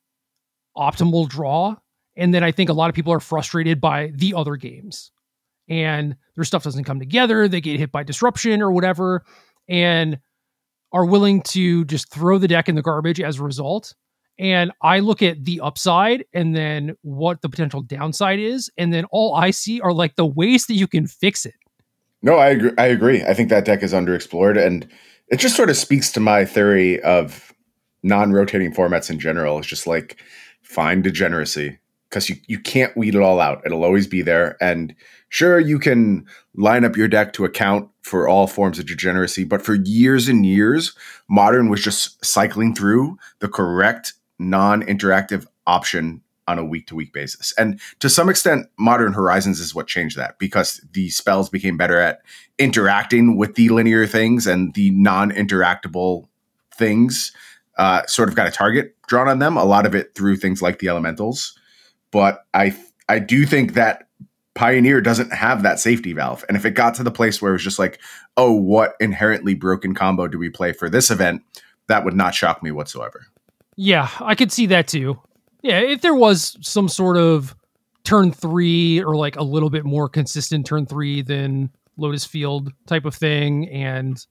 optimal 0.77 1.29
draw. 1.29 1.77
And 2.17 2.33
then 2.35 2.43
I 2.43 2.51
think 2.53 2.71
a 2.71 2.73
lot 2.73 2.89
of 2.89 2.95
people 2.95 3.13
are 3.13 3.21
frustrated 3.21 3.81
by 3.81 4.11
the 4.15 4.35
other 4.35 4.57
games. 4.57 5.11
And 5.69 6.17
their 6.35 6.45
stuff 6.45 6.63
doesn't 6.65 6.85
come 6.85 6.99
together. 6.99 7.49
They 7.49 7.61
get 7.61 7.79
hit 7.79 7.93
by 7.93 8.03
disruption 8.05 8.63
or 8.63 8.71
whatever. 8.71 9.25
And 9.69 10.19
are 10.93 11.05
willing 11.05 11.43
to 11.43 11.85
just 11.85 12.11
throw 12.11 12.39
the 12.39 12.49
deck 12.49 12.69
in 12.69 12.75
the 12.75 12.83
garbage 12.83 13.21
as 13.21 13.39
a 13.39 13.43
result. 13.43 13.95
And 14.39 14.73
I 14.83 14.99
look 14.99 15.23
at 15.23 15.45
the 15.45 15.61
upside 15.61 16.25
and 16.35 16.55
then 16.55 16.97
what 17.03 17.41
the 17.43 17.49
potential 17.49 17.81
downside 17.81 18.39
is. 18.39 18.71
And 18.77 18.93
then 18.93 19.07
all 19.11 19.35
I 19.35 19.51
see 19.51 19.81
are 19.81 19.93
like 19.93 20.17
the 20.17 20.27
ways 20.27 20.67
that 20.67 20.75
you 20.75 20.87
can 20.87 21.07
fix 21.07 21.47
it. 21.47 21.55
No, 22.23 22.37
I 22.37 22.49
agree. 22.49 22.73
I 22.77 22.87
agree. 22.87 23.23
I 23.23 23.35
think 23.35 23.49
that 23.49 23.65
deck 23.65 23.83
is 23.83 23.93
underexplored. 23.93 24.63
And 24.63 24.87
it 25.29 25.39
just 25.39 25.57
sort 25.57 25.71
of 25.71 25.77
speaks 25.77 26.13
to 26.13 26.21
my 26.21 26.45
theory 26.45 27.01
of 27.03 27.53
non-rotating 28.03 28.75
formats 28.75 29.11
in 29.11 29.19
general. 29.19 29.59
It's 29.59 29.67
just 29.67 29.87
like 29.87 30.21
find 30.63 31.03
degeneracy 31.03 31.79
because 32.09 32.29
you, 32.29 32.37
you 32.47 32.59
can't 32.59 32.97
weed 32.97 33.15
it 33.15 33.23
all 33.23 33.41
out. 33.41 33.63
It'll 33.65 33.85
always 33.85 34.07
be 34.07 34.23
there. 34.23 34.57
And 34.61 34.95
sure, 35.29 35.59
you 35.59 35.79
can 35.79 36.27
line 36.55 36.85
up 36.85 36.97
your 36.97 37.09
deck 37.09 37.33
to 37.35 37.45
account 37.45 37.89
for 38.03 38.29
all 38.29 38.47
forms 38.47 38.79
of 38.79 38.87
degeneracy, 38.87 39.45
but 39.45 39.63
for 39.63 39.75
years 39.75 40.29
and 40.29 40.47
years, 40.47 40.95
modern 41.29 41.69
was 41.69 41.83
just 41.83 42.25
cycling 42.25 42.75
through 42.75 43.17
the 43.41 43.49
correct 43.49 44.15
non-interactive 44.39 45.47
option 45.67 46.23
on 46.49 46.59
a 46.59 46.65
week 46.65 46.87
to 46.87 46.95
week 46.95 47.13
basis. 47.13 47.53
And 47.59 47.81
to 47.99 48.09
some 48.09 48.29
extent, 48.29 48.67
Modern 48.79 49.13
Horizons 49.13 49.59
is 49.61 49.75
what 49.75 49.89
changed 49.89 50.17
that 50.17 50.39
because 50.39 50.81
the 50.93 51.09
spells 51.11 51.49
became 51.49 51.77
better 51.77 51.99
at 51.99 52.21
interacting 52.59 53.37
with 53.37 53.55
the 53.57 53.69
linear 53.69 54.07
things 54.07 54.47
and 54.47 54.73
the 54.75 54.91
non 54.91 55.33
interactable 55.33 56.29
things 56.75 57.33
uh, 57.79 58.07
sort 58.07 58.29
of 58.29 58.37
got 58.37 58.47
a 58.47 58.53
target 58.53 58.95
drawn 59.09 59.29
on 59.29 59.39
them. 59.39 59.57
A 59.57 59.65
lot 59.65 59.87
of 59.87 59.95
it 59.95 60.15
through 60.15 60.37
things 60.37 60.63
like 60.63 60.79
the 60.79 60.89
elementals. 60.89 61.59
But 62.11 62.45
I 62.55 62.77
I 63.09 63.19
do 63.19 63.45
think 63.45 63.75
that 63.75 64.09
Pioneer 64.55 65.01
doesn't 65.01 65.33
have 65.33 65.63
that 65.63 65.79
safety 65.79 66.13
valve. 66.15 66.45
And 66.49 66.57
if 66.57 66.65
it 66.65 66.71
got 66.71 66.95
to 66.95 67.03
the 67.03 67.11
place 67.11 67.43
where 67.43 67.53
it 67.53 67.57
was 67.57 67.65
just 67.65 67.79
like, 67.79 68.01
oh, 68.37 68.53
what 68.53 68.95
inherently 69.01 69.55
broken 69.55 69.95
combo 69.95 70.29
do 70.29 70.39
we 70.39 70.49
play 70.49 70.73
for 70.73 70.89
this 70.89 71.11
event? 71.11 71.43
That 71.89 72.05
would 72.05 72.15
not 72.15 72.35
shock 72.35 72.63
me 72.63 72.71
whatsoever. 72.71 73.27
Yeah, 73.77 74.09
I 74.21 74.35
could 74.35 74.51
see 74.51 74.67
that 74.67 74.89
too. 74.89 75.21
Yeah, 75.63 75.81
if 75.81 76.01
there 76.01 76.15
was 76.15 76.57
some 76.61 76.89
sort 76.89 77.17
of 77.17 77.55
turn 78.05 78.33
three 78.33 79.03
or 79.03 79.17
like 79.17 79.37
a 79.37 79.43
little 79.43 79.71
bit 79.71 79.85
more 79.85 80.09
consistent 80.09 80.65
turn 80.67 80.87
three 80.87 81.23
than 81.23 81.71
Lotus 81.97 82.25
Field 82.25 82.73
type 82.87 83.05
of 83.05 83.15
thing, 83.15 83.69
and 83.69 84.25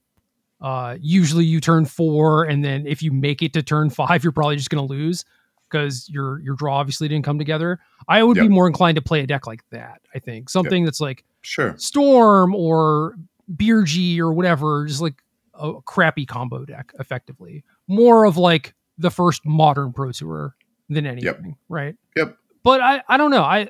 uh, 0.60 0.96
usually 1.00 1.44
you 1.44 1.60
turn 1.60 1.84
four, 1.84 2.44
and 2.44 2.64
then 2.64 2.86
if 2.86 3.02
you 3.02 3.12
make 3.12 3.42
it 3.42 3.52
to 3.52 3.62
turn 3.62 3.90
five, 3.90 4.24
you're 4.24 4.32
probably 4.32 4.56
just 4.56 4.70
going 4.70 4.86
to 4.86 4.92
lose 4.92 5.24
because 5.68 6.08
your 6.08 6.40
your 6.40 6.54
draw 6.54 6.78
obviously 6.78 7.08
didn't 7.08 7.24
come 7.24 7.38
together. 7.38 7.78
I 8.08 8.22
would 8.22 8.36
yep. 8.36 8.44
be 8.44 8.48
more 8.48 8.66
inclined 8.66 8.96
to 8.96 9.02
play 9.02 9.20
a 9.20 9.26
deck 9.26 9.46
like 9.46 9.62
that. 9.70 10.00
I 10.14 10.18
think 10.18 10.48
something 10.48 10.82
yep. 10.82 10.86
that's 10.86 11.00
like 11.00 11.24
sure 11.42 11.74
Storm 11.76 12.54
or 12.54 13.16
Birgi 13.54 14.18
or 14.18 14.32
whatever, 14.32 14.86
just 14.86 15.00
like 15.00 15.22
a 15.54 15.74
crappy 15.84 16.26
combo 16.26 16.64
deck, 16.64 16.92
effectively. 16.98 17.64
More 17.88 18.24
of 18.24 18.36
like 18.36 18.74
the 18.98 19.10
first 19.10 19.44
modern 19.44 19.92
Pro 19.92 20.12
Tour 20.12 20.54
than 20.88 21.06
anything, 21.06 21.44
yep. 21.46 21.56
right? 21.68 21.96
Yep. 22.16 22.36
But 22.62 22.80
I, 22.80 23.02
I 23.08 23.16
don't 23.16 23.30
know. 23.30 23.42
I 23.42 23.68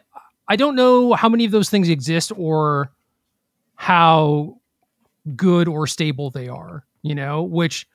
I 0.48 0.56
don't 0.56 0.76
know 0.76 1.12
how 1.14 1.28
many 1.28 1.44
of 1.44 1.50
those 1.50 1.70
things 1.70 1.88
exist 1.88 2.32
or 2.36 2.90
how 3.74 4.58
good 5.34 5.68
or 5.68 5.86
stable 5.86 6.30
they 6.30 6.48
are, 6.48 6.84
you 7.02 7.14
know, 7.14 7.42
which 7.42 7.86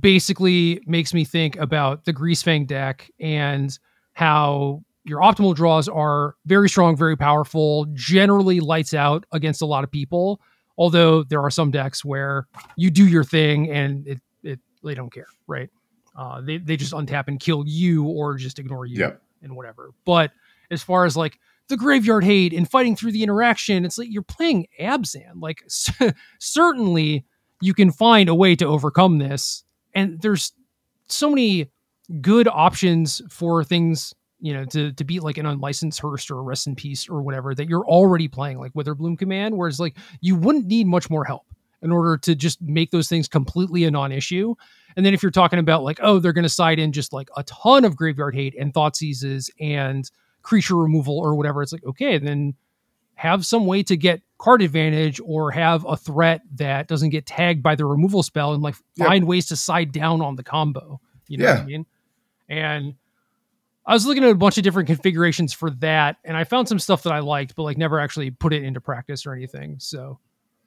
basically 0.00 0.82
makes 0.86 1.14
me 1.14 1.24
think 1.24 1.56
about 1.56 2.04
the 2.04 2.12
grease 2.12 2.42
Greasefang 2.42 2.66
deck 2.66 3.10
and 3.18 3.78
how 4.12 4.82
your 5.04 5.20
optimal 5.20 5.54
draws 5.54 5.88
are 5.88 6.34
very 6.44 6.68
strong, 6.68 6.94
very 6.94 7.16
powerful, 7.16 7.86
generally 7.94 8.60
lights 8.60 8.92
out 8.92 9.24
against 9.32 9.62
a 9.62 9.66
lot 9.66 9.82
of 9.82 9.90
people. 9.90 10.40
Although 10.76 11.24
there 11.24 11.40
are 11.40 11.50
some 11.50 11.70
decks 11.70 12.04
where 12.04 12.46
you 12.76 12.90
do 12.90 13.06
your 13.06 13.24
thing 13.24 13.70
and 13.70 14.06
it, 14.06 14.20
it 14.42 14.60
they 14.84 14.94
don't 14.94 15.12
care, 15.12 15.26
right? 15.46 15.70
Uh, 16.18 16.40
they 16.40 16.58
they 16.58 16.76
just 16.76 16.92
untap 16.92 17.28
and 17.28 17.38
kill 17.38 17.62
you 17.64 18.02
or 18.02 18.34
just 18.34 18.58
ignore 18.58 18.84
you 18.84 18.98
yep. 18.98 19.22
and 19.40 19.54
whatever. 19.54 19.90
But 20.04 20.32
as 20.68 20.82
far 20.82 21.04
as 21.04 21.16
like 21.16 21.38
the 21.68 21.76
graveyard 21.76 22.24
hate 22.24 22.52
and 22.52 22.68
fighting 22.68 22.96
through 22.96 23.12
the 23.12 23.22
interaction, 23.22 23.84
it's 23.84 23.96
like 23.96 24.08
you're 24.10 24.22
playing 24.22 24.66
Abzan. 24.80 25.40
Like 25.40 25.62
certainly 26.40 27.24
you 27.60 27.72
can 27.72 27.92
find 27.92 28.28
a 28.28 28.34
way 28.34 28.56
to 28.56 28.66
overcome 28.66 29.18
this, 29.18 29.62
and 29.94 30.20
there's 30.20 30.52
so 31.06 31.30
many 31.30 31.70
good 32.20 32.48
options 32.48 33.22
for 33.30 33.62
things 33.62 34.12
you 34.40 34.52
know 34.52 34.64
to 34.64 34.90
to 34.92 35.04
beat 35.04 35.22
like 35.22 35.38
an 35.38 35.46
Unlicensed 35.46 36.00
Hearse 36.00 36.32
or 36.32 36.40
a 36.40 36.42
Rest 36.42 36.66
in 36.66 36.74
Peace 36.74 37.08
or 37.08 37.22
whatever 37.22 37.54
that 37.54 37.68
you're 37.68 37.86
already 37.86 38.26
playing 38.26 38.58
like 38.58 38.72
Witherbloom 38.72 39.20
Command, 39.20 39.56
whereas 39.56 39.78
like 39.78 39.96
you 40.20 40.34
wouldn't 40.34 40.66
need 40.66 40.88
much 40.88 41.08
more 41.08 41.24
help 41.24 41.44
in 41.80 41.92
order 41.92 42.16
to 42.16 42.34
just 42.34 42.60
make 42.60 42.90
those 42.90 43.08
things 43.08 43.28
completely 43.28 43.84
a 43.84 43.90
non-issue. 43.92 44.56
And 44.98 45.06
then 45.06 45.14
if 45.14 45.22
you're 45.22 45.30
talking 45.30 45.60
about 45.60 45.84
like, 45.84 46.00
oh, 46.02 46.18
they're 46.18 46.32
going 46.32 46.42
to 46.42 46.48
side 46.48 46.80
in 46.80 46.90
just 46.90 47.12
like 47.12 47.30
a 47.36 47.44
ton 47.44 47.84
of 47.84 47.94
graveyard 47.94 48.34
hate 48.34 48.56
and 48.58 48.74
Thoughtseizes 48.74 49.48
and 49.60 50.10
creature 50.42 50.74
removal 50.74 51.16
or 51.16 51.36
whatever, 51.36 51.62
it's 51.62 51.72
like, 51.72 51.84
okay, 51.84 52.18
then 52.18 52.54
have 53.14 53.46
some 53.46 53.64
way 53.64 53.84
to 53.84 53.96
get 53.96 54.22
card 54.38 54.60
advantage 54.60 55.20
or 55.24 55.52
have 55.52 55.86
a 55.88 55.96
threat 55.96 56.40
that 56.56 56.88
doesn't 56.88 57.10
get 57.10 57.26
tagged 57.26 57.62
by 57.62 57.76
the 57.76 57.84
removal 57.84 58.24
spell 58.24 58.54
and 58.54 58.60
like 58.60 58.74
find 58.98 59.22
yep. 59.22 59.28
ways 59.28 59.46
to 59.46 59.54
side 59.54 59.92
down 59.92 60.20
on 60.20 60.34
the 60.34 60.42
combo. 60.42 61.00
You 61.28 61.38
know 61.38 61.44
yeah. 61.44 61.54
what 61.54 61.62
I 61.62 61.66
mean? 61.66 61.86
And 62.48 62.94
I 63.86 63.92
was 63.92 64.04
looking 64.04 64.24
at 64.24 64.30
a 64.30 64.34
bunch 64.34 64.58
of 64.58 64.64
different 64.64 64.88
configurations 64.88 65.52
for 65.52 65.70
that, 65.70 66.16
and 66.24 66.36
I 66.36 66.42
found 66.42 66.68
some 66.68 66.80
stuff 66.80 67.04
that 67.04 67.12
I 67.12 67.20
liked, 67.20 67.54
but 67.54 67.62
like 67.62 67.78
never 67.78 68.00
actually 68.00 68.32
put 68.32 68.52
it 68.52 68.64
into 68.64 68.80
practice 68.80 69.26
or 69.26 69.32
anything. 69.32 69.76
So 69.78 70.18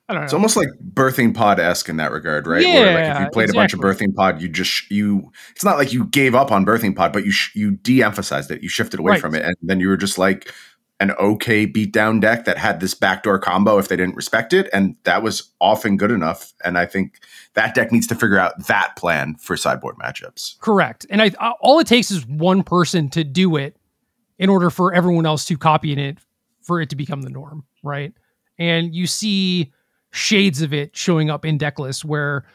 it's 0.09 0.33
almost 0.33 0.57
like 0.57 0.67
birthing 0.93 1.33
pod 1.33 1.59
esque 1.59 1.89
in 1.89 1.97
that 1.97 2.11
regard, 2.11 2.47
right? 2.47 2.61
Yeah, 2.61 2.73
Where 2.73 2.93
like 2.93 3.15
if 3.15 3.19
you 3.21 3.29
played 3.31 3.49
exactly. 3.49 3.57
a 3.57 3.61
bunch 3.61 3.73
of 3.73 3.79
birthing 3.79 4.15
pod, 4.15 4.41
you 4.41 4.49
just 4.49 4.89
you. 4.91 5.31
It's 5.51 5.63
not 5.63 5.77
like 5.77 5.93
you 5.93 6.05
gave 6.05 6.35
up 6.35 6.51
on 6.51 6.65
birthing 6.65 6.95
pod, 6.95 7.13
but 7.13 7.25
you 7.25 7.31
sh- 7.31 7.55
you 7.55 7.71
de-emphasized 7.71 8.51
it. 8.51 8.61
You 8.61 8.69
shifted 8.69 8.99
away 8.99 9.13
right. 9.13 9.21
from 9.21 9.35
it, 9.35 9.43
and 9.43 9.55
then 9.61 9.79
you 9.79 9.87
were 9.87 9.97
just 9.97 10.17
like 10.17 10.51
an 10.99 11.11
okay 11.13 11.65
beatdown 11.65 12.21
deck 12.21 12.45
that 12.45 12.57
had 12.57 12.79
this 12.79 12.93
backdoor 12.93 13.39
combo 13.39 13.79
if 13.79 13.87
they 13.87 13.95
didn't 13.95 14.15
respect 14.15 14.53
it, 14.53 14.69
and 14.73 14.95
that 15.03 15.23
was 15.23 15.51
often 15.59 15.97
good 15.97 16.11
enough. 16.11 16.53
And 16.63 16.77
I 16.77 16.85
think 16.85 17.19
that 17.53 17.73
deck 17.73 17.91
needs 17.91 18.07
to 18.07 18.15
figure 18.15 18.37
out 18.37 18.67
that 18.67 18.95
plan 18.95 19.35
for 19.35 19.55
sideboard 19.55 19.95
matchups. 19.95 20.59
Correct, 20.59 21.05
and 21.09 21.21
I 21.21 21.29
all 21.61 21.79
it 21.79 21.87
takes 21.87 22.11
is 22.11 22.25
one 22.27 22.63
person 22.63 23.09
to 23.09 23.23
do 23.23 23.55
it 23.55 23.77
in 24.37 24.49
order 24.49 24.69
for 24.69 24.93
everyone 24.93 25.25
else 25.25 25.45
to 25.45 25.57
copy 25.57 25.93
it 25.93 26.17
for 26.61 26.81
it 26.81 26.89
to 26.89 26.95
become 26.95 27.21
the 27.21 27.29
norm, 27.29 27.63
right? 27.83 28.13
And 28.59 28.93
you 28.93 29.07
see 29.07 29.71
shades 30.11 30.61
of 30.61 30.73
it 30.73 30.95
showing 30.95 31.29
up 31.29 31.45
in 31.45 31.57
deck 31.57 31.79
lists 31.79 32.05
where 32.05 32.45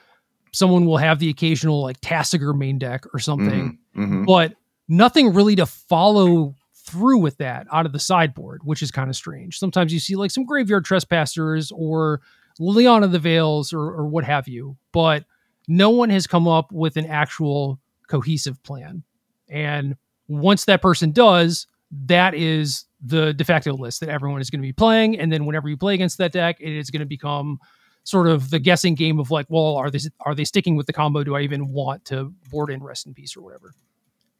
someone 0.52 0.86
will 0.86 0.96
have 0.96 1.18
the 1.18 1.28
occasional 1.28 1.82
like 1.82 2.00
Tasigur 2.00 2.56
main 2.56 2.78
deck 2.78 3.04
or 3.12 3.18
something, 3.18 3.78
mm-hmm, 3.94 4.02
mm-hmm. 4.02 4.24
but 4.24 4.54
nothing 4.88 5.34
really 5.34 5.56
to 5.56 5.66
follow 5.66 6.54
through 6.74 7.18
with 7.18 7.36
that 7.38 7.66
out 7.72 7.84
of 7.84 7.92
the 7.92 7.98
sideboard, 7.98 8.62
which 8.64 8.82
is 8.82 8.90
kind 8.90 9.10
of 9.10 9.16
strange. 9.16 9.58
Sometimes 9.58 9.92
you 9.92 9.98
see 9.98 10.14
like 10.16 10.30
some 10.30 10.44
graveyard 10.44 10.84
trespassers 10.84 11.72
or 11.72 12.20
Liliana 12.60 13.04
of 13.04 13.12
the 13.12 13.18
Veils 13.18 13.72
or, 13.72 13.80
or 13.80 14.06
what 14.06 14.24
have 14.24 14.48
you, 14.48 14.76
but 14.92 15.24
no 15.68 15.90
one 15.90 16.10
has 16.10 16.26
come 16.26 16.46
up 16.46 16.70
with 16.72 16.96
an 16.96 17.06
actual 17.06 17.80
cohesive 18.08 18.62
plan. 18.62 19.02
And 19.48 19.96
once 20.28 20.64
that 20.64 20.82
person 20.82 21.10
does, 21.10 21.66
that 21.90 22.34
is 22.34 22.84
the 23.00 23.32
de 23.32 23.44
facto 23.44 23.74
list 23.74 24.00
that 24.00 24.08
everyone 24.08 24.40
is 24.40 24.50
going 24.50 24.60
to 24.60 24.66
be 24.66 24.72
playing. 24.72 25.18
And 25.18 25.32
then 25.32 25.46
whenever 25.46 25.68
you 25.68 25.76
play 25.76 25.94
against 25.94 26.18
that 26.18 26.32
deck, 26.32 26.56
it 26.60 26.72
is 26.72 26.90
going 26.90 27.00
to 27.00 27.06
become 27.06 27.58
sort 28.04 28.28
of 28.28 28.50
the 28.50 28.58
guessing 28.58 28.94
game 28.94 29.18
of 29.18 29.30
like, 29.30 29.46
well, 29.48 29.76
are 29.76 29.90
they 29.90 29.98
are 30.20 30.34
they 30.34 30.44
sticking 30.44 30.76
with 30.76 30.86
the 30.86 30.92
combo? 30.92 31.24
Do 31.24 31.36
I 31.36 31.40
even 31.40 31.68
want 31.68 32.04
to 32.06 32.32
board 32.50 32.70
in 32.70 32.82
Rest 32.82 33.06
in 33.06 33.14
Peace 33.14 33.36
or 33.36 33.42
whatever? 33.42 33.72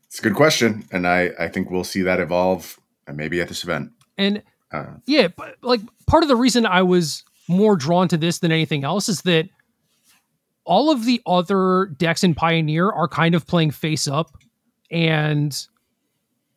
It's 0.07 0.21
a 0.21 0.23
good 0.23 0.35
question, 0.35 0.85
and 0.93 1.07
I 1.07 1.31
I 1.39 1.49
think 1.49 1.71
we'll 1.71 1.85
see 1.85 2.03
that 2.03 2.21
evolve, 2.21 2.79
and 3.07 3.17
maybe 3.17 3.41
at 3.41 3.49
this 3.49 3.65
event. 3.65 3.91
And 4.17 4.43
uh, 4.73 4.95
yeah, 5.07 5.29
but 5.29 5.57
like 5.63 5.81
part 6.07 6.23
of 6.23 6.29
the 6.29 6.37
reason 6.37 6.65
I 6.65 6.83
was 6.83 7.25
more 7.49 7.77
drawn 7.77 8.09
to 8.09 8.17
this 8.17 8.39
than 8.39 8.53
anything 8.53 8.85
else 8.85 9.09
is 9.09 9.23
that 9.23 9.49
all 10.65 10.91
of 10.91 11.05
the 11.05 11.21
other 11.27 11.87
decks 11.97 12.25
in 12.25 12.35
Pioneer 12.35 12.91
are 12.91 13.09
kind 13.09 13.35
of 13.35 13.47
playing 13.47 13.71
face 13.71 14.09
up 14.09 14.37
and 14.91 15.67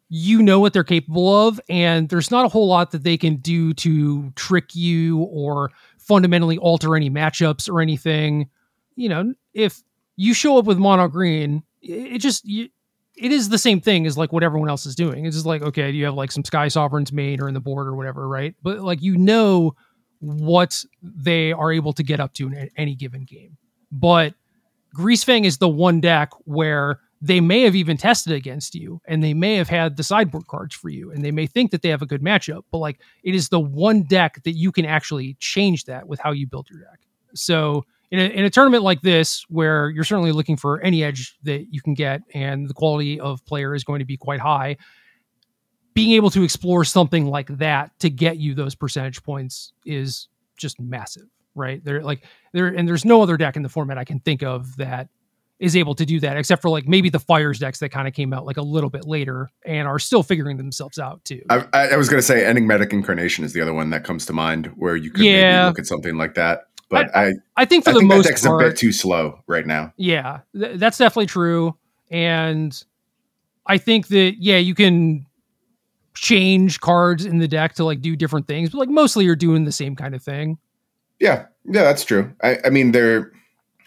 you 0.09 0.41
know 0.41 0.59
what 0.59 0.73
they're 0.73 0.83
capable 0.83 1.47
of, 1.47 1.61
and 1.69 2.09
there's 2.09 2.31
not 2.31 2.45
a 2.45 2.49
whole 2.49 2.67
lot 2.67 2.91
that 2.91 3.03
they 3.03 3.15
can 3.15 3.35
do 3.37 3.73
to 3.75 4.31
trick 4.31 4.75
you 4.75 5.19
or 5.19 5.71
fundamentally 5.99 6.57
alter 6.57 6.95
any 6.95 7.09
matchups 7.09 7.69
or 7.69 7.79
anything. 7.79 8.49
You 8.95 9.09
know, 9.09 9.33
if 9.53 9.81
you 10.15 10.33
show 10.33 10.57
up 10.57 10.65
with 10.65 10.79
mono 10.79 11.07
green, 11.07 11.63
it 11.81 12.19
just 12.19 12.43
it 12.45 12.71
is 13.15 13.49
the 13.49 13.57
same 13.57 13.79
thing 13.79 14.07
as 14.07 14.17
like 14.17 14.33
what 14.33 14.43
everyone 14.43 14.69
else 14.69 14.85
is 14.85 14.95
doing. 14.95 15.25
It's 15.25 15.35
just 15.35 15.45
like 15.45 15.61
okay, 15.61 15.91
you 15.91 16.05
have 16.05 16.15
like 16.15 16.31
some 16.31 16.43
Sky 16.43 16.67
Sovereigns 16.67 17.13
made 17.13 17.39
or 17.41 17.47
in 17.47 17.53
the 17.53 17.59
board 17.59 17.87
or 17.87 17.95
whatever, 17.95 18.27
right? 18.27 18.55
But 18.63 18.79
like 18.79 19.01
you 19.03 19.15
know 19.15 19.75
what 20.19 20.83
they 21.01 21.53
are 21.53 21.71
able 21.71 21.93
to 21.93 22.03
get 22.03 22.19
up 22.19 22.33
to 22.33 22.47
in 22.47 22.69
any 22.75 22.95
given 22.95 23.25
game. 23.25 23.57
But 23.91 24.33
Greasefang 24.95 25.45
is 25.45 25.59
the 25.59 25.69
one 25.69 26.01
deck 26.01 26.31
where 26.45 26.99
they 27.21 27.41
may 27.41 27.61
have 27.61 27.75
even 27.75 27.97
tested 27.97 28.33
against 28.33 28.75
you 28.75 29.01
and 29.05 29.21
they 29.23 29.33
may 29.33 29.55
have 29.55 29.67
had 29.67 29.97
the 29.97 30.03
sideboard 30.03 30.47
cards 30.47 30.73
for 30.73 30.89
you 30.89 31.11
and 31.11 31.23
they 31.23 31.31
may 31.31 31.45
think 31.45 31.71
that 31.71 31.81
they 31.81 31.89
have 31.89 32.01
a 32.01 32.05
good 32.05 32.21
matchup 32.21 32.63
but 32.71 32.77
like 32.77 32.99
it 33.23 33.35
is 33.35 33.49
the 33.49 33.59
one 33.59 34.03
deck 34.03 34.41
that 34.43 34.53
you 34.53 34.71
can 34.71 34.85
actually 34.85 35.35
change 35.39 35.85
that 35.85 36.07
with 36.07 36.19
how 36.19 36.31
you 36.31 36.47
build 36.47 36.69
your 36.69 36.79
deck 36.79 36.99
so 37.33 37.83
in 38.11 38.19
a, 38.19 38.23
in 38.23 38.45
a 38.45 38.49
tournament 38.49 38.83
like 38.83 39.01
this, 39.01 39.45
where 39.49 39.89
you're 39.89 40.03
certainly 40.03 40.31
looking 40.31 40.57
for 40.57 40.81
any 40.81 41.03
edge 41.03 41.37
that 41.43 41.67
you 41.71 41.81
can 41.81 41.93
get, 41.93 42.21
and 42.33 42.67
the 42.67 42.73
quality 42.73 43.19
of 43.19 43.45
player 43.45 43.75
is 43.75 43.83
going 43.83 43.99
to 43.99 44.05
be 44.05 44.17
quite 44.17 44.39
high, 44.39 44.77
being 45.93 46.11
able 46.13 46.29
to 46.31 46.43
explore 46.43 46.83
something 46.83 47.27
like 47.27 47.47
that 47.57 47.91
to 47.99 48.09
get 48.09 48.37
you 48.37 48.53
those 48.53 48.75
percentage 48.75 49.21
points 49.23 49.73
is 49.85 50.27
just 50.57 50.79
massive, 50.79 51.27
right? 51.55 51.83
There, 51.83 52.01
like 52.01 52.23
there, 52.51 52.67
and 52.67 52.87
there's 52.87 53.05
no 53.05 53.21
other 53.21 53.37
deck 53.37 53.55
in 53.55 53.63
the 53.63 53.69
format 53.69 53.97
I 53.97 54.05
can 54.05 54.19
think 54.19 54.43
of 54.43 54.75
that 54.77 55.09
is 55.59 55.75
able 55.75 55.93
to 55.95 56.05
do 56.05 56.19
that, 56.21 56.37
except 56.37 56.61
for 56.61 56.69
like 56.69 56.87
maybe 56.87 57.09
the 57.09 57.19
fires 57.19 57.59
decks 57.59 57.79
that 57.79 57.89
kind 57.89 58.07
of 58.07 58.13
came 58.13 58.33
out 58.33 58.45
like 58.45 58.57
a 58.57 58.61
little 58.61 58.89
bit 58.89 59.05
later 59.05 59.49
and 59.65 59.87
are 59.87 59.99
still 59.99 60.23
figuring 60.23 60.55
themselves 60.57 60.97
out 60.97 61.23
too. 61.25 61.41
I, 61.49 61.65
I 61.73 61.97
was 61.97 62.07
going 62.07 62.17
to 62.19 62.25
say 62.25 62.45
enigmatic 62.45 62.93
incarnation 62.93 63.43
is 63.43 63.51
the 63.53 63.61
other 63.61 63.73
one 63.73 63.89
that 63.89 64.03
comes 64.05 64.25
to 64.27 64.33
mind 64.33 64.67
where 64.77 64.95
you 64.95 65.11
could 65.11 65.25
Yeah. 65.25 65.63
maybe 65.63 65.67
look 65.69 65.79
at 65.79 65.85
something 65.87 66.15
like 66.15 66.35
that. 66.35 66.67
But 66.89 67.15
I, 67.15 67.33
I 67.57 67.65
think 67.65 67.83
for 67.83 67.91
I 67.91 67.93
the 67.93 67.99
think 67.99 68.09
that 68.11 68.15
most 68.17 68.27
deck's 68.27 68.45
part, 68.47 68.63
a 68.63 68.69
bit 68.69 68.77
too 68.77 68.91
slow 68.91 69.41
right 69.47 69.67
now. 69.67 69.93
Yeah, 69.97 70.39
th- 70.57 70.79
that's 70.79 70.97
definitely 70.97 71.27
true. 71.27 71.75
And 72.09 72.81
I 73.67 73.77
think 73.77 74.07
that 74.07 74.35
yeah, 74.39 74.57
you 74.57 74.73
can 74.73 75.25
change 76.15 76.79
cards 76.79 77.25
in 77.25 77.37
the 77.37 77.47
deck 77.47 77.73
to 77.75 77.85
like 77.85 78.01
do 78.01 78.15
different 78.15 78.47
things, 78.47 78.71
but 78.71 78.79
like 78.79 78.89
mostly 78.89 79.25
you're 79.25 79.35
doing 79.35 79.65
the 79.65 79.71
same 79.71 79.95
kind 79.95 80.15
of 80.15 80.23
thing. 80.23 80.57
Yeah, 81.19 81.45
yeah, 81.65 81.83
that's 81.83 82.03
true. 82.03 82.33
I, 82.41 82.57
I 82.65 82.69
mean, 82.69 82.91
there, 82.91 83.31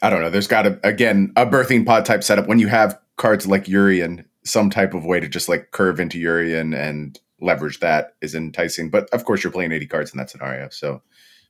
I 0.03 0.11
don't 0.11 0.21
know. 0.21 0.31
There's 0.31 0.49
got 0.49 0.63
to 0.63 0.81
again 0.83 1.33
a 1.37 1.47
birthing 1.47 1.87
pod 1.87 2.05
type 2.05 2.25
setup 2.25 2.49
when 2.49 2.59
you 2.59 2.69
have 2.69 2.99
cards 3.17 3.47
like 3.47 3.65
Yorion. 3.65 4.25
Some 4.45 4.71
type 4.71 4.93
of 4.93 5.05
way 5.05 5.21
to 5.21 5.29
just 5.29 5.49
like 5.49 5.71
curve 5.71 6.01
into 6.01 6.19
Yorion 6.19 6.77
and 6.77 7.19
leverage 7.41 7.79
that 7.79 8.17
is 8.21 8.35
enticing. 8.35 8.91
But 8.91 9.09
of 9.11 9.25
course, 9.25 9.45
you're 9.45 9.53
playing 9.53 9.71
80 9.71 9.87
cards 9.87 10.13
in 10.13 10.19
that 10.19 10.31
scenario, 10.31 10.69
so 10.71 11.01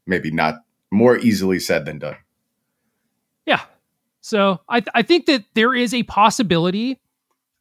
maybe 0.07 0.31
not 0.31 0.57
more 0.91 1.17
easily 1.17 1.59
said 1.59 1.87
than 1.87 1.99
done. 1.99 2.17
Yeah. 3.47 3.63
So 4.21 4.61
I 4.69 4.81
th- 4.81 4.93
I 4.95 5.03
think 5.03 5.25
that 5.27 5.45
there 5.55 5.75
is 5.75 5.95
a 5.95 6.03
possibility 6.03 7.01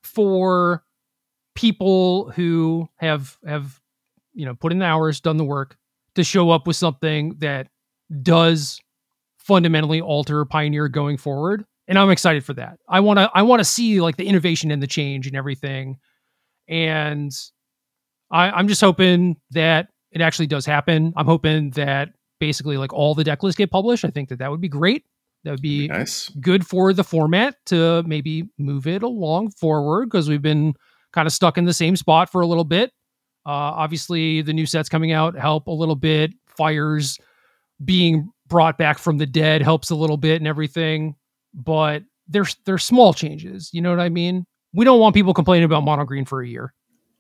for 0.04 0.84
people 1.56 2.32
who 2.32 2.90
have 2.98 3.38
have 3.46 3.80
you 4.34 4.46
know 4.46 4.56
put 4.56 4.74
in 4.74 4.80
the 4.80 4.86
hours, 4.86 5.22
done 5.22 5.38
the 5.38 5.46
work 5.46 5.78
to 6.16 6.24
show 6.26 6.50
up 6.50 6.68
with 6.68 6.76
something 6.76 7.36
that 7.40 7.70
does 8.22 8.82
fundamentally 9.52 10.00
alter 10.00 10.46
Pioneer 10.46 10.88
going 10.88 11.18
forward. 11.18 11.66
And 11.88 12.00
I'm 12.00 12.10
excited 12.10 12.46
for 12.46 12.54
that. 12.54 12.78
I 12.88 13.02
want 13.02 13.20
to 13.20 13.30
I 13.34 13.42
want 13.42 13.60
to 13.60 13.66
see 13.66 14.00
like 14.00 14.16
the 14.16 14.26
innovation 14.26 14.72
and 14.72 14.82
the 14.82 14.88
change 14.88 15.28
and 15.28 15.36
everything. 15.36 15.98
And 16.70 17.32
I, 18.32 18.50
I'm 18.52 18.68
just 18.70 18.80
hoping 18.80 19.36
that 19.52 19.90
it 20.12 20.22
actually 20.22 20.48
does 20.48 20.66
happen. 20.66 21.12
I'm 21.18 21.26
hoping 21.26 21.72
that 21.72 22.10
basically 22.40 22.78
like 22.78 22.94
all 22.94 23.14
the 23.14 23.24
deck 23.26 23.44
lists 23.44 23.58
get 23.58 23.72
published. 23.72 24.06
I 24.06 24.10
think 24.10 24.30
that 24.30 24.40
that 24.40 24.52
would 24.52 24.62
be 24.62 24.70
great. 24.70 25.04
That 25.44 25.52
would 25.52 25.62
be 25.62 25.88
Nice. 25.90 26.30
good 26.40 26.66
for 26.66 26.94
the 26.94 27.04
format 27.04 27.56
to 27.66 28.04
maybe 28.04 28.46
move 28.58 28.88
it 28.88 29.04
along 29.04 29.52
forward 29.52 30.06
because 30.06 30.30
we've 30.30 30.42
been 30.42 30.74
kind 31.12 31.26
of 31.28 31.34
stuck 31.34 31.58
in 31.58 31.66
the 31.66 31.74
same 31.74 31.96
spot 31.98 32.32
for 32.32 32.40
a 32.42 32.48
little 32.48 32.64
bit. 32.64 32.92
Uh, 33.46 33.74
obviously, 33.76 34.42
the 34.44 34.54
new 34.54 34.66
sets 34.68 34.88
coming 34.88 35.12
out 35.12 35.36
help 35.38 35.68
a 35.68 35.72
little 35.72 35.96
bit. 35.96 36.32
Fires 36.46 37.18
being 37.84 38.30
brought 38.52 38.78
back 38.78 39.00
from 39.00 39.18
the 39.18 39.26
dead 39.26 39.64
helps 39.64 39.90
a 39.90 39.96
little 39.96 40.18
bit 40.18 40.40
and 40.42 40.48
everything, 40.48 41.16
but 41.56 42.04
there's 42.28 42.58
there's 42.66 42.84
small 42.84 43.14
changes. 43.14 43.72
You 43.74 43.82
know 43.82 43.90
what 43.90 44.00
I 44.00 44.10
mean? 44.10 44.46
We 44.74 44.86
don't 44.86 45.00
want 45.00 45.16
people 45.16 45.34
complaining 45.34 45.64
about 45.66 45.84
mono 45.84 46.04
green 46.06 46.26
for 46.26 46.42
a 46.42 46.48
year. 46.48 46.74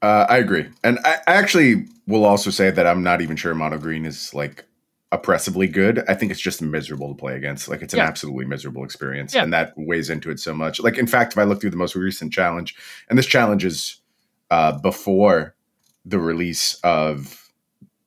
Uh, 0.03 0.25
I 0.29 0.37
agree, 0.37 0.67
and 0.83 0.99
I, 1.05 1.15
I 1.27 1.33
actually 1.33 1.85
will 2.07 2.25
also 2.25 2.49
say 2.49 2.69
that 2.69 2.85
I'm 2.85 3.01
not 3.01 3.21
even 3.21 3.35
sure 3.35 3.55
mono 3.55 3.77
green 3.77 4.05
is 4.05 4.33
like 4.33 4.65
oppressively 5.13 5.67
good. 5.67 6.03
I 6.07 6.13
think 6.15 6.31
it's 6.31 6.39
just 6.41 6.61
miserable 6.61 7.09
to 7.09 7.15
play 7.15 7.35
against. 7.35 7.67
Like 7.67 7.81
it's 7.81 7.93
an 7.93 7.99
Yeah. 7.99 8.07
absolutely 8.07 8.45
miserable 8.45 8.83
experience, 8.83 9.33
Yeah. 9.33 9.43
and 9.43 9.53
that 9.53 9.73
weighs 9.77 10.09
into 10.09 10.31
it 10.31 10.39
so 10.39 10.53
much. 10.53 10.79
Like 10.81 10.97
in 10.97 11.07
fact, 11.07 11.33
if 11.33 11.37
I 11.39 11.43
look 11.43 11.61
through 11.61 11.69
the 11.71 11.77
most 11.77 11.95
recent 11.95 12.33
challenge, 12.33 12.75
and 13.09 13.17
this 13.17 13.25
challenge 13.25 13.63
is 13.65 13.97
uh, 14.49 14.77
before 14.79 15.55
the 16.05 16.19
release 16.19 16.73
of 16.83 17.37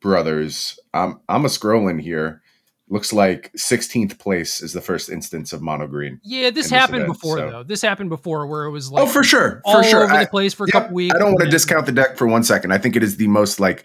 Brothers, 0.00 0.78
I'm 0.92 1.20
I'm 1.28 1.44
a 1.46 1.48
scrolling 1.48 2.00
here. 2.02 2.42
Looks 2.88 3.14
like 3.14 3.50
16th 3.54 4.18
place 4.18 4.60
is 4.62 4.74
the 4.74 4.80
first 4.82 5.08
instance 5.08 5.54
of 5.54 5.62
mono 5.62 5.86
green. 5.86 6.20
Yeah, 6.22 6.50
this 6.50 6.64
this 6.66 6.70
happened 6.70 7.04
event, 7.04 7.14
before 7.14 7.38
so- 7.38 7.50
though. 7.50 7.62
This 7.62 7.80
happened 7.80 8.10
before 8.10 8.46
where 8.46 8.64
it 8.64 8.70
was 8.70 8.90
like 8.92 9.04
oh, 9.04 9.06
for 9.06 9.24
sure, 9.24 9.62
all 9.64 9.82
for 9.82 9.88
sure. 9.88 10.04
over 10.04 10.12
I- 10.12 10.24
the 10.24 10.30
place 10.30 10.52
for 10.52 10.64
a 10.64 10.70
couple 10.70 10.94
weeks. 10.94 11.14
I 11.14 11.18
don't 11.18 11.32
want 11.32 11.44
to 11.44 11.50
discount 11.50 11.86
the 11.86 11.92
deck 11.92 12.18
for 12.18 12.26
one 12.26 12.44
second. 12.44 12.72
I 12.72 12.78
think 12.78 12.94
it 12.94 13.02
is 13.02 13.16
the 13.16 13.26
most 13.28 13.58
like 13.58 13.84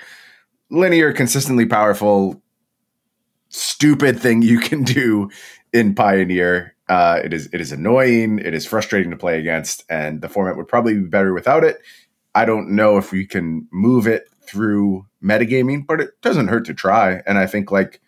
linear, 0.69 1.13
consistently 1.13 1.65
powerful, 1.65 2.41
stupid 3.47 4.19
thing 4.19 4.41
you 4.41 4.59
can 4.59 4.83
do 4.83 5.29
in 5.71 5.95
Pioneer. 5.95 6.75
Uh, 6.89 7.21
it 7.23 7.33
is 7.33 7.47
it 7.53 7.61
is 7.61 7.71
annoying. 7.71 8.39
It 8.39 8.53
is 8.53 8.65
frustrating 8.65 9.11
to 9.11 9.17
play 9.17 9.39
against, 9.39 9.83
and 9.89 10.21
the 10.21 10.27
format 10.29 10.57
would 10.57 10.67
probably 10.67 10.95
be 10.95 11.07
better 11.07 11.33
without 11.33 11.63
it. 11.63 11.77
I 12.35 12.45
don't 12.45 12.71
know 12.71 12.97
if 12.97 13.11
we 13.11 13.25
can 13.25 13.67
move 13.71 14.07
it 14.07 14.27
through 14.43 15.05
metagaming, 15.23 15.85
but 15.87 16.01
it 16.01 16.09
doesn't 16.21 16.47
hurt 16.47 16.65
to 16.65 16.73
try. 16.73 17.21
And 17.25 17.37
I 17.37 17.45
think 17.47 17.71
like 17.71 18.01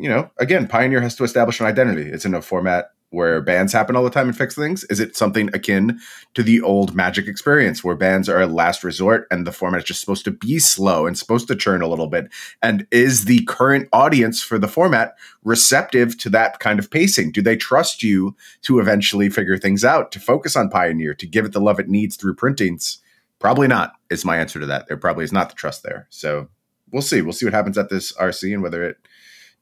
you 0.00 0.08
know, 0.08 0.30
again, 0.38 0.66
Pioneer 0.66 1.00
has 1.00 1.14
to 1.16 1.24
establish 1.24 1.60
an 1.60 1.66
identity. 1.66 2.08
It's 2.10 2.24
in 2.24 2.34
a 2.34 2.42
format 2.42 2.92
where 3.10 3.42
bans 3.42 3.72
happen 3.72 3.96
all 3.96 4.04
the 4.04 4.10
time 4.10 4.28
and 4.28 4.36
fix 4.36 4.54
things. 4.54 4.84
Is 4.84 5.00
it 5.00 5.16
something 5.16 5.50
akin 5.52 5.98
to 6.34 6.42
the 6.42 6.62
old 6.62 6.94
Magic 6.94 7.26
experience 7.26 7.82
where 7.82 7.96
bans 7.96 8.28
are 8.28 8.40
a 8.40 8.46
last 8.46 8.84
resort 8.84 9.26
and 9.30 9.46
the 9.46 9.52
format 9.52 9.80
is 9.80 9.84
just 9.84 10.00
supposed 10.00 10.24
to 10.24 10.30
be 10.30 10.58
slow 10.60 11.06
and 11.06 11.18
supposed 11.18 11.48
to 11.48 11.56
churn 11.56 11.82
a 11.82 11.88
little 11.88 12.06
bit? 12.06 12.28
And 12.62 12.86
is 12.90 13.24
the 13.24 13.44
current 13.44 13.88
audience 13.92 14.42
for 14.42 14.58
the 14.58 14.68
format 14.68 15.16
receptive 15.44 16.16
to 16.18 16.30
that 16.30 16.60
kind 16.60 16.78
of 16.78 16.90
pacing? 16.90 17.32
Do 17.32 17.42
they 17.42 17.56
trust 17.56 18.02
you 18.02 18.36
to 18.62 18.78
eventually 18.78 19.28
figure 19.28 19.58
things 19.58 19.84
out, 19.84 20.12
to 20.12 20.20
focus 20.20 20.54
on 20.56 20.70
Pioneer, 20.70 21.14
to 21.14 21.26
give 21.26 21.44
it 21.44 21.52
the 21.52 21.60
love 21.60 21.80
it 21.80 21.88
needs 21.88 22.16
through 22.16 22.36
printings? 22.36 22.98
Probably 23.40 23.66
not, 23.66 23.94
is 24.08 24.24
my 24.24 24.38
answer 24.38 24.60
to 24.60 24.66
that. 24.66 24.86
There 24.86 24.96
probably 24.96 25.24
is 25.24 25.32
not 25.32 25.48
the 25.48 25.56
trust 25.56 25.82
there. 25.82 26.06
So 26.10 26.48
we'll 26.92 27.02
see. 27.02 27.22
We'll 27.22 27.32
see 27.32 27.46
what 27.46 27.54
happens 27.54 27.76
at 27.76 27.90
this 27.90 28.12
RC 28.12 28.54
and 28.54 28.62
whether 28.62 28.84
it 28.84 28.98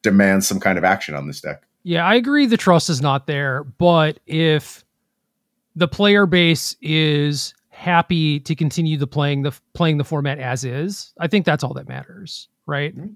demands 0.03 0.47
some 0.47 0.61
kind 0.61 0.79
of 0.79 0.85
action 0.85 1.15
on 1.15 1.27
this 1.27 1.41
deck. 1.41 1.62
Yeah, 1.83 2.05
I 2.07 2.15
agree 2.15 2.47
the 2.47 2.57
trust 2.57 2.91
is 2.91 3.01
not 3.01 3.27
there, 3.27 3.65
but 3.65 4.20
if 4.27 4.85
the 5.77 5.89
player 5.89 6.27
base 6.27 6.77
is 6.81 7.55
happy 7.70 8.41
to 8.41 8.55
continue 8.57 8.97
the 8.97 9.07
playing 9.07 9.43
the 9.43 9.53
playing 9.75 9.99
the 9.99 10.05
format 10.05 10.39
as 10.39 10.65
is, 10.65 11.12
I 11.19 11.29
think 11.29 11.47
that's 11.47 11.62
all 11.62 11.75
that 11.75 11.89
matters, 11.89 12.49
right? 12.66 12.97
Mhm. 12.97 13.15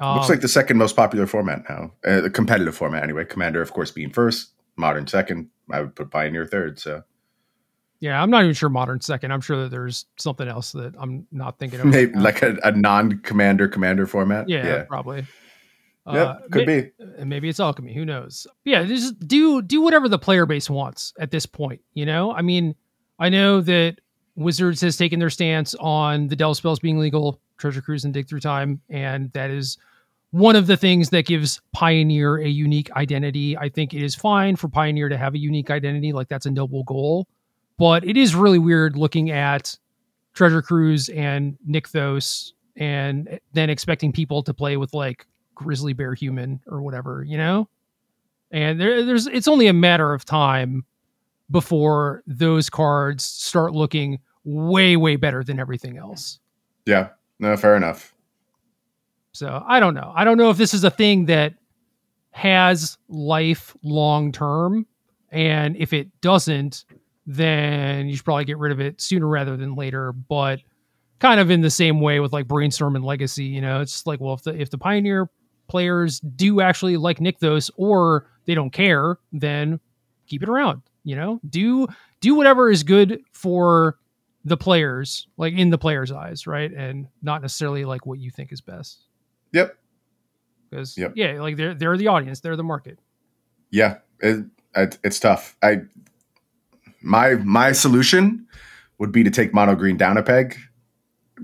Um, 0.00 0.16
Looks 0.16 0.28
like 0.30 0.40
the 0.40 0.48
second 0.48 0.78
most 0.78 0.96
popular 0.96 1.26
format 1.26 1.62
now, 1.68 1.92
uh, 2.06 2.22
the 2.22 2.30
competitive 2.30 2.74
format 2.74 3.02
anyway. 3.02 3.24
Commander, 3.24 3.60
of 3.62 3.72
course, 3.72 3.90
being 3.90 4.10
first, 4.10 4.52
Modern 4.76 5.06
second. 5.06 5.48
I 5.70 5.80
would 5.82 5.94
put 5.94 6.10
Pioneer 6.10 6.46
third. 6.46 6.78
So 6.78 7.04
yeah, 8.00 8.20
I'm 8.20 8.30
not 8.30 8.42
even 8.42 8.54
sure 8.54 8.70
modern 8.70 9.00
second. 9.02 9.30
I'm 9.30 9.42
sure 9.42 9.62
that 9.62 9.70
there's 9.70 10.06
something 10.18 10.48
else 10.48 10.72
that 10.72 10.94
I'm 10.98 11.26
not 11.30 11.58
thinking 11.58 11.80
of. 11.80 11.86
maybe 11.86 12.12
right 12.14 12.22
like 12.22 12.42
a, 12.42 12.56
a 12.64 12.72
non-commander 12.72 13.68
commander 13.68 14.06
format. 14.06 14.48
yeah, 14.48 14.84
probably. 14.84 15.26
Yep, 16.06 16.16
Uh, 16.26 16.34
could 16.50 16.66
may- 16.66 16.80
be. 16.82 16.90
and 17.18 17.28
maybe 17.28 17.48
it's 17.48 17.60
alchemy 17.60 17.92
who 17.94 18.04
knows? 18.04 18.46
Yeah 18.64 18.84
just 18.84 19.18
do 19.28 19.60
do 19.62 19.80
whatever 19.80 20.08
the 20.08 20.18
player 20.18 20.46
base 20.46 20.68
wants 20.70 21.12
at 21.18 21.30
this 21.30 21.46
point 21.46 21.80
you 21.94 22.06
know? 22.06 22.32
I 22.32 22.42
mean 22.42 22.74
i 23.18 23.28
know 23.28 23.60
that 23.60 23.96
wizards 24.36 24.80
has 24.80 24.96
taken 24.96 25.18
their 25.20 25.28
stance 25.30 25.74
on 25.80 26.28
the 26.28 26.36
delve 26.36 26.56
spells 26.56 26.78
being 26.80 26.98
legal 26.98 27.40
treasure 27.58 27.82
cruise 27.82 28.04
and 28.04 28.14
dig 28.14 28.26
through 28.28 28.40
time 28.40 28.80
and 28.88 29.30
that 29.32 29.50
is 29.50 29.76
one 30.30 30.56
of 30.56 30.66
the 30.68 30.76
things 30.76 31.10
that 31.10 31.26
gives 31.26 31.60
pioneer 31.72 32.36
a 32.36 32.46
unique 32.48 32.88
identity. 32.92 33.56
I 33.58 33.68
think 33.68 33.92
it 33.92 34.00
is 34.02 34.14
fine 34.14 34.54
for 34.54 34.68
pioneer 34.68 35.08
to 35.08 35.16
have 35.18 35.34
a 35.34 35.38
unique 35.38 35.70
identity 35.70 36.12
like 36.12 36.28
that's 36.28 36.46
a 36.46 36.50
noble 36.50 36.82
goal 36.84 37.26
but 37.78 38.04
it 38.04 38.16
is 38.16 38.34
really 38.34 38.58
weird 38.58 38.96
looking 38.96 39.30
at 39.30 39.76
treasure 40.32 40.62
cruise 40.62 41.08
and 41.10 41.58
nykthos 41.68 42.52
and 42.76 43.38
then 43.52 43.68
expecting 43.68 44.12
people 44.12 44.42
to 44.44 44.54
play 44.54 44.76
with 44.78 44.94
like 44.94 45.26
grizzly 45.60 45.92
bear 45.92 46.14
human 46.14 46.60
or 46.66 46.80
whatever, 46.80 47.22
you 47.22 47.36
know? 47.36 47.68
And 48.50 48.80
there, 48.80 49.04
there's 49.04 49.26
it's 49.26 49.46
only 49.46 49.66
a 49.66 49.72
matter 49.72 50.12
of 50.12 50.24
time 50.24 50.84
before 51.50 52.22
those 52.26 52.70
cards 52.70 53.24
start 53.24 53.72
looking 53.72 54.18
way, 54.44 54.96
way 54.96 55.16
better 55.16 55.44
than 55.44 55.60
everything 55.60 55.98
else. 55.98 56.40
Yeah. 56.86 57.10
No, 57.38 57.56
fair 57.56 57.76
enough. 57.76 58.14
So 59.32 59.62
I 59.66 59.78
don't 59.80 59.94
know. 59.94 60.12
I 60.16 60.24
don't 60.24 60.38
know 60.38 60.50
if 60.50 60.56
this 60.56 60.74
is 60.74 60.82
a 60.82 60.90
thing 60.90 61.26
that 61.26 61.54
has 62.30 62.96
life 63.08 63.76
long 63.82 64.32
term. 64.32 64.86
And 65.30 65.76
if 65.76 65.92
it 65.92 66.20
doesn't, 66.20 66.84
then 67.26 68.08
you 68.08 68.16
should 68.16 68.24
probably 68.24 68.46
get 68.46 68.58
rid 68.58 68.72
of 68.72 68.80
it 68.80 69.00
sooner 69.00 69.28
rather 69.28 69.56
than 69.56 69.76
later. 69.76 70.12
But 70.12 70.60
kind 71.20 71.38
of 71.38 71.50
in 71.50 71.60
the 71.60 71.70
same 71.70 72.00
way 72.00 72.18
with 72.18 72.32
like 72.32 72.48
brainstorm 72.48 72.96
and 72.96 73.04
legacy, 73.04 73.44
you 73.44 73.60
know, 73.60 73.80
it's 73.80 74.06
like, 74.06 74.20
well, 74.20 74.34
if 74.34 74.42
the 74.42 74.60
if 74.60 74.70
the 74.70 74.78
pioneer 74.78 75.30
players 75.70 76.20
do 76.20 76.60
actually 76.60 76.96
like 76.98 77.18
Nykthos 77.18 77.70
or 77.76 78.26
they 78.44 78.54
don't 78.54 78.70
care, 78.72 79.16
then 79.32 79.80
keep 80.26 80.42
it 80.42 80.48
around. 80.48 80.82
You 81.04 81.16
know, 81.16 81.40
do 81.48 81.86
do 82.20 82.34
whatever 82.34 82.70
is 82.70 82.82
good 82.82 83.22
for 83.32 83.96
the 84.44 84.56
players, 84.56 85.26
like 85.38 85.54
in 85.54 85.70
the 85.70 85.78
players' 85.78 86.12
eyes, 86.12 86.46
right? 86.46 86.70
And 86.72 87.06
not 87.22 87.40
necessarily 87.42 87.84
like 87.84 88.04
what 88.06 88.18
you 88.18 88.30
think 88.30 88.52
is 88.52 88.60
best 88.60 89.04
Yep. 89.52 89.76
because 90.68 90.96
Yep. 90.98 91.12
yeah, 91.16 91.40
like 91.40 91.56
they're 91.56 91.74
they're 91.74 91.96
the 91.96 92.08
audience, 92.08 92.40
they're 92.40 92.56
the 92.56 92.64
market. 92.64 92.98
Yeah, 93.70 93.98
it, 94.20 94.44
it, 94.74 94.98
it's 95.04 95.20
tough. 95.20 95.56
I 95.62 95.82
my 97.02 97.34
my 97.36 97.72
solution 97.72 98.46
would 98.98 99.12
be 99.12 99.22
to 99.24 99.30
take 99.30 99.54
mono 99.54 99.74
green 99.74 99.96
down 99.96 100.16
a 100.18 100.22
peg 100.22 100.56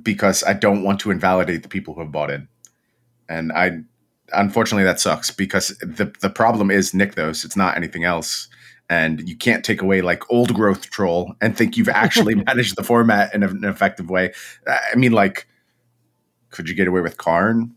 because 0.02 0.44
I 0.44 0.52
don't 0.52 0.82
want 0.82 1.00
to 1.00 1.10
invalidate 1.10 1.62
the 1.62 1.68
people 1.68 1.94
who 1.94 2.00
have 2.00 2.12
bought 2.12 2.30
in, 2.30 2.48
and 3.28 3.52
I 3.52 3.80
unfortunately 4.32 4.84
that 4.84 5.00
sucks 5.00 5.30
because 5.30 5.68
the 5.78 6.12
the 6.20 6.30
problem 6.30 6.70
is 6.70 6.92
Nykthos. 6.92 7.44
It's 7.44 7.56
not 7.56 7.76
anything 7.76 8.04
else. 8.04 8.48
And 8.88 9.28
you 9.28 9.36
can't 9.36 9.64
take 9.64 9.82
away 9.82 10.00
like 10.00 10.22
old 10.30 10.54
growth 10.54 10.90
troll 10.90 11.34
and 11.40 11.56
think 11.56 11.76
you've 11.76 11.88
actually 11.88 12.34
managed 12.46 12.76
the 12.76 12.84
format 12.84 13.34
in 13.34 13.42
an 13.42 13.64
effective 13.64 14.08
way. 14.08 14.32
I 14.68 14.94
mean, 14.94 15.10
like, 15.10 15.48
could 16.50 16.68
you 16.68 16.74
get 16.76 16.86
away 16.86 17.00
with 17.00 17.16
Karn? 17.16 17.74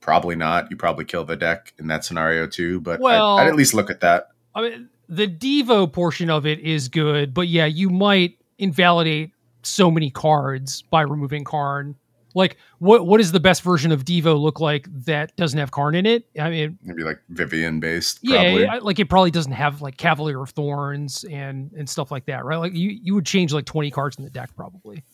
Probably 0.00 0.36
not. 0.36 0.70
You 0.70 0.76
probably 0.76 1.06
kill 1.06 1.24
the 1.24 1.34
deck 1.34 1.72
in 1.78 1.88
that 1.88 2.04
scenario 2.04 2.46
too. 2.46 2.80
But 2.80 3.00
well, 3.00 3.36
I'd, 3.38 3.44
I'd 3.44 3.48
at 3.48 3.56
least 3.56 3.74
look 3.74 3.90
at 3.90 4.00
that. 4.00 4.28
I 4.54 4.62
mean, 4.62 4.88
the 5.08 5.26
Devo 5.26 5.92
portion 5.92 6.30
of 6.30 6.46
it 6.46 6.60
is 6.60 6.88
good, 6.88 7.34
but 7.34 7.48
yeah, 7.48 7.66
you 7.66 7.90
might 7.90 8.38
invalidate 8.58 9.32
so 9.62 9.90
many 9.90 10.10
cards 10.10 10.82
by 10.82 11.02
removing 11.02 11.42
Karn 11.42 11.96
like 12.34 12.56
what 12.78 13.06
what 13.06 13.18
does 13.18 13.32
the 13.32 13.40
best 13.40 13.62
version 13.62 13.92
of 13.92 14.04
Devo 14.04 14.38
look 14.38 14.60
like 14.60 14.88
that 15.04 15.34
doesn't 15.36 15.58
have 15.58 15.70
Karn 15.70 15.94
in 15.94 16.04
it? 16.04 16.26
I 16.38 16.50
mean, 16.50 16.78
maybe 16.82 17.04
like 17.04 17.20
Vivien 17.30 17.80
based. 17.80 18.18
Yeah, 18.22 18.78
like 18.82 18.98
it 18.98 19.08
probably 19.08 19.30
doesn't 19.30 19.52
have 19.52 19.80
like 19.80 19.96
Cavalier 19.96 20.42
of 20.42 20.50
Thorns 20.50 21.24
and 21.24 21.72
and 21.72 21.88
stuff 21.88 22.10
like 22.10 22.26
that, 22.26 22.44
right? 22.44 22.56
Like 22.56 22.74
you 22.74 22.90
you 22.90 23.14
would 23.14 23.26
change 23.26 23.52
like 23.52 23.64
twenty 23.64 23.90
cards 23.90 24.18
in 24.18 24.24
the 24.24 24.30
deck 24.30 24.50
probably. 24.56 25.04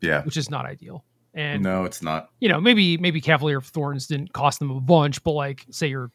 Yeah, 0.00 0.22
which 0.24 0.36
is 0.36 0.50
not 0.50 0.66
ideal. 0.66 1.04
And 1.32 1.62
no, 1.62 1.84
it's 1.84 2.02
not. 2.02 2.30
You 2.40 2.48
know, 2.48 2.60
maybe 2.60 2.96
maybe 2.98 3.20
Cavalier 3.20 3.58
of 3.58 3.66
Thorns 3.66 4.06
didn't 4.06 4.32
cost 4.32 4.58
them 4.58 4.70
a 4.70 4.80
bunch, 4.80 5.22
but 5.22 5.32
like 5.32 5.64
say 5.70 5.88
you're 5.88 6.10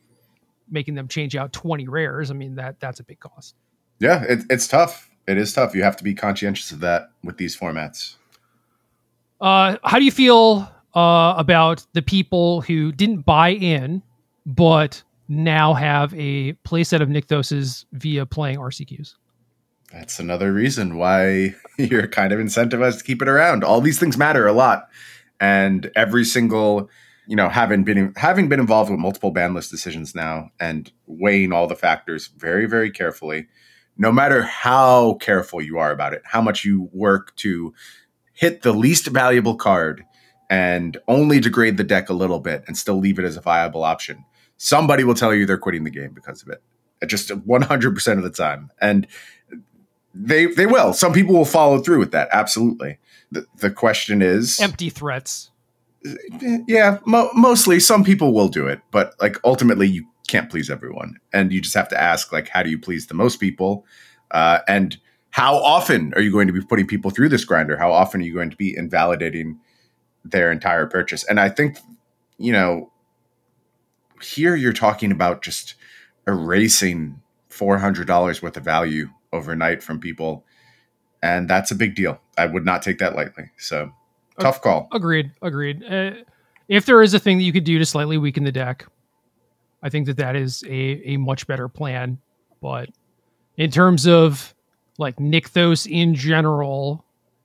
making 0.70 0.96
them 0.96 1.08
change 1.08 1.36
out 1.36 1.54
twenty 1.54 1.88
rares. 1.88 2.32
I 2.32 2.34
mean 2.34 2.56
that 2.56 2.80
that's 2.80 3.00
a 3.00 3.04
big 3.04 3.20
cost. 3.20 3.56
Yeah, 4.00 4.24
it, 4.24 4.40
it's 4.50 4.68
tough. 4.68 5.10
It 5.28 5.38
is 5.38 5.54
tough. 5.54 5.76
You 5.76 5.84
have 5.84 5.98
to 5.98 6.04
be 6.04 6.14
conscientious 6.14 6.72
of 6.72 6.80
that 6.80 7.12
with 7.24 7.38
these 7.38 7.58
formats. 7.58 8.16
Uh, 9.42 9.78
how 9.84 10.00
do 10.00 10.06
you 10.06 10.12
feel 10.12 10.70
uh, 10.96 11.34
about 11.38 11.86
the 11.94 12.02
people 12.02 12.62
who 12.62 12.92
didn't 12.92 13.22
buy 13.22 13.50
in, 13.52 14.02
but 14.46 15.02
now 15.28 15.74
have 15.74 16.14
a 16.14 16.54
playset 16.66 17.02
of 17.02 17.10
Nykthoses 17.10 17.86
via 17.94 18.26
playing 18.26 18.58
RCQs? 18.58 19.16
That's 19.94 20.20
another 20.20 20.54
reason 20.54 20.98
why 20.98 21.56
you're 21.78 22.08
kind 22.08 22.34
of 22.34 22.40
incentivized 22.40 23.00
to 23.00 23.04
keep 23.04 23.22
it 23.22 23.28
around. 23.28 23.64
All 23.64 23.82
these 23.82 24.00
things 24.00 24.18
matter 24.18 24.46
a 24.46 24.54
lot, 24.54 24.90
and 25.40 25.90
every 25.96 26.26
single, 26.26 26.90
you 27.28 27.36
know, 27.36 27.50
having 27.50 27.84
been 27.84 28.14
having 28.18 28.50
been 28.50 28.60
involved 28.60 28.92
with 28.92 29.00
multiple 29.00 29.32
ban 29.32 29.54
list 29.54 29.72
decisions 29.72 30.14
now 30.14 30.50
and 30.60 30.92
weighing 31.08 31.54
all 31.54 31.68
the 31.68 31.76
factors 31.76 32.28
very, 32.38 32.66
very 32.66 32.92
carefully. 32.92 33.48
No 33.98 34.12
matter 34.14 34.44
how 34.44 35.16
careful 35.16 35.62
you 35.62 35.78
are 35.78 35.92
about 35.92 36.14
it, 36.14 36.22
how 36.24 36.42
much 36.42 36.64
you 36.64 36.90
work 36.94 37.36
to 37.38 37.74
hit 38.40 38.62
the 38.62 38.72
least 38.72 39.08
valuable 39.08 39.54
card 39.54 40.06
and 40.50 40.98
only 41.10 41.42
degrade 41.42 41.76
the 41.76 41.84
deck 41.84 42.08
a 42.08 42.14
little 42.14 42.40
bit 42.40 42.64
and 42.68 42.78
still 42.78 42.98
leave 42.98 43.20
it 43.20 43.26
as 43.26 43.36
a 43.36 43.42
viable 43.42 43.84
option, 43.84 44.24
somebody 44.56 45.04
will 45.04 45.14
tell 45.14 45.34
you 45.34 45.46
they're 45.46 45.58
quitting 45.58 45.84
the 45.84 45.90
game 45.90 46.14
because 46.14 46.42
of 46.42 46.48
it. 46.48 46.64
Just 47.06 47.28
100% 47.32 48.18
of 48.18 48.24
the 48.24 48.30
time. 48.30 48.72
And 48.80 49.08
they 50.14 50.46
they 50.46 50.66
will. 50.66 50.94
Some 50.94 51.12
people 51.12 51.36
will 51.36 51.44
follow 51.44 51.80
through 51.80 52.00
with 52.00 52.12
that. 52.12 52.30
Absolutely. 52.32 52.98
The, 53.30 53.46
the 53.58 53.70
question 53.70 54.22
is 54.22 54.58
empty 54.62 54.90
threats. 54.90 55.52
Yeah, 56.66 57.00
mo- 57.06 57.32
mostly 57.36 57.82
some 57.82 58.06
people 58.06 58.34
will 58.34 58.48
do 58.48 58.68
it, 58.68 58.80
but 58.90 59.16
like 59.22 59.38
ultimately 59.44 59.88
you 59.88 60.08
can't 60.30 60.50
please 60.50 60.70
everyone, 60.70 61.20
and 61.34 61.52
you 61.52 61.60
just 61.60 61.76
have 61.76 61.90
to 61.90 62.02
ask 62.02 62.32
like 62.32 62.48
how 62.48 62.64
do 62.64 62.70
you 62.70 62.80
please 62.80 63.08
the 63.08 63.14
most 63.14 63.40
people, 63.40 63.86
uh, 64.32 64.60
and 64.68 64.98
how 65.32 65.56
often 65.56 66.14
are 66.16 66.22
you 66.22 66.32
going 66.32 66.48
to 66.48 66.54
be 66.54 66.62
putting 66.62 66.88
people 66.88 67.12
through 67.12 67.30
this 67.30 67.46
grinder? 67.46 67.78
How 67.78 67.92
often 67.92 68.22
are 68.22 68.24
you 68.24 68.34
going 68.34 68.50
to 68.50 68.58
be 68.58 68.76
invalidating 68.76 69.60
their 70.26 70.52
entire 70.52 70.88
purchase? 70.88 71.24
And 71.26 71.40
I 71.40 71.50
think, 71.50 71.78
you 72.38 72.52
know, 72.52 72.92
here 74.22 74.56
you're 74.56 74.74
talking 74.74 75.12
about 75.12 75.42
just 75.42 75.76
erasing 76.28 77.22
$400 77.52 78.42
worth 78.42 78.58
of 78.58 78.64
value 78.64 79.10
overnight 79.32 79.84
from 79.84 80.00
people. 80.00 80.46
And 81.22 81.50
that's 81.50 81.72
a 81.72 81.76
big 81.76 81.96
deal. 81.96 82.20
I 82.38 82.46
would 82.46 82.66
not 82.66 82.82
take 82.82 82.98
that 83.00 83.16
lightly. 83.16 83.52
So 83.58 83.92
tough 84.40 84.62
call. 84.62 84.88
Agreed. 84.92 85.32
Agreed. 85.42 85.84
Uh, 85.84 86.12
if 86.68 86.86
there 86.86 87.02
is 87.02 87.14
a 87.14 87.20
thing 87.20 87.38
that 87.38 87.44
you 87.44 87.52
could 87.52 87.64
do 87.64 87.78
to 87.78 87.86
slightly 87.86 88.18
weaken 88.18 88.44
the 88.44 88.52
deck, 88.52 88.86
I 89.84 89.90
think 89.90 90.08
that 90.08 90.18
that 90.18 90.36
is 90.36 90.64
a, 90.68 91.02
a 91.06 91.18
much 91.18 91.46
better 91.48 91.68
plan. 91.68 92.20
But 92.62 92.90
in 93.58 93.72
terms 93.72 94.08
of 94.08 94.54
like 95.00 95.16
Nykthos 95.16 95.90
in 95.90 96.14
general, 96.14 97.04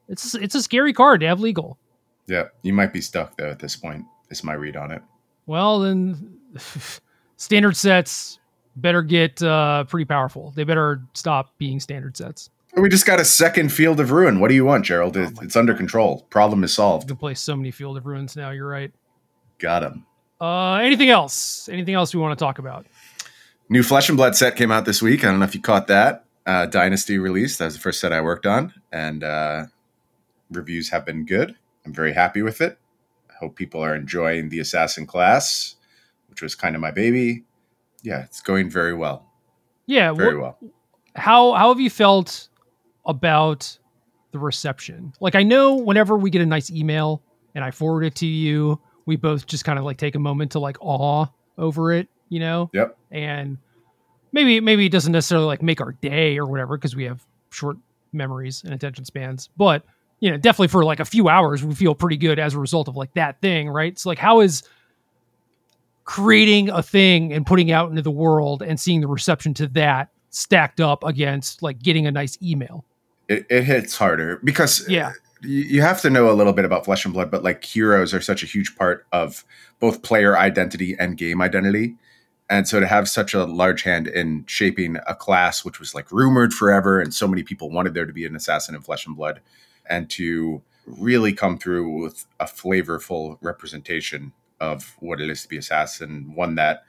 it's 0.08 0.34
it's 0.34 0.54
a 0.54 0.62
scary 0.62 0.92
card 0.92 1.20
to 1.20 1.26
have 1.26 1.40
legal. 1.40 1.78
Yeah, 2.26 2.44
you 2.62 2.72
might 2.72 2.92
be 2.92 3.00
stuck 3.00 3.36
though 3.36 3.50
at 3.50 3.60
this 3.60 3.76
point. 3.76 4.04
Is 4.30 4.44
my 4.44 4.54
read 4.54 4.76
on 4.76 4.90
it. 4.90 5.02
Well, 5.46 5.80
then 5.80 6.38
standard 7.36 7.76
sets 7.76 8.38
better 8.76 9.02
get 9.02 9.42
uh, 9.42 9.84
pretty 9.84 10.04
powerful. 10.04 10.52
They 10.56 10.64
better 10.64 11.02
stop 11.12 11.56
being 11.58 11.78
standard 11.78 12.16
sets. 12.16 12.50
We 12.76 12.88
just 12.88 13.06
got 13.06 13.20
a 13.20 13.24
second 13.24 13.70
Field 13.72 14.00
of 14.00 14.10
Ruin. 14.10 14.40
What 14.40 14.48
do 14.48 14.54
you 14.54 14.64
want, 14.64 14.84
Gerald? 14.84 15.16
Oh 15.16 15.30
it's 15.42 15.54
under 15.54 15.74
control. 15.74 16.26
Problem 16.30 16.64
is 16.64 16.74
solved. 16.74 17.04
You 17.04 17.14
can 17.14 17.16
play 17.18 17.34
so 17.34 17.54
many 17.54 17.70
Field 17.70 17.96
of 17.96 18.04
Ruins 18.04 18.34
now. 18.34 18.50
You're 18.50 18.68
right. 18.68 18.92
Got 19.58 19.84
him. 19.84 20.04
Uh, 20.40 20.74
anything 20.76 21.10
else? 21.10 21.68
Anything 21.68 21.94
else 21.94 22.12
we 22.12 22.20
want 22.20 22.36
to 22.36 22.44
talk 22.44 22.58
about? 22.58 22.86
New 23.68 23.82
Flesh 23.82 24.08
and 24.08 24.18
Blood 24.18 24.34
set 24.34 24.56
came 24.56 24.72
out 24.72 24.84
this 24.84 25.00
week. 25.00 25.24
I 25.24 25.28
don't 25.28 25.38
know 25.38 25.44
if 25.44 25.54
you 25.54 25.60
caught 25.60 25.86
that 25.86 26.23
uh, 26.46 26.66
Dynasty 26.66 27.18
released. 27.18 27.58
That 27.58 27.66
was 27.66 27.74
the 27.74 27.80
first 27.80 28.00
set 28.00 28.12
I 28.12 28.20
worked 28.20 28.46
on, 28.46 28.72
and 28.92 29.24
uh, 29.24 29.66
reviews 30.50 30.90
have 30.90 31.04
been 31.04 31.24
good. 31.26 31.56
I'm 31.84 31.92
very 31.92 32.12
happy 32.12 32.42
with 32.42 32.60
it. 32.60 32.78
I 33.30 33.34
hope 33.40 33.56
people 33.56 33.82
are 33.82 33.94
enjoying 33.94 34.48
the 34.48 34.60
Assassin 34.60 35.06
class, 35.06 35.76
which 36.28 36.42
was 36.42 36.54
kind 36.54 36.74
of 36.74 36.80
my 36.80 36.90
baby. 36.90 37.44
Yeah, 38.02 38.22
it's 38.24 38.40
going 38.40 38.70
very 38.70 38.94
well. 38.94 39.30
Yeah, 39.86 40.12
very 40.12 40.38
well. 40.38 40.58
How 41.14 41.52
how 41.52 41.68
have 41.68 41.80
you 41.80 41.90
felt 41.90 42.48
about 43.06 43.78
the 44.32 44.38
reception? 44.38 45.12
Like, 45.20 45.34
I 45.34 45.42
know 45.42 45.74
whenever 45.74 46.16
we 46.16 46.30
get 46.30 46.42
a 46.42 46.46
nice 46.46 46.70
email 46.70 47.22
and 47.54 47.64
I 47.64 47.70
forward 47.70 48.04
it 48.04 48.14
to 48.16 48.26
you, 48.26 48.80
we 49.06 49.16
both 49.16 49.46
just 49.46 49.64
kind 49.64 49.78
of 49.78 49.84
like 49.84 49.96
take 49.96 50.14
a 50.14 50.18
moment 50.18 50.52
to 50.52 50.58
like 50.58 50.76
awe 50.80 51.26
over 51.56 51.92
it, 51.92 52.08
you 52.28 52.40
know? 52.40 52.70
Yep. 52.72 52.96
And 53.10 53.58
maybe 54.34 54.60
maybe 54.60 54.86
it 54.86 54.92
doesn't 54.92 55.12
necessarily 55.12 55.46
like 55.46 55.62
make 55.62 55.80
our 55.80 55.92
day 55.92 56.36
or 56.36 56.44
whatever 56.44 56.76
because 56.76 56.94
we 56.94 57.04
have 57.04 57.24
short 57.50 57.78
memories 58.12 58.62
and 58.64 58.74
attention 58.74 59.04
spans 59.04 59.48
but 59.56 59.84
you 60.20 60.30
know 60.30 60.36
definitely 60.36 60.68
for 60.68 60.84
like 60.84 61.00
a 61.00 61.04
few 61.04 61.28
hours 61.28 61.64
we 61.64 61.74
feel 61.74 61.94
pretty 61.94 62.16
good 62.16 62.38
as 62.38 62.54
a 62.54 62.58
result 62.58 62.88
of 62.88 62.96
like 62.96 63.14
that 63.14 63.40
thing 63.40 63.70
right? 63.70 63.98
So 63.98 64.10
like 64.10 64.18
how 64.18 64.40
is 64.40 64.62
creating 66.04 66.68
a 66.68 66.82
thing 66.82 67.32
and 67.32 67.46
putting 67.46 67.70
out 67.70 67.88
into 67.88 68.02
the 68.02 68.10
world 68.10 68.60
and 68.60 68.78
seeing 68.78 69.00
the 69.00 69.08
reception 69.08 69.54
to 69.54 69.66
that 69.68 70.10
stacked 70.28 70.80
up 70.80 71.02
against 71.04 71.62
like 71.62 71.78
getting 71.78 72.06
a 72.06 72.10
nice 72.10 72.36
email? 72.42 72.84
It, 73.28 73.46
it 73.48 73.62
hits 73.62 73.96
harder 73.96 74.40
because 74.44 74.82
uh, 74.82 74.92
yeah. 74.92 75.12
you 75.40 75.80
have 75.80 76.02
to 76.02 76.10
know 76.10 76.30
a 76.30 76.34
little 76.34 76.52
bit 76.52 76.66
about 76.66 76.84
flesh 76.84 77.04
and 77.04 77.14
blood 77.14 77.30
but 77.30 77.42
like 77.42 77.64
heroes 77.64 78.12
are 78.12 78.20
such 78.20 78.42
a 78.42 78.46
huge 78.46 78.76
part 78.76 79.06
of 79.12 79.44
both 79.80 80.02
player 80.02 80.36
identity 80.36 80.94
and 80.98 81.16
game 81.16 81.40
identity 81.40 81.96
and 82.50 82.68
so 82.68 82.78
to 82.78 82.86
have 82.86 83.08
such 83.08 83.32
a 83.32 83.44
large 83.44 83.82
hand 83.82 84.06
in 84.06 84.44
shaping 84.46 84.96
a 85.06 85.14
class 85.14 85.64
which 85.64 85.80
was 85.80 85.94
like 85.94 86.10
rumored 86.12 86.52
forever 86.52 87.00
and 87.00 87.14
so 87.14 87.26
many 87.26 87.42
people 87.42 87.70
wanted 87.70 87.94
there 87.94 88.06
to 88.06 88.12
be 88.12 88.26
an 88.26 88.36
assassin 88.36 88.74
in 88.74 88.80
flesh 88.80 89.06
and 89.06 89.16
blood 89.16 89.40
and 89.88 90.10
to 90.10 90.62
really 90.86 91.32
come 91.32 91.56
through 91.56 92.02
with 92.02 92.26
a 92.40 92.44
flavorful 92.44 93.38
representation 93.40 94.32
of 94.60 94.96
what 95.00 95.20
it 95.20 95.30
is 95.30 95.42
to 95.42 95.48
be 95.48 95.56
assassin 95.56 96.32
one 96.34 96.54
that 96.54 96.84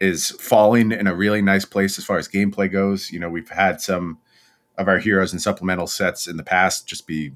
is 0.00 0.30
falling 0.32 0.92
in 0.92 1.06
a 1.06 1.14
really 1.14 1.42
nice 1.42 1.64
place 1.64 1.98
as 1.98 2.04
far 2.04 2.18
as 2.18 2.28
gameplay 2.28 2.70
goes. 2.70 3.10
You 3.10 3.18
know 3.18 3.28
we've 3.28 3.48
had 3.48 3.80
some 3.80 4.18
of 4.76 4.88
our 4.88 4.98
heroes 4.98 5.32
and 5.32 5.42
supplemental 5.42 5.86
sets 5.86 6.26
in 6.26 6.36
the 6.36 6.44
past 6.44 6.86
just 6.86 7.06
be 7.06 7.32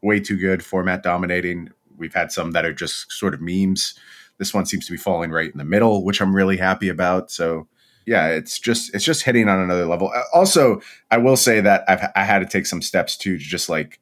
way 0.00 0.18
too 0.18 0.38
good 0.38 0.64
format 0.64 1.02
dominating. 1.02 1.70
We've 1.96 2.14
had 2.14 2.32
some 2.32 2.52
that 2.52 2.64
are 2.64 2.72
just 2.72 3.12
sort 3.12 3.34
of 3.34 3.40
memes 3.42 3.94
this 4.42 4.52
one 4.52 4.66
seems 4.66 4.84
to 4.86 4.92
be 4.92 4.98
falling 4.98 5.30
right 5.30 5.52
in 5.52 5.56
the 5.56 5.64
middle, 5.64 6.04
which 6.04 6.20
I'm 6.20 6.34
really 6.34 6.56
happy 6.56 6.88
about. 6.88 7.30
So 7.30 7.68
yeah, 8.06 8.26
it's 8.26 8.58
just 8.58 8.92
it's 8.92 9.04
just 9.04 9.22
hitting 9.22 9.48
on 9.48 9.60
another 9.60 9.86
level. 9.86 10.10
Uh, 10.12 10.22
also, 10.34 10.80
I 11.12 11.18
will 11.18 11.36
say 11.36 11.60
that 11.60 11.84
I've 11.86 12.02
I 12.16 12.24
had 12.24 12.40
to 12.40 12.46
take 12.46 12.66
some 12.66 12.82
steps 12.82 13.16
to 13.18 13.38
just 13.38 13.68
like 13.68 14.00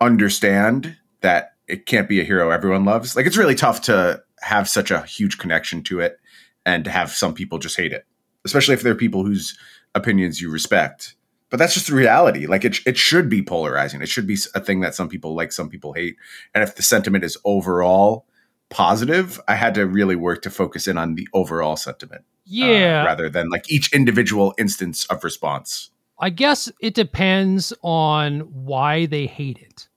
understand 0.00 0.96
that 1.20 1.52
it 1.68 1.86
can't 1.86 2.08
be 2.08 2.20
a 2.20 2.24
hero 2.24 2.50
everyone 2.50 2.84
loves. 2.84 3.14
Like 3.14 3.24
it's 3.24 3.36
really 3.36 3.54
tough 3.54 3.82
to 3.82 4.20
have 4.40 4.68
such 4.68 4.90
a 4.90 5.02
huge 5.02 5.38
connection 5.38 5.84
to 5.84 6.00
it 6.00 6.18
and 6.66 6.82
to 6.84 6.90
have 6.90 7.12
some 7.12 7.32
people 7.32 7.60
just 7.60 7.76
hate 7.76 7.92
it, 7.92 8.04
especially 8.44 8.74
if 8.74 8.82
they're 8.82 8.96
people 8.96 9.24
whose 9.24 9.56
opinions 9.94 10.40
you 10.40 10.50
respect. 10.50 11.14
But 11.50 11.58
that's 11.58 11.74
just 11.74 11.86
the 11.86 11.94
reality. 11.94 12.46
Like 12.46 12.64
it, 12.64 12.78
it 12.84 12.98
should 12.98 13.28
be 13.28 13.42
polarizing. 13.42 14.02
It 14.02 14.08
should 14.08 14.26
be 14.26 14.36
a 14.56 14.60
thing 14.60 14.80
that 14.80 14.96
some 14.96 15.08
people 15.08 15.36
like, 15.36 15.52
some 15.52 15.68
people 15.68 15.92
hate. 15.92 16.16
And 16.52 16.64
if 16.64 16.74
the 16.74 16.82
sentiment 16.82 17.22
is 17.22 17.38
overall 17.44 18.26
positive, 18.70 19.40
I 19.48 19.54
had 19.54 19.74
to 19.74 19.86
really 19.86 20.16
work 20.16 20.42
to 20.42 20.50
focus 20.50 20.86
in 20.86 20.98
on 20.98 21.14
the 21.14 21.26
overall 21.32 21.76
sentiment. 21.76 22.24
Yeah. 22.50 23.02
uh, 23.02 23.04
rather 23.04 23.28
than 23.28 23.50
like 23.50 23.70
each 23.70 23.92
individual 23.92 24.54
instance 24.58 25.04
of 25.06 25.22
response. 25.22 25.90
I 26.18 26.30
guess 26.30 26.70
it 26.80 26.94
depends 26.94 27.72
on 27.82 28.40
why 28.40 29.06
they 29.06 29.26
hate 29.26 29.58
it. 29.58 29.88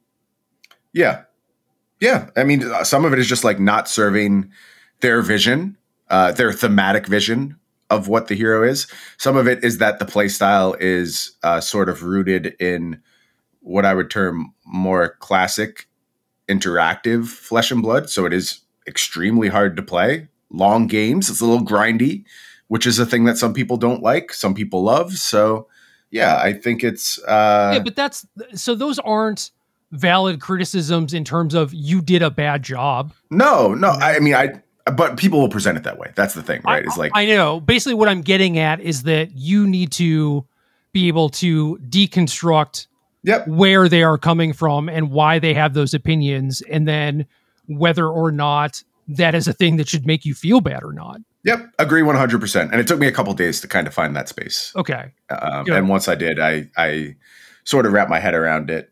Yeah. 0.93 1.23
Yeah. 1.99 2.29
I 2.35 2.43
mean, 2.43 2.63
uh, 2.63 2.83
some 2.83 3.05
of 3.05 3.13
it 3.13 3.19
is 3.19 3.27
just 3.27 3.43
like 3.43 3.59
not 3.59 3.87
serving 3.87 4.51
their 4.99 5.21
vision, 5.21 5.77
uh, 6.09 6.33
their 6.33 6.51
thematic 6.51 7.07
vision 7.07 7.55
of 7.89 8.07
what 8.07 8.27
the 8.27 8.35
hero 8.35 8.67
is. 8.67 8.87
Some 9.17 9.37
of 9.37 9.47
it 9.47 9.63
is 9.63 9.77
that 9.77 9.99
the 9.99 10.05
playstyle 10.05 10.75
is 10.79 11.31
uh, 11.43 11.61
sort 11.61 11.89
of 11.89 12.03
rooted 12.03 12.55
in 12.59 13.01
what 13.61 13.85
I 13.85 13.93
would 13.93 14.09
term 14.09 14.53
more 14.65 15.15
classic 15.19 15.87
interactive 16.51 17.27
flesh 17.27 17.71
and 17.71 17.81
blood. 17.81 18.09
So 18.09 18.25
it 18.25 18.33
is 18.33 18.61
extremely 18.87 19.47
hard 19.47 19.75
to 19.77 19.83
play. 19.83 20.27
Long 20.49 20.87
games. 20.87 21.29
It's 21.29 21.41
a 21.41 21.45
little 21.45 21.65
grindy, 21.65 22.25
which 22.67 22.85
is 22.85 22.99
a 22.99 23.05
thing 23.05 23.23
that 23.25 23.37
some 23.37 23.53
people 23.53 23.77
don't 23.77 24.03
like, 24.03 24.33
some 24.33 24.53
people 24.53 24.83
love. 24.83 25.13
So 25.13 25.67
yeah, 26.09 26.37
I 26.37 26.53
think 26.53 26.83
it's 26.83 27.19
uh 27.23 27.71
yeah, 27.73 27.79
but 27.79 27.95
that's 27.95 28.25
so 28.53 28.75
those 28.75 28.99
aren't 28.99 29.51
valid 29.91 30.39
criticisms 30.39 31.13
in 31.13 31.23
terms 31.23 31.53
of 31.53 31.73
you 31.73 32.01
did 32.01 32.21
a 32.21 32.29
bad 32.31 32.63
job. 32.63 33.13
no, 33.29 33.73
no. 33.73 33.89
I, 33.89 34.19
mean, 34.19 34.35
I 34.35 34.61
but 34.85 35.17
people 35.17 35.39
will 35.39 35.49
present 35.49 35.77
it 35.77 35.83
that 35.83 35.97
way. 35.97 36.11
That's 36.15 36.33
the 36.33 36.41
thing, 36.41 36.61
right? 36.65 36.83
I, 36.83 36.87
It's 36.87 36.97
like 36.97 37.11
I 37.13 37.25
know. 37.25 37.59
Basically, 37.59 37.93
what 37.93 38.09
I'm 38.09 38.21
getting 38.21 38.57
at 38.57 38.79
is 38.79 39.03
that 39.03 39.31
you 39.31 39.67
need 39.67 39.91
to 39.93 40.45
be 40.91 41.07
able 41.07 41.29
to 41.29 41.77
deconstruct 41.89 42.87
yep, 43.23 43.47
where 43.47 43.87
they 43.89 44.03
are 44.03 44.17
coming 44.17 44.53
from 44.53 44.89
and 44.89 45.11
why 45.11 45.39
they 45.39 45.53
have 45.53 45.73
those 45.73 45.93
opinions, 45.93 46.61
and 46.61 46.87
then 46.87 47.25
whether 47.67 48.07
or 48.07 48.31
not 48.31 48.83
that 49.07 49.35
is 49.35 49.47
a 49.47 49.53
thing 49.53 49.77
that 49.77 49.87
should 49.87 50.05
make 50.05 50.25
you 50.25 50.33
feel 50.33 50.61
bad 50.61 50.83
or 50.83 50.93
not. 50.93 51.19
yep. 51.43 51.71
Agree 51.79 52.01
one 52.01 52.15
hundred 52.15 52.39
percent. 52.39 52.71
And 52.71 52.79
it 52.79 52.87
took 52.87 52.99
me 52.99 53.07
a 53.07 53.11
couple 53.11 53.33
days 53.33 53.61
to 53.61 53.67
kind 53.67 53.87
of 53.87 53.93
find 53.93 54.15
that 54.15 54.29
space. 54.29 54.71
Okay. 54.75 55.11
Um, 55.29 55.69
and 55.71 55.89
once 55.89 56.07
I 56.07 56.15
did, 56.15 56.39
I 56.39 56.69
I 56.77 57.15
sort 57.63 57.85
of 57.85 57.93
wrapped 57.93 58.09
my 58.09 58.19
head 58.19 58.33
around 58.33 58.69
it, 58.69 58.91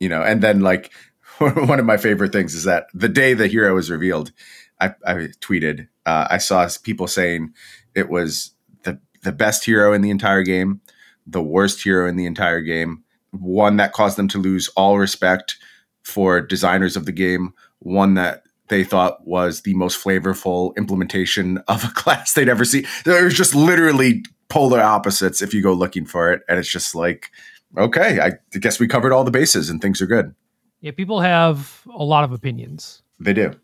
you 0.00 0.08
know. 0.08 0.22
And 0.22 0.42
then 0.42 0.60
like 0.60 0.92
one 1.38 1.78
of 1.78 1.84
my 1.86 1.96
favorite 1.96 2.32
things 2.32 2.54
is 2.54 2.64
that 2.64 2.86
the 2.94 3.08
day 3.08 3.34
the 3.34 3.48
hero 3.48 3.74
was 3.74 3.90
revealed, 3.90 4.32
I, 4.80 4.94
I 5.06 5.14
tweeted. 5.40 5.88
Uh, 6.04 6.28
I 6.30 6.38
saw 6.38 6.68
people 6.82 7.06
saying 7.06 7.52
it 7.94 8.08
was 8.08 8.52
the 8.84 9.00
the 9.22 9.32
best 9.32 9.64
hero 9.64 9.92
in 9.92 10.02
the 10.02 10.10
entire 10.10 10.42
game, 10.42 10.80
the 11.26 11.42
worst 11.42 11.82
hero 11.82 12.08
in 12.08 12.16
the 12.16 12.26
entire 12.26 12.60
game, 12.60 13.02
one 13.32 13.76
that 13.76 13.92
caused 13.92 14.16
them 14.16 14.28
to 14.28 14.38
lose 14.38 14.68
all 14.76 14.98
respect 14.98 15.56
for 16.02 16.40
designers 16.40 16.96
of 16.96 17.04
the 17.06 17.12
game, 17.12 17.52
one 17.80 18.14
that 18.14 18.44
they 18.68 18.84
thought 18.84 19.26
was 19.26 19.62
the 19.62 19.74
most 19.74 20.02
flavorful 20.02 20.74
implementation 20.76 21.58
of 21.68 21.84
a 21.84 21.88
class 21.94 22.32
they'd 22.32 22.48
ever 22.48 22.64
seen. 22.64 22.86
There's 23.04 23.34
just 23.34 23.54
literally 23.54 24.24
polar 24.48 24.80
opposites 24.80 25.42
if 25.42 25.52
you 25.52 25.62
go 25.62 25.72
looking 25.72 26.06
for 26.06 26.32
it, 26.32 26.42
and 26.48 26.58
it's 26.58 26.70
just 26.70 26.94
like, 26.94 27.30
okay, 27.76 28.20
I 28.20 28.32
guess 28.58 28.78
we 28.80 28.88
covered 28.88 29.12
all 29.12 29.24
the 29.24 29.30
bases 29.30 29.70
and 29.70 29.80
things 29.80 30.00
are 30.00 30.06
good. 30.06 30.34
Yeah, 30.80 30.92
people 30.92 31.20
have 31.20 31.82
a 31.92 32.04
lot 32.04 32.24
of 32.24 32.32
opinions. 32.32 33.02
They 33.18 33.32
do 33.32 33.54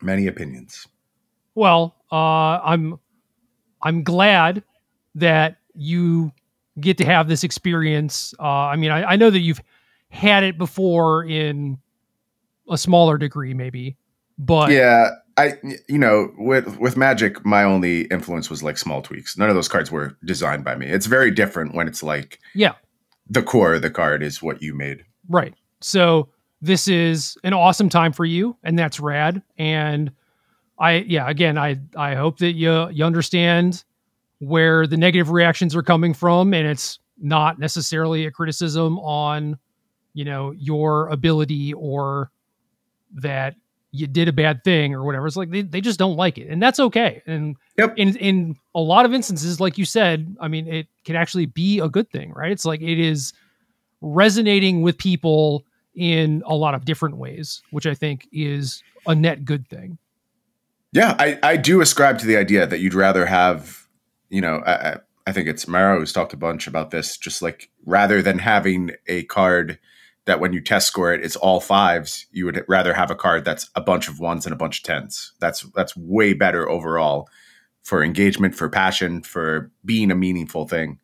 many 0.00 0.26
opinions. 0.26 0.86
Well, 1.54 1.94
uh, 2.10 2.60
I'm 2.62 2.98
I'm 3.82 4.02
glad 4.02 4.62
that 5.14 5.58
you 5.74 6.32
get 6.80 6.98
to 6.98 7.04
have 7.04 7.28
this 7.28 7.44
experience. 7.44 8.34
Uh, 8.38 8.44
I 8.44 8.76
mean, 8.76 8.90
I, 8.90 9.12
I 9.12 9.16
know 9.16 9.30
that 9.30 9.40
you've 9.40 9.62
had 10.08 10.44
it 10.44 10.58
before 10.58 11.24
in 11.24 11.78
a 12.70 12.78
smaller 12.78 13.18
degree, 13.18 13.54
maybe, 13.54 13.96
but 14.38 14.70
Yeah, 14.70 15.10
I 15.36 15.54
you 15.88 15.98
know 15.98 16.32
with 16.38 16.78
with 16.78 16.96
Magic, 16.96 17.44
my 17.44 17.64
only 17.64 18.02
influence 18.02 18.50
was 18.50 18.62
like 18.62 18.78
small 18.78 19.02
tweaks. 19.02 19.36
None 19.36 19.48
of 19.48 19.54
those 19.54 19.68
cards 19.68 19.90
were 19.90 20.16
designed 20.24 20.64
by 20.64 20.76
me. 20.76 20.86
It's 20.86 21.06
very 21.06 21.30
different 21.30 21.74
when 21.74 21.88
it's 21.88 22.02
like 22.02 22.38
yeah, 22.54 22.74
the 23.28 23.42
core 23.42 23.74
of 23.74 23.82
the 23.82 23.90
card 23.90 24.22
is 24.22 24.42
what 24.42 24.62
you 24.62 24.74
made. 24.74 25.04
right. 25.28 25.54
So 25.80 26.28
this 26.60 26.86
is 26.86 27.36
an 27.42 27.54
awesome 27.54 27.88
time 27.88 28.12
for 28.12 28.24
you, 28.24 28.56
and 28.62 28.78
that's 28.78 29.00
rad. 29.00 29.42
And 29.58 30.12
I, 30.78 30.98
yeah, 30.98 31.28
again, 31.28 31.58
I 31.58 31.78
I 31.96 32.14
hope 32.14 32.38
that 32.38 32.52
you 32.52 32.88
you 32.90 33.04
understand 33.04 33.84
where 34.42 34.88
the 34.88 34.96
negative 34.96 35.30
reactions 35.30 35.76
are 35.76 35.82
coming 35.82 36.12
from, 36.12 36.52
and 36.52 36.66
it's 36.66 36.98
not 37.16 37.60
necessarily 37.60 38.26
a 38.26 38.30
criticism 38.30 38.98
on, 38.98 39.56
you 40.14 40.24
know, 40.24 40.50
your 40.52 41.06
ability 41.08 41.72
or 41.74 42.30
that 43.14 43.54
you 43.92 44.06
did 44.06 44.26
a 44.26 44.32
bad 44.32 44.64
thing 44.64 44.94
or 44.94 45.04
whatever. 45.04 45.26
It's 45.26 45.36
like 45.36 45.50
they, 45.50 45.62
they 45.62 45.80
just 45.80 45.98
don't 45.98 46.16
like 46.16 46.38
it, 46.38 46.48
and 46.48 46.60
that's 46.60 46.80
okay. 46.80 47.22
And 47.26 47.56
Yep. 47.78 47.94
in 47.96 48.16
in 48.16 48.56
a 48.74 48.80
lot 48.80 49.04
of 49.06 49.14
instances, 49.14 49.60
like 49.60 49.78
you 49.78 49.84
said, 49.84 50.36
I 50.40 50.48
mean, 50.48 50.66
it 50.66 50.88
can 51.04 51.14
actually 51.14 51.46
be 51.46 51.78
a 51.78 51.88
good 51.88 52.10
thing, 52.10 52.32
right? 52.32 52.50
It's 52.50 52.64
like 52.64 52.80
it 52.82 52.98
is 52.98 53.32
resonating 54.00 54.82
with 54.82 54.98
people 54.98 55.64
in 55.94 56.42
a 56.46 56.54
lot 56.54 56.74
of 56.74 56.84
different 56.84 57.16
ways, 57.16 57.62
which 57.70 57.86
I 57.86 57.94
think 57.94 58.26
is 58.32 58.82
a 59.06 59.14
net 59.14 59.44
good 59.44 59.68
thing. 59.68 59.98
Yeah, 60.92 61.14
I, 61.18 61.38
I 61.42 61.56
do 61.56 61.80
ascribe 61.80 62.18
to 62.18 62.26
the 62.26 62.36
idea 62.36 62.66
that 62.66 62.80
you'd 62.80 62.94
rather 62.94 63.24
have, 63.26 63.81
you 64.32 64.40
know, 64.40 64.56
I, 64.66 64.96
I- 65.26 65.32
think 65.32 65.46
it's 65.46 65.68
Maro 65.68 66.00
who's 66.00 66.12
talked 66.12 66.32
a 66.32 66.36
bunch 66.36 66.66
about 66.66 66.90
this, 66.90 67.16
just 67.16 67.42
like 67.42 67.70
rather 67.86 68.20
than 68.22 68.38
having 68.40 68.90
a 69.06 69.22
card 69.24 69.78
that 70.24 70.40
when 70.40 70.52
you 70.52 70.60
test 70.60 70.88
score 70.88 71.12
it, 71.14 71.24
it's 71.24 71.36
all 71.36 71.60
fives, 71.60 72.26
you 72.32 72.44
would 72.44 72.64
rather 72.68 72.92
have 72.94 73.10
a 73.10 73.14
card 73.14 73.44
that's 73.44 73.70
a 73.76 73.80
bunch 73.80 74.08
of 74.08 74.18
ones 74.18 74.44
and 74.46 74.52
a 74.52 74.56
bunch 74.56 74.78
of 74.78 74.84
tens. 74.84 75.32
That's 75.40 75.62
that's 75.76 75.96
way 75.96 76.32
better 76.32 76.68
overall 76.68 77.28
for 77.84 78.02
engagement, 78.02 78.54
for 78.56 78.68
passion, 78.68 79.22
for 79.22 79.70
being 79.84 80.10
a 80.10 80.14
meaningful 80.16 80.66
thing. 80.66 80.98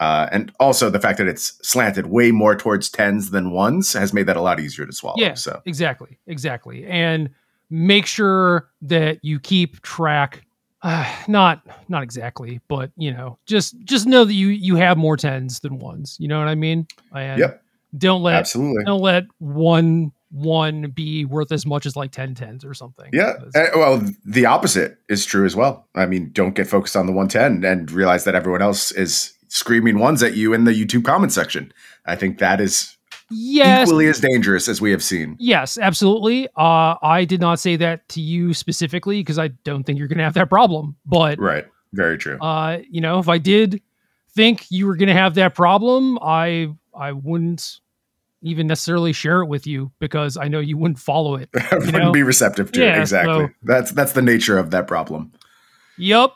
Uh, 0.00 0.28
and 0.32 0.52
also 0.60 0.90
the 0.90 1.00
fact 1.00 1.18
that 1.18 1.28
it's 1.28 1.58
slanted 1.66 2.06
way 2.06 2.30
more 2.32 2.56
towards 2.56 2.88
tens 2.90 3.30
than 3.30 3.50
ones 3.52 3.92
has 3.92 4.12
made 4.12 4.26
that 4.26 4.36
a 4.36 4.40
lot 4.42 4.58
easier 4.60 4.86
to 4.86 4.92
swallow. 4.92 5.16
Yeah. 5.18 5.34
So 5.34 5.62
Exactly, 5.66 6.18
exactly, 6.26 6.84
and 6.86 7.30
make 7.70 8.06
sure 8.06 8.68
that 8.82 9.18
you 9.24 9.40
keep 9.40 9.80
track. 9.82 10.43
Uh, 10.84 11.12
not 11.28 11.62
not 11.88 12.04
exactly, 12.04 12.60
but 12.68 12.92
you 12.96 13.12
know, 13.12 13.38
just 13.46 13.76
just 13.84 14.06
know 14.06 14.24
that 14.24 14.34
you 14.34 14.48
you 14.48 14.76
have 14.76 14.96
more 14.96 15.16
tens 15.16 15.60
than 15.60 15.78
ones. 15.78 16.16
You 16.20 16.28
know 16.28 16.38
what 16.38 16.48
I 16.48 16.54
mean? 16.54 16.86
And 17.12 17.40
Yep. 17.40 17.62
Don't 17.96 18.22
let 18.22 18.34
absolutely. 18.34 18.84
don't 18.84 19.00
let 19.00 19.24
one 19.38 20.12
one 20.30 20.90
be 20.90 21.24
worth 21.24 21.52
as 21.52 21.64
much 21.64 21.86
as 21.86 21.94
like 21.94 22.10
10 22.10 22.34
tens 22.34 22.64
or 22.64 22.74
something. 22.74 23.08
Yeah. 23.12 23.34
Uh, 23.54 23.66
well, 23.76 24.04
the 24.24 24.46
opposite 24.46 24.98
is 25.08 25.24
true 25.24 25.46
as 25.46 25.54
well. 25.54 25.86
I 25.94 26.06
mean, 26.06 26.30
don't 26.32 26.56
get 26.56 26.66
focused 26.66 26.96
on 26.96 27.06
the 27.06 27.12
110 27.12 27.64
and 27.70 27.88
realize 27.92 28.24
that 28.24 28.34
everyone 28.34 28.60
else 28.60 28.90
is 28.90 29.32
screaming 29.46 30.00
ones 30.00 30.24
at 30.24 30.34
you 30.34 30.52
in 30.52 30.64
the 30.64 30.72
YouTube 30.72 31.04
comment 31.04 31.32
section. 31.32 31.72
I 32.04 32.16
think 32.16 32.38
that 32.38 32.60
is 32.60 32.96
yes, 33.34 33.88
equally 33.88 34.06
as 34.06 34.20
dangerous 34.20 34.68
as 34.68 34.80
we 34.80 34.90
have 34.90 35.02
seen. 35.02 35.36
Yes, 35.38 35.76
absolutely. 35.78 36.48
Uh, 36.56 36.94
I 37.02 37.24
did 37.24 37.40
not 37.40 37.58
say 37.60 37.76
that 37.76 38.08
to 38.10 38.20
you 38.20 38.54
specifically 38.54 39.20
because 39.20 39.38
I 39.38 39.48
don't 39.48 39.84
think 39.84 39.98
you're 39.98 40.08
going 40.08 40.18
to 40.18 40.24
have 40.24 40.34
that 40.34 40.48
problem. 40.48 40.96
But 41.04 41.38
Right. 41.38 41.66
Very 41.92 42.18
true. 42.18 42.38
uh, 42.40 42.78
you 42.90 43.00
know, 43.00 43.18
if 43.18 43.28
I 43.28 43.38
did 43.38 43.80
think 44.34 44.66
you 44.70 44.86
were 44.86 44.96
going 44.96 45.08
to 45.08 45.14
have 45.14 45.34
that 45.36 45.54
problem, 45.54 46.18
I 46.22 46.68
I 46.94 47.12
wouldn't 47.12 47.80
even 48.42 48.66
necessarily 48.66 49.12
share 49.12 49.40
it 49.42 49.46
with 49.46 49.66
you 49.66 49.90
because 50.00 50.36
I 50.36 50.48
know 50.48 50.60
you 50.60 50.76
wouldn't 50.76 50.98
follow 50.98 51.36
it. 51.36 51.48
I 51.70 51.76
wouldn't 51.76 51.92
know? 51.96 52.12
be 52.12 52.22
receptive 52.22 52.72
to 52.72 52.80
Yeah, 52.82 52.96
it. 52.98 53.00
Exactly. 53.00 53.46
so- 53.46 53.52
That's 53.62 53.90
that's 53.92 54.12
the 54.12 54.22
nature 54.22 54.58
of 54.58 54.70
that 54.72 54.86
problem. 54.86 55.32
Yep. 55.98 56.32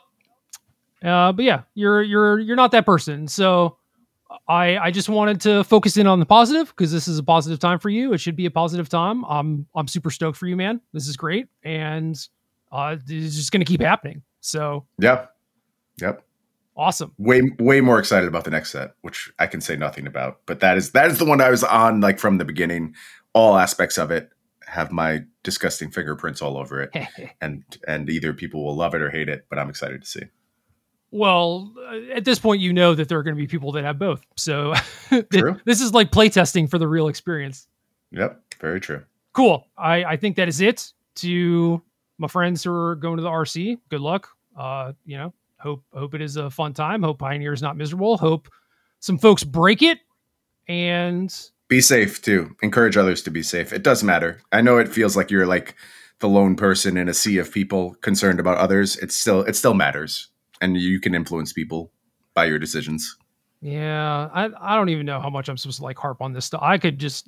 Uh, 1.03 1.31
but 1.33 1.43
yeah, 1.45 1.61
you're 1.75 2.01
you're 2.01 2.39
you're 2.39 2.55
not 2.55 2.71
that 2.71 2.85
person. 2.85 3.27
So 3.27 3.77
I 4.47 4.77
I 4.77 4.91
just 4.91 5.09
wanted 5.09 5.41
to 5.41 5.63
focus 5.63 5.97
in 5.97 6.07
on 6.07 6.19
the 6.19 6.25
positive 6.25 6.67
because 6.67 6.91
this 6.91 7.07
is 7.07 7.17
a 7.17 7.23
positive 7.23 7.59
time 7.59 7.79
for 7.79 7.89
you. 7.89 8.13
It 8.13 8.19
should 8.19 8.35
be 8.35 8.45
a 8.45 8.51
positive 8.51 8.89
time. 8.89 9.25
I'm 9.25 9.67
I'm 9.75 9.87
super 9.87 10.11
stoked 10.11 10.37
for 10.37 10.47
you, 10.47 10.55
man. 10.55 10.81
This 10.93 11.07
is 11.07 11.17
great, 11.17 11.47
and 11.63 12.15
uh, 12.71 12.97
it's 13.07 13.35
just 13.35 13.51
gonna 13.51 13.65
keep 13.65 13.81
happening. 13.81 14.21
So 14.41 14.85
Yep. 14.99 15.33
Yep. 16.01 16.23
awesome. 16.77 17.13
Way 17.17 17.41
way 17.59 17.81
more 17.81 17.99
excited 17.99 18.27
about 18.27 18.43
the 18.43 18.51
next 18.51 18.71
set, 18.71 18.91
which 19.01 19.31
I 19.39 19.47
can 19.47 19.61
say 19.61 19.75
nothing 19.75 20.07
about. 20.07 20.41
But 20.45 20.59
that 20.61 20.77
is 20.77 20.91
that 20.91 21.09
is 21.09 21.17
the 21.17 21.25
one 21.25 21.41
I 21.41 21.49
was 21.49 21.63
on 21.63 22.01
like 22.01 22.19
from 22.19 22.37
the 22.37 22.45
beginning. 22.45 22.95
All 23.33 23.57
aspects 23.57 23.97
of 23.97 24.11
it 24.11 24.29
have 24.65 24.91
my 24.91 25.21
disgusting 25.43 25.89
fingerprints 25.89 26.41
all 26.41 26.55
over 26.57 26.81
it. 26.83 27.07
and 27.41 27.63
and 27.87 28.09
either 28.09 28.33
people 28.33 28.63
will 28.63 28.75
love 28.75 28.93
it 28.93 29.01
or 29.01 29.09
hate 29.09 29.29
it 29.29 29.45
but 29.49 29.57
i'm 29.57 29.69
excited 29.69 30.01
to 30.01 30.07
see 30.07 30.21
well, 31.11 31.73
uh, 31.77 32.13
at 32.13 32.25
this 32.25 32.39
point, 32.39 32.61
you 32.61 32.73
know 32.73 32.93
that 32.95 33.09
there 33.09 33.17
are 33.17 33.23
going 33.23 33.35
to 33.35 33.41
be 33.41 33.47
people 33.47 33.71
that 33.73 33.83
have 33.83 33.97
both. 33.97 34.25
So 34.37 34.73
True. 35.33 35.59
this 35.65 35.81
is 35.81 35.93
like 35.93 36.11
playtesting 36.11 36.69
for 36.69 36.77
the 36.77 36.87
real 36.87 37.07
experience. 37.07 37.67
yep 38.11 38.41
very 38.59 38.79
true 38.81 39.03
cool. 39.33 39.67
I, 39.77 40.03
I 40.03 40.17
think 40.17 40.35
that 40.35 40.49
is 40.49 40.59
it 40.59 40.91
to 41.15 41.81
my 42.17 42.27
friends 42.27 42.63
who 42.63 42.73
are 42.73 42.95
going 42.95 43.17
to 43.17 43.23
the 43.23 43.29
RC. 43.29 43.79
Good 43.89 44.01
luck. 44.01 44.27
Uh, 44.57 44.91
you 45.05 45.17
know, 45.17 45.33
hope 45.57 45.83
hope 45.93 46.13
it 46.13 46.21
is 46.21 46.35
a 46.35 46.49
fun 46.49 46.73
time. 46.73 47.03
Hope 47.03 47.19
Pioneer 47.19 47.53
is 47.53 47.61
not 47.61 47.77
miserable. 47.77 48.17
Hope 48.17 48.49
some 48.99 49.17
folks 49.17 49.45
break 49.45 49.81
it. 49.81 49.99
And 50.67 51.33
be 51.69 51.81
safe 51.81 52.21
too 52.21 52.55
encourage 52.61 52.97
others 52.97 53.21
to 53.21 53.29
be 53.29 53.43
safe 53.43 53.71
it 53.71 53.83
does 53.83 54.03
matter 54.03 54.41
i 54.51 54.59
know 54.59 54.79
it 54.79 54.87
feels 54.87 55.15
like 55.15 55.29
you're 55.29 55.45
like 55.45 55.75
the 56.19 56.27
lone 56.27 56.55
person 56.55 56.97
in 56.97 57.07
a 57.07 57.13
sea 57.13 57.37
of 57.37 57.51
people 57.51 57.93
concerned 58.01 58.39
about 58.39 58.57
others 58.57 58.97
it 58.97 59.11
still 59.11 59.41
it 59.41 59.55
still 59.55 59.75
matters 59.75 60.28
and 60.61 60.77
you 60.77 60.99
can 60.99 61.13
influence 61.15 61.53
people 61.53 61.91
by 62.33 62.45
your 62.45 62.59
decisions. 62.59 63.17
Yeah, 63.61 64.29
I 64.33 64.49
I 64.59 64.75
don't 64.75 64.89
even 64.89 65.05
know 65.05 65.19
how 65.19 65.29
much 65.29 65.49
I'm 65.49 65.57
supposed 65.57 65.77
to 65.79 65.83
like 65.83 65.97
harp 65.97 66.21
on 66.21 66.33
this 66.33 66.45
stuff. 66.45 66.61
I 66.63 66.77
could 66.77 66.97
just 66.97 67.27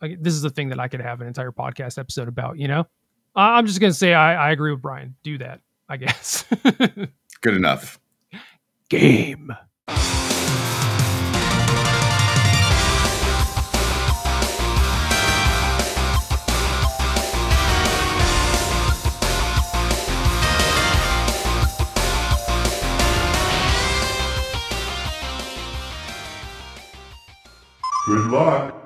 like 0.00 0.20
this 0.22 0.34
is 0.34 0.42
the 0.42 0.50
thing 0.50 0.70
that 0.70 0.80
I 0.80 0.88
could 0.88 1.00
have 1.00 1.20
an 1.20 1.26
entire 1.28 1.52
podcast 1.52 1.98
episode 1.98 2.26
about. 2.28 2.58
You 2.58 2.68
know, 2.68 2.86
I- 3.36 3.58
I'm 3.58 3.66
just 3.66 3.80
gonna 3.80 3.92
say 3.92 4.12
I 4.14 4.48
I 4.48 4.50
agree 4.52 4.72
with 4.72 4.82
Brian. 4.82 5.14
Do 5.22 5.38
that, 5.38 5.60
I 5.88 5.96
guess. 5.98 6.44
Good 7.40 7.54
enough. 7.54 7.98
Game. 8.88 9.52
Good 28.04 28.26
luck. 28.32 28.81